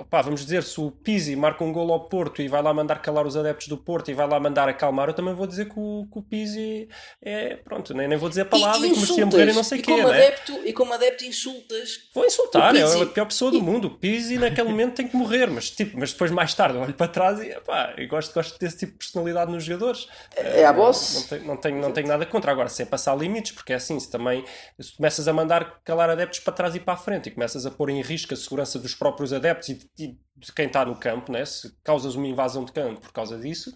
opá, 0.00 0.20
vamos 0.20 0.40
dizer, 0.44 0.64
se 0.64 0.80
o 0.80 0.90
Pizzi 0.90 1.36
marca 1.36 1.62
um 1.62 1.72
gol 1.72 1.92
ao 1.92 2.08
Porto 2.08 2.42
e 2.42 2.48
vai 2.48 2.60
lá 2.60 2.74
mandar 2.74 3.00
calar 3.00 3.24
os 3.24 3.36
adeptos 3.36 3.68
do 3.68 3.78
Porto 3.78 4.10
e 4.10 4.14
vai 4.14 4.26
lá 4.28 4.40
mandar 4.40 4.68
acalmar, 4.68 5.08
eu 5.08 5.14
também 5.14 5.32
vou 5.32 5.46
dizer 5.46 5.66
que 5.66 5.74
o, 5.78 6.08
que 6.12 6.18
o 6.18 6.22
Pizzi 6.22 6.88
é, 7.22 7.54
pronto, 7.54 7.94
nem, 7.94 8.08
nem 8.08 8.18
vou 8.18 8.28
dizer 8.28 8.42
a 8.42 8.44
palavra 8.46 8.84
e, 8.84 8.90
que 8.90 8.96
merecia 8.98 9.24
morrer 9.26 9.48
e 9.48 9.52
não 9.52 9.62
sei 9.62 9.78
o 9.78 9.80
e 9.80 9.82
quê, 9.84 9.92
como 9.92 10.08
né? 10.08 10.14
adepto 10.16 10.52
E 10.66 10.72
como 10.72 10.92
adepto 10.92 11.24
insultas. 11.24 12.00
Vou 12.12 12.26
insultar, 12.26 12.74
é 12.74 12.82
a 12.82 13.06
pior 13.06 13.26
pessoa 13.26 13.52
do 13.52 13.62
mundo. 13.62 13.84
O 13.86 13.90
Pizzi 13.90 14.36
naquele 14.36 14.68
momento 14.70 14.96
tem 14.96 15.06
que 15.06 15.16
morrer, 15.16 15.46
mas, 15.48 15.70
tipo, 15.70 15.96
mas 15.96 16.12
depois 16.12 16.32
mais 16.32 16.52
tarde 16.52 16.76
eu 16.76 16.82
olho 16.82 16.94
para 16.94 17.06
trás 17.06 17.38
e 17.38 17.50
epá, 17.50 17.94
eu 17.96 18.08
gosto, 18.08 18.34
gosto 18.34 18.58
desse 18.58 18.78
tipo 18.78 18.92
de 18.92 18.98
personalidade 18.98 19.52
nos 19.52 19.62
jogadores. 19.62 20.08
É 20.36 20.64
a 20.64 20.72
Não, 20.72 20.80
boss. 20.80 21.14
não, 21.14 21.22
tenho, 21.28 21.46
não, 21.46 21.56
tenho, 21.56 21.80
não 21.80 21.92
tenho 21.92 22.08
nada 22.08 22.26
contra. 22.26 22.50
Agora, 22.50 22.68
sem 22.68 22.84
passar 22.84 23.16
limites, 23.16 23.52
porque 23.52 23.72
é 23.72 23.76
assim, 23.76 24.00
se 24.00 24.10
também 24.10 24.44
se 24.80 24.96
começas 24.96 25.28
a 25.28 25.32
mandar 25.32 25.78
calar 25.84 25.99
adeptos 26.08 26.38
para 26.40 26.52
trás 26.54 26.74
e 26.74 26.80
para 26.80 26.94
a 26.94 26.96
frente 26.96 27.28
e 27.28 27.32
começas 27.32 27.66
a 27.66 27.70
pôr 27.70 27.90
em 27.90 28.00
risco 28.00 28.32
a 28.32 28.36
segurança 28.36 28.78
dos 28.78 28.94
próprios 28.94 29.32
adeptos 29.32 29.68
e, 29.68 29.80
e 29.98 30.06
de 30.36 30.52
quem 30.54 30.66
está 30.66 30.84
no 30.84 30.96
campo, 30.96 31.30
né? 31.30 31.44
se 31.44 31.70
causas 31.84 32.14
uma 32.14 32.26
invasão 32.28 32.64
de 32.64 32.72
campo 32.72 33.00
por 33.00 33.12
causa 33.12 33.36
disso, 33.38 33.74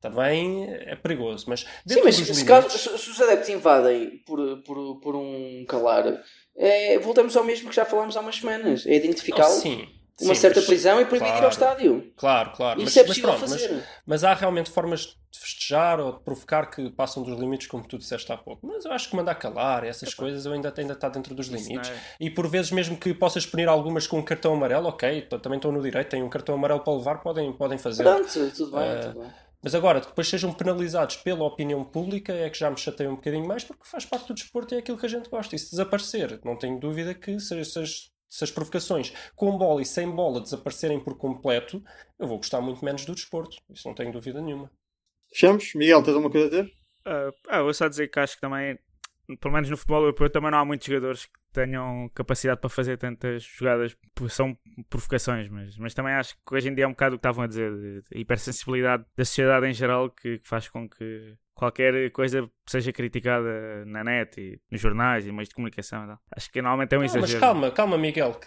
também 0.00 0.64
é 0.72 0.94
perigoso. 0.96 1.44
Mas 1.48 1.66
Sim, 1.86 2.02
mas 2.04 2.14
se, 2.14 2.22
limites, 2.22 2.72
se- 2.80 2.98
se 2.98 3.10
os 3.10 3.20
adeptos 3.20 3.48
invadem 3.48 4.22
por, 4.24 4.62
por, 4.62 5.00
por 5.00 5.16
um 5.16 5.64
calar, 5.68 6.04
é, 6.56 6.98
voltamos 7.00 7.36
ao 7.36 7.44
mesmo 7.44 7.68
que 7.68 7.74
já 7.76 7.84
falámos 7.84 8.16
há 8.16 8.20
umas 8.20 8.36
semanas. 8.36 8.86
É 8.86 8.94
identificá-lo, 8.94 9.50
sim, 9.54 9.88
uma 10.20 10.34
sim, 10.34 10.40
certa 10.40 10.60
mas- 10.60 10.66
prisão 10.66 11.00
e 11.00 11.04
proibir 11.04 11.26
de 11.32 11.38
ir 11.38 11.44
ao 11.44 11.50
claro. 11.50 11.52
estádio. 11.52 12.12
Claro, 12.16 12.50
claro. 12.52 12.80
Isso 12.80 12.86
mas, 12.86 12.96
é 12.96 13.00
mas 13.00 13.08
possível 13.08 13.30
pronto, 13.30 13.50
mas- 13.50 13.62
fazer. 13.62 13.84
Mas 14.06 14.24
há 14.24 14.34
realmente 14.34 14.70
formas 14.70 15.00
de 15.30 15.38
festejar 15.38 16.00
ou 16.00 16.12
de 16.12 16.20
provocar 16.24 16.66
que 16.70 16.90
passam 16.90 17.22
dos 17.22 17.38
limites, 17.38 17.66
como 17.66 17.86
tu 17.86 17.98
disseste 17.98 18.32
há 18.32 18.36
pouco. 18.36 18.66
Mas 18.66 18.84
eu 18.84 18.92
acho 18.92 19.10
que 19.10 19.16
mandar 19.16 19.34
calar, 19.36 19.84
essas 19.84 20.14
coisas, 20.14 20.44
eu 20.46 20.52
ainda, 20.52 20.72
ainda 20.76 20.94
está 20.94 21.08
dentro 21.08 21.34
dos 21.34 21.48
limites. 21.48 21.90
não 21.90 21.96
é- 21.96 22.00
E 22.20 22.30
por 22.30 22.48
vezes, 22.48 22.70
mesmo 22.72 22.96
que 22.96 23.12
possas 23.14 23.44
punir 23.46 23.68
algumas 23.68 24.06
com 24.06 24.18
um 24.18 24.22
cartão 24.24 24.54
amarelo, 24.54 24.88
ok, 24.88 25.22
também 25.42 25.56
estão 25.58 25.70
no 25.70 25.82
direito, 25.82 26.08
têm 26.08 26.22
um 26.22 26.28
cartão 26.28 26.54
amarelo 26.54 26.80
para 26.80 26.92
levar, 26.94 27.18
podem, 27.18 27.52
podem 27.52 27.78
fazer. 27.78 28.02
Pronto, 28.02 28.50
tudo 28.56 28.72
bem, 28.72 28.88
Eh, 28.88 29.00
tudo 29.00 29.20
bem. 29.20 29.30
Mas 29.60 29.74
agora, 29.74 30.00
depois 30.00 30.28
sejam 30.28 30.52
penalizados 30.52 31.16
pela 31.16 31.44
opinião 31.44 31.82
pública, 31.84 32.32
é 32.32 32.48
que 32.48 32.56
já 32.56 32.70
me 32.70 32.76
chateia 32.78 33.10
um 33.10 33.16
bocadinho 33.16 33.46
mais, 33.46 33.64
porque 33.64 33.82
faz 33.84 34.04
parte 34.06 34.28
do 34.28 34.34
desporto 34.34 34.72
e 34.72 34.76
é 34.76 34.78
aquilo 34.80 34.96
que 34.96 35.04
a 35.04 35.08
gente 35.08 35.28
gosta. 35.28 35.54
E 35.54 35.58
se 35.58 35.70
desaparecer, 35.72 36.40
não 36.44 36.56
tenho 36.56 36.78
dúvida 36.78 37.12
que 37.12 37.38
se, 37.40 37.64
se 37.64 37.80
se 38.28 38.44
as 38.44 38.50
provocações 38.50 39.12
com 39.34 39.56
bola 39.56 39.80
e 39.82 39.86
sem 39.86 40.10
bola 40.10 40.40
desaparecerem 40.40 41.00
por 41.00 41.16
completo, 41.16 41.82
eu 42.18 42.26
vou 42.28 42.36
gostar 42.38 42.60
muito 42.60 42.84
menos 42.84 43.04
do 43.04 43.14
desporto. 43.14 43.56
Isso 43.70 43.86
não 43.88 43.94
tenho 43.94 44.12
dúvida 44.12 44.40
nenhuma. 44.40 44.70
Fechamos? 45.30 45.74
Miguel, 45.74 46.02
tens 46.02 46.14
alguma 46.14 46.30
coisa 46.30 46.46
a 46.46 46.50
dizer? 46.50 46.72
Ah, 47.04 47.30
ah, 47.48 47.62
vou 47.62 47.72
só 47.74 47.88
dizer 47.88 48.08
que 48.08 48.18
acho 48.20 48.34
que 48.34 48.40
também, 48.40 48.78
pelo 49.40 49.54
menos 49.54 49.70
no 49.70 49.76
futebol 49.76 50.02
europeu, 50.02 50.28
também 50.30 50.50
não 50.50 50.58
há 50.58 50.64
muitos 50.64 50.86
jogadores 50.86 51.26
que 51.26 51.32
tenham 51.52 52.08
capacidade 52.14 52.60
para 52.60 52.68
fazer 52.70 52.98
tantas 52.98 53.42
jogadas, 53.42 53.96
são 54.28 54.56
provocações, 54.90 55.48
mas, 55.48 55.76
mas 55.78 55.94
também 55.94 56.12
acho 56.12 56.34
que 56.34 56.54
hoje 56.54 56.68
em 56.68 56.74
dia 56.74 56.84
é 56.84 56.86
um 56.86 56.90
bocado 56.92 57.16
o 57.16 57.18
que 57.18 57.20
estavam 57.20 57.44
a 57.44 57.46
dizer, 57.46 57.72
de- 57.74 58.02
de 58.02 58.20
hipersensibilidade 58.20 59.04
da 59.16 59.24
sociedade 59.24 59.66
em 59.66 59.72
geral, 59.72 60.10
que, 60.10 60.38
que 60.38 60.48
faz 60.48 60.68
com 60.68 60.88
que 60.88 61.34
qualquer 61.58 62.10
coisa 62.12 62.48
seja 62.66 62.92
criticada 62.92 63.84
na 63.84 64.04
net 64.04 64.40
e 64.40 64.60
nos 64.70 64.80
jornais 64.80 65.26
e 65.26 65.32
meios 65.32 65.48
de 65.48 65.54
comunicação. 65.56 66.18
Acho 66.34 66.50
que 66.52 66.62
normalmente 66.62 66.94
é 66.94 66.98
um 66.98 67.02
Ah, 67.02 67.04
exagero. 67.04 67.32
mas 67.32 67.40
calma, 67.40 67.70
calma, 67.72 67.98
Miguel. 67.98 68.38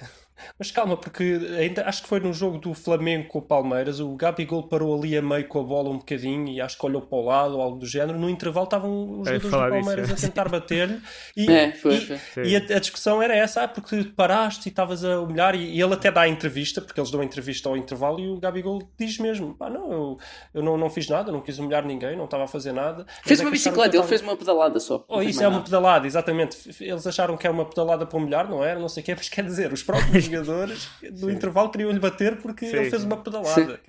Mas 0.58 0.72
calma, 0.72 0.98
porque 0.98 1.40
ainda 1.60 1.86
acho 1.88 2.02
que 2.04 2.10
foi 2.10 2.20
no 2.20 2.34
jogo 2.34 2.58
do 2.58 2.74
Flamengo 2.74 3.28
com 3.28 3.40
o 3.40 3.42
Palmeiras, 3.42 4.00
o 4.00 4.16
Gabigol 4.16 4.64
parou 4.64 4.98
ali 4.98 5.16
a 5.16 5.22
meio 5.22 5.48
com 5.48 5.60
a 5.60 5.64
bola 5.64 5.90
um 5.90 5.98
bocadinho 5.98 6.48
e 6.48 6.60
acho 6.60 6.78
que 6.78 6.86
olhou 6.86 7.02
para 7.02 7.18
o 7.18 7.26
lado 7.26 7.56
ou 7.56 7.62
algo 7.62 7.78
do 7.78 7.86
género. 7.86 8.18
No 8.18 8.30
intervalo 8.30 8.64
estavam 8.66 9.20
os 9.22 9.28
Eu 9.28 9.34
ia 9.36 9.40
jogadores 9.40 9.74
do 9.74 9.86
Palmeiras 9.86 10.10
disso, 10.10 10.26
a 10.26 10.30
tentar 10.30 10.50
bater-lhe 10.50 11.00
e, 11.38 11.46
É, 11.52 11.72
foi, 11.74 11.96
e- 11.96 12.18
foi. 12.18 12.48
E 12.48 12.56
a, 12.56 12.60
a 12.60 12.80
discussão 12.80 13.22
era 13.22 13.36
essa, 13.36 13.64
ah, 13.64 13.68
porque 13.68 14.04
paraste 14.16 14.68
e 14.68 14.70
estavas 14.70 15.04
a 15.06 15.20
humilhar 15.20 15.54
e, 15.56 15.76
e 15.76 15.82
ele 15.82 15.94
até 15.94 16.12
dá 16.12 16.22
a 16.22 16.28
entrevista, 16.28 16.82
porque 16.82 17.00
eles 17.00 17.12
dão 17.12 17.22
a 17.22 17.26
entrevista 17.26 17.70
ao 17.70 17.78
intervalo 17.78 18.20
e 18.20 18.28
o 18.28 18.40
Gabigol 18.40 18.82
diz 18.98 19.18
mesmo, 19.20 19.56
ah 19.60 19.70
não, 19.70 19.92
eu, 19.92 20.18
eu 20.56 20.64
não, 20.64 20.78
não 20.78 20.90
fiz 20.90 21.08
nada, 21.08 21.32
não 21.32 21.42
quis 21.42 21.60
humilhar 21.60 21.86
ninguém, 21.86 22.16
não 22.18 22.26
estava 22.26 22.46
a 22.46 22.48
fazer 22.48 22.72
nada. 22.72 23.06
Fez 23.24 23.40
é 23.40 23.44
uma 23.44 23.52
bicicleta, 23.52 23.96
ele 23.96 24.08
fez 24.08 24.22
uma 24.22 24.36
pedalada 24.36 24.80
só. 24.80 25.06
Oh, 25.08 25.22
isso 25.22 25.40
é 25.40 25.44
mais 25.44 25.48
uma 25.48 25.50
nada. 25.52 25.64
pedalada, 25.66 26.08
exatamente. 26.08 26.58
Eles 26.80 27.06
acharam 27.06 27.38
que 27.38 27.46
era 27.46 27.54
uma 27.54 27.66
pedalada 27.66 28.06
para 28.06 28.18
humilhar, 28.18 28.50
não 28.50 28.64
era, 28.64 28.80
não 28.80 28.90
sei 28.90 29.04
o 29.04 29.06
quê, 29.06 29.14
mas 29.16 29.30
quer 29.30 29.46
dizer, 29.46 29.72
os 29.72 29.84
próprios 29.84 30.21
jogadores 30.26 30.90
do 31.20 31.30
intervalo 31.30 31.70
queriam-lhe 31.70 32.00
bater 32.00 32.38
porque 32.38 32.66
Sim, 32.68 32.76
ele 32.78 32.90
fez 32.90 33.02
sim. 33.02 33.08
uma 33.08 33.18
pedalada. 33.18 33.80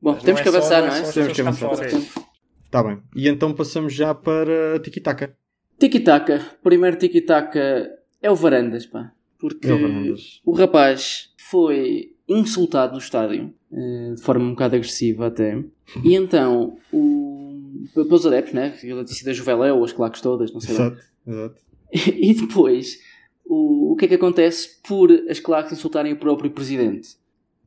Bom, 0.00 0.12
Mas 0.12 0.22
temos 0.22 0.40
que 0.40 0.48
é 0.48 0.52
só- 0.52 0.58
avançar, 0.58 0.80
não 0.82 0.88
é 0.94 1.00
é? 1.00 1.04
só 1.04 1.12
Temos 1.12 1.32
que 1.32 1.40
avançar. 1.40 1.90
Sim. 1.90 2.08
Está 2.64 2.82
bem. 2.82 2.98
E 3.16 3.28
então 3.28 3.52
passamos 3.54 3.92
já 3.94 4.14
para 4.14 4.78
Tiki-Taka. 4.80 5.34
Tiki-taka. 5.78 6.40
Primeiro 6.62 6.96
tiki-taka 6.98 7.90
é 8.20 8.30
o 8.30 8.34
Varandas, 8.36 8.84
pá. 8.86 9.12
Porque 9.38 9.68
É 9.68 9.72
o 9.74 9.80
Varandas. 9.80 10.40
o 10.44 10.52
rapaz 10.52 11.30
foi 11.38 12.12
insultado 12.28 12.92
no 12.92 12.98
estádio, 12.98 13.54
eh, 13.72 14.12
de 14.14 14.20
forma 14.22 14.44
um 14.44 14.50
bocado 14.50 14.76
agressiva 14.76 15.28
até. 15.28 15.62
E 16.04 16.14
então, 16.14 16.76
o... 16.92 17.86
pelos 17.94 18.26
adeptos, 18.26 18.52
né? 18.52 18.74
Ele 18.82 19.04
tinha 19.04 19.06
sido 19.06 19.28
a 19.30 19.32
Juveléu, 19.32 19.82
as 19.82 19.92
claques 19.92 20.20
todas, 20.20 20.52
não 20.52 20.60
sei 20.60 20.76
lá. 20.76 20.86
Exato, 20.86 21.02
exato. 21.26 21.56
E 22.20 22.34
depois, 22.34 22.98
o, 23.48 23.92
o 23.92 23.96
que 23.96 24.04
é 24.04 24.08
que 24.08 24.14
acontece 24.14 24.80
por 24.86 25.10
as 25.28 25.40
claques 25.40 25.72
insultarem 25.72 26.12
o 26.12 26.18
próprio 26.18 26.50
presidente? 26.50 27.16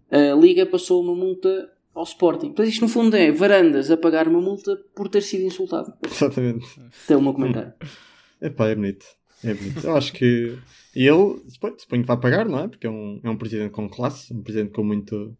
A 0.09 0.35
Liga 0.35 0.65
passou 0.65 1.01
uma 1.01 1.15
multa 1.15 1.69
ao 1.93 2.03
Sporting. 2.03 2.47
Portanto, 2.47 2.69
isto 2.69 2.81
no 2.81 2.87
fundo 2.87 3.15
é 3.15 3.31
Varandas 3.31 3.91
a 3.91 3.97
pagar 3.97 4.27
uma 4.27 4.41
multa 4.41 4.77
por 4.95 5.09
ter 5.09 5.21
sido 5.21 5.43
insultado. 5.43 5.93
Exatamente. 6.05 6.65
Até 7.05 7.15
o 7.15 7.21
meu 7.21 7.33
comentário. 7.33 7.73
Epá, 8.41 8.67
é 8.67 8.75
bonito. 8.75 9.05
É 9.43 9.53
bonito. 9.53 9.85
Eu 9.85 9.95
acho 9.95 10.13
que 10.13 10.57
ele, 10.95 11.41
suponho 11.77 12.01
que 12.01 12.07
vai 12.07 12.19
pagar, 12.19 12.47
não 12.47 12.59
é? 12.59 12.67
Porque 12.67 12.87
é 12.87 12.89
um, 12.89 13.19
é 13.23 13.29
um 13.29 13.37
presidente 13.37 13.71
com 13.71 13.89
classe, 13.89 14.33
um 14.33 14.41
presidente 14.41 14.71
com 14.71 14.83
muito, 14.83 15.35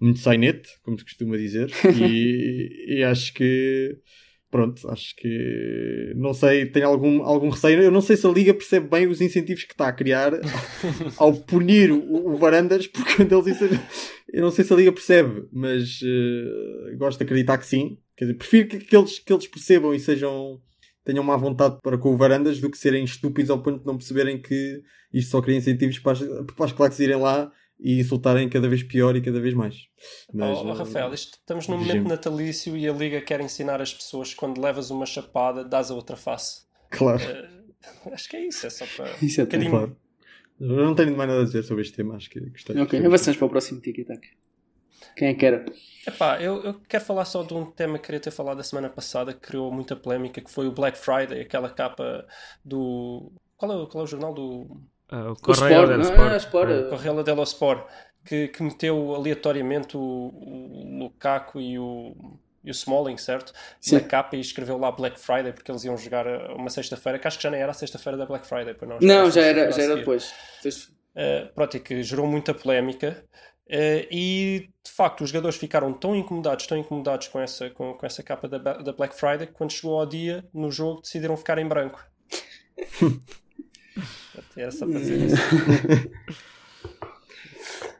muito 0.00 0.20
sainete, 0.20 0.68
como 0.82 0.98
se 0.98 1.04
costuma 1.04 1.36
dizer. 1.36 1.70
E, 2.00 2.98
e 2.98 3.04
acho 3.04 3.32
que, 3.34 3.96
pronto, 4.52 4.86
acho 4.90 5.16
que, 5.16 6.12
não 6.14 6.34
sei, 6.34 6.66
tem 6.66 6.82
algum, 6.82 7.22
algum 7.22 7.48
receio. 7.48 7.80
Eu 7.80 7.90
não 7.90 8.02
sei 8.02 8.18
se 8.18 8.26
a 8.26 8.30
Liga 8.30 8.52
percebe 8.52 8.86
bem 8.86 9.06
os 9.06 9.22
incentivos 9.22 9.64
que 9.64 9.72
está 9.72 9.88
a 9.88 9.92
criar 9.92 10.32
ao 11.16 11.32
punir 11.32 11.90
o, 11.90 12.34
o 12.34 12.36
Varandas, 12.36 12.86
porque 12.86 13.16
quando 13.16 13.32
eles 13.32 13.58
dizem, 13.58 13.80
eu 14.30 14.42
não 14.42 14.50
sei 14.50 14.62
se 14.62 14.72
a 14.72 14.76
Liga 14.76 14.92
percebe, 14.92 15.48
mas 15.50 16.00
eh, 16.04 16.94
gosto 16.96 17.18
de 17.18 17.24
acreditar 17.24 17.56
que 17.56 17.66
sim. 17.66 17.96
Quer 18.14 18.26
dizer, 18.26 18.36
prefiro 18.36 18.68
que, 18.68 18.78
que 18.80 18.94
eles, 18.94 19.18
que 19.18 19.32
eles 19.32 19.46
percebam 19.46 19.94
e 19.94 19.98
sejam 19.98 20.60
tenham 21.02 21.24
má 21.24 21.36
vontade 21.36 21.78
para 21.82 21.96
com 21.96 22.12
o 22.12 22.16
Varandas 22.16 22.60
do 22.60 22.70
que 22.70 22.78
serem 22.78 23.04
estúpidos 23.04 23.50
ao 23.50 23.62
ponto 23.62 23.80
de 23.80 23.86
não 23.86 23.96
perceberem 23.96 24.40
que 24.40 24.82
isto 25.12 25.30
só 25.30 25.40
cria 25.40 25.56
incentivos 25.56 25.98
para 25.98 26.12
as, 26.12 26.20
para 26.20 26.66
as 26.66 26.72
claques 26.72 27.00
irem 27.00 27.16
lá 27.16 27.50
e 27.82 27.98
insultarem 28.00 28.48
cada 28.48 28.68
vez 28.68 28.82
pior 28.82 29.16
e 29.16 29.20
cada 29.20 29.40
vez 29.40 29.52
mais. 29.54 29.76
Mas, 30.32 30.56
Oh, 30.58 30.64
oh, 30.66 30.70
eh, 30.70 30.78
Rafael, 30.78 31.12
isto- 31.12 31.38
estamos 31.38 31.66
num 31.68 31.78
momento 31.78 32.08
natalício 32.08 32.76
e 32.76 32.88
a 32.88 32.92
Liga 32.92 33.20
quer 33.20 33.40
ensinar 33.40 33.80
as 33.82 33.92
pessoas 33.92 34.30
que 34.30 34.36
quando 34.36 34.60
levas 34.60 34.90
uma 34.90 35.04
chapada, 35.06 35.64
dás 35.64 35.90
a 35.90 35.94
outra 35.94 36.16
face. 36.16 36.62
Claro, 36.90 37.20
Eh, 37.22 37.48
acho 38.12 38.28
que 38.28 38.36
é 38.36 38.46
isso, 38.46 38.66
é 38.66 38.70
só 38.70 38.84
para. 38.96 39.10
Isso 39.22 39.40
é 39.40 39.44
um 39.44 39.46
bocadinho- 39.46 39.70
claro. 39.70 39.96
Eu 40.60 40.84
não 40.84 40.94
tenho 40.94 41.16
mais 41.16 41.28
nada 41.28 41.42
a 41.42 41.44
dizer 41.44 41.64
sobre 41.64 41.82
este 41.82 41.96
tema, 41.96 42.14
acho 42.14 42.30
que 42.30 42.38
gostei. 42.38 42.78
Ok, 42.80 43.04
avançamos 43.04 43.36
para 43.36 43.46
o 43.46 43.50
próximo 43.50 43.80
tiki-taka. 43.80 44.28
Quem 45.16 45.28
é 45.28 45.34
que 45.34 45.44
era? 45.44 45.64
Epá, 46.06 46.40
eu, 46.40 46.62
eu 46.62 46.74
quero 46.88 47.04
falar 47.04 47.24
só 47.24 47.42
de 47.42 47.52
um 47.52 47.66
tema 47.66 47.98
que 47.98 48.04
queria 48.06 48.20
ter 48.20 48.30
falado 48.30 48.60
a 48.60 48.62
semana 48.62 48.88
passada 48.88 49.32
que 49.34 49.40
criou 49.40 49.72
muita 49.72 49.96
polémica, 49.96 50.40
que 50.40 50.50
foi 50.50 50.68
o 50.68 50.72
Black 50.72 50.96
Friday, 50.96 51.40
aquela 51.40 51.68
capa 51.68 52.24
do. 52.64 53.32
Qual 53.56 53.72
é, 53.82 53.86
qual 53.90 54.02
é 54.02 54.04
o 54.04 54.06
jornal 54.06 54.32
do. 54.32 54.80
Ah, 55.12 55.30
o 55.30 55.36
Correio 55.36 55.72
Sport, 55.72 55.88
del 55.88 55.98
não, 55.98 56.04
Sport. 56.04 56.32
é, 56.32 56.36
Sport, 56.38 56.70
É. 56.70 56.82
Correio 56.88 57.22
dello 57.22 57.42
Sport, 57.42 57.86
que, 58.24 58.48
que 58.48 58.62
meteu 58.62 59.14
aleatoriamente 59.14 59.96
o, 59.96 60.00
o 60.00 60.98
Lukaku 61.00 61.60
e 61.60 61.78
o, 61.78 62.38
e 62.64 62.70
o 62.70 62.72
Smalling, 62.72 63.18
certo? 63.18 63.52
Sim. 63.78 63.96
Na 63.96 64.00
capa 64.00 64.36
e 64.36 64.40
escreveu 64.40 64.78
lá 64.78 64.90
Black 64.90 65.20
Friday 65.20 65.52
porque 65.52 65.70
eles 65.70 65.84
iam 65.84 65.98
jogar 65.98 66.26
uma 66.52 66.70
sexta-feira, 66.70 67.18
que 67.18 67.26
acho 67.28 67.36
que 67.36 67.42
já 67.42 67.50
nem 67.50 67.60
era 67.60 67.72
a 67.72 67.74
sexta-feira 67.74 68.16
da 68.16 68.24
Black 68.24 68.46
Friday, 68.46 68.74
não? 68.80 68.92
Acho 68.96 68.98
que 69.00 69.06
Não, 69.06 69.26
a 69.26 69.30
já 69.30 69.42
era, 69.42 69.70
já 69.70 69.82
era 69.82 69.96
depois. 69.96 70.32
Uh, 70.64 71.52
pronto, 71.54 71.76
e 71.76 71.80
que 71.80 72.02
gerou 72.02 72.26
muita 72.26 72.54
polémica. 72.54 73.22
Uh, 73.68 74.06
e 74.10 74.70
de 74.84 74.90
facto, 74.90 75.24
os 75.24 75.30
jogadores 75.30 75.56
ficaram 75.56 75.92
tão 75.92 76.16
incomodados, 76.16 76.66
tão 76.66 76.78
incomodados 76.78 77.28
com 77.28 77.38
essa, 77.38 77.68
com, 77.70 77.92
com 77.92 78.06
essa 78.06 78.22
capa 78.22 78.48
da, 78.48 78.58
da 78.58 78.92
Black 78.92 79.14
Friday 79.14 79.46
que 79.46 79.52
quando 79.52 79.72
chegou 79.72 79.98
ao 80.00 80.06
dia 80.06 80.42
no 80.54 80.70
jogo 80.70 81.02
decidiram 81.02 81.36
ficar 81.36 81.58
em 81.58 81.66
branco. 81.68 82.02
Era 84.56 84.70
só 84.70 84.86
para 84.86 84.98
dizer 85.00 85.26
isso. 85.26 85.36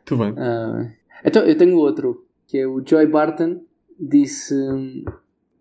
Tudo 0.05 0.25
bem. 0.25 0.35
Ah, 0.37 0.91
então, 1.25 1.45
eu 1.45 1.57
tenho 1.57 1.77
outro, 1.79 2.27
que 2.47 2.59
é 2.59 2.67
o 2.67 2.83
Joy 2.85 3.07
Barton, 3.07 3.63
disse 3.99 4.55
hum, 4.55 5.05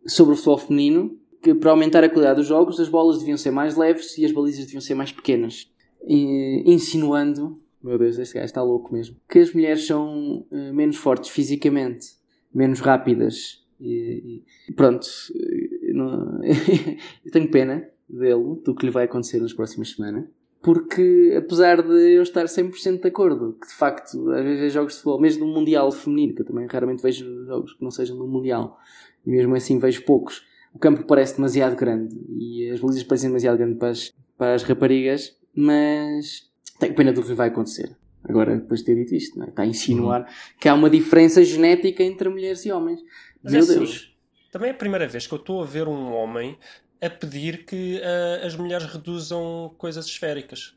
sobre 0.05 0.33
o 0.33 0.35
futebol 0.35 0.57
feminino 0.57 1.17
que 1.41 1.53
para 1.55 1.71
aumentar 1.71 2.03
a 2.03 2.09
qualidade 2.09 2.37
dos 2.39 2.47
jogos 2.47 2.79
as 2.79 2.87
bolas 2.89 3.19
deviam 3.19 3.37
ser 3.37 3.51
mais 3.51 3.75
leves 3.75 4.17
e 4.17 4.25
as 4.25 4.31
balizas 4.31 4.65
deviam 4.65 4.81
ser 4.81 4.93
mais 4.95 5.11
pequenas. 5.11 5.71
E, 6.07 6.63
insinuando, 6.65 7.59
meu 7.83 7.97
Deus, 7.97 8.17
este 8.19 8.35
gajo 8.35 8.45
está 8.45 8.61
louco 8.61 8.93
mesmo, 8.93 9.15
que 9.29 9.39
as 9.39 9.53
mulheres 9.53 9.85
são 9.85 10.45
eh, 10.51 10.71
menos 10.71 10.97
fortes 10.97 11.29
fisicamente, 11.29 12.07
menos 12.53 12.79
rápidas. 12.79 13.63
E, 13.79 14.43
e 14.69 14.73
pronto, 14.73 15.07
eh, 15.35 15.93
não- 15.93 16.41
eu 17.25 17.31
tenho 17.31 17.49
pena 17.49 17.87
dele, 18.07 18.59
do 18.63 18.75
que 18.75 18.85
lhe 18.85 18.91
vai 18.91 19.05
acontecer 19.05 19.39
nas 19.39 19.53
próximas 19.53 19.89
semanas 19.91 20.25
porque 20.61 21.33
apesar 21.37 21.81
de 21.81 22.15
eu 22.15 22.21
estar 22.21 22.45
100% 22.45 23.01
de 23.01 23.07
acordo 23.07 23.57
que 23.59 23.67
de 23.67 23.73
facto 23.73 24.31
às 24.31 24.43
vezes 24.43 24.59
vejo 24.59 24.73
jogos 24.73 24.93
de 24.93 24.99
futebol, 24.99 25.19
mesmo 25.19 25.45
no 25.45 25.53
Mundial 25.53 25.91
feminino, 25.91 26.35
que 26.35 26.41
eu 26.41 26.45
também 26.45 26.67
raramente 26.67 27.01
vejo 27.01 27.45
jogos 27.45 27.73
que 27.73 27.83
não 27.83 27.91
sejam 27.91 28.17
do 28.17 28.27
Mundial, 28.27 28.77
e 29.25 29.29
mesmo 29.31 29.55
assim 29.55 29.79
vejo 29.79 30.03
poucos, 30.03 30.45
o 30.73 30.79
campo 30.79 31.03
parece 31.05 31.35
demasiado 31.35 31.75
grande 31.75 32.15
e 32.29 32.69
as 32.69 32.79
balizas 32.79 33.03
parecem 33.03 33.29
demasiado 33.29 33.57
grandes 33.57 33.77
para 33.77 33.89
as, 33.89 34.13
para 34.37 34.53
as 34.53 34.63
raparigas, 34.63 35.35
mas 35.53 36.49
tenho 36.79 36.95
pena 36.95 37.11
do 37.11 37.23
que 37.23 37.33
vai 37.33 37.49
acontecer. 37.49 37.95
Agora, 38.23 38.55
depois 38.55 38.81
de 38.81 38.85
ter 38.85 38.95
dito 38.95 39.15
isto, 39.15 39.41
é? 39.41 39.49
está 39.49 39.63
a 39.63 39.65
insinuar 39.65 40.31
que 40.59 40.69
há 40.69 40.73
uma 40.75 40.89
diferença 40.89 41.43
genética 41.43 42.03
entre 42.03 42.29
mulheres 42.29 42.63
e 42.65 42.71
homens. 42.71 43.01
Mas 43.43 43.53
Meu 43.53 43.61
é 43.61 43.63
assim, 43.63 43.79
Deus. 43.79 44.15
Também 44.51 44.69
é 44.69 44.71
a 44.71 44.77
primeira 44.77 45.07
vez 45.07 45.25
que 45.25 45.33
eu 45.33 45.39
estou 45.39 45.61
a 45.61 45.65
ver 45.65 45.87
um 45.87 46.13
homem 46.13 46.57
a 47.01 47.09
pedir 47.09 47.65
que 47.65 48.01
ah, 48.03 48.45
as 48.45 48.55
mulheres 48.55 48.85
reduzam 48.85 49.73
coisas 49.77 50.05
esféricas. 50.05 50.73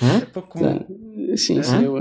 Hã? 0.00 0.18
É 0.22 0.26
pouco 0.26 0.50
comum. 0.50 0.78
Tá. 0.78 1.36
Sim, 1.36 1.58
Hã? 1.58 1.62
sim. 1.62 1.84
Eu, 1.84 1.96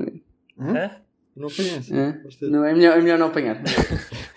Hã? 0.60 0.92
Não 1.36 1.50
conheço. 1.50 1.94
Hã? 1.94 2.20
Gostei. 2.24 2.50
Não, 2.50 2.64
é 2.64 2.74
melhor, 2.74 2.98
é 2.98 3.02
melhor 3.02 3.20
não 3.20 3.28
apanhar. 3.28 3.62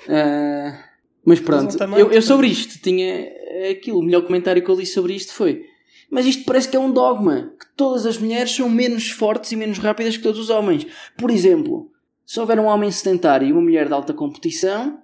Ah, 0.08 0.84
mas 1.24 1.40
pronto, 1.40 1.76
Mas 1.76 1.90
um 1.90 1.96
eu, 1.96 2.12
eu 2.12 2.22
sobre 2.22 2.46
isto 2.46 2.78
tinha 2.80 3.28
aquilo, 3.72 3.98
o 3.98 4.02
melhor 4.04 4.22
comentário 4.22 4.62
que 4.62 4.70
eu 4.70 4.76
li 4.76 4.86
sobre 4.86 5.14
isto 5.14 5.34
foi: 5.34 5.66
Mas 6.08 6.24
isto 6.26 6.44
parece 6.44 6.68
que 6.68 6.76
é 6.76 6.78
um 6.78 6.92
dogma, 6.92 7.52
que 7.58 7.66
todas 7.76 8.06
as 8.06 8.16
mulheres 8.16 8.52
são 8.54 8.68
menos 8.68 9.10
fortes 9.10 9.50
e 9.50 9.56
menos 9.56 9.78
rápidas 9.78 10.16
que 10.16 10.22
todos 10.22 10.38
os 10.38 10.48
homens. 10.48 10.86
Por 11.18 11.28
exemplo, 11.32 11.90
se 12.24 12.38
houver 12.38 12.60
um 12.60 12.66
homem 12.66 12.88
sedentário 12.92 13.48
e 13.48 13.52
uma 13.52 13.60
mulher 13.60 13.88
de 13.88 13.94
alta 13.94 14.14
competição, 14.14 15.02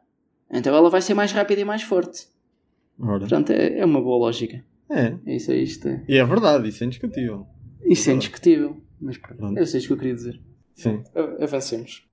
então 0.49 0.73
ela 0.73 0.89
vai 0.89 1.03
ser 1.03 1.15
mais 1.15 1.33
rápida 1.33 1.61
e 1.61 1.65
mais 1.65 1.83
forte. 1.83 2.29
Ora. 2.99 3.21
Portanto, 3.21 3.51
é, 3.51 3.79
é 3.79 3.85
uma 3.85 4.01
boa 4.01 4.19
lógica. 4.27 4.65
É. 4.91 5.19
É 5.27 5.37
isso, 5.37 5.51
é 5.51 5.57
isto. 5.57 5.89
É. 5.89 6.05
E 6.09 6.19
é 6.19 6.25
verdade, 6.25 6.69
isso 6.69 6.85
é 6.85 6.87
indiscutível. 6.87 7.47
Isso 7.85 8.11
é 8.11 8.15
indiscutível. 8.15 8.83
Mas 9.01 9.19
pronto, 9.19 9.59
eu 9.59 9.67
sei 9.67 9.81
o 9.81 9.85
que 9.85 9.93
eu 9.93 9.97
queria 9.97 10.15
dizer. 10.15 10.41
Sim. 10.75 11.03
Avancemos. 11.41 12.07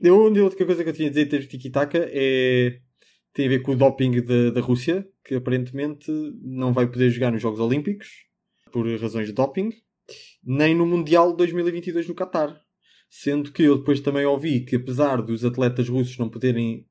Eu, 0.00 0.26
a 0.26 0.44
outra 0.44 0.66
coisa 0.66 0.84
que 0.84 0.90
eu 0.90 0.94
tinha 0.94 1.08
a 1.08 1.10
dizer 1.10 1.26
de 1.26 1.46
tiki-taka 1.46 1.98
é. 2.12 2.80
tem 3.32 3.46
a 3.46 3.48
ver 3.48 3.62
com 3.62 3.72
o 3.72 3.76
doping 3.76 4.22
da, 4.22 4.50
da 4.50 4.60
Rússia, 4.60 5.08
que 5.24 5.34
aparentemente 5.34 6.10
não 6.42 6.72
vai 6.72 6.86
poder 6.86 7.10
jogar 7.10 7.32
nos 7.32 7.42
Jogos 7.42 7.60
Olímpicos 7.60 8.26
por 8.70 8.86
razões 9.00 9.26
de 9.26 9.32
doping, 9.32 9.70
nem 10.44 10.74
no 10.74 10.86
Mundial 10.86 11.34
2022 11.34 12.06
no 12.08 12.14
Qatar. 12.14 12.60
Sendo 13.08 13.52
que 13.52 13.62
eu 13.62 13.78
depois 13.78 14.00
também 14.00 14.26
ouvi 14.26 14.60
que, 14.60 14.76
apesar 14.76 15.22
dos 15.22 15.44
atletas 15.44 15.88
russos 15.88 16.18
não 16.18 16.28
poderem 16.28 16.86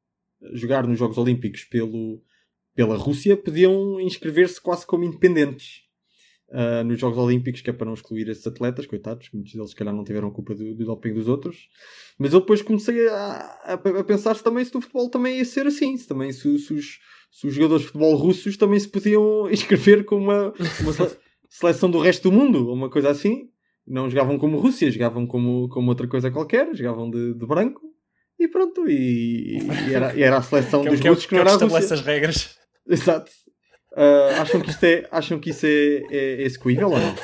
jogar 0.53 0.87
nos 0.87 0.97
Jogos 0.97 1.17
Olímpicos 1.17 1.63
pelo, 1.65 2.23
pela 2.75 2.95
Rússia, 2.97 3.37
podiam 3.37 3.99
inscrever-se 4.01 4.59
quase 4.61 4.85
como 4.85 5.03
independentes 5.05 5.83
ah, 6.51 6.83
nos 6.83 6.99
Jogos 6.99 7.17
Olímpicos, 7.17 7.61
que 7.61 7.69
é 7.69 7.73
para 7.73 7.85
não 7.85 7.93
excluir 7.93 8.27
esses 8.29 8.45
atletas, 8.45 8.85
coitados, 8.85 9.29
muitos 9.33 9.53
deles 9.53 9.69
se 9.69 9.75
calhar 9.75 9.93
não 9.93 10.03
tiveram 10.03 10.29
culpa 10.31 10.53
do, 10.53 10.75
do 10.75 10.85
doping 10.85 11.13
dos 11.13 11.27
outros. 11.27 11.67
Mas 12.19 12.33
eu 12.33 12.39
depois 12.41 12.61
comecei 12.61 13.07
a, 13.09 13.15
a, 13.63 13.73
a 13.73 14.03
pensar 14.03 14.35
se 14.35 14.43
também 14.43 14.63
se 14.63 14.73
no 14.73 14.81
futebol 14.81 15.09
também 15.09 15.37
ia 15.37 15.45
ser 15.45 15.65
assim, 15.67 15.97
se 15.97 16.07
também 16.07 16.31
se, 16.31 16.59
se 16.59 16.73
os, 16.73 16.99
se 17.31 17.47
os 17.47 17.53
jogadores 17.53 17.81
de 17.81 17.87
futebol 17.87 18.15
russos 18.15 18.55
também 18.57 18.79
se 18.79 18.87
podiam 18.87 19.49
inscrever 19.51 20.05
com 20.05 20.17
uma, 20.17 20.53
uma 20.81 20.93
sele- 20.93 21.17
seleção 21.49 21.89
do 21.89 21.99
resto 21.99 22.29
do 22.29 22.31
mundo, 22.35 22.67
ou 22.67 22.73
uma 22.73 22.89
coisa 22.89 23.09
assim. 23.09 23.49
Não 23.87 24.09
jogavam 24.09 24.39
como 24.39 24.57
Rússia, 24.57 24.89
jogavam 24.89 25.27
como, 25.27 25.69
como 25.69 25.89
outra 25.89 26.07
coisa 26.07 26.31
qualquer, 26.31 26.73
jogavam 26.75 27.07
de, 27.09 27.35
de 27.35 27.45
branco 27.45 27.81
e 28.39 28.47
pronto. 28.47 28.89
E, 28.89 29.59
e 29.87 29.93
era, 29.93 30.15
e 30.15 30.23
era 30.23 30.37
a 30.37 30.41
seleção 30.41 30.81
Que 30.81 30.87
é 30.87 30.91
o 30.91 30.93
dos 30.93 31.01
que, 31.01 31.07
é 31.07 31.11
o- 31.11 31.13
russos 31.13 31.25
que 31.27 31.29
que 31.29 31.35
é 31.35 31.37
não 31.37 31.43
o 31.43 31.47
era 31.47 31.51
a 31.51 31.53
estabelece 31.53 31.89
Rússia. 31.89 31.93
as 31.95 32.01
regras. 32.01 32.57
Exato. 32.89 33.31
Ah, 33.95 34.41
acham 34.41 34.61
que 34.61 34.69
isto 34.69 34.83
é, 34.83 35.07
acham 35.09 35.39
que 35.39 35.49
isso 35.49 35.65
é, 35.65 35.69
é, 35.69 36.03
é 36.11 36.41
execuível 36.43 36.89
ou 36.89 36.99
não? 36.99 37.15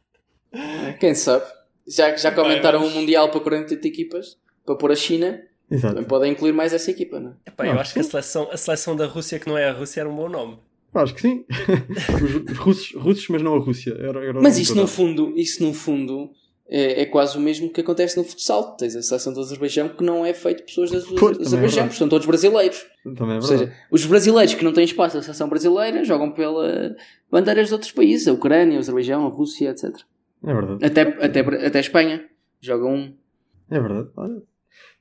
Quem 0.98 1.14
sabe? 1.14 1.44
Já, 1.86 2.16
já 2.16 2.32
que 2.32 2.40
aumentaram 2.40 2.84
o 2.86 2.90
Mundial 2.90 3.30
para 3.30 3.40
48 3.40 3.86
equipas, 3.86 4.38
para 4.64 4.74
pôr 4.76 4.90
a 4.90 4.96
China, 4.96 5.42
Exato. 5.70 5.94
também 5.94 6.08
podem 6.08 6.32
incluir 6.32 6.52
mais 6.52 6.72
essa 6.72 6.90
equipa, 6.90 7.20
não 7.20 7.32
é? 7.32 7.50
Epá, 7.50 7.66
eu 7.66 7.78
acho 7.78 7.92
que 7.92 8.00
a 8.00 8.04
seleção, 8.04 8.48
a 8.50 8.56
seleção 8.56 8.96
da 8.96 9.06
Rússia 9.06 9.38
que 9.38 9.46
não 9.46 9.58
é 9.58 9.68
a 9.68 9.72
Rússia 9.72 10.00
era 10.00 10.08
um 10.08 10.16
bom 10.16 10.28
nome. 10.28 10.58
Acho 10.94 11.14
que 11.14 11.20
sim. 11.20 11.44
Os, 12.22 12.50
os 12.52 12.58
russos, 12.58 12.94
russos, 12.94 13.28
mas 13.28 13.42
não 13.42 13.54
a 13.54 13.58
Rússia. 13.58 13.94
Era, 13.98 14.24
era 14.24 14.40
Mas 14.40 14.56
isso 14.58 14.74
no 14.74 14.86
fundo, 14.86 15.34
isso 15.36 15.62
no 15.62 15.74
fundo 15.74 16.30
é, 16.68 17.02
é 17.02 17.06
quase 17.06 17.36
o 17.36 17.40
mesmo 17.40 17.70
que 17.70 17.80
acontece 17.80 18.16
no 18.16 18.24
futsal. 18.24 18.76
Tens 18.76 18.96
a 18.96 19.02
seleção 19.02 19.32
do 19.32 19.40
Azerbaijão 19.40 19.88
que 19.88 20.02
não 20.02 20.24
é 20.24 20.32
feito 20.32 20.58
de 20.58 20.64
pessoas 20.64 20.90
do 20.90 20.96
é 20.96 21.42
Azerbaijão, 21.42 21.84
porque 21.84 21.98
são 21.98 22.08
todos 22.08 22.26
brasileiros. 22.26 22.86
Também 23.02 23.36
é 23.36 23.40
Ou 23.40 23.42
verdade. 23.42 23.70
seja, 23.70 23.72
os 23.90 24.06
brasileiros 24.06 24.54
que 24.54 24.64
não 24.64 24.72
têm 24.72 24.84
espaço 24.84 25.16
na 25.16 25.22
seleção 25.22 25.48
brasileira 25.48 26.04
jogam 26.04 26.32
pela 26.32 26.96
bandeiras 27.30 27.68
de 27.68 27.74
outros 27.74 27.92
países, 27.92 28.28
a 28.28 28.32
Ucrânia, 28.32 28.76
o 28.76 28.80
Azerbaijão, 28.80 29.26
a 29.26 29.28
Rússia, 29.28 29.70
etc. 29.70 29.96
É 30.42 30.54
verdade. 30.54 30.84
Até, 30.84 31.02
até, 31.02 31.40
até 31.40 31.78
a 31.78 31.80
Espanha. 31.80 32.24
Jogam 32.60 32.94
um. 32.94 33.14
É 33.70 33.80
verdade. 33.80 34.08
Olha, 34.16 34.42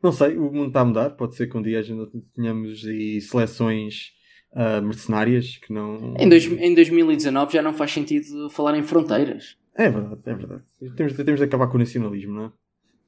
não 0.02 0.12
sei, 0.12 0.38
o 0.38 0.52
mundo 0.52 0.68
está 0.68 0.82
a 0.82 0.86
mudar. 0.86 1.10
Pode 1.12 1.36
ser 1.36 1.48
que 1.48 1.58
um 1.58 1.62
dia 1.62 1.80
a 1.80 1.82
gente 1.82 2.10
tenhamos 2.36 2.86
aí 2.86 3.22
seleções 3.22 4.14
ah, 4.54 4.82
mercenárias 4.82 5.58
que 5.58 5.74
não. 5.74 6.16
Em, 6.18 6.30
dois, 6.30 6.46
em 6.46 6.76
2019 6.76 7.54
já 7.54 7.62
não 7.62 7.74
faz 7.74 7.92
sentido 7.92 8.50
falar 8.50 8.78
em 8.78 8.84
fronteiras. 8.84 9.58
É 9.76 9.90
verdade, 9.90 10.22
é 10.26 10.34
verdade. 10.36 10.62
Temos, 10.96 11.14
de- 11.14 11.24
temos 11.24 11.40
de 11.40 11.46
acabar 11.46 11.68
com 11.68 11.76
o 11.78 11.80
nacionalismo, 11.80 12.34
não 12.34 12.46
é? 12.46 12.52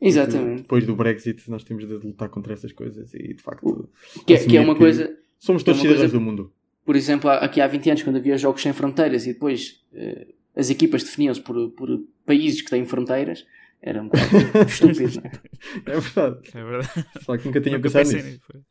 Exatamente. 0.02 0.64
Depois 0.64 0.86
do 0.86 0.96
Brexit, 0.96 1.50
nós 1.50 1.64
temos 1.64 1.88
de 1.88 1.94
lutar 1.94 2.28
contra 2.30 2.54
essas 2.54 2.72
coisas 2.72 3.14
e 3.14 3.34
de 3.34 3.42
facto. 3.42 3.88
Que, 4.14 4.20
é- 4.20 4.24
que 4.26 4.34
é 4.34 4.36
assumir 4.38 4.60
uma 4.60 4.76
coisa. 4.76 5.16
Somos 5.40 5.64
que 5.64 5.70
é 5.70 5.74
todos 5.74 5.82
uma 5.86 5.90
cidadãos 5.94 6.12
coisa- 6.12 6.14
do 6.14 6.22
mundo. 6.22 6.52
Por 6.86 6.96
exemplo, 6.96 7.30
aqui 7.30 7.62
há 7.62 7.68
20 7.68 7.90
anos, 7.90 8.04
quando 8.04 8.18
havia 8.18 8.38
jogos 8.38 8.62
sem 8.62 8.72
fronteiras 8.74 9.26
e 9.26 9.34
depois 9.34 9.84
eh, 9.94 10.28
as 10.56 10.70
equipas 10.70 11.04
definiam-se 11.04 11.42
por, 11.42 11.70
por 11.72 11.90
países 12.26 12.62
que 12.62 12.70
têm 12.70 12.86
fronteiras, 12.86 13.46
era 13.82 14.02
um 14.02 14.06
bocado 14.08 14.26
estúpido, 14.70 15.22
não 15.22 15.92
é? 15.94 15.96
É 15.98 16.00
verdade. 16.00 16.38
É 16.54 16.64
verdade. 16.64 17.06
Só 17.22 17.38
que 17.38 17.46
nunca 17.46 17.62
tinha 17.62 17.78
Nunca 17.78 17.90
pensado 17.90 18.14
nisso. 18.16 18.28
nisso. 18.28 18.66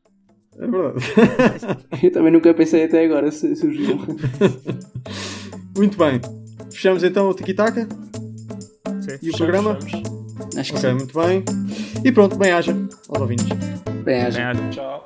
É 0.56 0.66
verdade. 0.68 1.04
Eu 2.06 2.12
também 2.12 2.32
nunca 2.32 2.54
pensei 2.54 2.84
até 2.84 3.04
agora 3.04 3.30
se 3.32 3.56
surgiu. 3.56 3.98
Muito 5.76 5.98
bem. 5.98 6.20
Fechamos 6.70 7.02
então 7.02 7.28
o 7.28 7.34
Tiki-Taka 7.34 7.88
Sim. 9.00 9.18
e 9.22 9.30
o 9.30 9.36
programa. 9.36 9.78
Fechamos. 9.80 10.14
Acho 10.56 10.72
que 10.72 10.78
Ok, 10.78 10.94
muito 10.94 11.18
bem. 11.20 11.44
E 12.04 12.12
pronto, 12.12 12.36
bem-aja 12.36 12.72
aos 13.08 13.20
ouvintes. 13.20 13.46
sim. 13.46 13.54
Bem, 13.92 14.02
Bem, 14.04 14.22
haja. 14.22 14.50
acho- 14.50 14.70
Tchau. 14.70 15.02